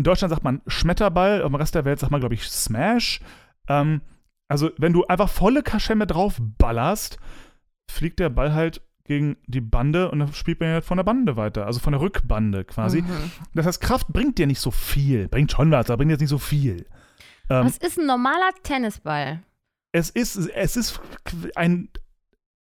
in 0.00 0.04
Deutschland 0.04 0.30
sagt 0.30 0.44
man 0.44 0.62
Schmetterball, 0.66 1.40
im 1.42 1.54
Rest 1.54 1.74
der 1.74 1.84
Welt 1.84 1.98
sagt 2.00 2.10
man, 2.10 2.20
glaube 2.20 2.34
ich, 2.34 2.44
Smash. 2.48 3.20
Ähm, 3.68 4.00
also, 4.48 4.70
wenn 4.78 4.94
du 4.94 5.04
einfach 5.06 5.28
volle 5.28 5.62
Kaschemme 5.62 6.06
drauf 6.06 6.38
ballerst, 6.58 7.18
fliegt 7.90 8.18
der 8.18 8.30
Ball 8.30 8.54
halt 8.54 8.80
gegen 9.04 9.36
die 9.46 9.60
Bande 9.60 10.10
und 10.10 10.20
dann 10.20 10.32
spielt 10.32 10.58
man 10.60 10.70
halt 10.70 10.84
von 10.84 10.96
der 10.96 11.04
Bande 11.04 11.36
weiter, 11.36 11.66
also 11.66 11.80
von 11.80 11.92
der 11.92 12.00
Rückbande 12.00 12.64
quasi. 12.64 13.02
Mhm. 13.02 13.30
Das 13.54 13.66
heißt, 13.66 13.80
Kraft 13.82 14.08
bringt 14.08 14.38
dir 14.38 14.46
nicht 14.46 14.60
so 14.60 14.70
viel. 14.70 15.28
Bringt 15.28 15.52
schon 15.52 15.70
was, 15.70 15.90
aber 15.90 15.98
bringt 15.98 16.12
jetzt 16.12 16.20
nicht 16.20 16.30
so 16.30 16.38
viel. 16.38 16.86
Ähm, 17.50 17.66
Was 17.66 17.76
ist 17.76 17.98
ein 17.98 18.06
normaler 18.06 18.50
Tennisball? 18.62 19.42
es, 19.92 20.08
ist, 20.08 20.36
es 20.36 20.76
ist 20.76 21.00
ein 21.56 21.88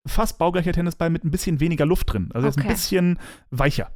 fast 0.07 0.37
baugleicher 0.39 0.73
Tennisball 0.73 1.09
mit 1.09 1.25
ein 1.25 1.31
bisschen 1.31 1.61
weniger 1.61 1.87
Luft 1.87 2.13
drin. 2.13 2.29
Also 2.35 2.47
er 2.47 2.51
ist 2.51 2.57
ein 2.59 2.65
Okay. 2.65 2.73
bisschen 2.75 3.19
weicher. 3.51 3.91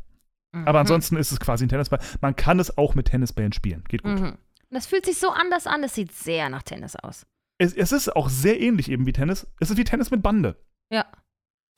Aber 0.64 0.78
Mhm. 0.78 0.82
ansonsten 0.82 1.16
ist 1.16 1.32
es 1.32 1.40
quasi 1.40 1.64
ein 1.64 1.68
Tennisball. 1.68 2.00
Man 2.20 2.34
kann 2.36 2.58
es 2.60 2.76
auch 2.78 2.94
mit 2.94 3.06
Tennisbällen 3.08 3.52
spielen. 3.52 3.84
Geht 3.88 4.02
gut. 4.02 4.20
Mhm. 4.20 4.38
Das 4.70 4.86
fühlt 4.86 5.04
sich 5.06 5.18
so 5.18 5.30
anders 5.30 5.66
an. 5.66 5.82
Das 5.82 5.94
sieht 5.94 6.12
sehr 6.12 6.48
nach 6.48 6.62
Tennis 6.62 6.96
aus. 6.96 7.26
Es, 7.58 7.72
es 7.72 7.92
ist 7.92 8.14
auch 8.16 8.28
sehr 8.28 8.60
ähnlich 8.60 8.90
eben 8.90 9.06
wie 9.06 9.12
Tennis. 9.12 9.46
Es 9.60 9.70
ist 9.70 9.76
wie 9.78 9.84
Tennis 9.84 10.10
mit 10.10 10.22
Bande. 10.22 10.56
Ja. 10.90 11.06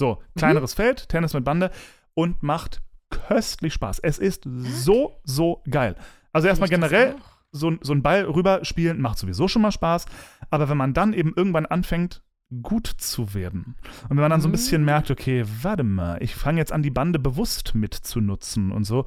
So, 0.01 0.22
kleineres 0.37 0.74
Feld, 0.74 1.09
Tennis 1.09 1.35
mit 1.35 1.45
Bande 1.45 1.70
und 2.14 2.43
macht 2.43 2.83
köstlich 3.11 3.72
Spaß. 3.74 3.99
Es 4.01 4.18
ist 4.18 4.45
so, 4.47 5.20
so 5.24 5.62
geil. 5.70 5.97
Also 6.33 6.47
erstmal 6.49 6.68
generell, 6.68 7.14
so, 7.53 7.70
ein- 7.70 7.79
so 7.83 7.93
ein 7.95 8.03
Ball 8.03 8.24
rüber 8.24 8.64
spielen 8.64 9.01
macht 9.01 9.18
sowieso 9.18 9.49
schon 9.49 9.62
mal 9.62 9.72
Spaß. 9.72 10.07
Aber 10.51 10.68
wenn 10.68 10.76
man 10.76 10.95
dann 10.95 11.12
eben 11.14 11.33
irgendwann 11.37 11.66
anfängt, 11.66 12.22
gut 12.62 12.86
zu 12.86 13.34
werden 13.34 13.76
und 14.05 14.11
wenn 14.11 14.22
man 14.22 14.30
dann 14.30 14.40
so 14.40 14.49
ein 14.49 14.53
bisschen 14.53 14.80
Mhm. 14.80 14.86
merkt, 14.86 15.11
okay, 15.11 15.44
warte 15.62 15.84
mal, 15.84 16.22
ich 16.22 16.34
fange 16.34 16.59
jetzt 16.59 16.72
an, 16.72 16.82
die 16.82 16.90
Bande 16.90 17.18
bewusst 17.18 17.74
mitzunutzen 17.74 18.72
und 18.72 18.84
so, 18.84 19.05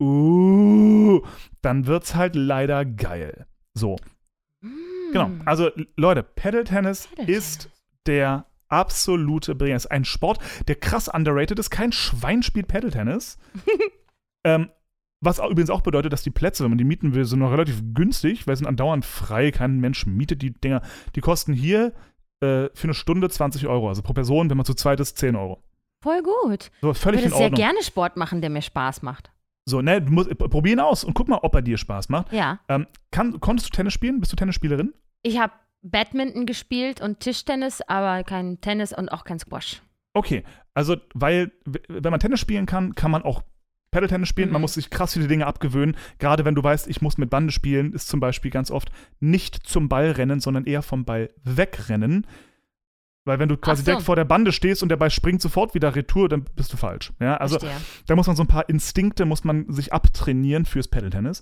uh, 0.00 1.20
dann 1.62 1.86
wird's 1.86 2.14
halt 2.14 2.36
leider 2.36 2.84
geil. 2.84 3.46
So, 3.74 3.96
genau. 5.12 5.28
Mm. 5.28 5.42
Also 5.46 5.70
Leute, 5.96 6.22
Paddle 6.22 6.64
Tennis 6.64 7.08
ist 7.26 7.70
der 8.06 8.46
absolute 8.68 9.54
Bringer. 9.54 9.76
Es 9.76 9.84
ist 9.84 9.90
ein 9.90 10.04
Sport, 10.04 10.38
der 10.68 10.76
krass 10.76 11.08
underrated 11.08 11.58
ist. 11.58 11.70
Kein 11.70 11.92
Schwein 11.92 12.42
spielt 12.42 12.68
Paddle 12.68 12.90
Tennis. 12.90 13.38
ähm, 14.44 14.70
was 15.20 15.40
auch, 15.40 15.50
übrigens 15.50 15.70
auch 15.70 15.80
bedeutet, 15.80 16.12
dass 16.12 16.22
die 16.22 16.30
Plätze, 16.30 16.64
wenn 16.64 16.70
man 16.70 16.78
die 16.78 16.84
mieten 16.84 17.14
will, 17.14 17.24
sind 17.24 17.38
noch 17.38 17.52
relativ 17.52 17.82
günstig, 17.94 18.46
weil 18.46 18.54
sie 18.56 18.60
sind 18.60 18.68
andauernd 18.68 19.04
frei. 19.04 19.50
Kein 19.50 19.80
Mensch 19.80 20.06
mietet 20.06 20.42
die 20.42 20.52
Dinger. 20.52 20.82
Die 21.14 21.20
kosten 21.20 21.52
hier 21.52 21.92
äh, 22.44 22.70
für 22.74 22.84
eine 22.84 22.94
Stunde 22.94 23.28
20 23.28 23.66
Euro. 23.66 23.88
Also 23.88 24.02
pro 24.02 24.12
Person, 24.12 24.50
wenn 24.50 24.56
man 24.56 24.66
zu 24.66 24.74
zweit 24.74 25.00
ist, 25.00 25.18
10 25.18 25.36
Euro. 25.36 25.62
Voll 26.02 26.22
gut. 26.22 26.70
So, 26.82 26.90
Ich 26.90 26.98
völlig 26.98 27.22
würde 27.22 27.32
in 27.32 27.38
sehr 27.38 27.50
gerne 27.50 27.82
Sport 27.82 28.16
machen, 28.16 28.40
der 28.40 28.50
mir 28.50 28.62
Spaß 28.62 29.02
macht. 29.02 29.30
So, 29.66 29.80
ne, 29.80 30.02
du 30.02 30.12
musst, 30.12 30.36
probier 30.36 30.74
ihn 30.74 30.80
aus 30.80 31.04
und 31.04 31.14
guck 31.14 31.28
mal, 31.28 31.38
ob 31.42 31.54
er 31.54 31.62
dir 31.62 31.78
Spaß 31.78 32.10
macht. 32.10 32.32
Ja. 32.32 32.60
Ähm, 32.68 32.86
kann, 33.10 33.40
konntest 33.40 33.68
du 33.68 33.72
Tennis 33.74 33.94
spielen? 33.94 34.20
Bist 34.20 34.30
du 34.30 34.36
Tennisspielerin? 34.36 34.92
Ich 35.22 35.38
habe 35.38 35.54
Badminton 35.82 36.44
gespielt 36.44 37.00
und 37.00 37.20
Tischtennis, 37.20 37.80
aber 37.80 38.24
kein 38.24 38.60
Tennis 38.60 38.92
und 38.96 39.08
auch 39.08 39.24
kein 39.24 39.38
Squash. 39.38 39.80
Okay, 40.12 40.44
also, 40.74 40.96
weil, 41.14 41.52
wenn 41.88 42.10
man 42.10 42.20
Tennis 42.20 42.40
spielen 42.40 42.66
kann, 42.66 42.94
kann 42.94 43.10
man 43.10 43.22
auch 43.22 43.42
Paddle-Tennis 43.94 44.28
spielen. 44.28 44.50
Man 44.50 44.60
Mhm. 44.60 44.62
muss 44.64 44.74
sich 44.74 44.90
krass 44.90 45.14
viele 45.14 45.28
Dinge 45.28 45.46
abgewöhnen. 45.46 45.96
Gerade 46.18 46.44
wenn 46.44 46.54
du 46.54 46.62
weißt, 46.62 46.88
ich 46.88 47.00
muss 47.00 47.16
mit 47.16 47.30
Bande 47.30 47.52
spielen, 47.52 47.92
ist 47.94 48.08
zum 48.08 48.20
Beispiel 48.20 48.50
ganz 48.50 48.70
oft 48.70 48.90
nicht 49.20 49.66
zum 49.66 49.88
Ball 49.88 50.10
rennen, 50.10 50.40
sondern 50.40 50.64
eher 50.66 50.82
vom 50.82 51.04
Ball 51.04 51.30
wegrennen. 51.44 52.26
Weil 53.26 53.38
wenn 53.38 53.48
du 53.48 53.56
quasi 53.56 53.80
so. 53.82 53.86
direkt 53.86 54.02
vor 54.04 54.16
der 54.16 54.26
Bande 54.26 54.52
stehst 54.52 54.82
und 54.82 54.90
der 54.90 54.96
Ball 54.98 55.10
springt 55.10 55.40
sofort 55.40 55.74
wieder 55.74 55.94
retour, 55.96 56.28
dann 56.28 56.44
bist 56.56 56.72
du 56.74 56.76
falsch. 56.76 57.10
Ja, 57.20 57.38
also 57.38 57.58
Verstehe. 57.58 57.80
da 58.06 58.16
muss 58.16 58.26
man 58.26 58.36
so 58.36 58.42
ein 58.42 58.48
paar 58.48 58.68
Instinkte, 58.68 59.24
muss 59.24 59.44
man 59.44 59.72
sich 59.72 59.94
abtrainieren 59.94 60.66
fürs 60.66 60.88
Paddle-Tennis. 60.88 61.40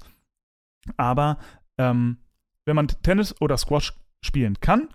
Aber 0.97 1.39
ähm, 1.79 2.19
wenn 2.67 2.77
man 2.77 2.87
Tennis 2.87 3.35
oder 3.41 3.57
Squash 3.57 3.95
spielen 4.21 4.59
kann, 4.61 4.89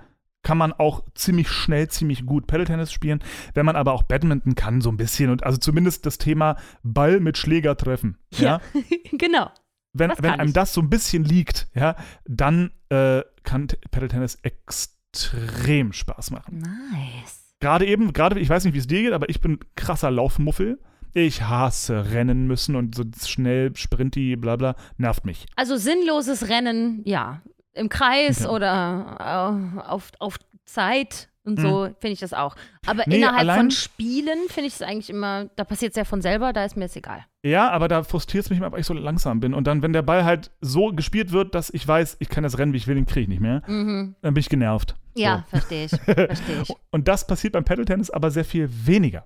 kann 0.43 0.57
man 0.57 0.73
auch 0.73 1.03
ziemlich 1.13 1.49
schnell, 1.49 1.89
ziemlich 1.89 2.25
gut 2.25 2.47
Paddle-Tennis 2.47 2.91
spielen. 2.91 3.19
Wenn 3.53 3.65
man 3.65 3.75
aber 3.75 3.93
auch 3.93 4.03
Badminton 4.03 4.55
kann, 4.55 4.81
so 4.81 4.89
ein 4.89 4.97
bisschen 4.97 5.29
und 5.29 5.43
also 5.43 5.57
zumindest 5.57 6.05
das 6.05 6.17
Thema 6.17 6.57
Ball 6.83 7.19
mit 7.19 7.37
Schläger 7.37 7.75
treffen. 7.75 8.17
Ja. 8.31 8.61
genau. 9.11 9.51
Wenn, 9.93 10.11
wenn 10.19 10.31
einem 10.31 10.49
ich. 10.49 10.53
das 10.53 10.73
so 10.73 10.81
ein 10.81 10.89
bisschen 10.89 11.23
liegt, 11.23 11.67
ja, 11.73 11.95
dann 12.25 12.71
äh, 12.89 13.21
kann 13.43 13.67
Paddle-Tennis 13.91 14.39
extrem 14.43 15.91
Spaß 15.93 16.31
machen. 16.31 16.59
Nice. 16.59 17.55
Gerade 17.59 17.85
eben, 17.85 18.13
gerade, 18.13 18.39
ich 18.39 18.49
weiß 18.49 18.65
nicht, 18.65 18.73
wie 18.73 18.79
es 18.79 18.87
dir 18.87 19.01
geht, 19.01 19.13
aber 19.13 19.29
ich 19.29 19.41
bin 19.41 19.59
krasser 19.75 20.11
Laufmuffel. 20.11 20.79
Ich 21.13 21.41
hasse 21.41 22.11
rennen 22.11 22.45
müssen 22.45 22.75
und 22.75 22.93
so 22.93 23.03
schnell, 23.25 23.75
sprinty, 23.75 24.35
bla 24.35 24.55
bla, 24.55 24.75
nervt 24.97 25.25
mich. 25.25 25.47
Also 25.55 25.75
sinnloses 25.75 26.47
Rennen, 26.47 27.01
ja. 27.05 27.41
Im 27.77 27.89
Kreis 27.89 28.45
Okay. 28.45 28.53
oder 28.55 29.75
äh, 29.77 29.79
auf, 29.87 30.11
auf 30.19 30.37
Zeit 30.65 31.29
und 31.43 31.59
so 31.61 31.85
finde 31.99 32.09
ich 32.11 32.19
das 32.19 32.33
auch. 32.33 32.55
Aber 32.85 33.03
Nee, 33.07 33.17
innerhalb 33.19 33.57
von 33.57 33.71
Spielen 33.71 34.39
finde 34.49 34.67
ich 34.67 34.73
es 34.73 34.81
eigentlich 34.81 35.09
immer, 35.09 35.45
da 35.55 35.63
passiert 35.63 35.91
es 35.91 35.95
ja 35.95 36.03
von 36.03 36.21
selber, 36.21 36.51
da 36.51 36.65
ist 36.65 36.75
mir 36.75 36.85
es 36.85 36.95
egal. 36.97 37.23
Ja, 37.41 37.69
aber 37.71 37.87
da 37.87 38.03
frustriert 38.03 38.43
es 38.43 38.49
mich 38.49 38.59
immer, 38.59 38.69
weil 38.73 38.81
ich 38.81 38.85
so 38.85 38.93
langsam 38.93 39.39
bin. 39.39 39.53
Und 39.53 39.65
dann, 39.65 39.81
wenn 39.81 39.93
der 39.93 40.01
Ball 40.01 40.25
halt 40.25 40.51
so 40.59 40.87
gespielt 40.89 41.31
wird, 41.31 41.55
dass 41.55 41.69
ich 41.69 41.87
weiß, 41.87 42.17
ich 42.19 42.27
kann 42.27 42.43
das 42.43 42.57
rennen, 42.57 42.73
wie 42.73 42.77
ich 42.77 42.87
will, 42.87 42.95
den 42.95 43.05
kriege 43.05 43.21
ich 43.21 43.27
nicht 43.29 43.39
mehr, 43.39 43.61
Mhm. 43.65 44.15
dann 44.21 44.33
bin 44.33 44.41
ich 44.41 44.49
genervt. 44.49 44.95
Ja, 45.15 45.45
verstehe 45.47 45.85
ich. 45.85 45.91
Verstehe 46.01 46.61
ich. 46.63 46.73
Und 46.91 47.07
das 47.07 47.25
passiert 47.25 47.53
beim 47.53 47.63
Paddle-Tennis 47.63 48.09
aber 48.09 48.29
sehr 48.29 48.43
viel 48.45 48.69
weniger. 48.85 49.25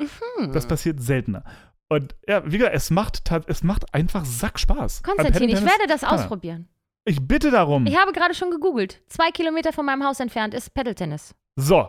Hm. 0.00 0.52
Das 0.52 0.66
passiert 0.66 1.00
seltener. 1.00 1.44
Und 1.88 2.14
ja, 2.28 2.42
wie 2.50 2.58
gesagt, 2.58 2.74
es 2.74 2.90
macht, 2.90 3.22
es 3.46 3.62
macht 3.62 3.94
einfach 3.94 4.24
Sackspaß. 4.24 5.02
Konstantin, 5.02 5.48
ich 5.48 5.62
werde 5.62 5.86
das 5.88 6.00
kann 6.00 6.18
er. 6.18 6.64
Ich 7.04 7.26
bitte 7.26 7.50
darum. 7.50 7.86
Ich 7.86 7.96
habe 7.96 8.12
gerade 8.12 8.34
schon 8.34 8.50
gegoogelt. 8.50 9.02
Zwei 9.08 9.30
Kilometer 9.30 9.72
von 9.72 9.86
meinem 9.86 10.04
Haus 10.04 10.20
entfernt 10.20 10.54
ist 10.54 10.74
Paddle-Tennis. 10.74 11.34
So. 11.56 11.88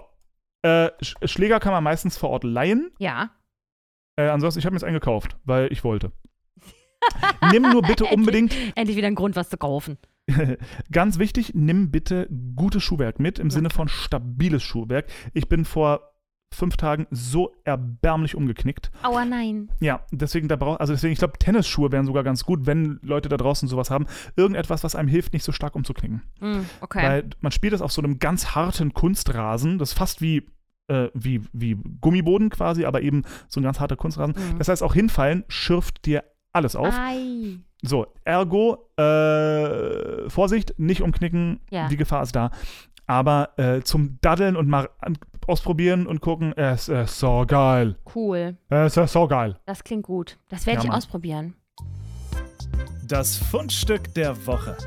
Äh, 0.63 0.89
Sch 1.01 1.15
Schläger 1.25 1.59
kann 1.59 1.73
man 1.73 1.83
meistens 1.83 2.17
vor 2.17 2.29
Ort 2.29 2.43
leihen. 2.43 2.91
Ja. 2.99 3.31
Äh, 4.15 4.27
ansonsten, 4.29 4.59
ich 4.59 4.65
habe 4.65 4.73
mir 4.73 4.77
jetzt 4.77 4.83
einen 4.83 4.93
gekauft, 4.93 5.35
weil 5.43 5.71
ich 5.71 5.83
wollte. 5.83 6.11
Nimm 7.51 7.63
nur 7.63 7.81
bitte 7.81 8.05
unbedingt, 8.05 8.55
Endlich 8.75 8.95
wieder 8.95 9.07
ein 9.07 9.15
Grund, 9.15 9.35
was 9.35 9.49
zu 9.49 9.57
kaufen. 9.57 9.97
ganz 10.91 11.17
wichtig, 11.17 11.53
nimm 11.55 11.91
bitte 11.91 12.27
gutes 12.55 12.83
Schuhwerk 12.83 13.19
mit, 13.19 13.39
im 13.39 13.49
Sinne 13.49 13.69
von 13.69 13.87
stabiles 13.87 14.63
Schuhwerk. 14.63 15.07
Ich 15.33 15.49
bin 15.49 15.65
vor 15.65 16.13
fünf 16.53 16.75
Tagen 16.77 17.07
so 17.11 17.53
erbärmlich 17.63 18.35
umgeknickt. 18.35 18.91
Aua, 19.03 19.23
nein. 19.25 19.69
Ja, 19.79 20.01
deswegen 20.11 20.47
da 20.47 20.55
braucht, 20.57 20.81
also 20.81 20.93
deswegen, 20.93 21.13
ich 21.13 21.19
glaube, 21.19 21.37
Tennisschuhe 21.39 21.91
wären 21.91 22.05
sogar 22.05 22.23
ganz 22.23 22.43
gut, 22.43 22.65
wenn 22.65 22.99
Leute 23.01 23.29
da 23.29 23.37
draußen 23.37 23.67
sowas 23.69 23.89
haben. 23.89 24.05
Irgendetwas, 24.35 24.83
was 24.83 24.95
einem 24.95 25.07
hilft, 25.07 25.33
nicht 25.33 25.43
so 25.43 25.51
stark 25.51 25.75
umzuknicken. 25.75 26.21
Hm, 26.39 26.65
okay. 26.81 27.03
Weil 27.03 27.29
man 27.39 27.51
spielt 27.51 27.73
das 27.73 27.81
auf 27.81 27.91
so 27.91 28.01
einem 28.01 28.19
ganz 28.19 28.53
harten 28.55 28.93
Kunstrasen, 28.93 29.77
das 29.77 29.91
ist 29.91 29.97
fast 29.97 30.21
wie, 30.21 30.45
äh, 30.87 31.07
wie, 31.13 31.41
wie 31.53 31.77
Gummiboden 32.01 32.49
quasi, 32.49 32.85
aber 32.85 33.01
eben 33.01 33.23
so 33.47 33.59
ein 33.59 33.63
ganz 33.63 33.79
harter 33.79 33.95
Kunstrasen. 33.95 34.35
Mhm. 34.35 34.57
Das 34.57 34.67
heißt, 34.67 34.83
auch 34.83 34.93
hinfallen 34.93 35.45
schürft 35.47 36.05
dir 36.05 36.23
alles 36.53 36.75
auf. 36.75 36.93
Ei. 36.97 37.55
So, 37.81 38.07
ergo, 38.25 38.89
äh, 38.97 40.29
Vorsicht, 40.29 40.75
nicht 40.77 41.01
umknicken, 41.01 41.61
Ja. 41.71 41.87
die 41.87 41.97
Gefahr 41.97 42.23
ist 42.23 42.35
da. 42.35 42.51
Aber 43.07 43.57
äh, 43.57 43.81
zum 43.81 44.19
Daddeln 44.21 44.55
und 44.55 44.67
mal 44.69 44.89
ausprobieren 45.47 46.07
und 46.07 46.21
gucken, 46.21 46.53
es 46.57 46.89
ist 46.89 47.19
so 47.19 47.43
geil. 47.47 47.95
Cool. 48.15 48.57
Es 48.69 48.97
ist 48.97 49.13
so 49.13 49.27
geil. 49.27 49.59
Das 49.65 49.83
klingt 49.83 50.03
gut. 50.03 50.37
Das 50.49 50.65
werde 50.65 50.79
Ja, 50.79 50.83
ich 50.83 50.87
Mann. 50.89 50.97
ausprobieren. 50.97 51.55
Das 53.07 53.37
Fundstück 53.37 54.13
der 54.13 54.45
Woche. 54.47 54.77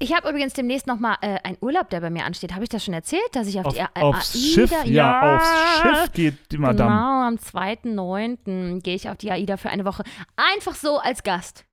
Ich 0.00 0.14
habe 0.14 0.28
übrigens 0.28 0.52
demnächst 0.52 0.86
nochmal 0.86 1.16
äh, 1.22 1.38
einen 1.42 1.58
Urlaub, 1.60 1.90
der 1.90 2.00
bei 2.00 2.08
mir 2.08 2.24
ansteht. 2.24 2.54
Habe 2.54 2.62
ich 2.62 2.68
das 2.70 2.84
schon 2.84 2.94
erzählt, 2.94 3.20
dass 3.32 3.48
ich 3.48 3.58
auf, 3.58 3.66
Auf, 3.66 3.74
die 3.74 3.80
A 3.80 3.88
aufs 3.94 4.34
AIDA 4.34 4.46
Schiff, 4.54 4.84
ja, 4.86 5.36
aufs 5.36 5.80
Schiff 5.82 6.12
geht 6.12 6.52
die 6.52 6.58
Madame. 6.58 6.88
Genau, 6.90 7.26
am 7.26 7.34
2.9. 7.34 8.80
gehe 8.80 8.94
ich 8.94 9.08
auf 9.10 9.16
die 9.16 9.32
AIDA 9.32 9.56
für 9.56 9.70
eine 9.70 9.84
Woche. 9.84 10.04
Einfach 10.36 10.76
so 10.76 10.98
als 10.98 11.24
Gast. 11.24 11.64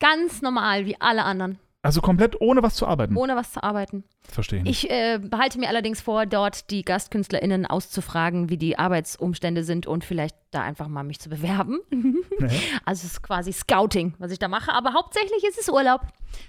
Ganz 0.00 0.42
normal, 0.42 0.86
wie 0.86 1.00
alle 1.00 1.22
anderen. 1.22 1.60
Also 1.82 2.02
komplett 2.02 2.38
ohne 2.42 2.62
was 2.62 2.74
zu 2.74 2.86
arbeiten. 2.86 3.16
Ohne 3.16 3.36
was 3.36 3.52
zu 3.52 3.62
arbeiten. 3.62 4.04
Verstehe. 4.28 4.62
Ich 4.66 4.90
äh, 4.90 5.18
behalte 5.18 5.58
mir 5.58 5.68
allerdings 5.68 6.02
vor, 6.02 6.26
dort 6.26 6.70
die 6.70 6.84
GastkünstlerInnen 6.84 7.64
auszufragen, 7.64 8.50
wie 8.50 8.58
die 8.58 8.78
Arbeitsumstände 8.78 9.64
sind 9.64 9.86
und 9.86 10.04
vielleicht 10.04 10.36
da 10.50 10.60
einfach 10.60 10.88
mal 10.88 11.04
mich 11.04 11.20
zu 11.20 11.28
bewerben. 11.30 11.78
Nee. 12.40 12.48
Also 12.86 13.04
es 13.04 13.12
ist 13.12 13.22
quasi 13.22 13.52
Scouting, 13.52 14.14
was 14.18 14.32
ich 14.32 14.38
da 14.38 14.48
mache. 14.48 14.72
Aber 14.72 14.94
hauptsächlich 14.94 15.44
ist 15.46 15.58
es 15.60 15.68
Urlaub. 15.68 16.00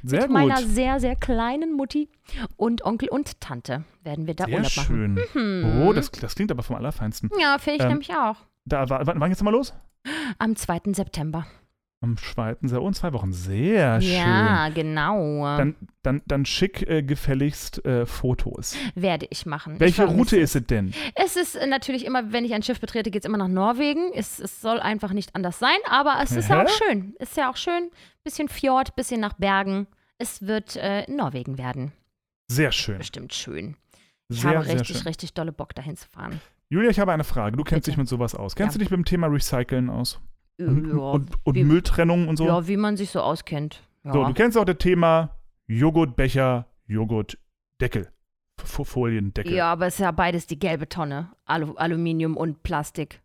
Sehr 0.03 0.19
Mit 0.21 0.27
gut. 0.29 0.33
meiner 0.33 0.57
sehr, 0.61 1.01
sehr 1.01 1.17
kleinen 1.17 1.73
Mutti 1.75 2.07
und 2.55 2.85
Onkel 2.85 3.09
und 3.09 3.41
Tante 3.41 3.83
werden 4.01 4.25
wir 4.25 4.33
da 4.33 4.45
Sehr 4.45 4.55
Urlaub 4.55 4.71
machen. 4.77 5.19
schön. 5.33 5.81
Oh, 5.85 5.91
das, 5.91 6.09
das 6.11 6.35
klingt 6.35 6.49
aber 6.49 6.63
vom 6.63 6.77
Allerfeinsten. 6.77 7.29
Ja, 7.41 7.57
finde 7.57 7.75
ich 7.79 7.81
Ähm, 7.83 7.89
nämlich 7.89 8.09
auch. 8.11 8.37
Da, 8.63 8.89
war- 8.89 9.05
wann, 9.05 9.19
wann 9.19 9.29
geht's 9.29 9.41
nochmal 9.41 9.53
los? 9.55 9.73
Am 10.39 10.55
2. 10.55 10.93
September. 10.93 11.45
Am 12.03 12.17
2. 12.17 12.57
Sehr, 12.63 12.81
in 12.81 12.93
zwei 12.93 13.13
Wochen. 13.13 13.31
Sehr 13.31 14.01
schön. 14.01 14.11
Ja, 14.11 14.69
genau. 14.69 15.45
Dann, 15.55 15.75
dann, 16.01 16.23
dann 16.25 16.45
schick 16.45 16.81
äh, 16.89 17.03
gefälligst 17.03 17.85
äh, 17.85 18.07
Fotos. 18.07 18.75
werde 18.95 19.27
ich 19.29 19.45
machen. 19.45 19.79
Welche 19.79 20.05
ich 20.05 20.09
Route 20.09 20.37
ist 20.37 20.55
es 20.55 20.65
denn? 20.65 20.95
Es 21.13 21.35
ist 21.35 21.55
äh, 21.55 21.67
natürlich 21.67 22.03
immer, 22.05 22.31
wenn 22.33 22.43
ich 22.43 22.55
ein 22.55 22.63
Schiff 22.63 22.79
betrete, 22.79 23.11
geht 23.11 23.23
es 23.23 23.27
immer 23.29 23.37
nach 23.37 23.47
Norwegen. 23.47 24.11
Es, 24.15 24.39
es 24.39 24.61
soll 24.61 24.79
einfach 24.79 25.13
nicht 25.13 25.35
anders 25.35 25.59
sein, 25.59 25.77
aber 25.87 26.15
es 26.23 26.31
ist 26.31 26.49
ja 26.49 26.61
Hä? 26.61 26.65
auch 26.65 26.69
schön. 26.69 27.13
Ist 27.19 27.37
ja 27.37 27.51
auch 27.51 27.57
schön. 27.57 27.91
Bisschen 28.23 28.47
Fjord, 28.49 28.95
bisschen 28.95 29.21
nach 29.21 29.33
Bergen. 29.33 29.85
Es 30.17 30.41
wird 30.47 30.77
äh, 30.77 31.05
Norwegen 31.07 31.59
werden. 31.59 31.91
Sehr 32.47 32.71
schön. 32.71 32.97
Bestimmt 32.97 33.31
schön. 33.33 33.75
Ich 34.27 34.41
Sehr, 34.41 34.57
habe 34.57 34.65
richtig, 34.65 34.87
schön. 34.87 35.07
richtig 35.07 35.35
dolle 35.35 35.51
Bock, 35.51 35.75
dahin 35.75 35.95
zu 35.97 36.07
fahren. 36.09 36.41
Julia, 36.69 36.89
ich 36.89 36.99
habe 36.99 37.11
eine 37.11 37.23
Frage. 37.23 37.57
Du 37.57 37.63
kennst 37.63 37.85
Bitte. 37.85 37.91
dich 37.91 37.97
mit 37.97 38.07
sowas 38.07 38.33
aus. 38.33 38.55
Kennst 38.55 38.73
Ja. 38.75 38.79
du 38.79 38.83
dich 38.85 38.89
mit 38.89 38.97
dem 38.97 39.05
Thema 39.05 39.27
Recyceln 39.27 39.89
aus? 39.91 40.19
Und, 40.59 40.87
ja, 40.89 40.95
und, 40.95 41.31
und 41.43 41.55
wie- 41.55 41.63
Mülltrennung 41.63 42.27
und 42.27 42.37
so? 42.37 42.45
ja, 42.45 42.67
wie 42.67 42.77
man 42.77 42.97
sich 42.97 43.09
so 43.09 43.21
auskennt. 43.21 43.81
Ja. 44.03 44.13
So, 44.13 44.23
du 44.25 44.33
kennst 44.33 44.57
auch 44.57 44.65
das 44.65 44.77
Thema 44.77 45.37
Joghurtbecher, 45.67 46.67
Joghurtdeckel. 46.87 48.09
Foliendeckel. 48.63 49.53
ja, 49.53 49.71
aber 49.71 49.87
es 49.87 49.95
ist 49.95 50.01
ja 50.01 50.11
beides 50.11 50.45
die 50.45 50.59
gelbe 50.59 50.87
Tonne. 50.87 51.31
Alu 51.45 51.73
Aluminium 51.75 52.37
und 52.37 52.61
Plastik. 52.63 53.21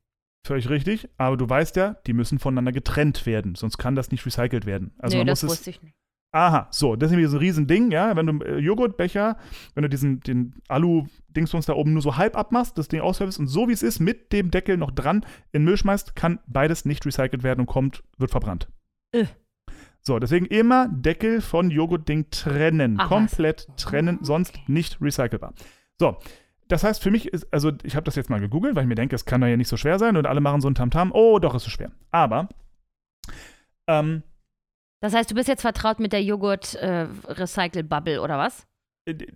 Völlig 0.47 0.71
richtig. 0.71 1.09
Aber 1.19 1.37
du 1.37 1.49
weißt 1.49 1.77
ja, 1.77 1.95
die 2.07 2.15
müssen 2.15 2.39
voneinander 2.39 2.73
getrennt 2.73 3.27
werden. 3.27 3.55
Sonst 3.55 3.77
kann 3.77 3.97
das 3.97 4.11
nicht 4.11 4.25
recycelt 4.25 4.65
werden. 4.65 4.95
Also 4.99 5.17
nee, 5.17 5.21
man 5.21 5.27
das 5.27 5.43
muss 5.43 5.53
es 5.53 5.59
wusste 5.59 5.71
ich 5.71 5.83
nicht. 5.83 5.97
Aha, 6.37 6.69
so, 6.71 6.97
das 6.97 7.07
ist 7.07 7.13
nämlich 7.13 7.31
so 7.31 7.39
ein 7.39 7.41
Riesending, 7.41 7.91
ja. 7.91 8.15
Wenn 8.15 8.27
du 8.27 8.45
äh, 8.45 8.59
Joghurtbecher, 8.59 9.39
wenn 9.75 9.85
du 9.85 9.89
diesen 9.89 10.21
den 10.21 10.53
Alu-Dingsbums 10.69 11.65
da 11.65 11.73
oben 11.73 11.95
nur 11.95 12.03
so 12.03 12.19
halb 12.19 12.37
abmachst, 12.37 12.77
das 12.77 12.89
Ding 12.89 13.01
auswölbst 13.01 13.39
und 13.39 13.47
so 13.47 13.69
wie 13.69 13.73
es 13.73 13.83
ist, 13.83 14.01
mit 14.01 14.35
dem 14.35 14.51
Deckel 14.51 14.77
noch 14.77 14.91
dran 14.91 15.25
in 15.53 15.65
Müll 15.65 15.79
schmeißt, 15.79 16.15
kann 16.15 16.39
beides 16.47 16.85
nicht 16.85 17.07
recycelt 17.07 17.43
werden 17.43 17.61
und 17.61 17.67
kommt, 17.67 18.05
wird 18.19 18.31
verbrannt. 18.31 18.69
Äh. 19.13 19.25
So, 20.03 20.19
deswegen 20.19 20.45
immer 20.45 20.89
Deckel 20.89 21.41
von 21.41 21.71
Joghurtding 21.71 22.29
trennen. 22.29 22.97
Ach, 22.99 23.05
was. 23.05 23.09
komplett 23.09 23.69
trennen, 23.79 24.19
sonst 24.21 24.59
nicht 24.67 25.01
recycelbar. 25.01 25.55
So, 25.99 26.19
das 26.69 26.85
heißt 26.85 27.03
für 27.03 27.11
mich 27.11 27.29
ist, 27.29 27.51
also 27.51 27.73
ich 27.83 27.97
habe 27.97 28.05
das 28.05 28.15
jetzt 28.15 28.29
mal 28.29 28.41
gegoogelt, 28.41 28.77
weil 28.77 28.83
ich 28.83 28.89
mir 28.89 28.95
denke, 28.95 29.17
es 29.17 29.25
kann 29.25 29.41
doch 29.41 29.49
ja 29.49 29.57
nicht 29.57 29.69
so 29.69 29.79
schwer 29.79 29.99
sein 29.99 30.19
und 30.19 30.27
alle 30.27 30.43
machen 30.43 30.61
so 30.61 30.69
ein 30.69 30.75
Tamtam. 30.75 31.13
Oh, 31.15 31.39
doch, 31.39 31.55
ist 31.55 31.67
es 31.67 31.73
schwer. 31.73 31.93
Aber, 32.11 32.51
ähm, 33.87 34.23
Das 35.07 35.15
heißt, 35.15 35.31
du 35.31 35.37
bist 35.37 35.47
jetzt 35.47 35.61
vertraut 35.63 36.01
mit 36.01 36.13
der 36.13 36.21
Joghurt-Recycle-Bubble 36.25 38.21
oder 38.21 38.39
was? 38.39 38.67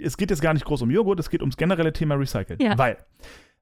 es 0.01 0.17
geht 0.17 0.31
jetzt 0.31 0.43
gar 0.43 0.53
nicht 0.53 0.65
groß 0.65 0.83
um 0.83 0.91
Joghurt, 0.91 1.21
es 1.21 1.31
geht 1.31 1.43
ums 1.43 1.57
generelle 1.57 1.93
Thema 1.93 2.17
Recyceln. 2.17 2.59
Ja. 2.61 2.77
Weil, 2.77 2.97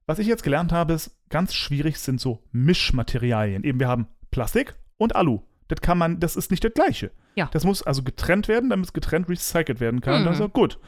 was 0.07 0.17
ich 0.17 0.25
jetzt 0.25 0.41
gelernt 0.41 0.71
habe, 0.71 0.93
ist, 0.93 1.15
ganz 1.29 1.53
schwierig 1.53 1.99
sind 1.99 2.19
so 2.19 2.41
Mischmaterialien. 2.51 3.63
Eben, 3.63 3.79
wir 3.79 3.87
haben 3.87 4.07
Plastik 4.31 4.73
und 4.97 5.15
Alu. 5.15 5.41
Das 5.67 5.81
kann 5.81 5.99
man, 5.99 6.19
das 6.19 6.35
ist 6.35 6.49
nicht 6.49 6.63
das 6.63 6.73
Gleiche. 6.73 7.11
Ja. 7.35 7.47
Das 7.51 7.63
muss 7.63 7.83
also 7.83 8.01
getrennt 8.01 8.47
werden, 8.47 8.71
damit 8.71 8.87
es 8.87 8.93
getrennt 8.93 9.29
recycelt 9.29 9.79
werden 9.79 10.01
kann. 10.01 10.21
Mhm. 10.21 10.25
Das 10.25 10.37
ist 10.37 10.41
auch 10.41 10.51
gut. 10.51 10.79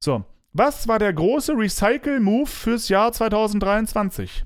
So, 0.00 0.24
was 0.52 0.88
war 0.88 0.98
der 0.98 1.12
große 1.12 1.52
Recycle-Move 1.52 2.48
fürs 2.48 2.88
Jahr 2.88 3.12
2023? 3.12 4.44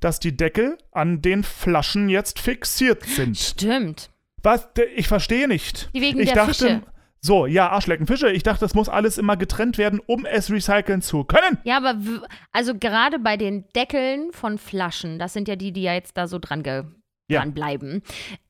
Dass 0.00 0.18
die 0.18 0.36
Deckel 0.36 0.76
an 0.90 1.22
den 1.22 1.44
Flaschen 1.44 2.08
jetzt 2.08 2.40
fixiert 2.40 3.04
sind. 3.04 3.38
Stimmt. 3.38 4.10
Was? 4.42 4.68
Ich 4.96 5.08
verstehe 5.08 5.48
nicht. 5.48 5.90
Die 5.94 6.00
wegen 6.00 6.18
ich 6.20 6.26
der 6.26 6.34
dachte, 6.46 6.54
Fische. 6.54 6.82
So, 7.20 7.46
ja, 7.46 7.68
Arschlecken 7.70 8.06
Fische. 8.06 8.30
Ich 8.30 8.44
dachte, 8.44 8.60
das 8.60 8.74
muss 8.74 8.88
alles 8.88 9.18
immer 9.18 9.36
getrennt 9.36 9.76
werden, 9.78 10.00
um 10.06 10.24
es 10.24 10.50
recyceln 10.50 11.02
zu 11.02 11.24
können. 11.24 11.58
Ja, 11.64 11.76
aber 11.78 11.94
w- 11.98 12.20
also 12.52 12.74
gerade 12.78 13.18
bei 13.18 13.36
den 13.36 13.64
Deckeln 13.74 14.32
von 14.32 14.56
Flaschen, 14.58 15.18
das 15.18 15.32
sind 15.32 15.48
ja 15.48 15.56
die, 15.56 15.72
die 15.72 15.82
ja 15.82 15.94
jetzt 15.94 16.16
da 16.16 16.28
so 16.28 16.38
dran, 16.38 16.62
ge 16.62 16.84
Ja. 17.28 17.40
dran 17.40 17.54
bleiben, 17.54 18.02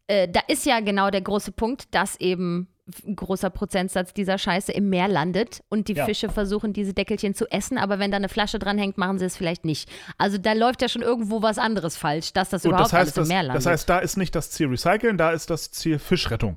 äh, 0.06 0.28
da 0.28 0.40
ist 0.48 0.66
ja 0.66 0.80
genau 0.80 1.10
der 1.10 1.22
große 1.22 1.52
Punkt, 1.52 1.94
dass 1.94 2.20
eben 2.20 2.68
ein 3.06 3.16
großer 3.16 3.50
Prozentsatz 3.50 4.14
dieser 4.14 4.38
Scheiße 4.38 4.72
im 4.72 4.88
Meer 4.88 5.08
landet 5.08 5.62
und 5.68 5.88
die 5.88 5.94
Ja. 5.94 6.04
Fische 6.06 6.28
versuchen, 6.28 6.72
diese 6.72 6.94
Deckelchen 6.94 7.34
zu 7.34 7.46
essen, 7.50 7.78
aber 7.78 7.98
wenn 7.98 8.10
da 8.10 8.16
eine 8.16 8.28
Flasche 8.28 8.58
dran 8.58 8.78
hängt, 8.78 8.96
machen 8.98 9.18
sie 9.18 9.26
es 9.26 9.36
vielleicht 9.36 9.64
nicht. 9.64 9.90
Also 10.16 10.38
da 10.38 10.52
läuft 10.54 10.82
ja 10.82 10.88
schon 10.88 11.02
irgendwo 11.02 11.42
was 11.42 11.58
anderes 11.58 11.96
falsch, 11.96 12.32
dass 12.32 12.48
das 12.50 12.62
Gut, 12.62 12.70
überhaupt 12.70 12.86
das 12.86 12.92
heißt, 12.92 13.18
alles 13.18 13.28
im 13.28 13.34
Meer 13.34 13.42
landet. 13.42 13.56
das 13.56 13.66
heißt, 13.66 13.88
da 13.88 13.98
ist 13.98 14.16
nicht 14.16 14.34
das 14.34 14.50
Ziel 14.50 14.68
Recyceln, 14.68 15.18
da 15.18 15.32
ist 15.32 15.50
das 15.50 15.70
Ziel 15.70 15.98
Fischrettung. 15.98 16.56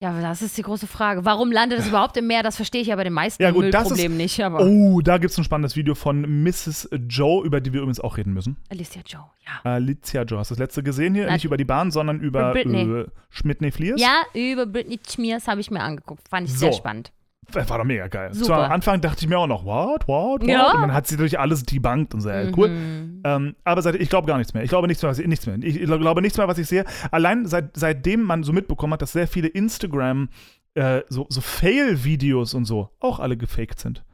Ja, 0.00 0.10
aber 0.10 0.20
das 0.20 0.42
ist 0.42 0.56
die 0.58 0.62
große 0.62 0.86
Frage. 0.86 1.24
Warum 1.24 1.50
landet 1.50 1.78
es 1.78 1.88
überhaupt 1.88 2.16
im 2.18 2.26
Meer? 2.26 2.42
Das 2.42 2.56
verstehe 2.56 2.82
ich 2.82 2.88
ja 2.88 2.96
bei 2.96 3.04
den 3.04 3.12
meisten 3.14 3.42
Ja, 3.42 3.50
gut, 3.50 3.62
Müllproblemen 3.62 4.16
nicht. 4.16 4.42
Aber 4.44 4.60
Oh, 4.60 5.00
da 5.00 5.18
gibt 5.18 5.30
es 5.32 5.38
ein 5.38 5.44
spannendes 5.44 5.74
Video 5.76 5.94
von 5.94 6.42
Mrs. 6.44 6.90
Joe, 7.08 7.44
über 7.46 7.60
die 7.60 7.72
wir 7.72 7.80
übrigens 7.80 8.00
auch 8.00 8.16
reden 8.18 8.34
müssen. 8.34 8.56
Alicia 8.68 9.02
Joe, 9.06 9.24
ja. 9.46 9.70
Alicia 9.70 10.22
Joe, 10.22 10.38
hast 10.38 10.50
du 10.50 10.54
das 10.54 10.58
letzte 10.60 10.82
gesehen 10.82 11.14
hier? 11.14 11.24
Nein. 11.24 11.34
Nicht 11.34 11.44
über 11.46 11.56
die 11.56 11.64
Bahn, 11.64 11.90
sondern 11.90 12.20
über 12.20 12.52
Britney. 12.52 12.82
äh, 12.82 13.06
Schmidt-Fliers. 13.30 14.00
Ja, 14.00 14.22
über 14.34 14.66
Britney 14.66 14.98
Schmiers 15.08 15.48
habe 15.48 15.60
ich 15.60 15.70
mir 15.70 15.80
angeguckt. 15.80 16.28
Fand 16.28 16.46
ich 16.46 16.52
So. 16.52 16.58
sehr 16.60 16.72
spannend. 16.72 17.12
Das 17.52 17.68
war 17.70 17.78
doch 17.78 17.84
mega 17.84 18.08
geil. 18.08 18.34
Super. 18.34 18.46
So, 18.46 18.54
am 18.54 18.72
Anfang 18.72 19.00
dachte 19.00 19.24
ich 19.24 19.28
mir 19.28 19.38
auch 19.38 19.46
noch, 19.46 19.64
what, 19.64 20.08
what, 20.08 20.40
what? 20.42 20.48
Ja. 20.48 20.72
Und 20.72 20.82
dann 20.82 20.92
hat 20.92 21.06
sie 21.06 21.16
durch 21.16 21.38
alles 21.38 21.62
debunked 21.62 22.14
und 22.14 22.20
so, 22.20 22.28
ja, 22.28 22.50
cool. 22.56 22.68
Mhm. 22.68 23.22
Ähm, 23.24 23.56
aber 23.64 23.82
seit, 23.82 23.94
ich 23.96 24.08
glaube 24.08 24.26
gar 24.26 24.38
nichts 24.38 24.52
mehr. 24.52 24.64
Ich 24.64 24.68
glaube 24.68 24.88
nichts 24.88 25.02
mehr, 25.02 25.10
was 25.10 25.18
ich, 25.18 25.26
nichts 25.26 25.46
mehr. 25.46 25.56
Ich 25.62 25.80
glaube 25.84 26.22
nichts 26.22 26.38
mehr, 26.38 26.48
was 26.48 26.58
ich 26.58 26.66
sehe. 26.66 26.84
Allein 27.10 27.46
seit, 27.46 27.76
seitdem 27.76 28.22
man 28.22 28.42
so 28.42 28.52
mitbekommen 28.52 28.94
hat, 28.94 29.02
dass 29.02 29.12
sehr 29.12 29.28
viele 29.28 29.48
Instagram, 29.48 30.28
äh, 30.74 31.02
so, 31.08 31.26
so 31.28 31.40
Fail-Videos 31.40 32.54
und 32.54 32.64
so, 32.64 32.90
auch 33.00 33.20
alle 33.20 33.36
gefaked 33.36 33.78
sind. 33.78 34.04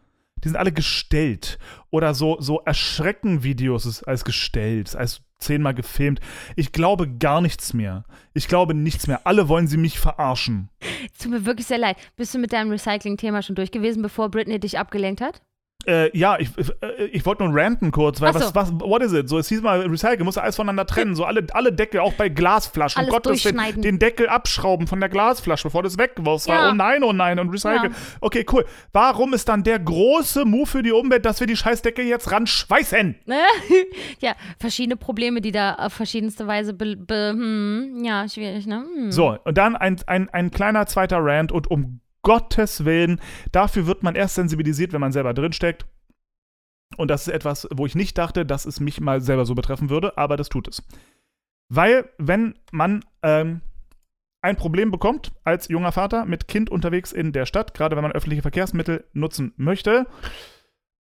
Die 0.44 0.48
sind 0.48 0.56
alle 0.56 0.72
gestellt. 0.72 1.58
Oder 1.90 2.14
so, 2.14 2.36
so 2.40 2.60
Erschrecken-Videos 2.60 4.02
als 4.04 4.24
gestellt, 4.24 4.94
als 4.96 5.22
zehnmal 5.42 5.74
gefilmt. 5.74 6.20
Ich 6.56 6.72
glaube 6.72 7.08
gar 7.08 7.40
nichts 7.40 7.74
mehr. 7.74 8.04
Ich 8.34 8.48
glaube 8.48 8.74
nichts 8.74 9.06
mehr. 9.06 9.26
Alle 9.26 9.48
wollen 9.48 9.66
sie 9.66 9.76
mich 9.76 9.98
verarschen. 9.98 10.70
Es 11.12 11.18
tut 11.18 11.32
mir 11.32 11.44
wirklich 11.44 11.66
sehr 11.66 11.78
leid. 11.78 11.96
Bist 12.16 12.34
du 12.34 12.38
mit 12.38 12.52
deinem 12.52 12.70
Recycling-Thema 12.70 13.42
schon 13.42 13.56
durch 13.56 13.70
gewesen, 13.70 14.02
bevor 14.02 14.30
Britney 14.30 14.58
dich 14.58 14.78
abgelenkt 14.78 15.20
hat? 15.20 15.42
Äh, 15.86 16.16
ja, 16.16 16.38
ich, 16.38 16.50
äh, 16.58 17.04
ich 17.06 17.26
wollte 17.26 17.44
nur 17.44 17.54
ranten 17.54 17.90
kurz, 17.90 18.20
weil 18.20 18.32
so. 18.32 18.40
was, 18.40 18.54
was, 18.54 18.72
what 18.72 19.02
is 19.02 19.12
it? 19.12 19.28
So, 19.28 19.38
es 19.38 19.48
hieß 19.48 19.62
mal, 19.62 19.80
Recycle, 19.80 20.24
muss 20.24 20.38
alles 20.38 20.56
voneinander 20.56 20.86
trennen. 20.86 21.14
So 21.14 21.24
alle, 21.24 21.46
alle 21.52 21.72
Deckel, 21.72 22.00
auch 22.00 22.12
bei 22.14 22.28
Glasflaschen. 22.28 23.00
Alles 23.00 23.12
Willen, 23.12 23.22
durchschneiden. 23.22 23.82
den 23.82 23.98
Deckel 23.98 24.28
abschrauben 24.28 24.86
von 24.86 25.00
der 25.00 25.08
Glasflasche, 25.08 25.64
bevor 25.64 25.82
das 25.82 25.98
wegwirfst. 25.98 26.48
Ja. 26.48 26.70
Oh 26.70 26.74
nein, 26.74 27.02
oh 27.02 27.12
nein, 27.12 27.38
und 27.38 27.50
Recycle. 27.50 27.90
Ja. 27.90 27.96
Okay, 28.20 28.46
cool. 28.52 28.64
Warum 28.92 29.34
ist 29.34 29.48
dann 29.48 29.62
der 29.62 29.78
große 29.78 30.44
Move 30.44 30.66
für 30.66 30.82
die 30.82 30.92
Umwelt, 30.92 31.24
dass 31.24 31.40
wir 31.40 31.46
die 31.46 31.56
Scheißdeckel 31.56 32.04
jetzt 32.04 32.30
ranschweißen? 32.30 33.16
ja, 34.20 34.34
verschiedene 34.58 34.96
Probleme, 34.96 35.40
die 35.40 35.52
da 35.52 35.74
auf 35.74 35.92
verschiedenste 35.92 36.46
Weise 36.46 36.74
be, 36.74 36.96
be 36.96 37.30
hm, 37.30 38.04
ja, 38.04 38.28
schwierig, 38.28 38.66
ne? 38.66 38.84
Hm. 38.94 39.12
So, 39.12 39.36
und 39.44 39.58
dann 39.58 39.76
ein, 39.76 40.00
ein, 40.06 40.28
ein 40.30 40.50
kleiner 40.50 40.86
zweiter 40.86 41.18
Rant 41.20 41.52
und 41.52 41.70
um 41.70 42.00
Gottes 42.22 42.84
Willen, 42.84 43.20
dafür 43.50 43.86
wird 43.86 44.02
man 44.02 44.14
erst 44.14 44.36
sensibilisiert, 44.36 44.92
wenn 44.92 45.00
man 45.00 45.12
selber 45.12 45.34
drinsteckt. 45.34 45.86
Und 46.96 47.08
das 47.08 47.26
ist 47.26 47.34
etwas, 47.34 47.68
wo 47.72 47.86
ich 47.86 47.94
nicht 47.94 48.18
dachte, 48.18 48.44
dass 48.46 48.66
es 48.66 48.80
mich 48.80 49.00
mal 49.00 49.20
selber 49.20 49.46
so 49.46 49.54
betreffen 49.54 49.90
würde, 49.90 50.16
aber 50.18 50.36
das 50.36 50.48
tut 50.48 50.68
es. 50.68 50.82
Weil, 51.68 52.10
wenn 52.18 52.58
man 52.70 53.04
ähm, 53.22 53.62
ein 54.42 54.56
Problem 54.56 54.90
bekommt 54.90 55.32
als 55.44 55.68
junger 55.68 55.92
Vater 55.92 56.26
mit 56.26 56.48
Kind 56.48 56.68
unterwegs 56.68 57.12
in 57.12 57.32
der 57.32 57.46
Stadt, 57.46 57.74
gerade 57.74 57.96
wenn 57.96 58.02
man 58.02 58.12
öffentliche 58.12 58.42
Verkehrsmittel 58.42 59.04
nutzen 59.12 59.54
möchte, 59.56 60.06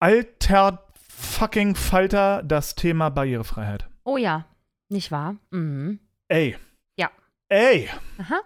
alter 0.01 0.87
fucking 1.09 1.77
Falter 1.77 2.43
das 2.43 2.75
Thema 2.75 3.11
Barrierefreiheit. 3.11 3.89
Oh 4.05 4.17
ja, 4.17 4.47
nicht 4.89 5.11
wahr? 5.11 5.37
Mhm. 5.51 6.01
Ey. 6.29 6.57
Ja. 6.97 7.11
Ey. 7.49 7.89
Aha. 8.19 8.41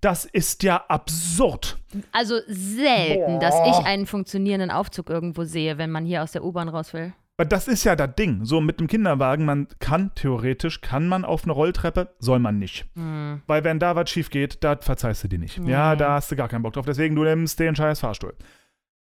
Das 0.00 0.24
ist 0.24 0.62
ja 0.62 0.84
absurd. 0.88 1.78
Also 2.12 2.36
selten, 2.46 3.34
Boah. 3.34 3.40
dass 3.40 3.54
ich 3.66 3.86
einen 3.86 4.06
funktionierenden 4.06 4.70
Aufzug 4.70 5.10
irgendwo 5.10 5.44
sehe, 5.44 5.78
wenn 5.78 5.90
man 5.90 6.04
hier 6.04 6.22
aus 6.22 6.32
der 6.32 6.44
U-Bahn 6.44 6.68
raus 6.68 6.92
will. 6.92 7.12
Weil 7.38 7.46
das 7.46 7.66
ist 7.66 7.84
ja 7.84 7.96
das 7.96 8.14
Ding. 8.14 8.44
So 8.44 8.60
mit 8.60 8.78
dem 8.78 8.86
Kinderwagen, 8.88 9.44
man 9.46 9.66
kann 9.78 10.14
theoretisch, 10.14 10.80
kann 10.82 11.08
man 11.08 11.24
auf 11.24 11.44
eine 11.44 11.52
Rolltreppe, 11.52 12.14
soll 12.18 12.38
man 12.38 12.58
nicht. 12.58 12.84
Hm. 12.94 13.42
Weil 13.46 13.64
wenn 13.64 13.78
da 13.78 13.96
was 13.96 14.10
schief 14.10 14.28
geht, 14.30 14.62
da 14.62 14.76
verzeihst 14.76 15.24
du 15.24 15.28
dir 15.28 15.38
nicht. 15.38 15.58
Ja, 15.58 15.92
Nee. 15.92 15.96
da 15.98 16.12
hast 16.14 16.30
du 16.30 16.36
gar 16.36 16.48
keinen 16.48 16.62
Bock 16.62 16.74
drauf. 16.74 16.84
Deswegen, 16.86 17.14
du 17.16 17.24
nimmst 17.24 17.58
den 17.58 17.74
scheiß 17.74 18.00
Fahrstuhl. 18.00 18.34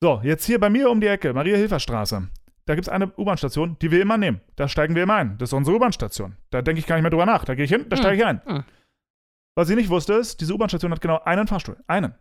So, 0.02 0.20
jetzt 0.24 0.44
hier 0.46 0.58
bei 0.58 0.70
mir 0.70 0.90
um 0.90 1.00
die 1.00 1.06
Ecke, 1.06 1.32
Maria-Hilfer-Straße. 1.34 2.28
Da 2.64 2.74
gibt 2.74 2.86
es 2.88 2.92
eine 2.92 3.12
U-Bahn-Station, 3.16 3.76
die 3.80 3.90
wir 3.90 4.02
immer 4.02 4.18
nehmen. 4.18 4.40
Da 4.56 4.66
steigen 4.66 4.94
wir 4.96 5.04
immer 5.04 5.14
ein. 5.14 5.38
Das 5.38 5.50
ist 5.50 5.52
unsere 5.52 5.76
U-Bahn-Station. 5.76 6.36
Da 6.50 6.62
denke 6.62 6.80
ich 6.80 6.86
gar 6.86 6.96
nicht 6.96 7.02
mehr 7.02 7.10
drüber 7.10 7.26
nach. 7.26 7.44
Da 7.44 7.54
gehe 7.54 7.64
ich 7.64 7.70
hin, 7.70 7.86
da 7.88 7.96
Hm. 7.96 8.02
steige 8.02 8.16
ich 8.16 8.26
ein. 8.26 8.40
Hm. 8.44 8.64
Was 9.54 9.70
ich 9.70 9.76
nicht 9.76 9.88
wusste, 9.88 10.14
ist, 10.14 10.40
diese 10.40 10.52
U-Bahn-Station 10.54 10.90
hat 10.90 11.00
genau 11.00 11.20
einen 11.24 11.46
Fahrstuhl. 11.46 11.76
Einen. 11.86 12.14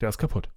Der 0.00 0.08
ist 0.08 0.18
kaputt. 0.18 0.48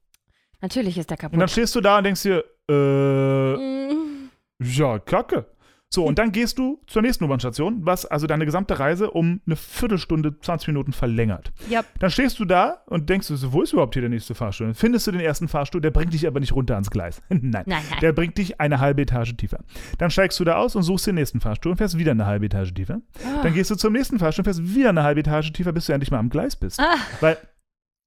Natürlich 0.62 0.98
ist 0.98 1.10
der 1.10 1.18
Und 1.18 1.24
dann 1.24 1.32
kaputt. 1.40 1.50
stehst 1.52 1.76
du 1.76 1.82
da 1.82 1.98
und 1.98 2.04
denkst 2.04 2.24
dir, 2.24 2.44
äh, 2.70 3.56
Mm, 3.58 4.30
Ja, 4.60 5.00
kacke. 5.00 5.46
So, 5.94 6.06
und 6.06 6.18
dann 6.20 6.32
gehst 6.32 6.58
du 6.58 6.82
zur 6.88 7.02
nächsten 7.02 7.26
U-Bahn-Station, 7.26 7.86
was 7.86 8.06
also 8.06 8.26
deine 8.26 8.46
gesamte 8.46 8.80
Reise 8.80 9.12
um 9.12 9.42
eine 9.46 9.58
Viertelstunde, 9.58 10.40
20 10.40 10.68
Minuten 10.70 10.94
verlängert. 10.94 11.52
Ja. 11.70 11.82
Dann 12.00 12.10
stehst 12.10 12.40
du 12.40 12.46
da 12.46 12.82
und 12.86 13.10
denkst 13.10 13.28
wo 13.30 13.62
ist 13.62 13.74
überhaupt 13.74 13.96
hier 13.96 14.02
der 14.02 14.10
nächste 14.10 14.34
Fahrstuhl? 14.34 14.68
Dann 14.68 14.74
findest 14.76 15.08
du 15.08 15.12
den 15.12 15.20
ersten 15.20 15.50
Fahrstuhl, 15.50 15.82
der 15.82 15.92
bringt 15.92 16.14
dich 16.14 16.26
aber 16.28 16.40
nicht 16.40 16.54
runter 16.54 16.76
ans 16.76 16.92
Gleis. 16.92 17.22
Nein. 17.30 17.42
Nein, 17.42 17.64
nein. 17.66 17.84
Der 18.02 18.14
bringt 18.14 18.38
dich 18.38 18.62
eine 18.62 18.80
halbe 18.80 19.02
Etage 19.02 19.36
tiefer. 19.36 19.60
Dann 19.98 20.12
steigst 20.12 20.40
du 20.40 20.46
da 20.46 20.56
aus 20.56 20.78
und 20.78 20.84
suchst 20.84 21.08
den 21.08 21.16
nächsten 21.16 21.42
Fahrstuhl 21.42 21.72
und 21.74 21.78
fährst 21.78 21.98
wieder 21.98 22.12
eine 22.12 22.26
halbe 22.26 22.46
Etage 22.46 22.74
tiefer. 22.74 23.02
Ah. 23.26 23.42
Dann 23.44 23.54
gehst 23.54 23.70
du 23.72 23.76
zum 23.76 23.92
nächsten 23.92 24.18
Fahrstuhl 24.18 24.44
und 24.44 24.46
fährst 24.46 24.74
wieder 24.74 24.90
eine 24.90 25.04
halbe 25.04 25.20
Etage 25.20 25.52
tiefer, 25.52 25.74
bis 25.74 25.88
du 25.88 25.92
endlich 25.94 26.12
mal 26.12 26.20
am 26.20 26.30
Gleis 26.30 26.56
bist. 26.56 26.80
Ah. 26.80 26.96
Weil 27.20 27.38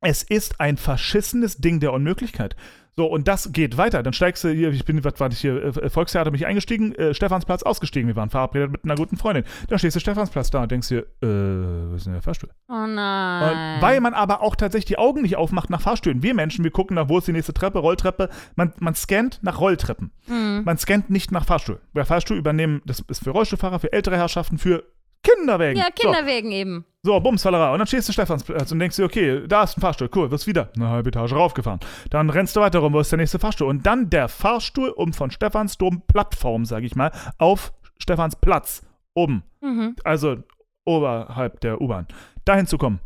es 0.04 0.22
ist 0.22 0.60
ein 0.60 0.76
verschissenes 0.76 1.56
Ding 1.58 1.80
der 1.80 1.92
Unmöglichkeit. 1.92 2.56
So, 2.96 3.06
und 3.06 3.26
das 3.26 3.52
geht 3.52 3.76
weiter. 3.76 4.04
Dann 4.04 4.12
steigst 4.12 4.44
du 4.44 4.50
hier, 4.50 4.70
ich 4.70 4.84
bin, 4.84 5.02
was 5.02 5.18
war 5.18 5.28
ich 5.28 5.40
hier, 5.40 5.72
Volkstheater 5.90 6.30
bin 6.30 6.38
ich 6.40 6.46
eingestiegen, 6.46 6.94
äh, 6.94 7.12
Stephansplatz 7.12 7.64
ausgestiegen. 7.64 8.06
Wir 8.06 8.14
waren 8.14 8.30
verabredet 8.30 8.70
mit 8.70 8.84
einer 8.84 8.94
guten 8.94 9.16
Freundin. 9.16 9.42
Dann 9.68 9.80
stehst 9.80 9.96
du 9.96 10.00
Stephansplatz 10.00 10.50
da 10.52 10.62
und 10.62 10.70
denkst 10.70 10.88
dir, 10.88 11.00
äh, 11.20 11.90
was 11.90 11.96
ist 12.02 12.06
denn 12.06 12.12
der 12.12 12.22
Fahrstuhl? 12.22 12.50
Oh 12.68 12.72
Und 12.72 12.94
nein. 12.94 13.82
weil 13.82 14.00
man 14.00 14.14
aber 14.14 14.42
auch 14.42 14.54
tatsächlich 14.54 14.84
die 14.84 14.98
Augen 14.98 15.22
nicht 15.22 15.34
aufmacht 15.34 15.70
nach 15.70 15.80
Fahrstühlen. 15.80 16.22
Wir 16.22 16.34
Menschen, 16.34 16.62
wir 16.62 16.70
gucken 16.70 16.94
nach, 16.94 17.08
wo 17.08 17.18
ist 17.18 17.26
die 17.26 17.32
nächste 17.32 17.52
Treppe, 17.52 17.80
Rolltreppe. 17.80 18.28
Man, 18.54 18.72
man 18.78 18.94
scannt 18.94 19.40
nach 19.42 19.58
Rolltreppen. 19.58 20.12
Hm. 20.28 20.62
Man 20.64 20.78
scannt 20.78 21.10
nicht 21.10 21.32
nach 21.32 21.46
Fahrstuhl. 21.46 21.80
Bei 21.94 22.04
Fahrstuhl 22.04 22.36
übernehmen, 22.36 22.80
das 22.86 23.00
ist 23.08 23.24
für 23.24 23.30
Rollstuhlfahrer, 23.30 23.80
für 23.80 23.92
ältere 23.92 24.16
Herrschaften, 24.16 24.56
für 24.56 24.84
Kinderwägen. 25.24 25.80
Ja, 25.82 25.88
So. 26.00 26.12
Kinderwegen 26.12 26.52
eben. 26.52 26.84
So, 27.04 27.20
Bums, 27.20 27.42
Fallerei. 27.42 27.70
Und 27.70 27.78
dann 27.80 27.86
stehst 27.86 28.08
du 28.08 28.14
Stephansplatz 28.14 28.72
und 28.72 28.78
denkst 28.78 28.96
dir, 28.96 29.04
okay, 29.04 29.46
da 29.46 29.64
ist 29.64 29.76
ein 29.76 29.82
Fahrstuhl, 29.82 30.08
cool, 30.14 30.30
wirst 30.30 30.46
wieder 30.46 30.70
eine 30.74 30.88
halbe 30.88 31.10
Etage 31.10 31.34
raufgefahren. 31.34 31.80
Dann 32.08 32.30
rennst 32.30 32.56
du 32.56 32.62
weiter 32.62 32.78
rum, 32.78 32.94
wo 32.94 33.00
ist 33.00 33.12
der 33.12 33.18
nächste 33.18 33.38
Fahrstuhl? 33.38 33.68
Und 33.68 33.84
dann 33.84 34.08
der 34.08 34.28
Fahrstuhl 34.28 34.88
um 34.88 35.12
von 35.12 35.30
Stephansdom 35.30 36.02
Plattform, 36.06 36.64
sag 36.64 36.82
ich 36.82 36.96
mal, 36.96 37.12
auf 37.36 37.74
Stephansplatz 37.98 38.86
oben. 39.12 39.42
Mhm. 39.60 39.96
Also 40.02 40.38
oberhalb 40.86 41.60
der 41.60 41.82
U-Bahn. 41.82 42.06
Dahin 42.46 42.66
zu 42.66 42.78
kommen. 42.78 43.00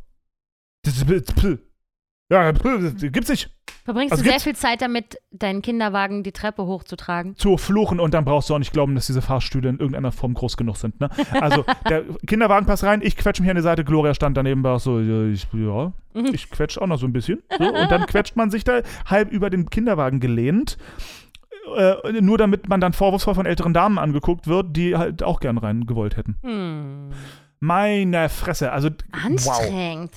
Ja, 2.30 2.52
gibt's 2.52 3.30
nicht. 3.30 3.57
Verbringst 3.88 4.12
Also 4.12 4.22
du 4.22 4.28
sehr 4.28 4.40
viel 4.40 4.54
Zeit 4.54 4.82
damit, 4.82 5.18
deinen 5.30 5.62
Kinderwagen 5.62 6.22
die 6.22 6.32
Treppe 6.32 6.66
hochzutragen? 6.66 7.36
zu 7.36 7.56
fluchen 7.56 8.00
und 8.00 8.12
dann 8.12 8.26
brauchst 8.26 8.50
du 8.50 8.54
auch 8.54 8.58
nicht 8.58 8.74
glauben, 8.74 8.94
dass 8.94 9.06
diese 9.06 9.22
Fahrstühle 9.22 9.70
in 9.70 9.78
irgendeiner 9.78 10.12
Form 10.12 10.34
groß 10.34 10.58
genug 10.58 10.76
sind. 10.76 11.00
Ne? 11.00 11.08
Also 11.40 11.64
der 11.88 12.02
Kinderwagen 12.26 12.66
passt 12.66 12.84
rein, 12.84 13.00
ich 13.02 13.16
quetsche 13.16 13.40
mich 13.40 13.50
an 13.50 13.56
die 13.56 13.62
Seite, 13.62 13.84
Gloria 13.84 14.12
stand 14.12 14.36
daneben, 14.36 14.62
war 14.62 14.78
so, 14.78 15.00
ja, 15.00 15.32
ich, 15.32 15.46
ja, 15.54 15.92
ich 16.30 16.50
quetsch 16.50 16.76
auch 16.76 16.86
noch 16.86 16.98
so 16.98 17.06
ein 17.06 17.14
bisschen. 17.14 17.42
So, 17.58 17.64
und 17.64 17.90
dann 17.90 18.04
quetscht 18.04 18.36
man 18.36 18.50
sich 18.50 18.62
da 18.62 18.82
halb 19.06 19.32
über 19.32 19.48
den 19.48 19.70
Kinderwagen 19.70 20.20
gelehnt. 20.20 20.76
Äh, 21.74 22.20
nur 22.20 22.36
damit 22.36 22.68
man 22.68 22.82
dann 22.82 22.92
vorwurfsvoll 22.92 23.36
von 23.36 23.46
älteren 23.46 23.72
Damen 23.72 23.98
angeguckt 23.98 24.48
wird, 24.48 24.76
die 24.76 24.96
halt 24.96 25.22
auch 25.22 25.40
gern 25.40 25.56
rein 25.56 25.86
gewollt 25.86 26.18
hätten. 26.18 26.36
Hm. 26.42 27.08
Meine 27.60 28.28
Fresse, 28.28 28.70
also 28.70 28.90
wow. 28.90 30.10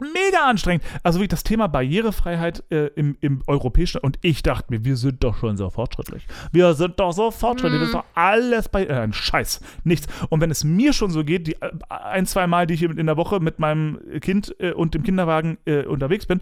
Mega 0.00 0.48
anstrengend. 0.48 0.84
Also 1.02 1.18
wirklich 1.18 1.28
das 1.28 1.44
Thema 1.44 1.68
Barrierefreiheit 1.68 2.64
äh, 2.70 2.86
im, 2.96 3.16
im 3.20 3.42
europäischen 3.46 3.98
und 3.98 4.18
ich 4.22 4.42
dachte 4.42 4.66
mir, 4.70 4.84
wir 4.84 4.96
sind 4.96 5.22
doch 5.22 5.36
schon 5.38 5.56
so 5.56 5.70
fortschrittlich. 5.70 6.26
Wir 6.52 6.74
sind 6.74 6.98
doch 6.98 7.12
so 7.12 7.30
fortschrittlich. 7.30 7.80
Mhm. 7.80 7.84
Das 7.84 7.88
ist 7.90 7.94
doch 7.94 8.04
alles 8.14 8.68
bei 8.68 8.86
äh, 8.86 9.12
Scheiß, 9.12 9.60
nichts. 9.84 10.06
Und 10.28 10.40
wenn 10.40 10.50
es 10.50 10.64
mir 10.64 10.92
schon 10.92 11.10
so 11.10 11.24
geht, 11.24 11.46
die 11.46 11.54
äh, 11.60 11.70
ein, 11.88 12.26
zwei 12.26 12.46
Mal, 12.46 12.66
die 12.66 12.74
ich 12.74 12.82
in 12.82 13.06
der 13.06 13.16
Woche 13.16 13.40
mit 13.40 13.58
meinem 13.58 13.98
Kind 14.20 14.54
äh, 14.58 14.72
und 14.72 14.94
dem 14.94 15.02
Kinderwagen 15.02 15.58
äh, 15.64 15.84
unterwegs 15.84 16.26
bin, 16.26 16.40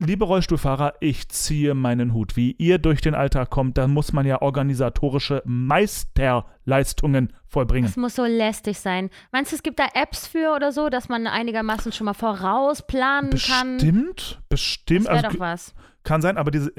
liebe 0.00 0.24
Rollstuhlfahrer, 0.24 0.94
ich 1.00 1.28
ziehe 1.28 1.74
meinen 1.74 2.14
Hut. 2.14 2.36
Wie 2.36 2.52
ihr 2.52 2.78
durch 2.78 3.00
den 3.00 3.14
Alltag 3.14 3.50
kommt, 3.50 3.76
da 3.78 3.88
muss 3.88 4.12
man 4.12 4.26
ja 4.26 4.40
organisatorische 4.40 5.42
Meisterleistungen 5.44 7.32
vollbringen. 7.46 7.86
Das 7.86 7.96
muss 7.96 8.14
so 8.14 8.24
lästig 8.24 8.78
sein. 8.78 9.10
Meinst 9.32 9.52
du, 9.52 9.56
es 9.56 9.62
gibt 9.62 9.78
da 9.78 9.86
Apps 9.94 10.26
für 10.26 10.54
oder 10.54 10.72
so, 10.72 10.88
dass 10.88 11.08
man 11.08 11.26
einigermaßen 11.26 11.92
schon 11.92 12.04
mal 12.04 12.14
vorausplanen 12.14 13.30
kann? 13.30 13.76
Bestimmt, 13.78 14.40
bestimmt. 14.48 15.06
Das 15.06 15.14
wäre 15.14 15.24
Also, 15.26 15.28
doch 15.30 15.40
was. 15.40 15.74
kann 16.04 16.22
sein, 16.22 16.36
aber 16.36 16.50
diese, 16.52 16.72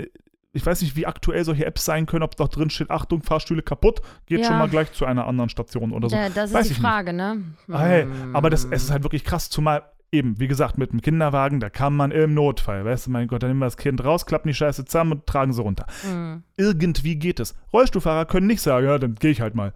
ich 0.54 0.66
weiß 0.66 0.82
nicht, 0.82 0.96
wie 0.96 1.06
aktuell 1.06 1.44
solche 1.44 1.66
Apps 1.66 1.84
sein 1.86 2.06
können, 2.06 2.24
ob 2.24 2.38
doch 2.38 2.48
drin 2.48 2.70
steht, 2.70 2.90
Achtung, 2.90 3.22
Fahrstühle 3.22 3.62
kaputt, 3.62 4.02
geht 4.28 4.40
Ja. 4.40 4.46
schon 4.48 4.58
mal 4.58 4.70
gleich 4.70 4.94
zu 4.94 5.06
einer 5.06 5.28
anderen 5.28 5.50
Station 5.50 5.92
oder 5.92 6.10
so. 6.10 6.16
Ja, 6.16 6.30
das 6.30 6.54
Weiß 6.54 6.66
ist 6.66 6.72
ich 6.72 6.78
die 6.78 6.82
nicht. 6.84 6.90
Frage, 6.90 7.12
ne? 7.14 7.44
Ah, 7.70 7.80
Hey, 7.82 8.04
Hm. 8.04 8.36
aber 8.36 8.50
das, 8.50 8.64
es 8.66 8.84
ist 8.84 8.92
halt 8.92 9.04
wirklich 9.04 9.24
krass, 9.26 9.50
zumal 9.50 9.84
eben, 10.12 10.40
wie 10.40 10.48
gesagt, 10.48 10.78
mit 10.78 10.92
dem 10.92 11.02
Kinderwagen, 11.02 11.60
da 11.60 11.70
kann 11.70 11.96
man 11.96 12.12
im 12.12 12.34
Notfall, 12.34 12.86
weißt 12.86 13.08
du, 13.08 13.12
mein 13.12 13.28
Gott, 13.28 13.44
dann 13.44 13.50
nehmen 13.52 13.60
wir 13.60 13.66
das 13.66 13.78
Kind 13.78 14.04
raus, 14.04 14.26
klappen 14.26 14.48
die 14.48 14.54
Scheiße 14.54 14.86
zusammen 14.86 15.14
und 15.14 15.26
tragen 15.26 15.54
sie 15.54 15.62
runter. 15.62 15.86
Hm. 16.02 16.44
Irgendwie 16.58 17.16
geht 17.16 17.40
es. 17.40 17.56
Rollstuhlfahrer 17.74 18.26
können 18.26 18.48
nicht 18.48 18.62
sagen, 18.62 18.86
ja, 18.86 18.98
dann 18.98 19.16
gehe 19.16 19.32
ich 19.32 19.42
halt 19.42 19.56
mal. 19.56 19.74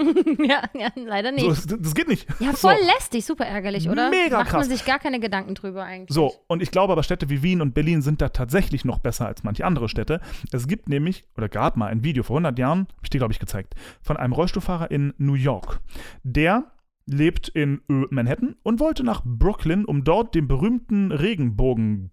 ja, 0.38 0.62
ja, 0.74 0.88
leider 0.94 1.32
nicht. 1.32 1.44
So, 1.44 1.50
das, 1.50 1.66
das 1.80 1.94
geht 1.94 2.08
nicht. 2.08 2.26
ja, 2.38 2.52
voll 2.52 2.76
so. 2.78 2.86
lästig, 2.86 3.24
super 3.24 3.44
ärgerlich, 3.44 3.88
oder? 3.88 4.10
Mega 4.10 4.38
Macht 4.38 4.50
krass. 4.50 4.66
man 4.66 4.76
sich 4.76 4.86
gar 4.86 4.98
keine 4.98 5.20
Gedanken 5.20 5.54
drüber 5.54 5.84
eigentlich. 5.84 6.14
So, 6.14 6.34
und 6.46 6.62
ich 6.62 6.70
glaube 6.70 6.92
aber, 6.92 7.02
Städte 7.02 7.28
wie 7.28 7.42
Wien 7.42 7.60
und 7.60 7.74
Berlin 7.74 8.00
sind 8.02 8.22
da 8.22 8.30
tatsächlich 8.30 8.84
noch 8.84 8.98
besser 8.98 9.26
als 9.26 9.42
manche 9.42 9.64
andere 9.64 9.88
Städte. 9.88 10.20
Es 10.52 10.68
gibt 10.68 10.88
nämlich, 10.88 11.24
oder 11.36 11.48
gab 11.48 11.76
mal 11.76 11.86
ein 11.86 12.04
Video 12.04 12.22
vor 12.22 12.36
100 12.36 12.58
Jahren, 12.58 12.80
habe 12.80 13.00
ich 13.02 13.10
dir, 13.10 13.18
glaube 13.18 13.32
ich, 13.32 13.40
gezeigt, 13.40 13.74
von 14.00 14.16
einem 14.16 14.32
Rollstuhlfahrer 14.32 14.90
in 14.90 15.12
New 15.18 15.34
York. 15.34 15.80
Der 16.22 16.64
lebt 17.06 17.48
in 17.48 17.80
äh, 17.88 18.06
Manhattan 18.10 18.56
und 18.62 18.80
wollte 18.80 19.04
nach 19.04 19.22
Brooklyn, 19.24 19.84
um 19.84 20.04
dort 20.04 20.34
den 20.34 20.48
berühmten 20.48 21.12
Regenbogen 21.12 22.10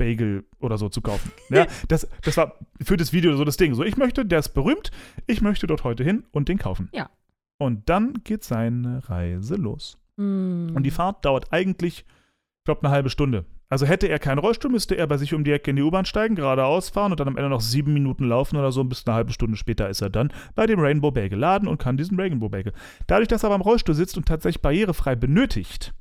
Bagel 0.00 0.44
oder 0.58 0.78
so 0.78 0.88
zu 0.88 1.02
kaufen. 1.02 1.30
Ja, 1.50 1.66
das, 1.88 2.08
das 2.22 2.36
war 2.36 2.58
für 2.82 2.96
das 2.96 3.12
Video 3.12 3.36
so 3.36 3.44
das 3.44 3.58
Ding. 3.58 3.74
So, 3.74 3.84
ich 3.84 3.96
möchte, 3.96 4.24
der 4.24 4.38
ist 4.38 4.50
berühmt, 4.50 4.90
ich 5.26 5.42
möchte 5.42 5.66
dort 5.66 5.84
heute 5.84 6.04
hin 6.04 6.24
und 6.32 6.48
den 6.48 6.58
kaufen. 6.58 6.88
Ja. 6.92 7.10
Und 7.58 7.88
dann 7.90 8.14
geht 8.24 8.42
seine 8.42 9.08
Reise 9.10 9.56
los. 9.56 9.98
Hm. 10.16 10.72
Und 10.74 10.84
die 10.84 10.90
Fahrt 10.90 11.24
dauert 11.26 11.52
eigentlich, 11.52 12.06
ich 12.06 12.64
glaube, 12.64 12.82
eine 12.82 12.90
halbe 12.90 13.10
Stunde. 13.10 13.44
Also 13.70 13.86
hätte 13.86 14.08
er 14.08 14.18
keinen 14.18 14.40
Rollstuhl, 14.40 14.70
müsste 14.70 14.96
er 14.96 15.06
bei 15.06 15.16
sich 15.16 15.32
um 15.32 15.44
die 15.44 15.52
Ecke 15.52 15.70
in 15.70 15.76
die 15.76 15.82
U-Bahn 15.82 16.04
steigen, 16.04 16.34
geradeaus 16.34 16.88
fahren 16.88 17.12
und 17.12 17.20
dann 17.20 17.28
am 17.28 17.36
Ende 17.36 17.48
noch 17.48 17.60
sieben 17.60 17.94
Minuten 17.94 18.24
laufen 18.24 18.56
oder 18.56 18.72
so. 18.72 18.80
Und 18.80 18.88
bis 18.88 19.06
eine 19.06 19.14
halbe 19.14 19.32
Stunde 19.32 19.56
später 19.56 19.88
ist 19.88 20.00
er 20.00 20.10
dann 20.10 20.32
bei 20.56 20.66
dem 20.66 20.80
Rainbow 20.80 21.12
Bagel 21.12 21.38
Laden 21.38 21.68
und 21.68 21.78
kann 21.78 21.96
diesen 21.96 22.18
Rainbow 22.18 22.48
Bagel. 22.48 22.72
Dadurch, 23.06 23.28
dass 23.28 23.44
er 23.44 23.50
beim 23.50 23.60
Rollstuhl 23.60 23.94
sitzt 23.94 24.16
und 24.16 24.26
tatsächlich 24.26 24.60
barrierefrei 24.60 25.14
benötigt, 25.14 25.94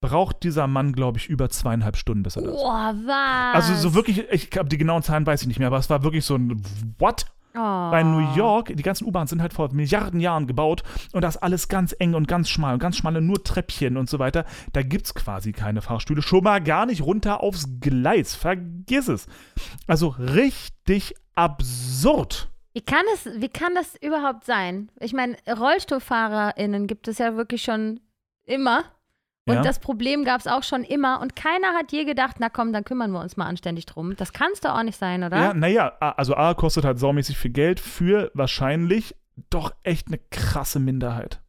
braucht 0.00 0.44
dieser 0.44 0.66
Mann, 0.66 0.92
glaube 0.92 1.18
ich, 1.18 1.28
über 1.28 1.50
zweieinhalb 1.50 1.96
Stunden, 1.96 2.22
bis 2.22 2.36
er 2.36 2.42
da 2.42 2.50
ist. 2.50 2.56
Boah, 2.56 2.94
was? 3.04 3.54
Also 3.54 3.74
so 3.74 3.94
wirklich, 3.94 4.24
ich 4.30 4.48
glaube, 4.48 4.70
die 4.70 4.78
genauen 4.78 5.02
Zahlen 5.02 5.26
weiß 5.26 5.42
ich 5.42 5.48
nicht 5.48 5.58
mehr, 5.58 5.68
aber 5.68 5.78
es 5.78 5.90
war 5.90 6.02
wirklich 6.02 6.24
so 6.24 6.36
ein 6.36 6.62
What? 6.98 7.26
Oh. 7.54 7.90
Bei 7.90 8.02
New 8.02 8.34
York, 8.34 8.76
die 8.76 8.82
ganzen 8.82 9.06
U-Bahnen 9.06 9.26
sind 9.26 9.42
halt 9.42 9.52
vor 9.52 9.72
Milliarden 9.72 10.20
Jahren 10.20 10.46
gebaut 10.46 10.82
und 11.12 11.22
da 11.22 11.28
ist 11.28 11.38
alles 11.38 11.68
ganz 11.68 11.94
eng 11.98 12.14
und 12.14 12.28
ganz 12.28 12.48
schmal 12.48 12.74
und 12.74 12.80
ganz 12.80 12.96
schmale 12.96 13.20
nur 13.20 13.42
Treppchen 13.42 13.96
und 13.96 14.08
so 14.08 14.18
weiter. 14.18 14.44
Da 14.72 14.82
gibt's 14.82 15.14
quasi 15.14 15.52
keine 15.52 15.80
Fahrstühle, 15.80 16.22
schon 16.22 16.44
mal 16.44 16.62
gar 16.62 16.86
nicht 16.86 17.02
runter 17.02 17.42
aufs 17.42 17.66
Gleis. 17.80 18.34
Vergiss 18.34 19.08
es. 19.08 19.26
Also 19.86 20.08
richtig 20.08 21.14
absurd. 21.34 22.50
Wie 22.74 22.82
kann, 22.82 23.04
es, 23.14 23.26
wie 23.40 23.48
kann 23.48 23.74
das 23.74 23.96
überhaupt 23.96 24.44
sein? 24.44 24.90
Ich 25.00 25.12
meine, 25.12 25.36
RollstuhlfahrerInnen 25.48 26.86
gibt 26.86 27.08
es 27.08 27.18
ja 27.18 27.36
wirklich 27.36 27.62
schon 27.62 27.98
immer. 28.44 28.84
Und 29.48 29.56
Ja. 29.56 29.62
das 29.62 29.78
Problem 29.80 30.24
gab 30.24 30.40
es 30.40 30.46
auch 30.46 30.62
schon 30.62 30.84
immer. 30.84 31.20
Und 31.20 31.34
keiner 31.34 31.68
hat 31.74 31.90
je 31.92 32.04
gedacht, 32.04 32.36
na 32.38 32.48
komm, 32.48 32.72
dann 32.72 32.84
kümmern 32.84 33.10
wir 33.10 33.20
uns 33.20 33.36
mal 33.36 33.46
anständig 33.46 33.86
drum. 33.86 34.14
Das 34.16 34.32
kann 34.32 34.48
es 34.52 34.60
doch 34.60 34.78
auch 34.78 34.82
nicht 34.82 34.98
sein, 34.98 35.24
oder? 35.24 35.36
Ja, 35.36 35.54
naja, 35.54 35.88
also 36.00 36.34
A 36.36 36.54
kostet 36.54 36.84
halt 36.84 36.98
saumäßig 36.98 37.38
viel 37.38 37.50
Geld 37.50 37.80
für 37.80 38.30
wahrscheinlich 38.34 39.16
doch 39.50 39.72
echt 39.82 40.08
eine 40.08 40.18
krasse 40.30 40.80
Minderheit. 40.80 41.40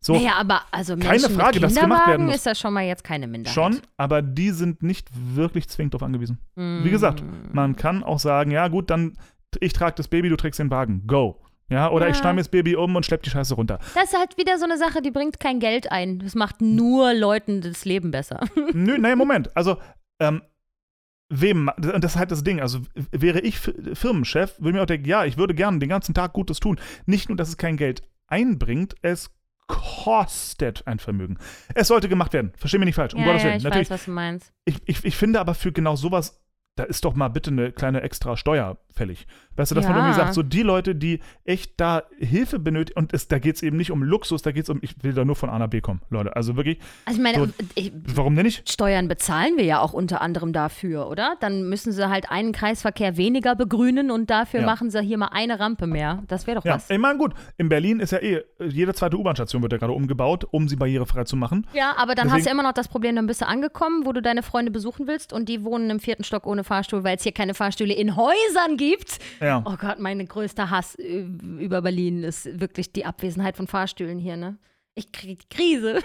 So, 0.00 0.14
naja, 0.14 0.34
aber 0.38 0.62
also 0.70 0.96
Keine 0.96 1.20
Menschen 1.20 1.34
Frage, 1.34 1.56
mit 1.56 1.64
dass 1.64 1.74
gemacht 1.74 2.06
werden 2.06 2.10
Kinderwagen 2.12 2.34
ist 2.34 2.46
das 2.46 2.58
schon 2.58 2.72
mal 2.72 2.84
jetzt 2.84 3.04
keine 3.04 3.26
Minderheit. 3.26 3.54
schon, 3.54 3.80
aber 3.96 4.22
die 4.22 4.50
sind 4.50 4.82
nicht 4.82 5.08
wirklich 5.12 5.68
zwingend 5.68 5.94
darauf 5.94 6.04
angewiesen. 6.04 6.38
Mm. 6.54 6.84
Wie 6.84 6.90
gesagt, 6.90 7.22
man 7.52 7.76
kann 7.76 8.02
auch 8.04 8.18
sagen, 8.18 8.50
ja 8.50 8.68
gut, 8.68 8.90
dann 8.90 9.18
ich 9.60 9.72
trage 9.72 9.94
das 9.96 10.08
Baby, 10.08 10.28
du 10.28 10.36
trägst 10.36 10.60
den 10.60 10.70
Wagen. 10.70 11.06
Go. 11.06 11.40
Ja, 11.70 11.90
oder 11.90 12.08
ich 12.08 12.16
Ja. 12.16 12.20
schneide 12.22 12.34
mir 12.36 12.40
das 12.40 12.48
Baby 12.48 12.76
um 12.76 12.96
und 12.96 13.04
schlepp 13.04 13.22
die 13.22 13.30
Scheiße 13.30 13.54
runter. 13.54 13.78
Das 13.94 14.04
ist 14.12 14.18
halt 14.18 14.36
wieder 14.38 14.58
so 14.58 14.64
eine 14.64 14.78
Sache, 14.78 15.02
die 15.02 15.10
bringt 15.10 15.38
kein 15.38 15.60
Geld 15.60 15.92
ein. 15.92 16.18
Das 16.20 16.34
macht 16.34 16.60
nur 16.62 17.12
Leuten 17.14 17.60
das 17.60 17.84
Leben 17.84 18.10
besser. 18.10 18.40
Nö, 18.72 18.96
naja, 18.98 19.16
Moment. 19.16 19.54
Also, 19.56 19.76
ähm, 20.18 20.40
wem, 21.28 21.70
und 21.76 22.02
das 22.02 22.12
ist 22.14 22.18
halt 22.18 22.30
das 22.30 22.42
Ding. 22.42 22.60
Also, 22.60 22.80
wäre 23.10 23.40
ich 23.40 23.58
Firmenchef, 23.58 24.58
würde 24.58 24.78
mir 24.78 24.82
auch 24.82 24.86
denken, 24.86 25.06
ja, 25.08 25.24
ich 25.26 25.36
würde 25.36 25.54
gerne 25.54 25.78
den 25.78 25.90
ganzen 25.90 26.14
Tag 26.14 26.32
Gutes 26.32 26.58
tun. 26.58 26.80
Nicht 27.06 27.28
nur, 27.28 27.36
dass 27.36 27.48
es 27.50 27.56
kein 27.58 27.76
Geld 27.76 28.02
einbringt, 28.28 28.94
es 29.02 29.30
kostet 29.66 30.86
ein 30.86 30.98
Vermögen. 30.98 31.36
Es 31.74 31.88
sollte 31.88 32.08
gemacht 32.08 32.32
werden. 32.32 32.52
Versteh 32.56 32.78
mich 32.78 32.86
nicht 32.86 32.94
falsch. 32.94 33.12
Um 33.14 33.20
ja, 33.20 33.26
Gottes 33.26 33.42
ja, 33.42 33.48
Willen. 33.50 33.58
ich 33.58 33.64
Natürlich. 33.64 33.90
weiß, 33.90 33.98
was 33.98 34.04
du 34.06 34.10
meinst. 34.12 34.52
Ich, 34.64 34.76
ich, 34.86 35.04
ich 35.04 35.16
finde 35.16 35.40
aber 35.40 35.54
für 35.54 35.72
genau 35.72 35.96
sowas, 35.96 36.40
da 36.78 36.84
ist 36.84 37.04
doch 37.04 37.14
mal 37.14 37.28
bitte 37.28 37.50
eine 37.50 37.72
kleine 37.72 38.02
extra 38.02 38.36
Steuer 38.36 38.78
fällig. 38.94 39.26
Weißt 39.56 39.70
du, 39.70 39.74
dass 39.74 39.84
man 39.86 39.94
Ja. 39.96 40.00
irgendwie 40.02 40.16
sagt, 40.20 40.34
so 40.34 40.42
die 40.42 40.62
Leute, 40.62 40.94
die 40.94 41.20
echt 41.44 41.72
da 41.80 42.02
Hilfe 42.18 42.58
benötigen, 42.58 42.98
und 42.98 43.12
es, 43.12 43.26
da 43.28 43.38
geht 43.38 43.56
es 43.56 43.62
eben 43.62 43.76
nicht 43.76 43.90
um 43.90 44.02
Luxus, 44.02 44.42
da 44.42 44.52
geht 44.52 44.64
es 44.64 44.70
um, 44.70 44.78
ich 44.82 44.94
will 45.02 45.12
da 45.12 45.24
nur 45.24 45.34
von 45.36 45.50
A 45.50 45.58
nach 45.58 45.68
B 45.68 45.80
kommen, 45.80 46.00
Leute. 46.10 46.34
Also 46.36 46.56
wirklich, 46.56 46.78
Also 47.04 47.18
ich 47.18 47.22
meine, 47.22 47.38
So- 47.46 47.52
ich, 47.74 47.92
warum 48.14 48.36
denn 48.36 48.44
nicht? 48.46 48.68
Steuern 48.70 49.08
bezahlen 49.08 49.56
wir 49.56 49.64
ja 49.64 49.80
auch 49.80 49.92
unter 49.92 50.20
anderem 50.20 50.52
dafür, 50.52 51.08
oder? 51.08 51.36
Dann 51.40 51.68
müssen 51.68 51.92
sie 51.92 52.08
halt 52.08 52.30
einen 52.30 52.52
Kreisverkehr 52.52 53.16
weniger 53.16 53.56
begrünen 53.56 54.10
und 54.12 54.30
dafür 54.30 54.60
Ja. 54.60 54.66
machen 54.66 54.90
sie 54.90 55.00
hier 55.02 55.18
mal 55.18 55.30
eine 55.32 55.58
Rampe 55.58 55.86
mehr. 55.88 56.22
Das 56.28 56.46
wäre 56.46 56.56
doch 56.58 56.64
Ja, 56.64 56.74
was. 56.76 56.88
ich 56.90 56.98
meine, 56.98 57.18
gut, 57.18 57.34
in 57.56 57.68
Berlin 57.68 57.98
ist 58.00 58.12
ja 58.12 58.18
eh, 58.18 58.42
jede 58.64 58.94
zweite 58.94 59.16
U-Bahn-Station 59.16 59.62
wird 59.62 59.72
ja 59.72 59.78
gerade 59.78 59.92
umgebaut, 59.92 60.46
um 60.50 60.68
sie 60.68 60.76
barrierefrei 60.76 61.24
zu 61.24 61.36
machen. 61.36 61.66
Ja, 61.72 61.94
aber 61.96 62.14
dann 62.14 62.26
hast 62.28 62.38
Deswegen- 62.38 62.44
du 62.56 62.60
immer 62.60 62.62
noch 62.68 62.74
das 62.74 62.86
Problem, 62.88 63.16
dann 63.16 63.26
bist 63.26 63.40
du 63.40 63.46
angekommen, 63.46 64.06
wo 64.06 64.12
du 64.12 64.22
deine 64.22 64.42
Freunde 64.42 64.70
besuchen 64.70 65.06
willst 65.08 65.32
und 65.32 65.48
die 65.48 65.64
wohnen 65.64 65.90
im 65.90 65.98
vierten 66.00 66.22
Stock 66.24 66.46
ohne 66.46 66.62
Fahrstuhl, 66.68 67.02
weil 67.02 67.16
es 67.16 67.22
hier 67.24 67.32
keine 67.32 67.54
Fahrstühle 67.54 67.94
in 67.94 68.14
Häusern 68.14 68.76
gibt. 68.76 69.18
Ja. 69.40 69.62
Oh 69.66 69.76
Gott, 69.76 69.98
mein 69.98 70.24
größter 70.26 70.70
Hass 70.70 70.94
äh, 70.96 71.26
über 71.58 71.82
Berlin 71.82 72.22
ist 72.22 72.60
wirklich 72.60 72.92
die 72.92 73.04
Abwesenheit 73.04 73.56
von 73.56 73.66
Fahrstühlen 73.66 74.18
hier, 74.18 74.36
ne? 74.36 74.58
Ich 74.94 75.10
krieg 75.12 75.40
die 75.40 75.48
Krise. 75.48 76.00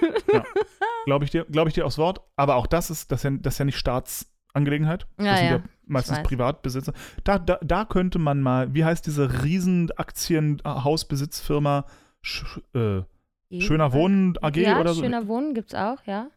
Glaube 1.06 1.26
ich, 1.26 1.32
dir- 1.32 1.46
glaub 1.46 1.68
ich 1.68 1.74
dir 1.74 1.86
aufs 1.86 1.98
Wort. 1.98 2.22
Aber 2.36 2.56
auch 2.56 2.68
das 2.68 2.90
ist, 2.90 3.12
das 3.12 3.20
ist 3.20 3.24
ja, 3.24 3.32
das 3.42 3.56
ist 3.56 3.58
ja 3.60 3.66
nicht 3.66 3.78
Staatsangelegenheit. 3.78 5.08
Ja, 5.20 5.26
das 5.26 5.40
sind 5.40 5.48
ja, 5.50 5.56
ja 5.58 5.64
meistens. 5.86 6.24
Privatbesitzer. 6.24 6.94
Da, 7.24 7.40
da, 7.40 7.58
da 7.62 7.86
könnte 7.86 8.20
man 8.20 8.42
mal, 8.42 8.74
wie 8.74 8.86
heißt 8.86 9.06
diese 9.06 9.44
riesen 9.44 9.90
Aktienhausbesitzfirma 9.98 11.86
Sch, 12.22 12.60
äh, 12.74 13.02
Schöner 13.60 13.94
Wohnen 13.94 14.38
AG 14.42 14.56
ja, 14.58 14.80
oder 14.80 14.94
so? 14.94 15.02
Schöner 15.04 15.28
Wohnen 15.28 15.54
gibt's 15.54 15.76
auch, 15.76 16.00
ja. 16.06 16.28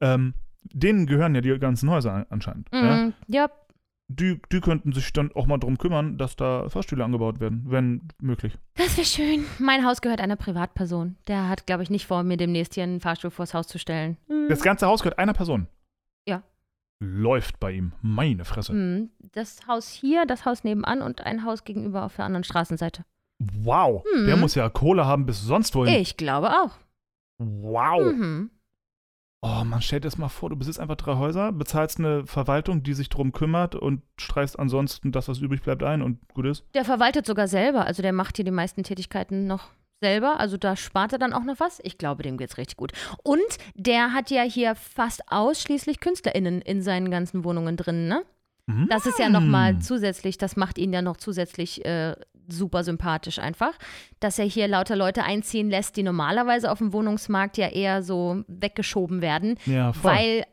Ähm, 0.00 0.34
denen 0.64 1.06
gehören 1.06 1.34
ja 1.34 1.40
die 1.40 1.58
ganzen 1.58 1.90
Häuser 1.90 2.12
an- 2.12 2.26
anscheinend. 2.30 2.68
Ja? 2.72 2.96
Mhm. 2.96 3.12
Ja, 3.26 3.50
Die, 4.08 4.40
die 4.52 4.60
könnten 4.60 4.92
sich 4.92 5.12
dann 5.12 5.32
auch 5.32 5.46
mal 5.46 5.56
drum 5.58 5.78
kümmern, 5.78 6.18
dass 6.18 6.36
da 6.36 6.68
Fahrstühle 6.68 7.02
angebaut 7.04 7.40
werden, 7.40 7.64
wenn 7.68 8.08
möglich. 8.20 8.58
das 8.74 8.96
wäre 8.98 9.06
schön. 9.06 9.44
Mein 9.58 9.84
Haus 9.86 10.00
gehört 10.02 10.20
einer 10.20 10.36
Privatperson. 10.36 11.16
Der 11.28 11.48
hat, 11.48 11.66
glaube 11.66 11.82
ich, 11.82 11.88
nicht 11.90 12.06
vor, 12.06 12.22
mir 12.22 12.36
demnächst 12.36 12.74
hier 12.74 12.82
einen 12.84 13.00
Fahrstuhl 13.00 13.30
vors 13.30 13.54
Haus 13.54 13.66
zu 13.68 13.78
stellen. 13.78 14.18
Mhm. 14.28 14.48
Das 14.48 14.60
ganze 14.62 14.86
Haus 14.86 15.00
gehört 15.02 15.18
einer 15.18 15.32
Person. 15.32 15.66
Ja. 16.28 16.42
Läuft 17.00 17.58
bei 17.58 17.72
ihm. 17.72 17.92
Meine 18.02 18.44
Fresse. 18.44 18.72
Mhm. 18.74 19.10
Das 19.32 19.66
Haus 19.66 19.88
hier, 19.88 20.26
das 20.26 20.44
Haus 20.44 20.62
nebenan 20.62 21.00
und 21.02 21.22
ein 21.22 21.44
Haus 21.44 21.64
gegenüber 21.64 22.04
auf 22.04 22.16
der 22.16 22.26
anderen 22.26 22.44
Straßenseite. 22.44 23.04
Wow. 23.38 24.04
Mhm. 24.14 24.26
Der 24.26 24.36
muss 24.36 24.54
ja 24.54 24.68
Kohle 24.68 25.06
haben 25.06 25.24
bis 25.26 25.40
sonst 25.42 25.74
wohin. 25.74 25.94
Ich 25.94 26.16
glaube 26.16 26.50
auch. 26.50 26.76
Wow. 27.38 28.12
Mhm. 28.12 28.50
Oh, 29.44 29.64
man 29.64 29.82
stellt 29.82 30.04
das 30.04 30.18
mal 30.18 30.28
vor, 30.28 30.50
du 30.50 30.56
besitzt 30.56 30.78
einfach 30.78 30.94
drei 30.94 31.16
Häuser, 31.16 31.50
bezahlst 31.50 31.98
eine 31.98 32.24
Verwaltung, 32.26 32.84
die 32.84 32.94
sich 32.94 33.08
drum 33.08 33.32
kümmert 33.32 33.74
und 33.74 34.02
streichst 34.16 34.56
ansonsten 34.56 35.10
das, 35.10 35.26
was 35.26 35.40
übrig 35.40 35.62
bleibt, 35.62 35.82
ein 35.82 36.00
und 36.00 36.20
gut 36.32 36.46
ist. 36.46 36.64
Der 36.74 36.84
verwaltet 36.84 37.26
sogar 37.26 37.48
selber. 37.48 37.84
Also 37.84 38.02
der 38.02 38.12
macht 38.12 38.36
hier 38.36 38.44
die 38.44 38.52
meisten 38.52 38.84
Tätigkeiten 38.84 39.48
noch 39.48 39.70
selber. 40.00 40.38
Also 40.38 40.56
da 40.58 40.76
spart 40.76 41.12
er 41.12 41.18
dann 41.18 41.32
auch 41.32 41.42
noch 41.42 41.58
was. 41.58 41.80
Ich 41.82 41.98
glaube, 41.98 42.22
dem 42.22 42.36
geht's 42.36 42.56
richtig 42.56 42.76
gut. 42.76 42.92
Und 43.24 43.40
der 43.74 44.12
hat 44.12 44.30
ja 44.30 44.42
hier 44.42 44.76
fast 44.76 45.22
ausschließlich 45.26 45.98
KünstlerInnen 45.98 46.62
in 46.62 46.80
seinen 46.80 47.10
ganzen 47.10 47.44
Wohnungen 47.44 47.76
drin, 47.76 48.06
ne? 48.06 48.22
Das 48.88 49.06
ist 49.06 49.18
ja 49.18 49.28
nochmal 49.28 49.80
zusätzlich, 49.80 50.38
das 50.38 50.56
macht 50.56 50.78
ihn 50.78 50.92
ja 50.92 51.02
noch 51.02 51.16
zusätzlich 51.16 51.84
äh, 51.84 52.14
super 52.48 52.84
sympathisch 52.84 53.38
einfach, 53.38 53.72
dass 54.20 54.38
er 54.38 54.44
hier 54.44 54.68
lauter 54.68 54.96
Leute 54.96 55.24
einziehen 55.24 55.70
lässt, 55.70 55.96
die 55.96 56.02
normalerweise 56.02 56.70
auf 56.70 56.78
dem 56.78 56.92
Wohnungsmarkt 56.92 57.56
ja 57.58 57.68
eher 57.68 58.02
so 58.02 58.42
weggeschoben 58.48 59.22
werden, 59.22 59.56
Ja, 59.66 59.92
voll. 59.92 60.10
weil 60.12 60.44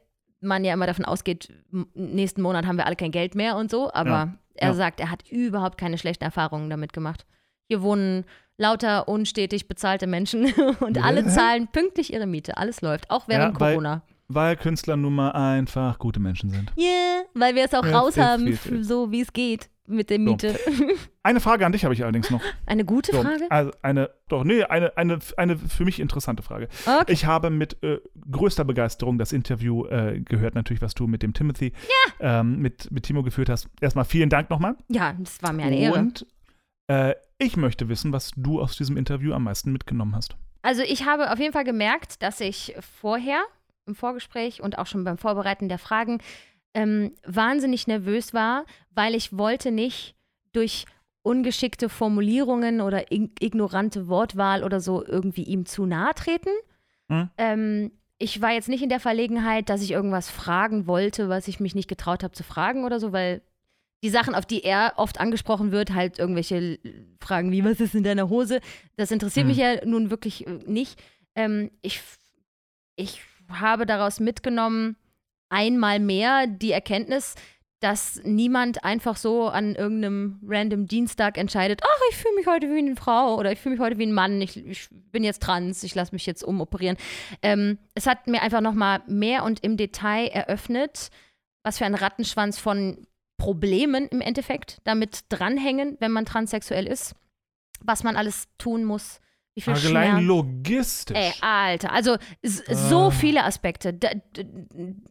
man 0.42 0.64
ja 0.64 0.74
immer 0.74 0.88
davon 0.88 1.06
ausgeht, 1.06 1.52
nächsten 1.94 2.42
Monat 2.42 2.66
haben 2.66 2.78
wir 2.78 2.86
alle 2.86 2.96
kein 2.96 3.12
Geld 3.12 3.36
mehr 3.36 3.58
und 3.58 3.70
so, 3.70 3.92
aber 3.94 4.10
Ja, 4.10 4.34
er 4.56 4.68
ja. 4.70 4.74
sagt, 4.74 5.00
er 5.00 5.12
hat 5.12 5.30
überhaupt 5.30 5.78
keine 5.78 5.98
schlechten 5.98 6.24
Erfahrungen 6.24 6.70
damit 6.70 6.94
gemacht. 6.94 7.26
Hier 7.68 7.82
wohnen 7.82 8.26
lauter 8.58 9.08
unstetig 9.08 9.68
bezahlte 9.68 10.08
Menschen 10.08 10.52
und 10.80 11.04
alle 11.04 11.26
zahlen 11.28 11.68
pünktlich 11.68 12.14
ihre 12.14 12.26
Miete. 12.28 12.58
Alles 12.58 12.82
läuft, 12.82 13.10
auch 13.12 13.28
während 13.28 13.56
Ja, 13.56 13.60
weil- 13.60 13.74
Corona. 13.76 14.02
Weil 14.32 14.58
Künstler 14.58 14.96
nun 14.96 15.16
mal 15.16 15.32
einfach 15.32 15.98
gute 15.98 16.20
Menschen 16.20 16.52
sind. 16.52 16.72
Yeah. 16.78 17.24
weil 17.34 17.56
wir 17.56 17.66
es 17.66 17.74
auch 17.74 17.84
Ja, 17.86 17.98
raus 18.00 18.16
haben, 18.16 18.60
so 18.82 19.12
wie 19.12 19.22
es 19.22 19.34
geht 19.34 19.70
mit 19.90 20.10
der 20.10 20.18
So. 20.18 20.24
Miete. 20.24 20.60
Eine 21.24 21.40
Frage 21.40 21.66
an 21.66 21.72
dich 21.72 21.84
habe 21.84 21.94
ich 21.94 22.04
allerdings 22.04 22.30
noch. 22.30 22.42
Eine 22.66 22.86
gute 22.86 23.12
So, 23.12 23.22
Frage? 23.22 23.46
Also 23.50 23.72
eine, 23.82 24.10
doch, 24.30 24.44
nee, 24.44 24.64
eine, 24.64 24.96
eine, 24.98 25.20
eine 25.38 25.58
für 25.58 25.86
mich 25.86 26.00
interessante 26.00 26.44
Frage. 26.44 26.70
Okay. 26.86 27.12
Ich 27.12 27.26
habe 27.26 27.50
mit 27.50 27.84
äh, 27.84 28.00
größter 28.32 28.64
Begeisterung 28.64 29.18
das 29.18 29.32
Interview 29.34 29.86
äh, 29.88 30.22
gehört, 30.22 30.56
natürlich, 30.56 30.82
was 30.82 30.94
du 30.94 31.08
mit 31.08 31.24
dem 31.24 31.34
Timothy, 31.34 31.74
ähm, 32.20 32.60
mit, 32.60 32.92
mit 32.92 33.04
Timo 33.04 33.24
geführt 33.24 33.50
hast. 33.50 33.68
Erstmal 33.82 34.06
vielen 34.06 34.30
Dank 34.30 34.50
nochmal. 34.50 34.76
Ja, 34.88 35.14
das 35.20 35.42
war 35.42 35.52
mir 35.54 35.64
eine 35.64 35.78
Ehre. 35.78 36.00
Und 36.00 36.26
äh, 36.88 37.16
ich 37.38 37.58
möchte 37.58 37.90
wissen, 37.90 38.14
was 38.14 38.32
du 38.36 38.62
aus 38.62 38.78
diesem 38.78 38.98
Interview 38.98 39.34
am 39.34 39.44
meisten 39.44 39.72
mitgenommen 39.72 40.16
hast. 40.16 40.36
Also 40.62 40.82
ich 40.84 41.06
habe 41.06 41.32
auf 41.32 41.40
jeden 41.40 41.54
Fall 41.54 41.64
gemerkt, 41.64 42.22
dass 42.22 42.42
ich 42.42 42.76
vorher 43.02 43.42
im 43.86 43.96
Vorgespräch 43.96 44.62
und 44.62 44.78
auch 44.78 44.88
schon 44.88 45.04
beim 45.04 45.18
Vorbereiten 45.18 45.68
der 45.68 45.80
Fragen 45.80 46.20
ähm, 46.74 47.14
wahnsinnig 47.26 47.88
nervös 47.88 48.34
war, 48.34 48.66
weil 48.92 49.16
ich 49.16 49.38
wollte 49.38 49.72
nicht 49.72 50.16
durch 50.54 50.86
ungeschickte 51.22 51.90
Formulierungen 51.90 52.82
oder 52.82 53.12
ig 53.12 53.32
ignorante 53.40 54.08
Wortwahl 54.08 54.64
oder 54.64 54.80
so 54.80 55.06
irgendwie 55.06 55.44
ihm 55.44 55.66
zu 55.66 55.86
nahe 55.86 56.14
treten. 56.16 56.50
Hm. 57.10 57.30
Ähm, 57.38 57.92
ich 58.18 58.42
war 58.42 58.52
jetzt 58.52 58.70
nicht 58.70 58.84
in 58.84 58.90
der 58.90 59.00
Verlegenheit, 59.00 59.70
dass 59.70 59.82
ich 59.82 59.92
irgendwas 59.92 60.30
fragen 60.30 60.88
wollte, 60.88 61.30
was 61.30 61.48
ich 61.48 61.60
mich 61.60 61.76
nicht 61.76 61.88
getraut 61.88 62.24
habe 62.24 62.34
zu 62.34 62.44
fragen 62.44 62.84
oder 62.84 63.00
so, 63.00 63.12
weil 63.14 63.42
die 64.04 64.10
Sachen, 64.10 64.34
auf 64.34 64.46
die 64.46 64.64
er 64.64 64.94
oft 64.96 65.20
angesprochen 65.20 65.72
wird, 65.72 65.94
halt 65.94 66.20
irgendwelche 66.20 66.80
Fragen 67.20 67.52
wie, 67.52 67.66
was 67.66 67.80
ist 67.82 67.96
in 67.96 68.04
deiner 68.04 68.30
Hose? 68.30 68.62
Das 68.96 69.12
interessiert 69.12 69.44
Hm. 69.44 69.48
mich 69.50 69.58
ja 69.58 69.86
nun 69.86 70.10
wirklich 70.10 70.48
äh, 70.48 70.60
nicht. 70.66 71.02
Ähm, 71.36 71.72
ich, 71.82 72.02
ich 72.96 73.22
habe 73.50 73.86
daraus 73.86 74.20
mitgenommen, 74.20 74.96
einmal 75.50 76.00
mehr 76.00 76.48
die 76.48 76.72
Erkenntnis, 76.72 77.36
dass 77.80 78.20
niemand 78.24 78.84
einfach 78.84 79.16
so 79.16 79.48
an 79.48 79.76
irgendeinem 79.76 80.40
random 80.46 80.88
Dienstag 80.88 81.38
entscheidet, 81.38 81.82
ach, 81.84 82.02
ich 82.10 82.18
fühle 82.18 82.36
mich 82.36 82.48
heute 82.48 82.68
wie 82.74 82.80
eine 82.80 82.96
Frau 82.96 83.38
oder 83.38 83.52
ich 83.52 83.60
fühle 83.60 83.76
mich 83.76 83.84
heute 83.84 83.98
wie 83.98 84.06
ein 84.06 84.14
Mann, 84.14 84.42
ich, 84.42 84.58
ich 84.58 84.90
bin 84.92 85.24
jetzt 85.24 85.42
trans, 85.42 85.84
ich 85.84 85.96
lasse 85.96 86.14
mich 86.14 86.26
jetzt 86.26 86.44
umoperieren. 86.44 86.98
Ähm, 87.42 87.78
es 87.96 88.06
hat 88.06 88.28
mir 88.28 88.42
einfach 88.42 88.62
nochmal 88.62 89.02
mehr 89.08 89.44
und 89.44 89.64
im 89.64 89.78
Detail 89.78 90.28
eröffnet, 90.28 91.10
was 91.64 91.78
für 91.78 91.86
ein 91.86 91.96
Rattenschwanz 91.96 92.60
von 92.60 93.08
Problemen 93.38 94.08
im 94.10 94.20
Endeffekt 94.20 94.80
damit 94.84 95.22
dranhängen, 95.30 95.96
wenn 96.02 96.12
man 96.12 96.26
transsexuell 96.26 96.86
ist, 96.86 97.16
was 97.80 98.04
man 98.04 98.18
alles 98.18 98.50
tun 98.58 98.84
muss, 98.84 99.22
wie 99.56 99.62
viel 99.62 99.74
Allein 99.74 100.24
logistisch. 100.24 101.18
Ey, 101.18 101.34
Alter, 101.42 101.92
also 101.92 102.18
so 102.44 103.08
Ah. 103.08 103.12
viele 103.12 103.44
Aspekte. 103.44 103.94
Da, 103.94 104.10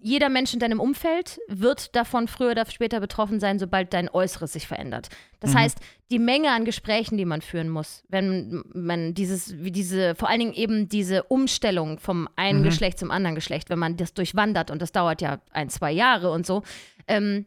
jeder 0.00 0.28
Mensch 0.28 0.54
in 0.54 0.60
deinem 0.60 0.80
Umfeld 0.80 1.38
wird 1.48 1.94
davon 1.94 2.28
früher 2.28 2.52
oder 2.52 2.64
später 2.70 3.00
betroffen 3.00 3.40
sein, 3.40 3.58
sobald 3.58 3.92
dein 3.92 4.08
Äußeres 4.08 4.52
sich 4.52 4.66
verändert. 4.66 5.08
Das 5.40 5.52
Mhm. 5.52 5.58
heißt, 5.58 5.78
die 6.10 6.18
Menge 6.18 6.50
an 6.52 6.64
Gesprächen, 6.64 7.18
die 7.18 7.24
man 7.26 7.42
führen 7.42 7.68
muss, 7.68 8.04
wenn 8.08 8.62
man 8.72 9.12
dieses, 9.12 9.58
wie 9.62 9.72
diese, 9.72 10.14
vor 10.14 10.28
allen 10.28 10.40
Dingen 10.40 10.54
eben 10.54 10.88
diese 10.88 11.24
Umstellung 11.24 11.98
vom 11.98 12.28
einen 12.36 12.60
Mhm. 12.60 12.64
Geschlecht 12.64 12.98
zum 12.98 13.10
anderen 13.10 13.34
Geschlecht, 13.34 13.68
wenn 13.70 13.78
man 13.78 13.96
das 13.96 14.14
durchwandert 14.14 14.70
und 14.70 14.80
das 14.80 14.92
dauert 14.92 15.20
ja 15.20 15.40
ein, 15.50 15.68
zwei 15.68 15.92
Jahre 15.92 16.30
und 16.30 16.46
so. 16.46 16.62
Ähm, 17.06 17.44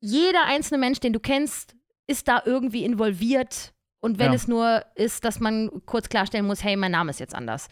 jeder 0.00 0.46
einzelne 0.46 0.78
Mensch, 0.78 0.98
den 1.00 1.12
du 1.12 1.20
kennst, 1.20 1.76
ist 2.06 2.26
da 2.26 2.42
irgendwie 2.44 2.84
involviert. 2.84 3.72
Und 4.00 4.18
wenn 4.18 4.28
Ja. 4.28 4.34
es 4.34 4.48
nur 4.48 4.84
ist, 4.94 5.24
dass 5.24 5.40
man 5.40 5.70
kurz 5.86 6.08
klarstellen 6.08 6.46
muss, 6.46 6.64
hey, 6.64 6.76
mein 6.76 6.92
Name 6.92 7.10
ist 7.10 7.20
jetzt 7.20 7.34
anders. 7.34 7.68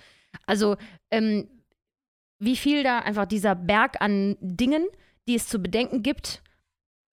Also, 0.47 0.77
ähm, 1.11 1.49
wie 2.39 2.57
viel 2.57 2.83
da 2.85 3.01
einfach 3.01 3.27
dieser 3.27 3.55
Berg 3.55 4.01
an 4.01 4.37
Dingen, 4.41 4.87
die 5.27 5.35
es 5.35 5.49
zu 5.49 5.59
bedenken 5.59 6.03
gibt, 6.03 6.43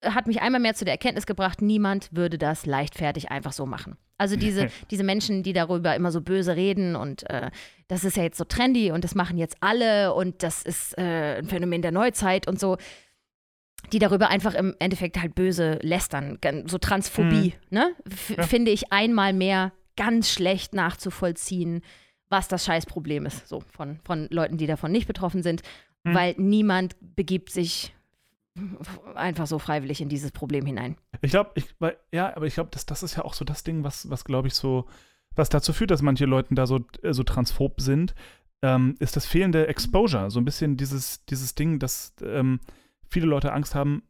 hat 0.04 0.28
mich 0.28 0.42
einmal 0.42 0.62
mehr 0.62 0.76
zu 0.76 0.86
der 0.86 0.94
Erkenntnis 0.94 1.26
gebracht, 1.26 1.62
niemand 1.62 2.10
würde 2.12 2.38
das 2.38 2.66
leichtfertig 2.66 3.32
einfach 3.32 3.54
so 3.54 3.66
machen. 3.66 3.98
Also 4.18 4.36
diese, 4.36 4.68
diese 4.92 5.04
Menschen, 5.04 5.42
die 5.42 5.54
darüber 5.54 5.96
immer 5.96 6.12
so 6.12 6.22
böse 6.22 6.56
reden 6.56 6.96
und 6.96 7.28
äh, 7.30 7.50
das 7.88 8.04
ist 8.04 8.18
ja 8.18 8.24
jetzt 8.24 8.38
so 8.38 8.44
trendy 8.44 8.92
und 8.92 9.04
das 9.04 9.16
machen 9.16 9.38
jetzt 9.38 9.58
alle 9.62 10.14
und 10.14 10.44
das 10.44 10.62
ist 10.62 10.98
äh, 10.98 11.38
ein 11.40 11.48
Phänomen 11.48 11.82
der 11.82 11.92
Neuzeit 11.92 12.48
und 12.48 12.60
so, 12.60 12.78
die 13.92 14.00
darüber 14.00 14.30
einfach 14.30 14.54
im 14.54 14.76
Endeffekt 14.80 15.20
halt 15.22 15.36
böse 15.36 15.80
lästern, 15.82 16.38
so 16.68 16.78
Transphobie, 16.78 17.54
ne? 17.70 17.94
F 18.10 18.32
Ja. 18.38 18.44
Finde 18.44 18.72
ich 18.72 18.92
einmal 18.92 19.34
mehr 19.34 19.72
ganz 19.98 20.30
schlecht 20.32 20.74
nachzuvollziehen, 20.74 21.82
was 22.30 22.48
das 22.48 22.66
Scheißproblem 22.66 23.26
ist, 23.26 23.48
so 23.48 23.62
von, 23.72 24.00
von 24.04 24.28
Leuten, 24.32 24.58
die 24.58 24.68
davon 24.68 24.92
nicht 24.92 25.08
betroffen 25.08 25.44
sind, 25.44 25.62
Mhm. 26.04 26.14
weil 26.14 26.36
niemand 26.38 26.96
begibt 27.16 27.50
sich 27.50 27.94
einfach 29.16 29.48
so 29.48 29.60
freiwillig 29.60 30.02
in 30.02 30.08
dieses 30.10 30.32
Problem 30.32 30.66
hinein. 30.66 30.96
Ich 31.22 31.32
glaube, 31.32 31.52
ich, 31.56 31.66
weil- 31.80 31.98
ja, 32.14 32.36
aber 32.36 32.46
ich 32.46 32.54
glaube, 32.54 32.70
das, 32.72 32.86
das 32.86 33.04
ist 33.04 33.18
ja 33.18 33.26
auch 33.26 33.34
so 33.34 33.44
das 33.44 33.64
Ding, 33.64 33.84
was, 33.84 34.10
was 34.10 34.24
glaube 34.24 34.48
ich, 34.48 34.54
so, 34.54 34.86
was 35.36 35.50
dazu 35.50 35.74
führt, 35.74 35.92
dass 35.92 36.02
manche 36.02 36.26
Leute 36.26 36.56
da 36.56 36.66
so, 36.66 36.80
äh, 37.04 37.14
so 37.14 37.24
transphob 37.24 37.82
sind, 37.82 38.16
ähm, 38.62 38.96
ist 39.00 39.16
das 39.18 39.26
fehlende 39.26 39.68
Exposure. 39.68 40.32
So 40.32 40.40
ein 40.40 40.46
bisschen 40.46 40.78
dieses, 40.78 41.26
dieses 41.26 41.56
Ding, 41.56 41.80
dass 41.80 42.14
ähm, 42.24 42.60
viele 43.10 43.28
Leute 43.28 43.52
Angst 43.54 43.76
haben, 43.76 44.04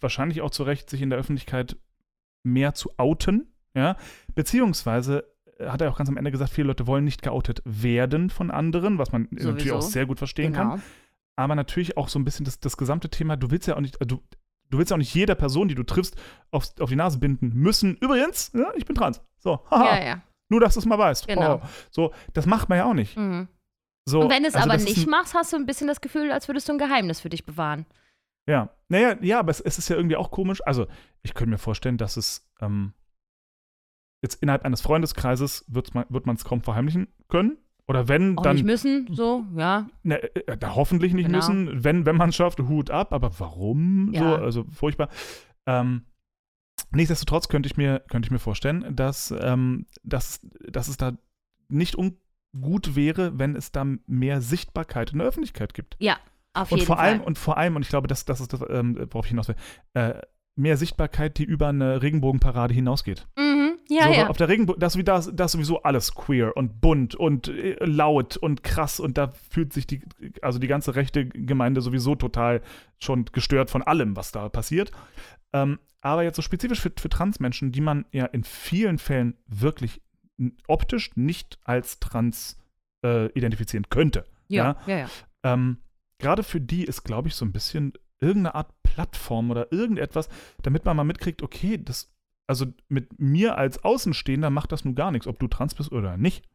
wahrscheinlich 0.00 0.40
auch 0.42 0.50
zu 0.50 0.62
Recht, 0.62 0.88
sich 0.90 1.02
in 1.02 1.10
der 1.10 1.18
Öffentlichkeit 1.18 1.76
mehr 2.42 2.74
zu 2.74 2.90
outen, 2.98 3.52
ja, 3.74 3.96
beziehungsweise 4.34 5.24
äh, 5.58 5.68
hat 5.68 5.80
er 5.80 5.90
auch 5.90 5.96
ganz 5.96 6.08
am 6.08 6.16
Ende 6.16 6.30
gesagt, 6.30 6.50
viele 6.52 6.66
Leute 6.68 6.86
wollen 6.86 7.04
nicht 7.04 7.22
geoutet 7.22 7.62
werden 7.64 8.30
von 8.30 8.50
anderen, 8.50 8.98
was 8.98 9.12
man 9.12 9.28
natürlich 9.30 9.62
Sowieso. 9.68 9.76
auch 9.76 9.82
sehr 9.82 10.06
gut 10.06 10.18
verstehen 10.18 10.52
kann 10.52 10.70
Genau. 10.72 10.82
aber 11.36 11.54
natürlich 11.54 11.96
auch 11.96 12.08
so 12.08 12.18
ein 12.18 12.24
bisschen 12.24 12.44
das, 12.44 12.60
das 12.60 12.76
gesamte 12.76 13.08
Thema, 13.08 13.36
du 13.36 13.50
willst 13.50 13.66
ja 13.68 13.76
auch 13.76 13.80
nicht, 13.80 14.00
äh, 14.00 14.06
du, 14.06 14.20
du 14.70 14.78
willst 14.78 14.90
ja 14.90 14.96
auch 14.96 14.98
nicht 14.98 15.14
jeder 15.14 15.34
Person, 15.34 15.68
die 15.68 15.74
du 15.74 15.82
triffst, 15.84 16.16
auf, 16.50 16.66
auf 16.80 16.88
die 16.90 16.96
Nase 16.96 17.18
binden 17.18 17.50
müssen. 17.54 17.96
Übrigens, 17.96 18.50
ja, 18.54 18.72
ich 18.76 18.84
bin 18.84 18.94
trans. 18.96 19.20
So, 19.38 19.60
haha, 19.70 19.96
Ja, 19.98 20.04
ja. 20.04 20.22
nur 20.48 20.60
dass 20.60 20.74
du 20.74 20.80
es 20.80 20.86
mal 20.86 20.98
weißt. 20.98 21.26
Genau. 21.28 21.56
Oh. 21.62 21.66
So, 21.90 22.12
das 22.34 22.46
macht 22.46 22.68
man 22.68 22.78
ja 22.78 22.84
auch 22.86 22.94
nicht. 22.94 23.16
Mhm. 23.16 23.48
So, 24.04 24.20
Und 24.22 24.30
wenn 24.30 24.42
du 24.42 24.48
es 24.48 24.54
also 24.56 24.68
aber 24.68 24.82
nicht 24.82 25.06
machst, 25.06 25.32
hast 25.34 25.52
du 25.52 25.56
ein 25.56 25.64
bisschen 25.66 25.86
das 25.86 26.00
Gefühl, 26.00 26.32
als 26.32 26.48
würdest 26.48 26.68
du 26.68 26.72
ein 26.72 26.78
Geheimnis 26.78 27.20
für 27.20 27.28
dich 27.30 27.46
bewahren. 27.46 27.86
Ja, 28.48 28.70
naja, 28.88 29.16
ja, 29.22 29.38
aber 29.38 29.50
es, 29.50 29.60
es 29.60 29.78
ist 29.78 29.88
ja 29.88 29.96
irgendwie 29.96 30.16
auch 30.16 30.30
komisch. 30.30 30.60
Also, 30.66 30.86
ich 31.22 31.34
könnte 31.34 31.50
mir 31.50 31.58
vorstellen, 31.58 31.96
dass 31.98 32.16
es 32.16 32.50
ähm, 32.60 32.92
jetzt 34.22 34.42
innerhalb 34.42 34.64
eines 34.64 34.80
Freundeskreises 34.80 35.64
wird 35.68 35.94
man 35.94 36.36
es 36.36 36.44
kaum 36.44 36.60
verheimlichen 36.62 37.08
können. 37.28 37.58
Oder 37.88 38.06
wenn, 38.08 38.38
Auch 38.38 38.42
dann 38.44 38.56
nicht 38.56 38.64
müssen, 38.64 39.08
so, 39.12 39.44
ja. 39.56 39.88
Ne, 40.04 40.20
da 40.58 40.74
hoffentlich 40.76 41.14
nicht 41.14 41.26
Genau. 41.26 41.38
müssen, 41.38 41.82
wenn, 41.84 42.06
wenn 42.06 42.16
man 42.16 42.28
es 42.30 42.36
schafft, 42.36 42.60
Hut 42.60 42.90
ab, 42.90 43.12
aber 43.12 43.38
warum? 43.40 44.12
So, 44.14 44.20
Ja. 44.22 44.36
also 44.36 44.64
furchtbar. 44.70 45.08
Ähm, 45.66 46.06
nichtsdestotrotz 46.92 47.48
könnte 47.48 47.66
ich 47.66 47.76
mir, 47.76 48.00
könnte 48.08 48.26
ich 48.26 48.30
mir 48.30 48.38
vorstellen, 48.38 48.94
dass, 48.94 49.34
ähm, 49.36 49.86
dass, 50.04 50.40
dass 50.68 50.86
es 50.88 50.96
da 50.96 51.18
nicht 51.68 51.96
ungut 51.96 52.94
wäre, 52.94 53.38
wenn 53.38 53.56
es 53.56 53.72
da 53.72 53.84
mehr 54.06 54.40
Sichtbarkeit 54.40 55.12
in 55.12 55.18
der 55.18 55.26
Öffentlichkeit 55.26 55.74
gibt. 55.74 55.96
Auf 56.54 56.70
Und 56.72 56.78
jeden 56.78 56.86
vor 56.86 56.96
Fall. 56.96 57.08
allem, 57.08 57.20
und 57.22 57.38
vor 57.38 57.56
allem, 57.56 57.76
und 57.76 57.82
ich 57.82 57.88
glaube, 57.88 58.08
das, 58.08 58.24
das 58.24 58.40
ist 58.40 58.52
das, 58.52 58.62
ähm, 58.68 58.96
worauf 59.10 59.24
ich 59.26 59.30
hinaus 59.30 59.48
will, 59.48 59.56
äh, 59.94 60.14
mehr 60.54 60.76
Sichtbarkeit, 60.76 61.38
die 61.38 61.44
über 61.44 61.68
eine 61.68 62.02
Regenbogenparade 62.02 62.74
hinausgeht. 62.74 63.26
mhm. 63.36 63.52
Ja, 63.88 64.04
so, 64.06 64.12
ja. 64.12 64.28
Auf 64.28 64.36
der 64.36 64.48
Regenbogen, 64.48 64.80
das, 64.80 64.94
das, 64.96 65.30
das 65.34 65.46
ist 65.46 65.52
sowieso 65.52 65.82
alles 65.82 66.14
queer 66.14 66.56
und 66.56 66.80
bunt 66.80 67.14
und 67.14 67.48
äh, 67.48 67.76
laut 67.84 68.36
und 68.36 68.62
krass 68.62 69.00
und 69.00 69.18
da 69.18 69.32
fühlt 69.50 69.72
sich 69.72 69.86
die, 69.86 70.02
also 70.40 70.58
die 70.58 70.68
ganze 70.68 70.94
rechte 70.94 71.26
Gemeinde 71.26 71.80
sowieso 71.82 72.14
total 72.14 72.62
schon 72.98 73.24
gestört 73.26 73.70
von 73.70 73.82
allem, 73.82 74.16
was 74.16 74.30
da 74.32 74.48
passiert. 74.48 74.92
Ähm, 75.52 75.78
aber 76.00 76.22
jetzt 76.22 76.36
so 76.36 76.42
spezifisch 76.42 76.80
für, 76.80 76.92
für 76.96 77.08
Transmenschen, 77.08 77.72
die 77.72 77.80
man 77.80 78.06
ja 78.12 78.24
in 78.26 78.44
vielen 78.44 78.98
Fällen 78.98 79.36
wirklich 79.46 80.00
optisch 80.68 81.10
nicht 81.16 81.58
als 81.64 81.98
trans 81.98 82.58
äh, 83.04 83.26
identifizieren 83.32 83.88
könnte. 83.90 84.24
Ja, 84.48 84.76
ja, 84.86 84.98
ja. 84.98 85.06
Ähm, 85.42 85.78
Gerade 86.22 86.44
für 86.44 86.60
die 86.60 86.84
ist, 86.84 87.02
glaube 87.02 87.28
ich, 87.28 87.34
so 87.34 87.44
ein 87.44 87.52
bisschen 87.52 87.94
irgendeine 88.20 88.54
Art 88.54 88.70
Plattform 88.84 89.50
oder 89.50 89.72
irgendetwas, 89.72 90.28
damit 90.62 90.84
man 90.84 90.96
mal 90.96 91.04
mitkriegt, 91.04 91.42
okay, 91.42 91.82
das, 91.82 92.14
also 92.46 92.66
mit 92.88 93.18
mir 93.18 93.58
als 93.58 93.82
Außenstehender 93.82 94.48
macht 94.48 94.70
das 94.70 94.84
nun 94.84 94.94
gar 94.94 95.10
nichts, 95.10 95.26
ob 95.26 95.40
du 95.40 95.48
trans 95.48 95.74
bist 95.74 95.90
oder 95.90 96.16
nicht. 96.16 96.48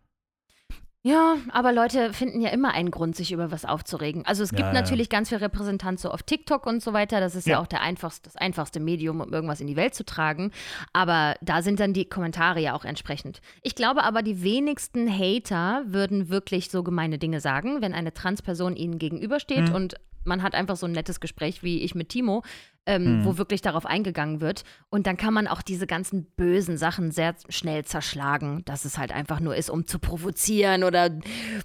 Ja, 1.07 1.37
aber 1.51 1.71
Leute 1.71 2.11
finden 2.11 2.41
ja 2.41 2.49
immer 2.49 2.73
einen 2.73 2.91
Grund, 2.91 3.15
sich 3.15 3.31
über 3.31 3.49
was 3.49 3.63
aufzuregen. 3.63 4.25
Also 4.25 4.43
es 4.43 4.49
gibt 4.49 4.59
Ja, 4.61 4.67
ja. 4.67 4.73
natürlich 4.73 5.09
ganz 5.09 5.29
viel 5.29 5.37
Repräsentanz 5.37 6.01
so 6.01 6.11
auf 6.11 6.21
TikTok 6.23 6.65
und 6.65 6.83
so 6.83 6.91
weiter. 6.91 7.21
Das 7.21 7.33
ist 7.33 7.47
ja, 7.47 7.53
Ja. 7.53 7.59
auch 7.61 7.67
der 7.67 7.81
einfachste, 7.81 8.23
das 8.29 8.35
einfachste 8.35 8.79
Medium, 8.81 9.21
um 9.21 9.31
irgendwas 9.31 9.61
in 9.61 9.67
die 9.67 9.77
Welt 9.77 9.95
zu 9.95 10.03
tragen. 10.03 10.51
Aber 10.91 11.35
da 11.41 11.61
sind 11.61 11.79
dann 11.79 11.93
die 11.93 12.05
Kommentare 12.09 12.59
ja 12.59 12.75
auch 12.75 12.83
entsprechend. 12.83 13.39
Ich 13.61 13.75
glaube 13.75 14.03
aber, 14.03 14.21
die 14.21 14.43
wenigsten 14.43 15.07
Hater 15.09 15.83
würden 15.85 16.27
wirklich 16.29 16.69
so 16.71 16.83
gemeine 16.83 17.17
Dinge 17.17 17.39
sagen, 17.39 17.81
wenn 17.81 17.93
eine 17.93 18.13
Transperson 18.13 18.75
ihnen 18.75 18.99
gegenübersteht 18.99 19.69
Mhm. 19.69 19.75
und 19.75 19.95
man 20.25 20.43
hat 20.43 20.55
einfach 20.55 20.75
so 20.75 20.87
ein 20.87 20.91
nettes 20.91 21.21
Gespräch 21.21 21.63
wie 21.63 21.83
ich 21.83 21.95
mit 21.95 22.09
Timo, 22.09 22.43
ähm, 22.87 23.19
Mhm. 23.19 23.25
wo 23.25 23.37
wirklich 23.37 23.61
darauf 23.61 23.85
eingegangen 23.85 24.41
wird. 24.41 24.63
Und 24.89 25.05
dann 25.05 25.17
kann 25.17 25.33
man 25.33 25.47
auch 25.47 25.61
diese 25.61 25.85
ganzen 25.85 26.25
bösen 26.35 26.77
Sachen 26.77 27.11
sehr 27.11 27.35
schnell 27.49 27.85
zerschlagen, 27.85 28.63
dass 28.65 28.85
es 28.85 28.97
halt 28.97 29.11
einfach 29.11 29.39
nur 29.39 29.55
ist, 29.55 29.69
um 29.69 29.85
zu 29.85 29.99
provozieren 29.99 30.83
oder 30.83 31.11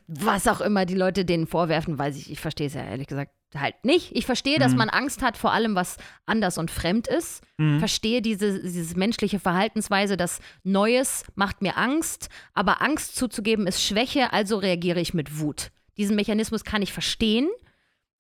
was 0.07 0.47
auch 0.49 0.61
immer 0.61 0.85
die 0.85 0.95
Leute 0.97 1.25
denen 1.25 1.47
vorwerfen, 1.47 1.99
weiß 1.99 2.17
ich, 2.17 2.31
ich 2.31 2.41
verstehe 2.41 2.67
es 2.67 2.75
ja 2.75 2.83
ehrlich 2.85 3.07
gesagt 3.07 3.31
halt 3.55 3.85
nicht. 3.85 4.17
Ich 4.17 4.25
verstehe, 4.25 4.59
dass 4.59 4.73
Mhm. 4.73 4.79
man 4.79 4.89
Angst 4.89 5.21
hat 5.23 5.37
vor 5.37 5.53
allem, 5.53 5.75
was 5.75 5.99
anders 6.25 6.57
und 6.57 6.71
fremd 6.71 7.07
ist. 7.07 7.43
Mhm. 7.59 7.81
Verstehe 7.81 8.23
diese, 8.23 8.63
diese 8.63 8.97
menschliche 8.99 9.39
Verhaltensweise, 9.39 10.17
dass 10.17 10.41
Neues 10.65 11.25
macht 11.35 11.61
mir 11.61 11.77
Angst, 11.77 12.29
aber 12.55 12.81
Angst 12.81 13.15
zuzugeben 13.15 13.67
ist 13.67 13.83
Schwäche, 13.83 14.33
also 14.33 14.57
reagiere 14.57 15.01
ich 15.01 15.13
mit 15.13 15.39
Wut. 15.39 15.71
Diesen 15.99 16.17
Mechanismus 16.17 16.65
kann 16.65 16.81
ich 16.81 16.95
verstehen, 16.95 17.49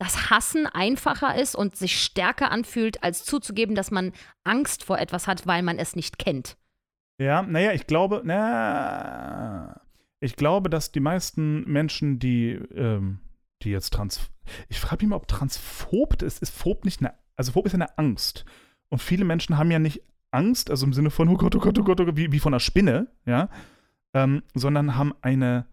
dass 0.02 0.30
Hassen 0.30 0.66
einfacher 0.66 1.40
ist 1.40 1.54
und 1.54 1.76
sich 1.76 2.02
stärker 2.02 2.50
anfühlt, 2.50 3.04
als 3.04 3.24
zuzugeben, 3.24 3.76
dass 3.76 3.92
man 3.92 4.10
Angst 4.42 4.82
vor 4.82 4.98
etwas 4.98 5.28
hat, 5.28 5.46
weil 5.46 5.62
man 5.62 5.78
es 5.78 5.94
nicht 5.94 6.18
kennt. 6.18 6.56
Ja, 7.18 7.42
naja, 7.42 7.70
ich 7.72 7.86
glaube, 7.86 8.20
na, 8.24 9.80
ich 10.18 10.34
glaube, 10.34 10.70
dass 10.70 10.90
die 10.90 10.98
meisten 10.98 11.62
Menschen, 11.70 12.18
die, 12.18 12.50
ähm, 12.74 13.20
die 13.62 13.70
jetzt 13.70 13.92
trans, 13.92 14.28
ich 14.68 14.80
frage 14.80 15.04
mich 15.04 15.10
mal, 15.10 15.16
ob 15.16 15.28
transphob 15.28 16.20
ist, 16.20 16.42
ist 16.42 16.52
phob 16.52 16.84
nicht 16.84 16.98
eine, 16.98 17.14
also 17.36 17.52
phob 17.52 17.66
ist 17.66 17.74
eine 17.74 17.96
Angst. 17.96 18.44
Und 18.88 18.98
viele 18.98 19.24
Menschen 19.24 19.56
haben 19.56 19.70
ja 19.70 19.78
nicht 19.78 20.02
Angst, 20.32 20.68
also 20.68 20.84
im 20.84 20.94
Sinne 20.94 21.10
von, 21.10 21.28
oh 21.28 21.36
Gott, 21.36 21.54
oh 21.54 21.60
Gott, 21.60 21.78
oh 21.78 21.84
Gott, 21.84 22.00
oh 22.00 22.06
Gott 22.06 22.16
wie, 22.16 22.32
wie 22.32 22.40
von 22.40 22.52
einer 22.52 22.58
Spinne, 22.58 23.06
ja, 23.24 23.50
ähm, 24.14 24.42
sondern 24.52 24.96
haben 24.96 25.14
eine, 25.22 25.66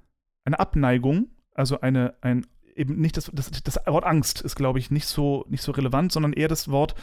eine 0.45 0.59
Abneigung, 0.59 1.29
also 1.55 1.81
eine, 1.81 2.13
ein, 2.21 2.45
eben 2.79 2.99
nicht 2.99 3.17
das, 3.17 3.29
das, 3.33 3.51
das 3.51 3.79
Wort 3.85 4.05
Angst 4.05 4.41
ist, 4.41 4.55
glaube 4.55 4.79
ich, 4.79 4.89
nicht 4.89 5.05
so, 5.05 5.45
nicht 5.49 5.61
so 5.61 5.71
relevant, 5.71 6.11
sondern 6.11 6.33
eher 6.33 6.47
das 6.47 6.69
Wort 6.71 6.95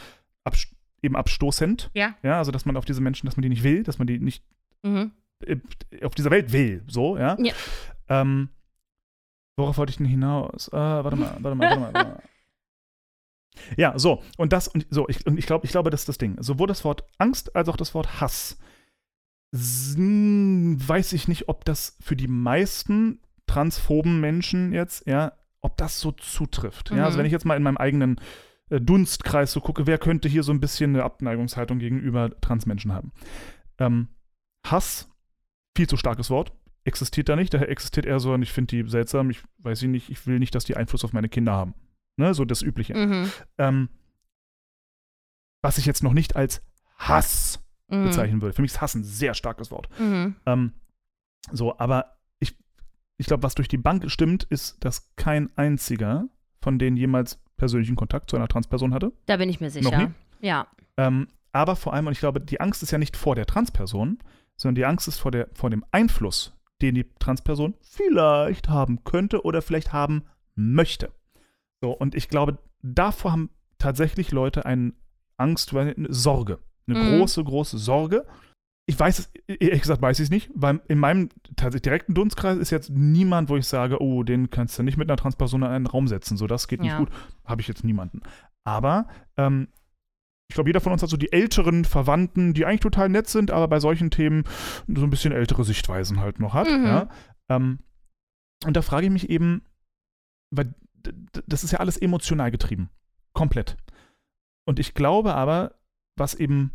abs 0.43 0.67
eben 1.01 1.15
abstoßend. 1.15 1.91
Ja. 1.93 2.15
Ja, 2.23 2.39
also 2.39 2.51
dass 2.51 2.65
man 2.65 2.75
auf 2.75 2.85
diese 2.85 3.01
Menschen, 3.01 3.27
dass 3.27 3.37
man 3.37 3.43
die 3.43 3.49
nicht 3.49 3.63
will, 3.63 3.83
dass 3.83 3.97
man 3.99 4.07
die 4.07 4.19
nicht 4.19 4.43
Mhm. 4.83 5.11
auf 6.03 6.13
dieser 6.15 6.29
Welt 6.31 6.51
will, 6.51 6.83
so, 6.87 7.17
ja. 7.17 7.35
Ja. 7.39 7.53
Ähm, 8.09 8.49
worauf 9.55 9.77
wollte 9.77 9.89
ich 9.91 9.97
denn 9.97 10.05
hinaus? 10.05 10.67
Äh, 10.69 10.73
warte 10.75 11.15
mal, 11.15 11.35
warte 11.39 11.55
mal, 11.55 11.69
warte 11.69 11.79
mal, 11.79 11.93
warte 11.93 12.09
mal. 12.09 12.23
Ja, 13.75 13.97
so, 13.97 14.21
und 14.37 14.53
das, 14.53 14.67
und 14.67 14.85
so, 14.91 15.09
ich, 15.09 15.25
und 15.25 15.37
ich 15.39 15.47
glaube, 15.47 15.65
ich 15.65 15.71
glaube, 15.71 15.89
das 15.89 16.01
ist 16.01 16.09
das 16.09 16.19
Ding. 16.19 16.35
Sowohl 16.41 16.67
das 16.67 16.85
Wort 16.85 17.03
Angst 17.17 17.55
als 17.55 17.67
auch 17.69 17.75
das 17.77 17.95
Wort 17.95 18.21
Hass. 18.21 18.59
Weiß 19.51 21.13
ich 21.13 21.27
nicht, 21.27 21.49
ob 21.49 21.65
das 21.65 21.97
für 21.99 22.15
die 22.15 22.27
meisten 22.27 23.19
transphoben 23.47 24.19
Menschen 24.19 24.73
jetzt, 24.73 25.07
ja, 25.07 25.33
ob 25.67 25.77
das 25.77 25.99
so 25.99 26.11
zutrifft. 26.11 26.89
Ja, 26.91 27.05
also 27.05 27.15
Mhm. 27.15 27.19
wenn 27.19 27.25
ich 27.27 27.31
jetzt 27.31 27.45
mal 27.45 27.55
in 27.55 27.63
meinem 27.63 27.77
eigenen 27.77 28.19
äh, 28.69 28.81
Dunstkreis 28.81 29.51
so 29.53 29.61
gucke, 29.61 29.85
wer 29.87 29.97
könnte 29.97 30.27
hier 30.27 30.43
so 30.43 30.51
ein 30.51 30.59
bisschen 30.59 30.93
eine 30.95 31.03
Abneigungshaltung 31.03 31.79
gegenüber 31.79 32.31
Transmenschen 32.41 32.91
haben? 32.91 33.11
Ähm, 33.77 34.07
Hass, 34.65 35.09
viel 35.77 35.87
zu 35.87 35.95
starkes 35.95 36.29
Wort, 36.29 36.51
existiert 36.83 37.29
da 37.29 37.35
nicht. 37.35 37.53
Daher 37.53 37.69
existiert 37.69 38.05
eher 38.05 38.19
so, 38.19 38.33
und 38.33 38.41
ich 38.41 38.51
finde 38.51 38.75
die 38.83 38.89
seltsam, 38.89 39.29
ich 39.29 39.41
weiß 39.59 39.79
sie 39.79 39.87
nicht, 39.87 40.09
ich 40.09 40.25
will 40.27 40.39
nicht, 40.39 40.53
dass 40.55 40.65
die 40.65 40.75
Einfluss 40.75 41.05
auf 41.05 41.13
meine 41.13 41.29
Kinder 41.29 41.53
haben. 41.53 41.75
Ne, 42.17 42.33
so 42.33 42.43
das 42.45 42.61
Übliche. 42.61 42.93
Mhm. 42.95 43.31
Ähm, 43.57 43.89
was 45.61 45.77
ich 45.77 45.85
jetzt 45.85 46.03
noch 46.03 46.13
nicht 46.13 46.35
als 46.35 46.61
Hass 46.97 47.63
Mhm. 47.89 48.03
bezeichnen 48.03 48.41
würde. 48.41 48.53
Für 48.53 48.61
mich 48.61 48.71
ist 48.71 48.81
Hass 48.81 48.95
ein 48.95 49.03
sehr 49.05 49.33
starkes 49.33 49.71
Wort. 49.71 49.87
Mhm. 49.97 50.35
Ähm, 50.45 50.73
so, 51.53 51.77
aber 51.79 52.16
ich, 53.17 53.27
glaube, 53.27 53.43
was 53.43 53.55
durch 53.55 53.67
die 53.67 53.77
Bank 53.77 54.09
stimmt, 54.11 54.43
ist, 54.45 54.77
dass 54.83 55.09
kein 55.15 55.49
einziger 55.57 56.27
von 56.61 56.79
denen 56.79 56.97
jemals 56.97 57.39
persönlichen 57.57 57.95
Kontakt 57.95 58.29
zu 58.29 58.35
einer 58.35 58.47
Transperson 58.47 58.93
hatte. 58.93 59.11
Da 59.25 59.37
bin 59.37 59.49
ich 59.49 59.59
mir 59.59 59.67
Noch 59.67 59.73
sicher. 59.73 59.97
nie? 59.97 60.47
Ja. 60.47 60.67
Ähm, 60.97 61.27
aber 61.51 61.75
vor 61.75 61.93
allem, 61.93 62.07
und 62.07 62.13
ich 62.13 62.19
glaube, 62.19 62.39
die 62.41 62.59
Angst 62.61 62.83
ist 62.83 62.91
ja 62.91 62.97
nicht 62.97 63.17
vor 63.17 63.35
der 63.35 63.45
Transperson, 63.45 64.19
sondern 64.55 64.75
die 64.75 64.85
Angst 64.85 65.07
ist 65.07 65.17
vor, 65.19 65.31
der, 65.31 65.49
vor 65.53 65.69
dem 65.69 65.83
Einfluss, 65.91 66.53
den 66.81 66.93
die 66.95 67.05
Transperson 67.19 67.73
vielleicht 67.81 68.69
haben 68.69 69.03
könnte 69.03 69.43
oder 69.43 69.61
vielleicht 69.61 69.93
haben 69.93 70.23
möchte. 70.55 71.11
So, 71.81 71.91
und 71.91 72.13
ich 72.15 72.29
glaube, 72.29 72.57
davor 72.83 73.31
haben 73.31 73.49
tatsächlich 73.79 74.31
Leute 74.31 74.65
eine 74.65 74.93
Angst, 75.37 75.75
eine 75.75 75.95
Sorge. 76.09 76.59
Eine 76.87 76.99
Mhm. 76.99 77.17
große, 77.19 77.43
große 77.43 77.77
Sorge. 77.77 78.25
Ich 78.89 78.97
weiß 78.97 79.19
es, 79.19 79.31
ehrlich 79.47 79.81
gesagt, 79.81 80.01
weiß 80.01 80.17
ich 80.19 80.23
es 80.25 80.29
nicht, 80.29 80.49
weil 80.55 80.81
in 80.87 80.97
meinem 80.97 81.27
tatsächlich 81.57 81.81
direkten 81.81 82.13
Dunstkreis 82.13 82.57
ist 82.57 82.69
jetzt 82.69 82.89
niemand, 82.89 83.49
wo 83.49 83.57
ich 83.57 83.67
sage, 83.67 84.01
oh, 84.01 84.23
den 84.23 84.49
kannst 84.49 84.79
du 84.79 84.83
nicht 84.83 84.95
mit 84.97 85.09
einer 85.09 85.17
Transperson 85.17 85.61
in 85.61 85.67
einen 85.67 85.87
Raum 85.87 86.07
setzen. 86.07 86.37
So, 86.37 86.47
das 86.47 86.69
geht 86.69 86.79
nicht 86.79 86.91
Ja. 86.91 86.99
gut. 86.99 87.09
Habe 87.43 87.61
ich 87.61 87.67
jetzt 87.67 87.83
niemanden. 87.83 88.21
Aber 88.63 89.07
ähm, 89.35 89.67
ich 90.49 90.55
glaube, 90.55 90.69
jeder 90.69 90.79
von 90.79 90.93
uns 90.93 91.03
hat 91.03 91.09
so 91.09 91.17
die 91.17 91.33
älteren 91.33 91.83
Verwandten, 91.83 92.53
die 92.53 92.65
eigentlich 92.65 92.79
total 92.79 93.09
nett 93.09 93.27
sind, 93.27 93.51
aber 93.51 93.67
bei 93.67 93.81
solchen 93.81 94.09
Themen 94.09 94.45
so 94.87 95.03
ein 95.03 95.09
bisschen 95.09 95.33
ältere 95.33 95.65
Sichtweisen 95.65 96.21
halt 96.21 96.39
noch 96.39 96.53
hat. 96.53 96.69
Mhm. 96.69 96.85
Ja? 96.85 97.09
Ähm, 97.49 97.79
und 98.65 98.75
da 98.77 98.81
frage 98.81 99.07
ich 99.07 99.11
mich 99.11 99.29
eben, 99.29 99.63
weil 100.49 100.73
das 101.45 101.65
ist 101.65 101.71
ja 101.71 101.79
alles 101.79 101.97
emotional 101.97 102.51
getrieben. 102.51 102.89
Komplett. 103.33 103.75
Und 104.65 104.79
ich 104.79 104.93
glaube 104.93 105.35
aber, 105.35 105.75
was 106.17 106.33
eben 106.33 106.71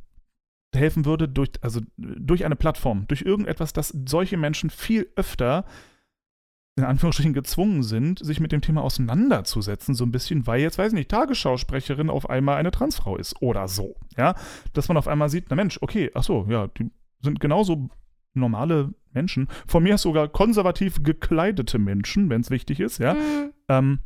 helfen 0.74 1.04
würde, 1.04 1.28
durch, 1.28 1.50
also 1.60 1.80
durch 1.96 2.44
eine 2.44 2.56
Plattform, 2.56 3.06
durch 3.08 3.22
irgendetwas, 3.22 3.72
dass 3.72 3.96
solche 4.06 4.36
Menschen 4.36 4.70
viel 4.70 5.08
öfter 5.16 5.64
in 6.76 6.84
Anführungsstrichen 6.84 7.34
gezwungen 7.34 7.82
sind, 7.82 8.24
sich 8.24 8.40
mit 8.40 8.50
dem 8.50 8.62
Thema 8.62 8.82
auseinanderzusetzen, 8.82 9.94
so 9.94 10.04
ein 10.06 10.10
bisschen, 10.12 10.46
weil 10.46 10.62
jetzt, 10.62 10.78
weiß 10.78 10.92
ich 10.92 10.98
nicht, 10.98 11.10
Tagesschausprecherin 11.10 12.08
auf 12.08 12.30
einmal 12.30 12.56
eine 12.56 12.70
Transfrau 12.70 13.16
ist 13.16 13.42
oder 13.42 13.68
so, 13.68 13.96
ja, 14.16 14.34
dass 14.72 14.88
man 14.88 14.96
auf 14.96 15.06
einmal 15.06 15.28
sieht, 15.28 15.46
na 15.50 15.56
Mensch, 15.56 15.78
okay, 15.82 16.10
ach 16.14 16.22
so, 16.22 16.46
ja, 16.48 16.68
die 16.68 16.90
sind 17.20 17.40
genauso 17.40 17.90
normale 18.32 18.94
Menschen, 19.12 19.48
von 19.66 19.82
mir 19.82 19.94
aus 19.94 20.02
sogar 20.02 20.28
konservativ 20.28 21.02
gekleidete 21.02 21.78
Menschen, 21.78 22.30
wenn 22.30 22.40
es 22.40 22.48
wichtig 22.48 22.80
ist, 22.80 22.96
ja, 22.98 23.12
Mhm. 23.14 23.52
ähm, 23.68 23.98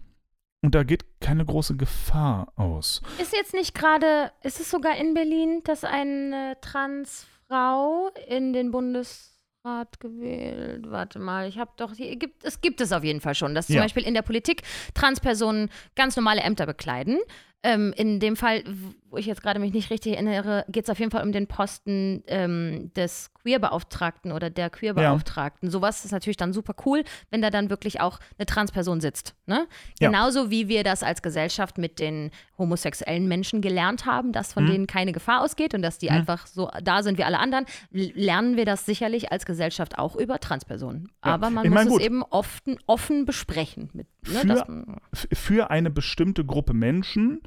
und 0.63 0.75
da 0.75 0.83
geht 0.83 1.05
keine 1.21 1.45
große 1.45 1.77
Gefahr 1.77 2.53
aus. 2.57 3.03
Ist 3.21 3.33
jetzt 3.33 3.55
nicht 3.55 3.75
gerade, 3.75 4.33
ist 4.43 4.61
es 4.61 4.71
sogar 4.71 4.97
in 4.97 5.15
Berlin, 5.15 5.63
dass 5.65 5.85
eine 5.85 6.57
Transfrau 6.61 8.11
in 8.29 8.53
den 8.53 8.71
Bundesrat 8.71 10.01
gewählt? 10.01 10.85
Warte 10.91 11.19
mal, 11.19 11.49
ich 11.49 11.59
habe 11.59 11.71
doch, 11.77 11.95
hier 11.95 12.17
gibt, 12.17 12.45
es 12.45 12.61
gibt 12.61 12.81
es 12.81 12.93
auf 12.93 13.05
jeden 13.05 13.21
Fall 13.21 13.35
schon, 13.35 13.55
dass 13.55 13.67
zum 13.67 13.77
Ja. 13.77 13.83
Beispiel 13.83 14.05
in 14.05 14.15
der 14.15 14.23
Politik 14.23 14.63
Transpersonen 14.95 15.71
ganz 15.95 16.17
normale 16.17 16.41
Ämter 16.41 16.67
bekleiden. 16.67 17.19
Ähm, 17.67 17.93
in 17.97 18.21
dem 18.21 18.37
Fall, 18.37 18.63
wo 19.11 19.17
ich 19.17 19.27
jetzt 19.27 19.43
gerade 19.43 19.59
mich 19.59 19.73
nicht 19.73 19.91
richtig 19.91 20.13
erinnere, 20.15 20.65
geht 20.69 20.85
es 20.85 20.91
auf 20.91 20.99
jeden 20.99 21.11
Fall 21.11 21.23
um 21.25 21.33
den 21.33 21.47
Posten 21.47 22.23
ähm, 22.27 22.93
des 22.95 23.31
Queerbeauftragten 23.43 24.31
oder 24.33 24.51
der 24.51 24.71
Queerbeauftragten. 24.71 25.71
Sowas 25.71 26.05
ist 26.05 26.13
natürlich 26.13 26.37
dann 26.37 26.53
super 26.53 26.75
cool, 26.85 27.03
wenn 27.31 27.43
da 27.43 27.51
dann 27.51 27.71
wirklich 27.71 28.01
auch 28.01 28.21
eine 28.39 28.47
Transperson 28.47 29.01
sitzt. 29.01 29.35
Ne? 29.47 29.67
Ja. 30.01 30.09
Genauso 30.11 30.51
wie 30.51 30.69
wir 30.69 30.85
das 30.85 31.03
als 31.03 31.23
Gesellschaft 31.23 31.79
mit 31.79 31.99
den 31.99 32.31
homosexuellen 32.59 33.27
Menschen 33.29 33.61
gelernt 33.63 34.07
haben, 34.07 34.33
dass 34.33 34.53
von 34.53 34.65
Mhm. 34.65 34.71
denen 34.71 34.87
keine 34.87 35.13
Gefahr 35.13 35.43
ausgeht 35.43 35.75
und 35.75 35.83
dass 35.83 35.99
die 35.99 36.07
Mhm. 36.11 36.17
einfach 36.17 36.47
so 36.47 36.69
da 36.83 37.03
sind 37.03 37.19
wie 37.19 37.25
alle 37.25 37.39
anderen, 37.39 37.65
lernen 37.91 38.57
wir 38.57 38.65
das 38.65 38.87
sicherlich 38.87 39.33
als 39.33 39.45
Gesellschaft 39.47 39.99
auch 39.99 40.17
über 40.17 40.39
Transpersonen. 40.41 41.09
Ja. 41.25 41.35
Aber 41.35 41.51
man 41.51 41.65
Ich 41.65 41.71
muss 41.71 41.75
mein, 41.79 41.87
es 41.89 41.93
gut. 41.93 42.03
eben 42.03 42.23
offen, 42.23 42.79
offen 42.87 43.25
besprechen. 43.25 43.91
Mit, 43.93 44.07
ne, 44.45 44.85
Für- 45.13 45.35
Für 45.35 45.71
eine 45.71 45.91
bestimmte 45.91 46.45
Gruppe 46.45 46.75
Menschen 46.75 47.41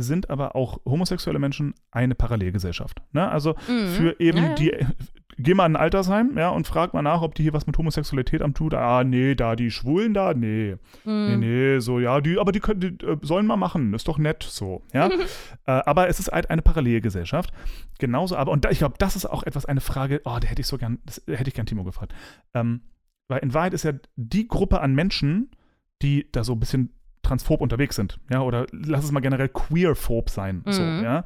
sind 0.00 0.30
aber 0.30 0.54
auch 0.56 0.80
homosexuelle 0.86 1.38
Menschen 1.40 1.74
eine 1.90 2.14
Parallelgesellschaft. 2.14 3.02
Ne? 3.12 3.28
Also 3.28 3.54
Mhm. 3.68 3.88
für 3.88 4.20
eben 4.20 4.38
Ja, 4.38 4.44
ja. 4.44 4.54
die, 4.54 4.72
geh 5.38 5.54
mal 5.54 5.66
in 5.66 5.74
ein 5.74 5.80
Altersheim, 5.82 6.38
ja, 6.38 6.48
und 6.50 6.66
frag 6.68 6.94
mal 6.94 7.02
nach, 7.02 7.20
ob 7.22 7.34
die 7.34 7.42
hier 7.42 7.52
was 7.52 7.66
mit 7.66 7.76
Homosexualität 7.78 8.40
am 8.42 8.54
tut. 8.54 8.74
Ah, 8.74 9.02
nee, 9.04 9.34
da 9.34 9.56
die 9.56 9.70
Schwulen 9.72 10.14
da, 10.14 10.34
nee. 10.34 10.76
Nee, 11.04 11.34
Mhm. 11.34 11.40
nee, 11.40 11.78
so, 11.80 11.98
ja, 12.00 12.20
die, 12.20 12.38
aber 12.38 12.52
die, 12.52 12.60
können, 12.60 12.80
die 12.80 13.04
äh, 13.04 13.16
sollen 13.22 13.46
mal 13.46 13.56
machen, 13.56 13.92
ist 13.92 14.06
doch 14.08 14.18
nett, 14.18 14.42
so, 14.44 14.82
ja. 14.94 15.08
äh, 15.66 15.70
aber 15.72 16.08
es 16.08 16.20
ist 16.20 16.30
halt 16.32 16.48
eine 16.50 16.62
Parallelgesellschaft. 16.62 17.52
Genauso, 17.98 18.36
aber, 18.36 18.52
und 18.52 18.64
da, 18.64 18.70
ich 18.70 18.78
glaube, 18.78 18.94
das 18.98 19.16
ist 19.16 19.26
auch 19.26 19.42
etwas, 19.42 19.66
eine 19.66 19.80
Frage, 19.80 20.20
oh, 20.24 20.38
da 20.40 20.46
hätte 20.48 20.60
ich 20.60 20.66
so 20.68 20.78
gern, 20.78 20.98
das 21.04 21.22
hätte 21.26 21.48
ich 21.48 21.54
gern 21.54 21.66
Timo 21.66 21.82
gefragt. 21.84 22.14
Ähm, 22.54 22.82
weil 23.28 23.40
in 23.40 23.52
Wahrheit 23.52 23.74
ist 23.74 23.82
ja 23.84 23.92
die 24.16 24.46
Gruppe 24.48 24.80
an 24.80 24.94
Menschen, 24.94 25.50
die 26.02 26.30
da 26.32 26.44
so 26.44 26.52
ein 26.52 26.60
bisschen 26.60 26.94
transphob 27.28 27.60
unterwegs 27.60 27.96
sind, 27.96 28.18
ja, 28.30 28.40
oder 28.42 28.66
lass 28.72 29.04
es 29.04 29.12
mal 29.12 29.20
generell 29.20 29.48
queerphob 29.48 30.30
sein, 30.30 30.62
so, 30.66 30.82
Mhm. 30.82 31.02
ja, 31.04 31.24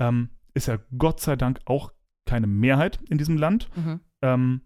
ähm, 0.00 0.30
ist 0.54 0.66
ja 0.66 0.78
Gott 0.96 1.20
sei 1.20 1.36
Dank 1.36 1.60
auch 1.66 1.92
keine 2.26 2.46
Mehrheit 2.46 2.98
in 3.08 3.18
diesem 3.18 3.36
Land. 3.36 3.68
Mhm. 3.76 4.00
Ähm, 4.22 4.60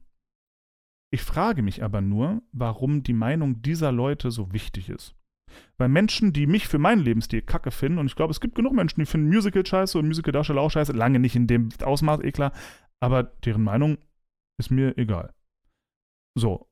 ich 1.13 1.23
frage 1.23 1.63
mich 1.63 1.83
aber 1.83 2.01
nur, 2.01 2.43
warum 2.53 3.03
die 3.03 3.13
Meinung 3.13 3.63
dieser 3.63 3.91
Leute 3.93 4.31
so 4.31 4.53
wichtig 4.53 4.89
ist. 4.89 5.15
Weil 5.77 5.89
Menschen, 5.89 6.33
die 6.33 6.47
mich 6.47 6.69
für 6.69 6.79
meinen 6.79 7.03
Lebensstil 7.03 7.43
kacke 7.43 7.73
finden, 7.73 7.99
und 7.99 8.07
ich 8.07 8.15
glaube, 8.15 8.31
es 8.31 8.41
gibt 8.41 8.55
genug 8.55 8.73
Menschen, 8.73 9.01
die 9.01 9.07
finden 9.07 9.29
Musical 9.29 9.67
scheiße 9.67 9.99
und 9.99 10.07
Musical-Darsteller 10.07 10.61
auch 10.61 10.71
scheiße, 10.71 10.93
lange 10.93 11.19
nicht 11.19 11.35
in 11.35 11.49
dem 11.49 11.71
Ausmaß, 11.83 12.21
eh 12.23 12.31
klar, 12.31 12.53
aber 13.01 13.25
deren 13.25 13.65
Meinung 13.65 13.99
ist 14.59 14.71
mir 14.71 14.97
egal. 14.97 15.35
So. 16.39 16.69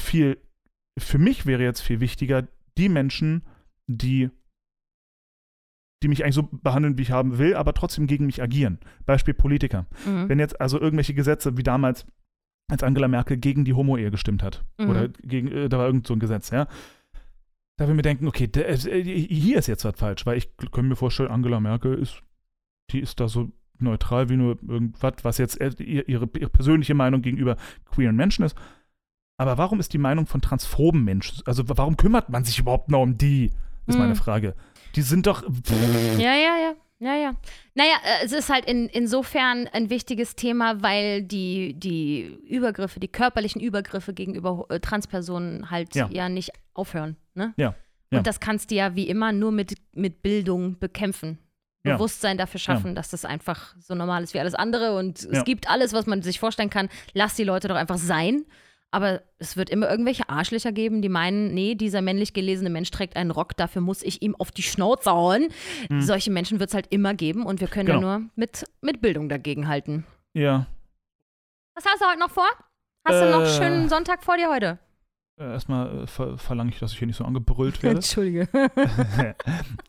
Viel, 0.00 0.38
für 0.98 1.18
mich 1.18 1.44
wäre 1.44 1.62
jetzt 1.62 1.82
viel 1.82 2.00
wichtiger, 2.00 2.48
die 2.78 2.88
Menschen, 2.88 3.42
die 3.86 4.30
die 6.02 6.08
mich 6.08 6.22
eigentlich 6.22 6.34
so 6.34 6.42
behandeln, 6.50 6.98
wie 6.98 7.02
ich 7.02 7.12
haben 7.12 7.38
will, 7.38 7.54
aber 7.56 7.72
trotzdem 7.72 8.06
gegen 8.06 8.26
mich 8.26 8.42
agieren. 8.42 8.78
Beispiel 9.06 9.32
Politiker. 9.32 9.86
Mhm. 10.04 10.28
Wenn 10.28 10.38
jetzt 10.38 10.60
also 10.60 10.78
irgendwelche 10.78 11.14
Gesetze 11.14 11.56
wie 11.56 11.62
damals, 11.62 12.06
als 12.70 12.82
Angela 12.82 13.08
Merkel 13.08 13.38
gegen 13.38 13.64
die 13.64 13.72
Homo-Ehe 13.72 14.10
gestimmt 14.10 14.42
hat, 14.42 14.64
Mhm. 14.78 14.88
oder 14.90 15.08
gegen, 15.08 15.48
äh, 15.48 15.68
da 15.70 15.78
war 15.78 15.86
irgend 15.86 16.06
so 16.06 16.12
ein 16.14 16.20
Gesetz, 16.20 16.50
ja. 16.50 16.66
Da 17.78 17.86
will 17.86 17.94
ich 17.94 17.96
mir 17.96 18.02
denken, 18.02 18.28
okay, 18.28 18.46
der, 18.46 18.68
äh, 18.68 18.76
hier 19.02 19.58
ist 19.58 19.66
jetzt 19.66 19.84
was 19.86 19.98
falsch, 19.98 20.26
weil 20.26 20.36
ich 20.36 20.50
kann 20.72 20.88
mir 20.88 20.96
vorstellen, 20.96 21.30
Angela 21.30 21.58
Merkel 21.58 21.94
ist, 21.94 22.22
die 22.90 23.00
ist 23.00 23.18
da 23.18 23.26
so 23.28 23.50
neutral 23.78 24.28
wie 24.28 24.36
nur 24.36 24.58
irgendwas, 24.62 25.14
was 25.22 25.38
jetzt 25.38 25.58
äh, 25.60 25.70
ihr- 25.82 26.06
ihre, 26.08 26.28
ihre 26.38 26.50
persönliche 26.50 26.94
Meinung 26.94 27.22
gegenüber 27.22 27.56
queeren 27.86 28.14
Menschen 28.16 28.44
ist. 28.44 28.56
Aber 29.36 29.58
warum 29.58 29.80
ist 29.80 29.92
die 29.92 29.98
Meinung 29.98 30.26
von 30.26 30.40
transphoben 30.40 31.02
Menschen, 31.04 31.42
also 31.46 31.64
warum 31.66 31.96
kümmert 31.96 32.28
man 32.28 32.44
sich 32.44 32.58
überhaupt 32.58 32.90
noch 32.90 33.02
um 33.02 33.18
die, 33.18 33.50
ist 33.86 33.98
meine 33.98 34.10
Mhm. 34.14 34.16
Frage. 34.16 34.54
Die 34.94 35.02
sind 35.02 35.26
doch, 35.26 35.42
Ja, 36.18 36.34
ja, 36.34 36.56
ja. 36.56 36.74
Ja, 37.00 37.16
ja. 37.16 37.32
Naja, 37.74 37.94
äh, 38.04 38.24
es 38.24 38.32
ist 38.32 38.48
halt 38.48 38.64
in, 38.66 38.86
insofern 38.88 39.66
ein 39.72 39.90
wichtiges 39.90 40.36
Thema, 40.36 40.80
weil 40.82 41.22
die, 41.22 41.74
die 41.74 42.22
Übergriffe, 42.48 43.00
die 43.00 43.08
körperlichen 43.08 43.60
Übergriffe 43.60 44.14
gegenüber 44.14 44.64
äh, 44.70 44.78
Transpersonen 44.78 45.70
halt 45.70 45.94
ja. 45.96 46.08
Ja. 46.12 46.28
nicht 46.28 46.52
aufhören. 46.72 47.16
Ne? 47.34 47.52
Ja, 47.56 47.74
ja. 48.12 48.18
Und 48.18 48.26
das 48.28 48.38
kannst 48.40 48.70
du 48.70 48.76
ja 48.76 48.94
wie 48.94 49.08
immer 49.08 49.32
nur 49.32 49.50
mit, 49.50 49.74
mit 49.92 50.22
Bildung 50.22 50.78
bekämpfen. 50.78 51.38
Ja. 51.84 51.96
Bewusstsein 51.96 52.38
dafür 52.38 52.60
schaffen, 52.60 52.94
dass 52.94 53.10
das 53.10 53.24
einfach 53.26 53.74
so 53.80 53.94
normal 53.94 54.22
ist 54.22 54.32
wie 54.32 54.40
alles 54.40 54.54
andere 54.54 54.96
und 54.96 55.18
es 55.18 55.26
Ja. 55.38 55.42
gibt 55.42 55.68
alles, 55.68 55.92
was 55.92 56.06
man 56.06 56.22
sich 56.22 56.38
vorstellen 56.40 56.70
kann. 56.70 56.88
Lass 57.12 57.34
die 57.34 57.44
Leute 57.44 57.68
doch 57.68 57.76
einfach 57.76 57.98
sein. 57.98 58.44
Aber 58.94 59.22
es 59.38 59.56
wird 59.56 59.70
immer 59.70 59.90
irgendwelche 59.90 60.28
Arschlöcher 60.28 60.70
geben, 60.70 61.02
die 61.02 61.08
meinen, 61.08 61.52
nee, 61.52 61.74
dieser 61.74 62.00
männlich 62.00 62.32
gelesene 62.32 62.70
Mensch 62.70 62.90
trägt 62.92 63.16
einen 63.16 63.32
Rock, 63.32 63.56
dafür 63.56 63.82
muss 63.82 64.02
ich 64.02 64.22
ihm 64.22 64.36
auf 64.36 64.52
die 64.52 64.62
Schnauze 64.62 65.10
hauen. 65.10 65.48
Solche 65.98 66.30
Menschen 66.30 66.60
wird 66.60 66.70
es 66.70 66.74
halt 66.74 66.86
immer 66.90 67.12
geben 67.14 67.44
und 67.44 67.60
wir 67.60 67.66
können 67.68 67.88
ja 67.88 67.96
Mhm. 67.96 68.00
Genau. 68.00 68.18
nur 68.18 68.28
mit, 68.36 68.64
mit 68.82 69.00
Bildung 69.02 69.28
dagegen 69.28 69.66
halten. 69.66 70.04
ja, 70.32 70.66
Was 71.74 71.84
hast 71.86 72.00
du 72.00 72.06
heute 72.06 72.20
noch 72.20 72.30
vor? 72.30 72.46
Hast 73.04 73.20
du 73.20 73.30
noch 73.30 73.42
Äh. 73.42 73.46
schönen 73.48 73.88
Sonntag 73.88 74.22
vor 74.22 74.36
dir 74.36 74.48
heute? 74.48 74.78
Äh, 75.36 75.44
erstmal 75.44 76.02
äh, 76.02 76.06
ver 76.06 76.38
verlange 76.38 76.70
ich, 76.70 76.78
dass 76.78 76.92
ich 76.92 76.98
hier 76.98 77.06
nicht 77.06 77.16
so 77.16 77.24
angebrüllt 77.24 77.82
werde. 77.82 77.96
Entschuldige. 77.98 78.48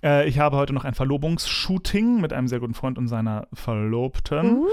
äh, 0.03 0.27
ich 0.27 0.39
habe 0.39 0.57
heute 0.57 0.73
noch 0.73 0.85
ein 0.85 0.93
Verlobungsshooting 0.93 2.19
mit 2.19 2.33
einem 2.33 2.47
sehr 2.47 2.59
guten 2.59 2.73
Freund 2.73 2.97
und 2.97 3.07
seiner 3.07 3.47
Verlobten. 3.53 4.57
Uh. 4.57 4.65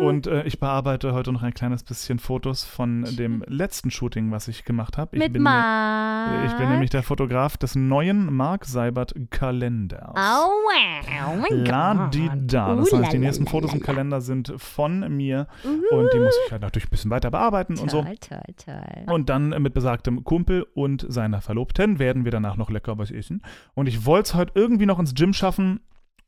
Und 0.00 0.26
äh, 0.26 0.44
ich 0.44 0.58
bearbeite 0.58 1.12
heute 1.12 1.30
noch 1.30 1.42
ein 1.42 1.52
kleines 1.52 1.82
bisschen 1.82 2.18
Fotos 2.18 2.64
von 2.64 3.04
dem 3.16 3.44
letzten 3.46 3.90
Shooting, 3.90 4.30
was 4.30 4.48
ich 4.48 4.64
gemacht 4.64 4.96
habe. 4.96 5.16
Ich, 5.16 5.22
mit 5.22 5.34
bin 5.34 5.42
ne- 5.42 6.44
ich 6.46 6.52
bin 6.54 6.70
nämlich 6.70 6.88
der 6.88 7.02
Fotograf 7.02 7.58
des 7.58 7.74
neuen 7.74 8.32
Mark 8.32 8.64
Seibert 8.64 9.12
Kalenders. 9.30 10.12
Oh, 10.12 10.14
wow. 10.14 11.32
Oh 11.32 11.36
mein 11.36 11.64
La 11.66 12.08
di 12.08 12.30
da. 12.46 12.76
Das 12.76 12.90
Uh, 12.92 12.98
heißt, 12.98 13.12
die 13.12 13.18
nächsten 13.18 13.46
Fotos 13.46 13.74
im. 13.74 13.80
Kalender 13.80 14.20
sind 14.22 14.54
von 14.56 15.14
mir 15.14 15.48
Uhu. 15.64 15.98
und 15.98 16.12
die 16.14 16.18
muss 16.18 16.34
ich 16.46 16.52
halt 16.52 16.62
natürlich 16.62 16.86
ein 16.86 16.90
bisschen 16.90 17.10
weiter 17.10 17.30
bearbeiten 17.30 17.78
und 17.78 17.90
so. 17.90 18.02
Toll, 18.02 18.16
toll, 18.20 18.54
toll. 18.64 19.14
Und 19.14 19.28
dann 19.28 19.50
mit 19.62 19.74
besagtem 19.74 20.19
Kumpel 20.24 20.66
und 20.74 21.04
seiner 21.08 21.40
Verlobten 21.40 21.98
werden 21.98 22.24
wir 22.24 22.30
danach 22.32 22.56
noch 22.56 22.70
lecker 22.70 22.98
was 22.98 23.10
essen. 23.10 23.42
Und 23.74 23.86
ich 23.86 24.04
wollte 24.06 24.28
es 24.28 24.34
heute 24.34 24.52
irgendwie 24.54 24.86
noch 24.86 24.98
ins 24.98 25.14
Gym 25.14 25.32
schaffen. 25.32 25.80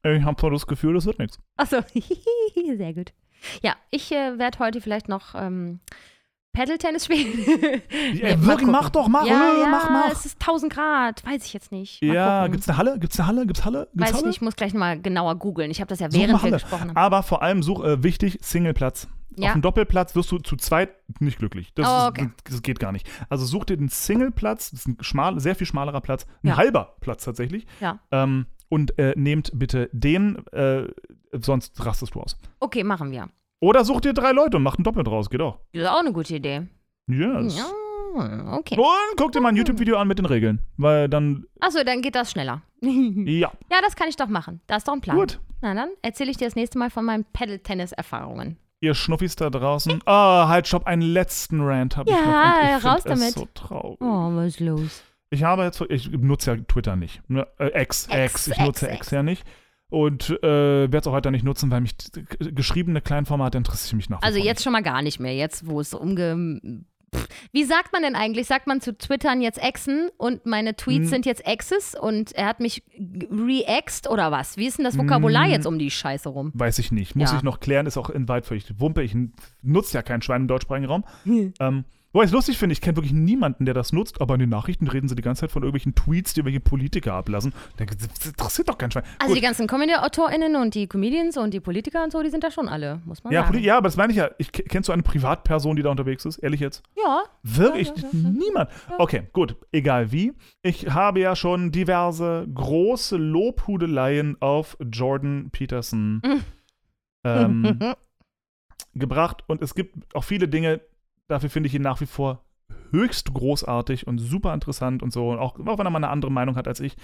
Ich 0.05 0.23
habe 0.25 0.37
zwar 0.41 0.51
das 0.51 0.67
Gefühl, 0.67 0.95
das 0.95 1.07
wird 1.07 1.19
nichts. 1.19 1.39
Achso, 1.57 1.77
sehr 2.77 2.95
gut. 2.95 3.13
Ja, 3.63 3.75
ich 3.91 4.11
äh, 4.13 4.39
werde 4.39 4.59
heute 4.59 4.81
vielleicht 4.81 5.09
noch 5.09 5.35
ähm, 5.37 5.81
Paddle-Tennis 6.53 7.05
spielen. 7.07 7.29
Ja, 8.15 8.45
wirklich, 8.45 8.69
mach 8.69 8.91
doch, 8.91 9.09
mach, 9.09 9.25
ja, 9.27 9.55
äh, 9.55 9.61
ja, 9.63 9.69
mach, 9.69 9.91
mach. 9.91 10.13
es 10.13 10.27
ist 10.27 10.41
1000 10.41 10.73
Grad, 10.73 11.25
weiß 11.25 11.45
ich 11.47 11.53
jetzt 11.53 11.73
nicht. 11.73 12.03
Mal 12.03 12.15
Ja, 12.15 12.39
gucken. 12.41 12.53
gibt's 12.53 12.69
eine 12.69 12.79
Halle? 12.79 12.99
Gibt's 12.99 13.19
eine 13.19 13.27
Halle? 13.29 13.47
Gibt's 13.47 13.65
Halle? 13.65 13.89
Gibt's 13.93 14.01
Weiß 14.03 14.11
ich 14.11 14.17
Halle? 14.17 14.27
nicht, 14.27 14.37
ich 14.37 14.43
muss 14.43 14.57
gleich 14.57 14.75
mal 14.75 15.01
genauer 15.01 15.37
googeln. 15.37 15.71
Ich 15.71 15.81
habe 15.81 15.89
das 15.89 16.01
ja 16.01 16.13
während 16.13 16.43
wir 16.43 16.51
gesprochen 16.51 16.89
haben. 16.91 16.97
Aber 16.97 17.23
vor 17.23 17.43
allem 17.43 17.63
such 17.63 17.83
äh, 17.85 18.03
wichtig, 18.03 18.39
Singleplatz. 18.43 19.09
Ja. 19.37 19.49
Auf 19.49 19.53
dem 19.55 19.63
Doppelplatz 19.63 20.15
wirst 20.15 20.31
du 20.33 20.39
zu 20.39 20.57
zweit 20.57 20.91
nicht 21.21 21.39
glücklich. 21.39 21.73
Das, 21.75 21.87
Oh, 21.89 21.99
ist- 22.05 22.09
okay. 22.09 22.31
das 22.45 22.63
geht 22.63 22.79
gar 22.81 22.93
nicht. 22.93 23.09
Also 23.29 23.45
such 23.45 23.65
dir 23.65 23.77
den 23.77 23.89
Singleplatz, 23.89 24.71
das 24.71 24.81
ist 24.81 24.87
ein 24.89 24.97
schmal, 25.01 25.39
sehr 25.41 25.55
viel 25.55 25.67
schmalerer 25.67 26.01
Platz, 26.01 26.27
ein 26.43 26.49
Ja. 26.49 26.57
halber 26.57 26.97
Platz 27.01 27.25
tatsächlich. 27.25 27.67
Ja. 27.81 28.01
Ähm, 28.11 28.47
und 28.69 28.99
äh, 28.99 29.13
nehmt 29.17 29.51
bitte 29.55 29.91
den, 29.93 30.47
äh, 30.49 30.89
sonst 31.33 31.85
rastest 31.85 32.15
du 32.15 32.21
aus. 32.21 32.39
Okay, 32.61 32.85
machen 32.85 33.11
wir. 33.11 33.29
Oder 33.61 33.85
such 33.85 34.01
dir 34.01 34.13
drei 34.13 34.33
Leute 34.33 34.57
und 34.57 34.63
mach 34.63 34.79
ein 34.79 34.83
Doppel 34.85 35.05
draus, 35.05 35.31
geht 35.31 35.41
auch. 35.41 35.61
Das 35.73 35.83
ist 35.83 35.89
auch 35.89 36.01
eine 36.01 36.13
gute 36.13 36.35
Idee. 36.37 36.69
Yes. 37.07 37.57
Ja, 37.59 38.53
okay. 38.57 38.77
Und 38.79 39.17
guck 39.17 39.33
dir 39.33 39.41
mal 39.41 39.49
ein 39.51 39.57
YouTube-Video 39.57 39.97
an 39.99 40.09
mit 40.09 40.19
den 40.19 40.27
Regeln. 40.27 40.61
Weil 40.77 41.09
dann, 41.09 41.45
Achso, 41.61 41.83
dann 41.85 42.01
geht 42.03 42.15
das 42.15 42.31
schneller. 42.31 42.63
ja, 42.81 43.51
ja, 43.71 43.81
das 43.83 43.95
kann 43.97 44.09
ich 44.09 44.17
doch 44.17 44.29
machen. 44.29 44.61
Da 44.67 44.77
ist 44.77 44.89
doch 44.89 44.93
ein 44.95 45.01
Plan. 45.01 45.17
gut. 45.17 45.41
Na 45.61 45.75
dann 45.75 45.91
erzähle 46.03 46.31
ich 46.33 46.37
dir 46.37 46.47
das 46.47 46.57
nächste 46.57 46.77
Mal 46.79 46.91
von 46.91 47.05
meinen 47.05 47.25
Paddle-Tennis-Erfahrungen. 47.33 48.57
Ihr 48.83 48.95
Schnuffis 48.95 49.37
da 49.37 49.49
draußen. 49.49 50.01
Ah, 50.07 50.49
halt, 50.49 50.67
stopp, 50.67 50.87
einen 50.87 51.03
letzten 51.03 51.61
Rant 51.63 51.97
habe 51.97 52.11
ich 52.11 52.17
Ja, 52.17 52.23
noch. 52.73 52.79
Ich 52.79 52.85
raus 52.85 53.03
find 53.05 53.15
es 53.15 53.21
damit. 53.21 53.35
so 53.35 53.49
traurig. 53.55 53.99
Oh, 54.01 54.35
was 54.35 54.47
ist 54.49 54.61
los? 54.61 55.03
Ich 55.31 55.45
habe 55.45 55.63
jetzt, 55.63 55.81
ich 55.89 56.11
nutze 56.11 56.51
ja 56.57 56.63
Twitter 56.67 56.97
nicht. 56.97 57.23
Ne? 57.31 57.47
Äh, 57.59 57.81
X, 57.83 58.09
X, 58.11 58.49
X, 58.49 58.49
ich 58.49 58.59
nutze 58.59 58.87
X, 58.89 58.97
X, 58.97 59.11
ja 59.13 59.23
nicht. 59.23 59.45
Und 59.89 60.31
äh, 60.43 60.43
werde 60.43 60.99
es 60.99 61.07
auch 61.07 61.13
weiter 61.13 61.31
nicht 61.31 61.45
nutzen, 61.45 61.71
weil 61.71 61.81
mich 61.83 61.97
t- 61.97 62.23
geschriebene 62.51 63.01
Kleinformate 63.01 63.57
interessiert 63.59 63.95
mich 63.95 64.09
wie 64.11 64.15
Also 64.27 64.39
jetzt 64.39 64.63
schon 64.65 64.73
mal 64.73 64.83
gar 64.83 65.01
nicht 65.03 65.21
mehr, 65.21 65.35
jetzt 65.35 65.67
wo 65.67 65.81
es 65.81 65.95
umge... 65.95 66.83
Pff. 67.15 67.29
Wie 67.53 67.65
sagt 67.65 67.93
man 67.93 68.03
denn 68.03 68.15
eigentlich? 68.15 68.47
Sagt 68.47 68.67
man 68.67 68.81
zu 68.81 68.97
Twittern 68.97 69.41
jetzt 69.43 69.63
Exen 69.63 70.09
und 70.17 70.47
meine 70.47 70.75
Tweets 70.77 71.05
Hm. 71.05 71.09
sind 71.09 71.27
jetzt 71.27 71.47
Exes 71.47 71.95
und 71.95 72.33
er 72.33 72.47
hat 72.47 72.61
mich 72.61 72.83
re-ext 73.31 74.09
oder 74.09 74.31
was? 74.31 74.57
Wie 74.57 74.67
ist 74.67 74.79
denn 74.79 74.85
das 74.85 74.97
Vokabular 74.99 75.45
Hm. 75.45 75.51
jetzt 75.53 75.67
um 75.67 75.79
die 75.79 75.91
Scheiße 75.91 76.29
rum? 76.29 76.51
Weiß 76.55 76.79
ich 76.79 76.93
nicht. 76.93 77.15
Muss 77.15 77.31
Ja. 77.31 77.37
ich 77.37 77.43
noch 77.43 77.61
klären, 77.61 77.87
ist 77.87 77.97
auch 77.99 78.11
in 78.11 78.29
weit 78.29 78.47
völlig 78.47 78.79
Wumpe. 78.81 79.03
Ich 79.03 79.15
nutze 79.63 79.95
ja 79.95 80.03
kein 80.03 80.23
Schwein 80.23 80.43
im 80.43 80.49
deutschsprachigen 80.49 80.87
Raum. 80.87 81.05
ähm, 81.61 81.85
wo 82.13 82.21
ich 82.21 82.27
es 82.27 82.33
lustig 82.33 82.59
finde, 82.59 82.75
ich 82.75 82.81
kenne 82.81 82.97
wirklich 82.97 83.13
niemanden, 83.13 83.65
der 83.65 83.75
das 83.75 83.93
nutzt, 83.93 84.21
aber 84.21 84.35
in 84.35 84.41
den 84.41 84.51
Nachrichten 84.51 84.87
reden 84.87 85.09
sie 85.09 85.15
die 85.15 85.23
ganze 85.23 85.41
Zeit 85.41 85.51
von 85.51 85.63
irgendwelchen 85.63 85.95
Tweets, 85.95 86.35
die 86.35 86.41
irgendwelche 86.41 86.61
Politiker 86.61 87.15
ablassen. 87.15 87.53
Da- 87.79 87.85
Das 87.87 88.27
interessiert 88.27 88.69
doch 88.69 88.77
kein 88.79 88.91
Schwein. 88.91 89.05
Also 89.19 89.29
Gut. 89.33 89.37
die 89.39 89.41
ganzen 89.45 89.67
Comedy-AutorInnen 89.67 90.57
und 90.57 90.75
die 90.75 90.87
Comedians 90.87 91.37
und 91.37 91.55
die 91.55 91.61
Politiker 91.61 92.05
und 92.05 92.13
so, 92.13 92.23
die 92.23 92.31
sind 92.31 92.45
da 92.45 92.51
schon 92.51 92.69
alle, 92.69 93.01
muss 93.07 93.25
man 93.25 93.33
ja, 93.33 93.45
sagen. 93.45 93.59
Ja, 93.61 93.79
aber 93.79 93.89
das 93.89 93.97
meine 93.97 94.13
ich 94.13 94.19
ja. 94.19 94.31
Ich, 94.39 94.53
kennst 94.53 94.89
du 94.89 94.93
eine 94.93 95.03
Privatperson, 95.03 95.75
die 95.77 95.83
da 95.83 95.91
unterwegs 95.91 96.25
ist? 96.25 96.39
Ehrlich 96.39 96.61
jetzt? 96.61 96.83
Ja, 96.97 97.23
Wirklich? 97.43 97.89
Ja, 97.89 97.95
ja, 97.97 98.09
ja, 98.13 98.19
ja. 98.23 98.31
Niemand. 98.31 98.71
Okay, 98.99 99.23
gut. 99.33 99.57
Egal 99.73 100.13
wie. 100.13 100.33
Ich 100.63 100.91
habe 100.91 101.21
ja 101.21 101.35
schon 101.35 101.73
diverse 101.73 102.47
große 102.55 103.17
Lobhudeleien 103.17 104.37
auf 104.41 104.77
Jordan 104.81 105.49
Peterson 105.51 106.21
ähm, 107.25 107.79
gebracht. 108.95 109.45
Und 109.47 109.63
es 109.63 109.75
gibt 109.75 110.15
auch 110.15 110.25
viele 110.25 110.49
Dinge, 110.49 110.81
dafür 111.29 111.51
finde 111.51 111.69
ich 111.69 111.75
ihn 111.75 111.83
nach 111.83 112.01
wie 112.01 112.07
vor 112.07 112.45
höchst 112.91 113.33
großartig 113.33 114.07
und 114.07 114.19
super 114.19 114.53
interessant 114.55 115.03
und 115.03 115.13
so. 115.13 115.31
Und 115.31 115.39
auch, 115.39 115.59
auch 115.59 115.79
wenn 115.79 115.87
er 115.87 115.91
mal 115.91 115.99
eine 115.99 116.11
andere 116.11 116.31
Meinung 116.33 116.57
hat 116.57 116.69
als 116.69 116.81
ich. 116.81 116.97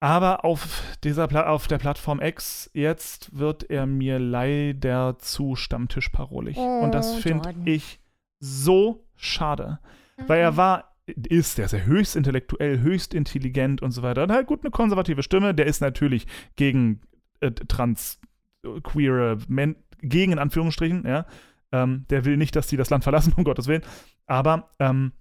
Aber 0.00 0.44
auf, 0.44 0.82
dieser 1.02 1.26
Pla 1.28 1.46
auf 1.46 1.66
der 1.66 1.78
Plattform 1.78 2.20
X 2.20 2.70
jetzt 2.74 3.38
wird 3.38 3.70
er 3.70 3.86
mir 3.86 4.18
leider 4.18 5.18
zu 5.18 5.56
Stammtischparolig. 5.56 6.56
und 6.58 6.92
das 6.92 7.14
Oh, 7.14 7.20
finde 7.20 7.54
ich 7.64 8.00
so 8.38 9.06
schade. 9.16 9.78
Weil 10.26 10.40
er 10.40 10.56
war, 10.58 10.94
ist, 11.06 11.56
der 11.56 11.64
ist 11.64 11.72
ja 11.72 11.78
höchst 11.80 12.16
intellektuell, 12.16 12.80
höchst 12.80 13.14
intelligent 13.14 13.80
und 13.80 13.92
so 13.92 14.02
weiter. 14.02 14.24
Und 14.24 14.32
halt 14.32 14.46
gut 14.46 14.60
eine 14.62 14.70
konservative 14.70 15.22
Stimme. 15.22 15.54
Der 15.54 15.66
ist 15.66 15.80
natürlich 15.80 16.26
gegen 16.56 17.00
äh, 17.40 17.50
trans, 17.52 18.20
äh, 18.62 18.80
queere, 18.82 19.38
Men 19.48 19.76
gegen 20.02 20.32
in 20.32 20.38
Anführungsstrichen, 20.38 21.06
ja. 21.06 21.24
Ähm, 21.72 22.06
der 22.10 22.24
will 22.24 22.36
nicht, 22.36 22.54
dass 22.56 22.66
die 22.66 22.76
das 22.76 22.90
Land 22.90 23.04
verlassen, 23.04 23.32
um 23.36 23.44
Gottes 23.44 23.66
Willen. 23.66 23.82
Aber 24.26 24.70
ähm, 24.78 25.12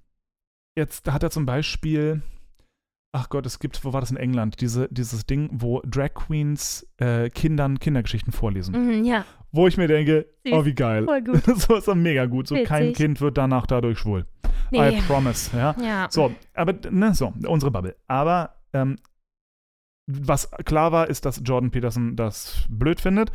jetzt 0.78 1.12
hat 1.12 1.24
er 1.24 1.30
zum 1.32 1.46
Beispiel, 1.46 2.22
ach 3.12 3.30
Gott, 3.30 3.46
es 3.46 3.60
gibt, 3.60 3.84
wo 3.86 3.94
war 3.94 4.02
das 4.02 4.12
in 4.12 4.18
England, 4.18 4.62
diese, 4.62 4.88
dieses 4.90 5.26
Ding, 5.26 5.50
wo 5.54 5.82
Drag 5.86 6.14
Queens 6.14 6.88
äh, 6.98 7.30
Kindern 7.30 7.80
Kindergeschichten 7.80 8.32
vorlesen. 8.34 8.74
Mhm, 9.00 9.04
ja, 9.06 9.26
Wo 9.52 9.68
ich 9.68 9.78
mir 9.78 9.88
denke, 9.88 10.28
Süß. 10.46 10.54
oh, 10.54 10.66
wie 10.66 10.74
geil. 10.74 11.06
voll 11.06 11.22
gut. 11.24 11.44
so 11.60 11.76
ist 11.76 11.88
doch 11.88 11.96
mega 11.96 12.26
gut. 12.26 12.48
So 12.48 12.56
kein 12.64 12.88
Witzig. 12.90 12.98
Kind 12.98 13.22
wird 13.22 13.38
danach 13.38 13.68
dadurch 13.68 14.00
schwul. 14.00 14.26
I 14.72 14.78
Nee. 14.80 15.02
promise, 15.06 15.56
ja. 15.56 15.76
Ja. 15.80 16.08
So, 16.10 16.34
aber, 16.56 16.74
ne, 16.90 17.14
so, 17.14 17.32
unsere 17.48 17.70
Bubble. 17.72 17.96
Aber, 18.08 18.56
ähm, 18.74 18.96
was 20.08 20.50
klar 20.66 20.92
war, 20.92 21.08
ist, 21.10 21.26
dass 21.26 21.42
Jordan 21.46 21.72
Peterson 21.72 22.16
das 22.16 22.66
blöd 22.70 23.00
findet. 23.00 23.32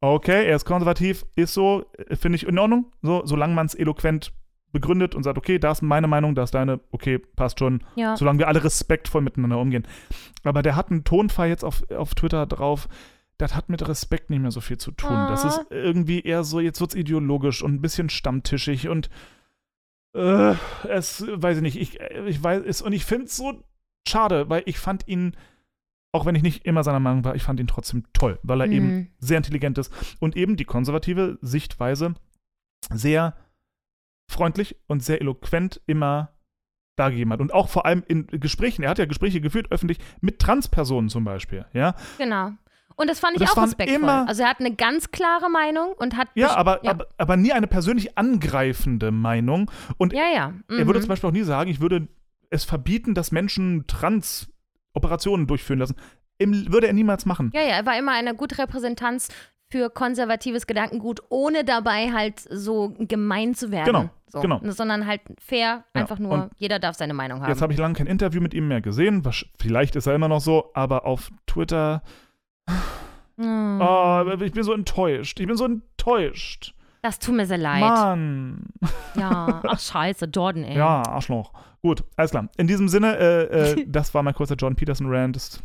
Okay, 0.00 0.46
er 0.46 0.56
ist 0.56 0.64
konservativ, 0.64 1.26
ist 1.34 1.54
so, 1.54 1.84
äh, 2.08 2.14
finde 2.16 2.36
ich 2.36 2.46
in 2.46 2.58
Ordnung. 2.58 2.92
So, 3.02 3.22
solange 3.24 3.54
man 3.54 3.66
es 3.66 3.74
eloquent 3.74 4.32
begründet 4.70 5.14
und 5.14 5.22
sagt, 5.22 5.38
okay, 5.38 5.58
da 5.58 5.72
ist 5.72 5.82
meine 5.82 6.06
Meinung, 6.08 6.34
da 6.34 6.42
ist 6.42 6.54
deine, 6.54 6.78
okay, 6.92 7.18
passt 7.18 7.58
schon. 7.58 7.82
ja. 7.96 8.16
Solange 8.16 8.38
wir 8.40 8.48
alle 8.48 8.62
respektvoll 8.62 9.22
miteinander 9.22 9.58
umgehen. 9.58 9.86
Aber 10.44 10.62
der 10.62 10.76
hat 10.76 10.90
einen 10.90 11.04
Tonfall 11.04 11.48
jetzt 11.48 11.64
auf, 11.64 11.82
auf 11.90 12.14
Twitter 12.14 12.46
drauf. 12.46 12.88
Das 13.38 13.54
hat 13.54 13.68
mit 13.70 13.86
Respekt 13.88 14.30
nicht 14.30 14.40
mehr 14.40 14.50
so 14.50 14.60
viel 14.60 14.76
zu 14.78 14.90
tun. 14.92 15.10
Das 15.28 15.44
Ah. 15.44 15.48
ist 15.48 15.66
irgendwie 15.70 16.20
eher 16.20 16.44
so, 16.44 16.60
jetzt 16.60 16.80
wird 16.80 16.90
es 16.90 16.96
ideologisch 16.96 17.62
und 17.62 17.74
ein 17.74 17.80
bisschen 17.80 18.10
stammtischig 18.10 18.88
und 18.88 19.08
äh, 20.14 20.54
es, 20.88 21.24
weiß 21.26 21.58
ich 21.58 21.62
nicht, 21.62 21.76
ich, 21.80 21.98
ich 22.26 22.42
weiß 22.42 22.62
es 22.66 22.82
und 22.82 22.92
ich 22.92 23.04
finde 23.04 23.26
es 23.26 23.36
so 23.36 23.62
schade, 24.06 24.48
weil 24.50 24.62
ich 24.66 24.78
fand 24.78 25.06
ihn 25.06 25.36
auch 26.18 26.26
wenn 26.26 26.34
ich 26.34 26.42
nicht 26.42 26.64
immer 26.66 26.82
seiner 26.84 27.00
Meinung 27.00 27.24
war, 27.24 27.34
ich 27.34 27.42
fand 27.42 27.60
ihn 27.60 27.66
trotzdem 27.66 28.04
toll, 28.12 28.38
weil 28.42 28.60
er 28.60 28.66
Mhm. 28.66 28.72
eben 28.72 29.12
sehr 29.18 29.36
intelligent 29.38 29.78
ist 29.78 29.92
und 30.20 30.36
eben 30.36 30.56
die 30.56 30.64
konservative 30.64 31.38
Sichtweise 31.40 32.14
sehr 32.92 33.34
freundlich 34.30 34.76
und 34.86 35.02
sehr 35.02 35.20
eloquent 35.20 35.80
immer 35.86 36.32
dargegeben 36.96 37.32
hat. 37.32 37.40
Und 37.40 37.54
auch 37.54 37.68
vor 37.68 37.86
allem 37.86 38.02
in 38.08 38.26
Gesprächen, 38.26 38.82
er 38.82 38.90
hat 38.90 38.98
ja 38.98 39.06
Gespräche 39.06 39.40
geführt, 39.40 39.68
öffentlich, 39.70 39.98
mit 40.20 40.40
Transpersonen 40.40 41.08
zum 41.08 41.24
Beispiel, 41.24 41.64
ja. 41.72 41.94
Genau. 42.18 42.50
Und 42.96 43.08
das 43.08 43.20
fand 43.20 43.36
ich 43.36 43.40
Das 43.42 43.56
auch 43.56 43.62
respektvoll. 43.62 43.96
immer- 44.02 44.26
also 44.26 44.42
er 44.42 44.48
hat 44.50 44.58
eine 44.58 44.74
ganz 44.74 45.12
klare 45.12 45.48
Meinung 45.48 45.92
und 45.92 46.16
hat. 46.16 46.28
Ja, 46.34 46.56
aber, 46.56 46.84
ja. 46.84 46.90
Aber, 46.90 47.06
aber 47.16 47.36
nie 47.36 47.52
eine 47.52 47.68
persönlich 47.68 48.18
angreifende 48.18 49.12
Meinung. 49.12 49.70
Und 49.98 50.12
ja, 50.12 50.24
ja. 50.34 50.52
er 50.68 50.86
würde 50.86 50.98
mhm. 50.98 51.02
zum 51.02 51.08
Beispiel 51.08 51.28
auch 51.28 51.32
nie 51.34 51.44
sagen, 51.44 51.70
ich 51.70 51.78
würde 51.80 52.08
es 52.50 52.64
verbieten, 52.64 53.14
dass 53.14 53.30
Menschen 53.30 53.86
Trans-Operationen 54.98 55.46
durchführen 55.46 55.78
lassen. 55.78 55.96
Im, 56.38 56.72
würde 56.72 56.86
er 56.86 56.92
niemals 56.92 57.26
machen. 57.26 57.50
Ja, 57.54 57.62
ja, 57.62 57.76
er 57.76 57.86
war 57.86 57.98
immer 57.98 58.12
eine 58.12 58.34
gute 58.34 58.58
Repräsentanz 58.58 59.28
für 59.70 59.90
konservatives 59.90 60.66
Gedankengut, 60.66 61.20
ohne 61.28 61.64
dabei 61.64 62.12
halt 62.12 62.40
so 62.40 62.94
gemein 62.98 63.54
zu 63.54 63.70
werden. 63.70 63.86
Genau, 63.86 64.10
so. 64.28 64.40
genau. 64.40 64.60
Sondern 64.62 65.06
halt 65.06 65.20
fair, 65.38 65.84
Ja, 65.94 66.00
einfach 66.00 66.18
nur, 66.18 66.32
und 66.32 66.50
jeder 66.56 66.78
darf 66.78 66.96
seine 66.96 67.12
Meinung 67.12 67.42
haben. 67.42 67.50
Jetzt 67.50 67.60
habe 67.60 67.72
ich 67.72 67.78
lange 67.78 67.94
kein 67.94 68.06
Interview 68.06 68.40
mit 68.40 68.54
ihm 68.54 68.68
mehr 68.68 68.80
gesehen. 68.80 69.22
Vielleicht 69.58 69.96
ist 69.96 70.06
er 70.06 70.14
immer 70.14 70.28
noch 70.28 70.40
so, 70.40 70.70
aber 70.74 71.04
auf 71.04 71.30
Twitter. 71.46 72.02
Hm. 73.36 73.80
Oh, 73.80 74.24
ich 74.40 74.52
bin 74.52 74.62
so 74.62 74.72
enttäuscht. 74.72 75.38
Ich 75.40 75.46
bin 75.46 75.56
so 75.56 75.64
enttäuscht. 75.64 76.74
das 77.02 77.18
tut 77.18 77.34
mir 77.34 77.46
sehr 77.46 77.58
leid. 77.58 77.80
Mann. 77.80 78.64
Ja, 79.16 79.60
ach 79.66 79.80
scheiße, 79.80 80.26
Jordan, 80.26 80.64
ey. 80.64 80.76
Ja, 80.78 81.02
Arschloch. 81.02 81.52
Gut, 81.82 82.04
alles 82.16 82.30
klar. 82.32 82.48
In 82.56 82.66
diesem 82.66 82.88
Sinne, 82.88 83.16
äh, 83.18 83.42
äh, 83.72 83.84
das 83.88 84.12
war 84.14 84.22
mein 84.22 84.34
kurzer 84.34 84.56
John 84.56 84.74
Peterson-Rant. 84.76 85.36
Ist 85.36 85.62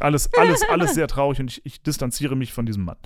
Alles, 0.00 0.30
alles, 0.34 0.62
alles 0.68 0.94
sehr 0.94 1.08
traurig 1.08 1.40
und 1.40 1.50
ich, 1.50 1.64
ich 1.64 1.82
distanziere 1.82 2.36
mich 2.36 2.52
von 2.52 2.66
diesem 2.66 2.84
Mann. 2.84 2.96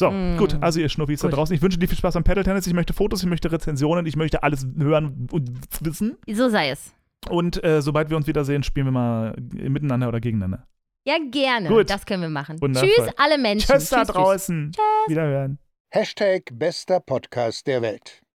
So, 0.00 0.10
Mm. 0.10 0.36
gut, 0.36 0.56
also 0.60 0.78
ihr 0.78 0.88
Schnuffis 0.88 1.20
da 1.20 1.28
draußen. 1.28 1.54
Ich 1.56 1.60
wünsche 1.62 1.76
dir 1.78 1.88
viel 1.88 1.98
Spaß 1.98 2.14
beim 2.14 2.22
Paddle-Tennis. 2.24 2.66
Ich 2.68 2.74
möchte 2.74 2.92
Fotos, 2.92 3.22
ich 3.22 3.28
möchte 3.28 3.50
Rezensionen, 3.50 4.06
ich 4.06 4.14
möchte 4.14 4.42
alles 4.44 4.66
hören 4.78 5.26
und 5.32 5.50
wissen. 5.80 6.16
So 6.30 6.48
sei 6.48 6.70
es. 6.70 6.94
Und 7.28 7.62
äh, 7.64 7.82
sobald 7.82 8.08
wir 8.10 8.16
uns 8.16 8.28
wiedersehen, 8.28 8.62
spielen 8.62 8.86
wir 8.86 8.92
mal 8.92 9.34
miteinander 9.38 10.06
oder 10.08 10.20
gegeneinander. 10.20 10.66
Ja, 11.04 11.16
gerne. 11.30 11.68
Gut. 11.68 11.90
Das 11.90 12.06
können 12.06 12.22
wir 12.22 12.28
machen. 12.28 12.60
Wundervoll. 12.60 12.88
Tschüss, 12.90 13.08
alle 13.16 13.38
Menschen. 13.38 13.66
Tschüss 13.72 13.90
da 13.90 14.04
draußen. 14.04 14.70
Wiederhören. 15.08 15.58
Hashtag 15.90 16.42
bester 16.52 17.00
Podcast 17.00 17.66
der 17.66 17.82
Welt. 17.82 18.22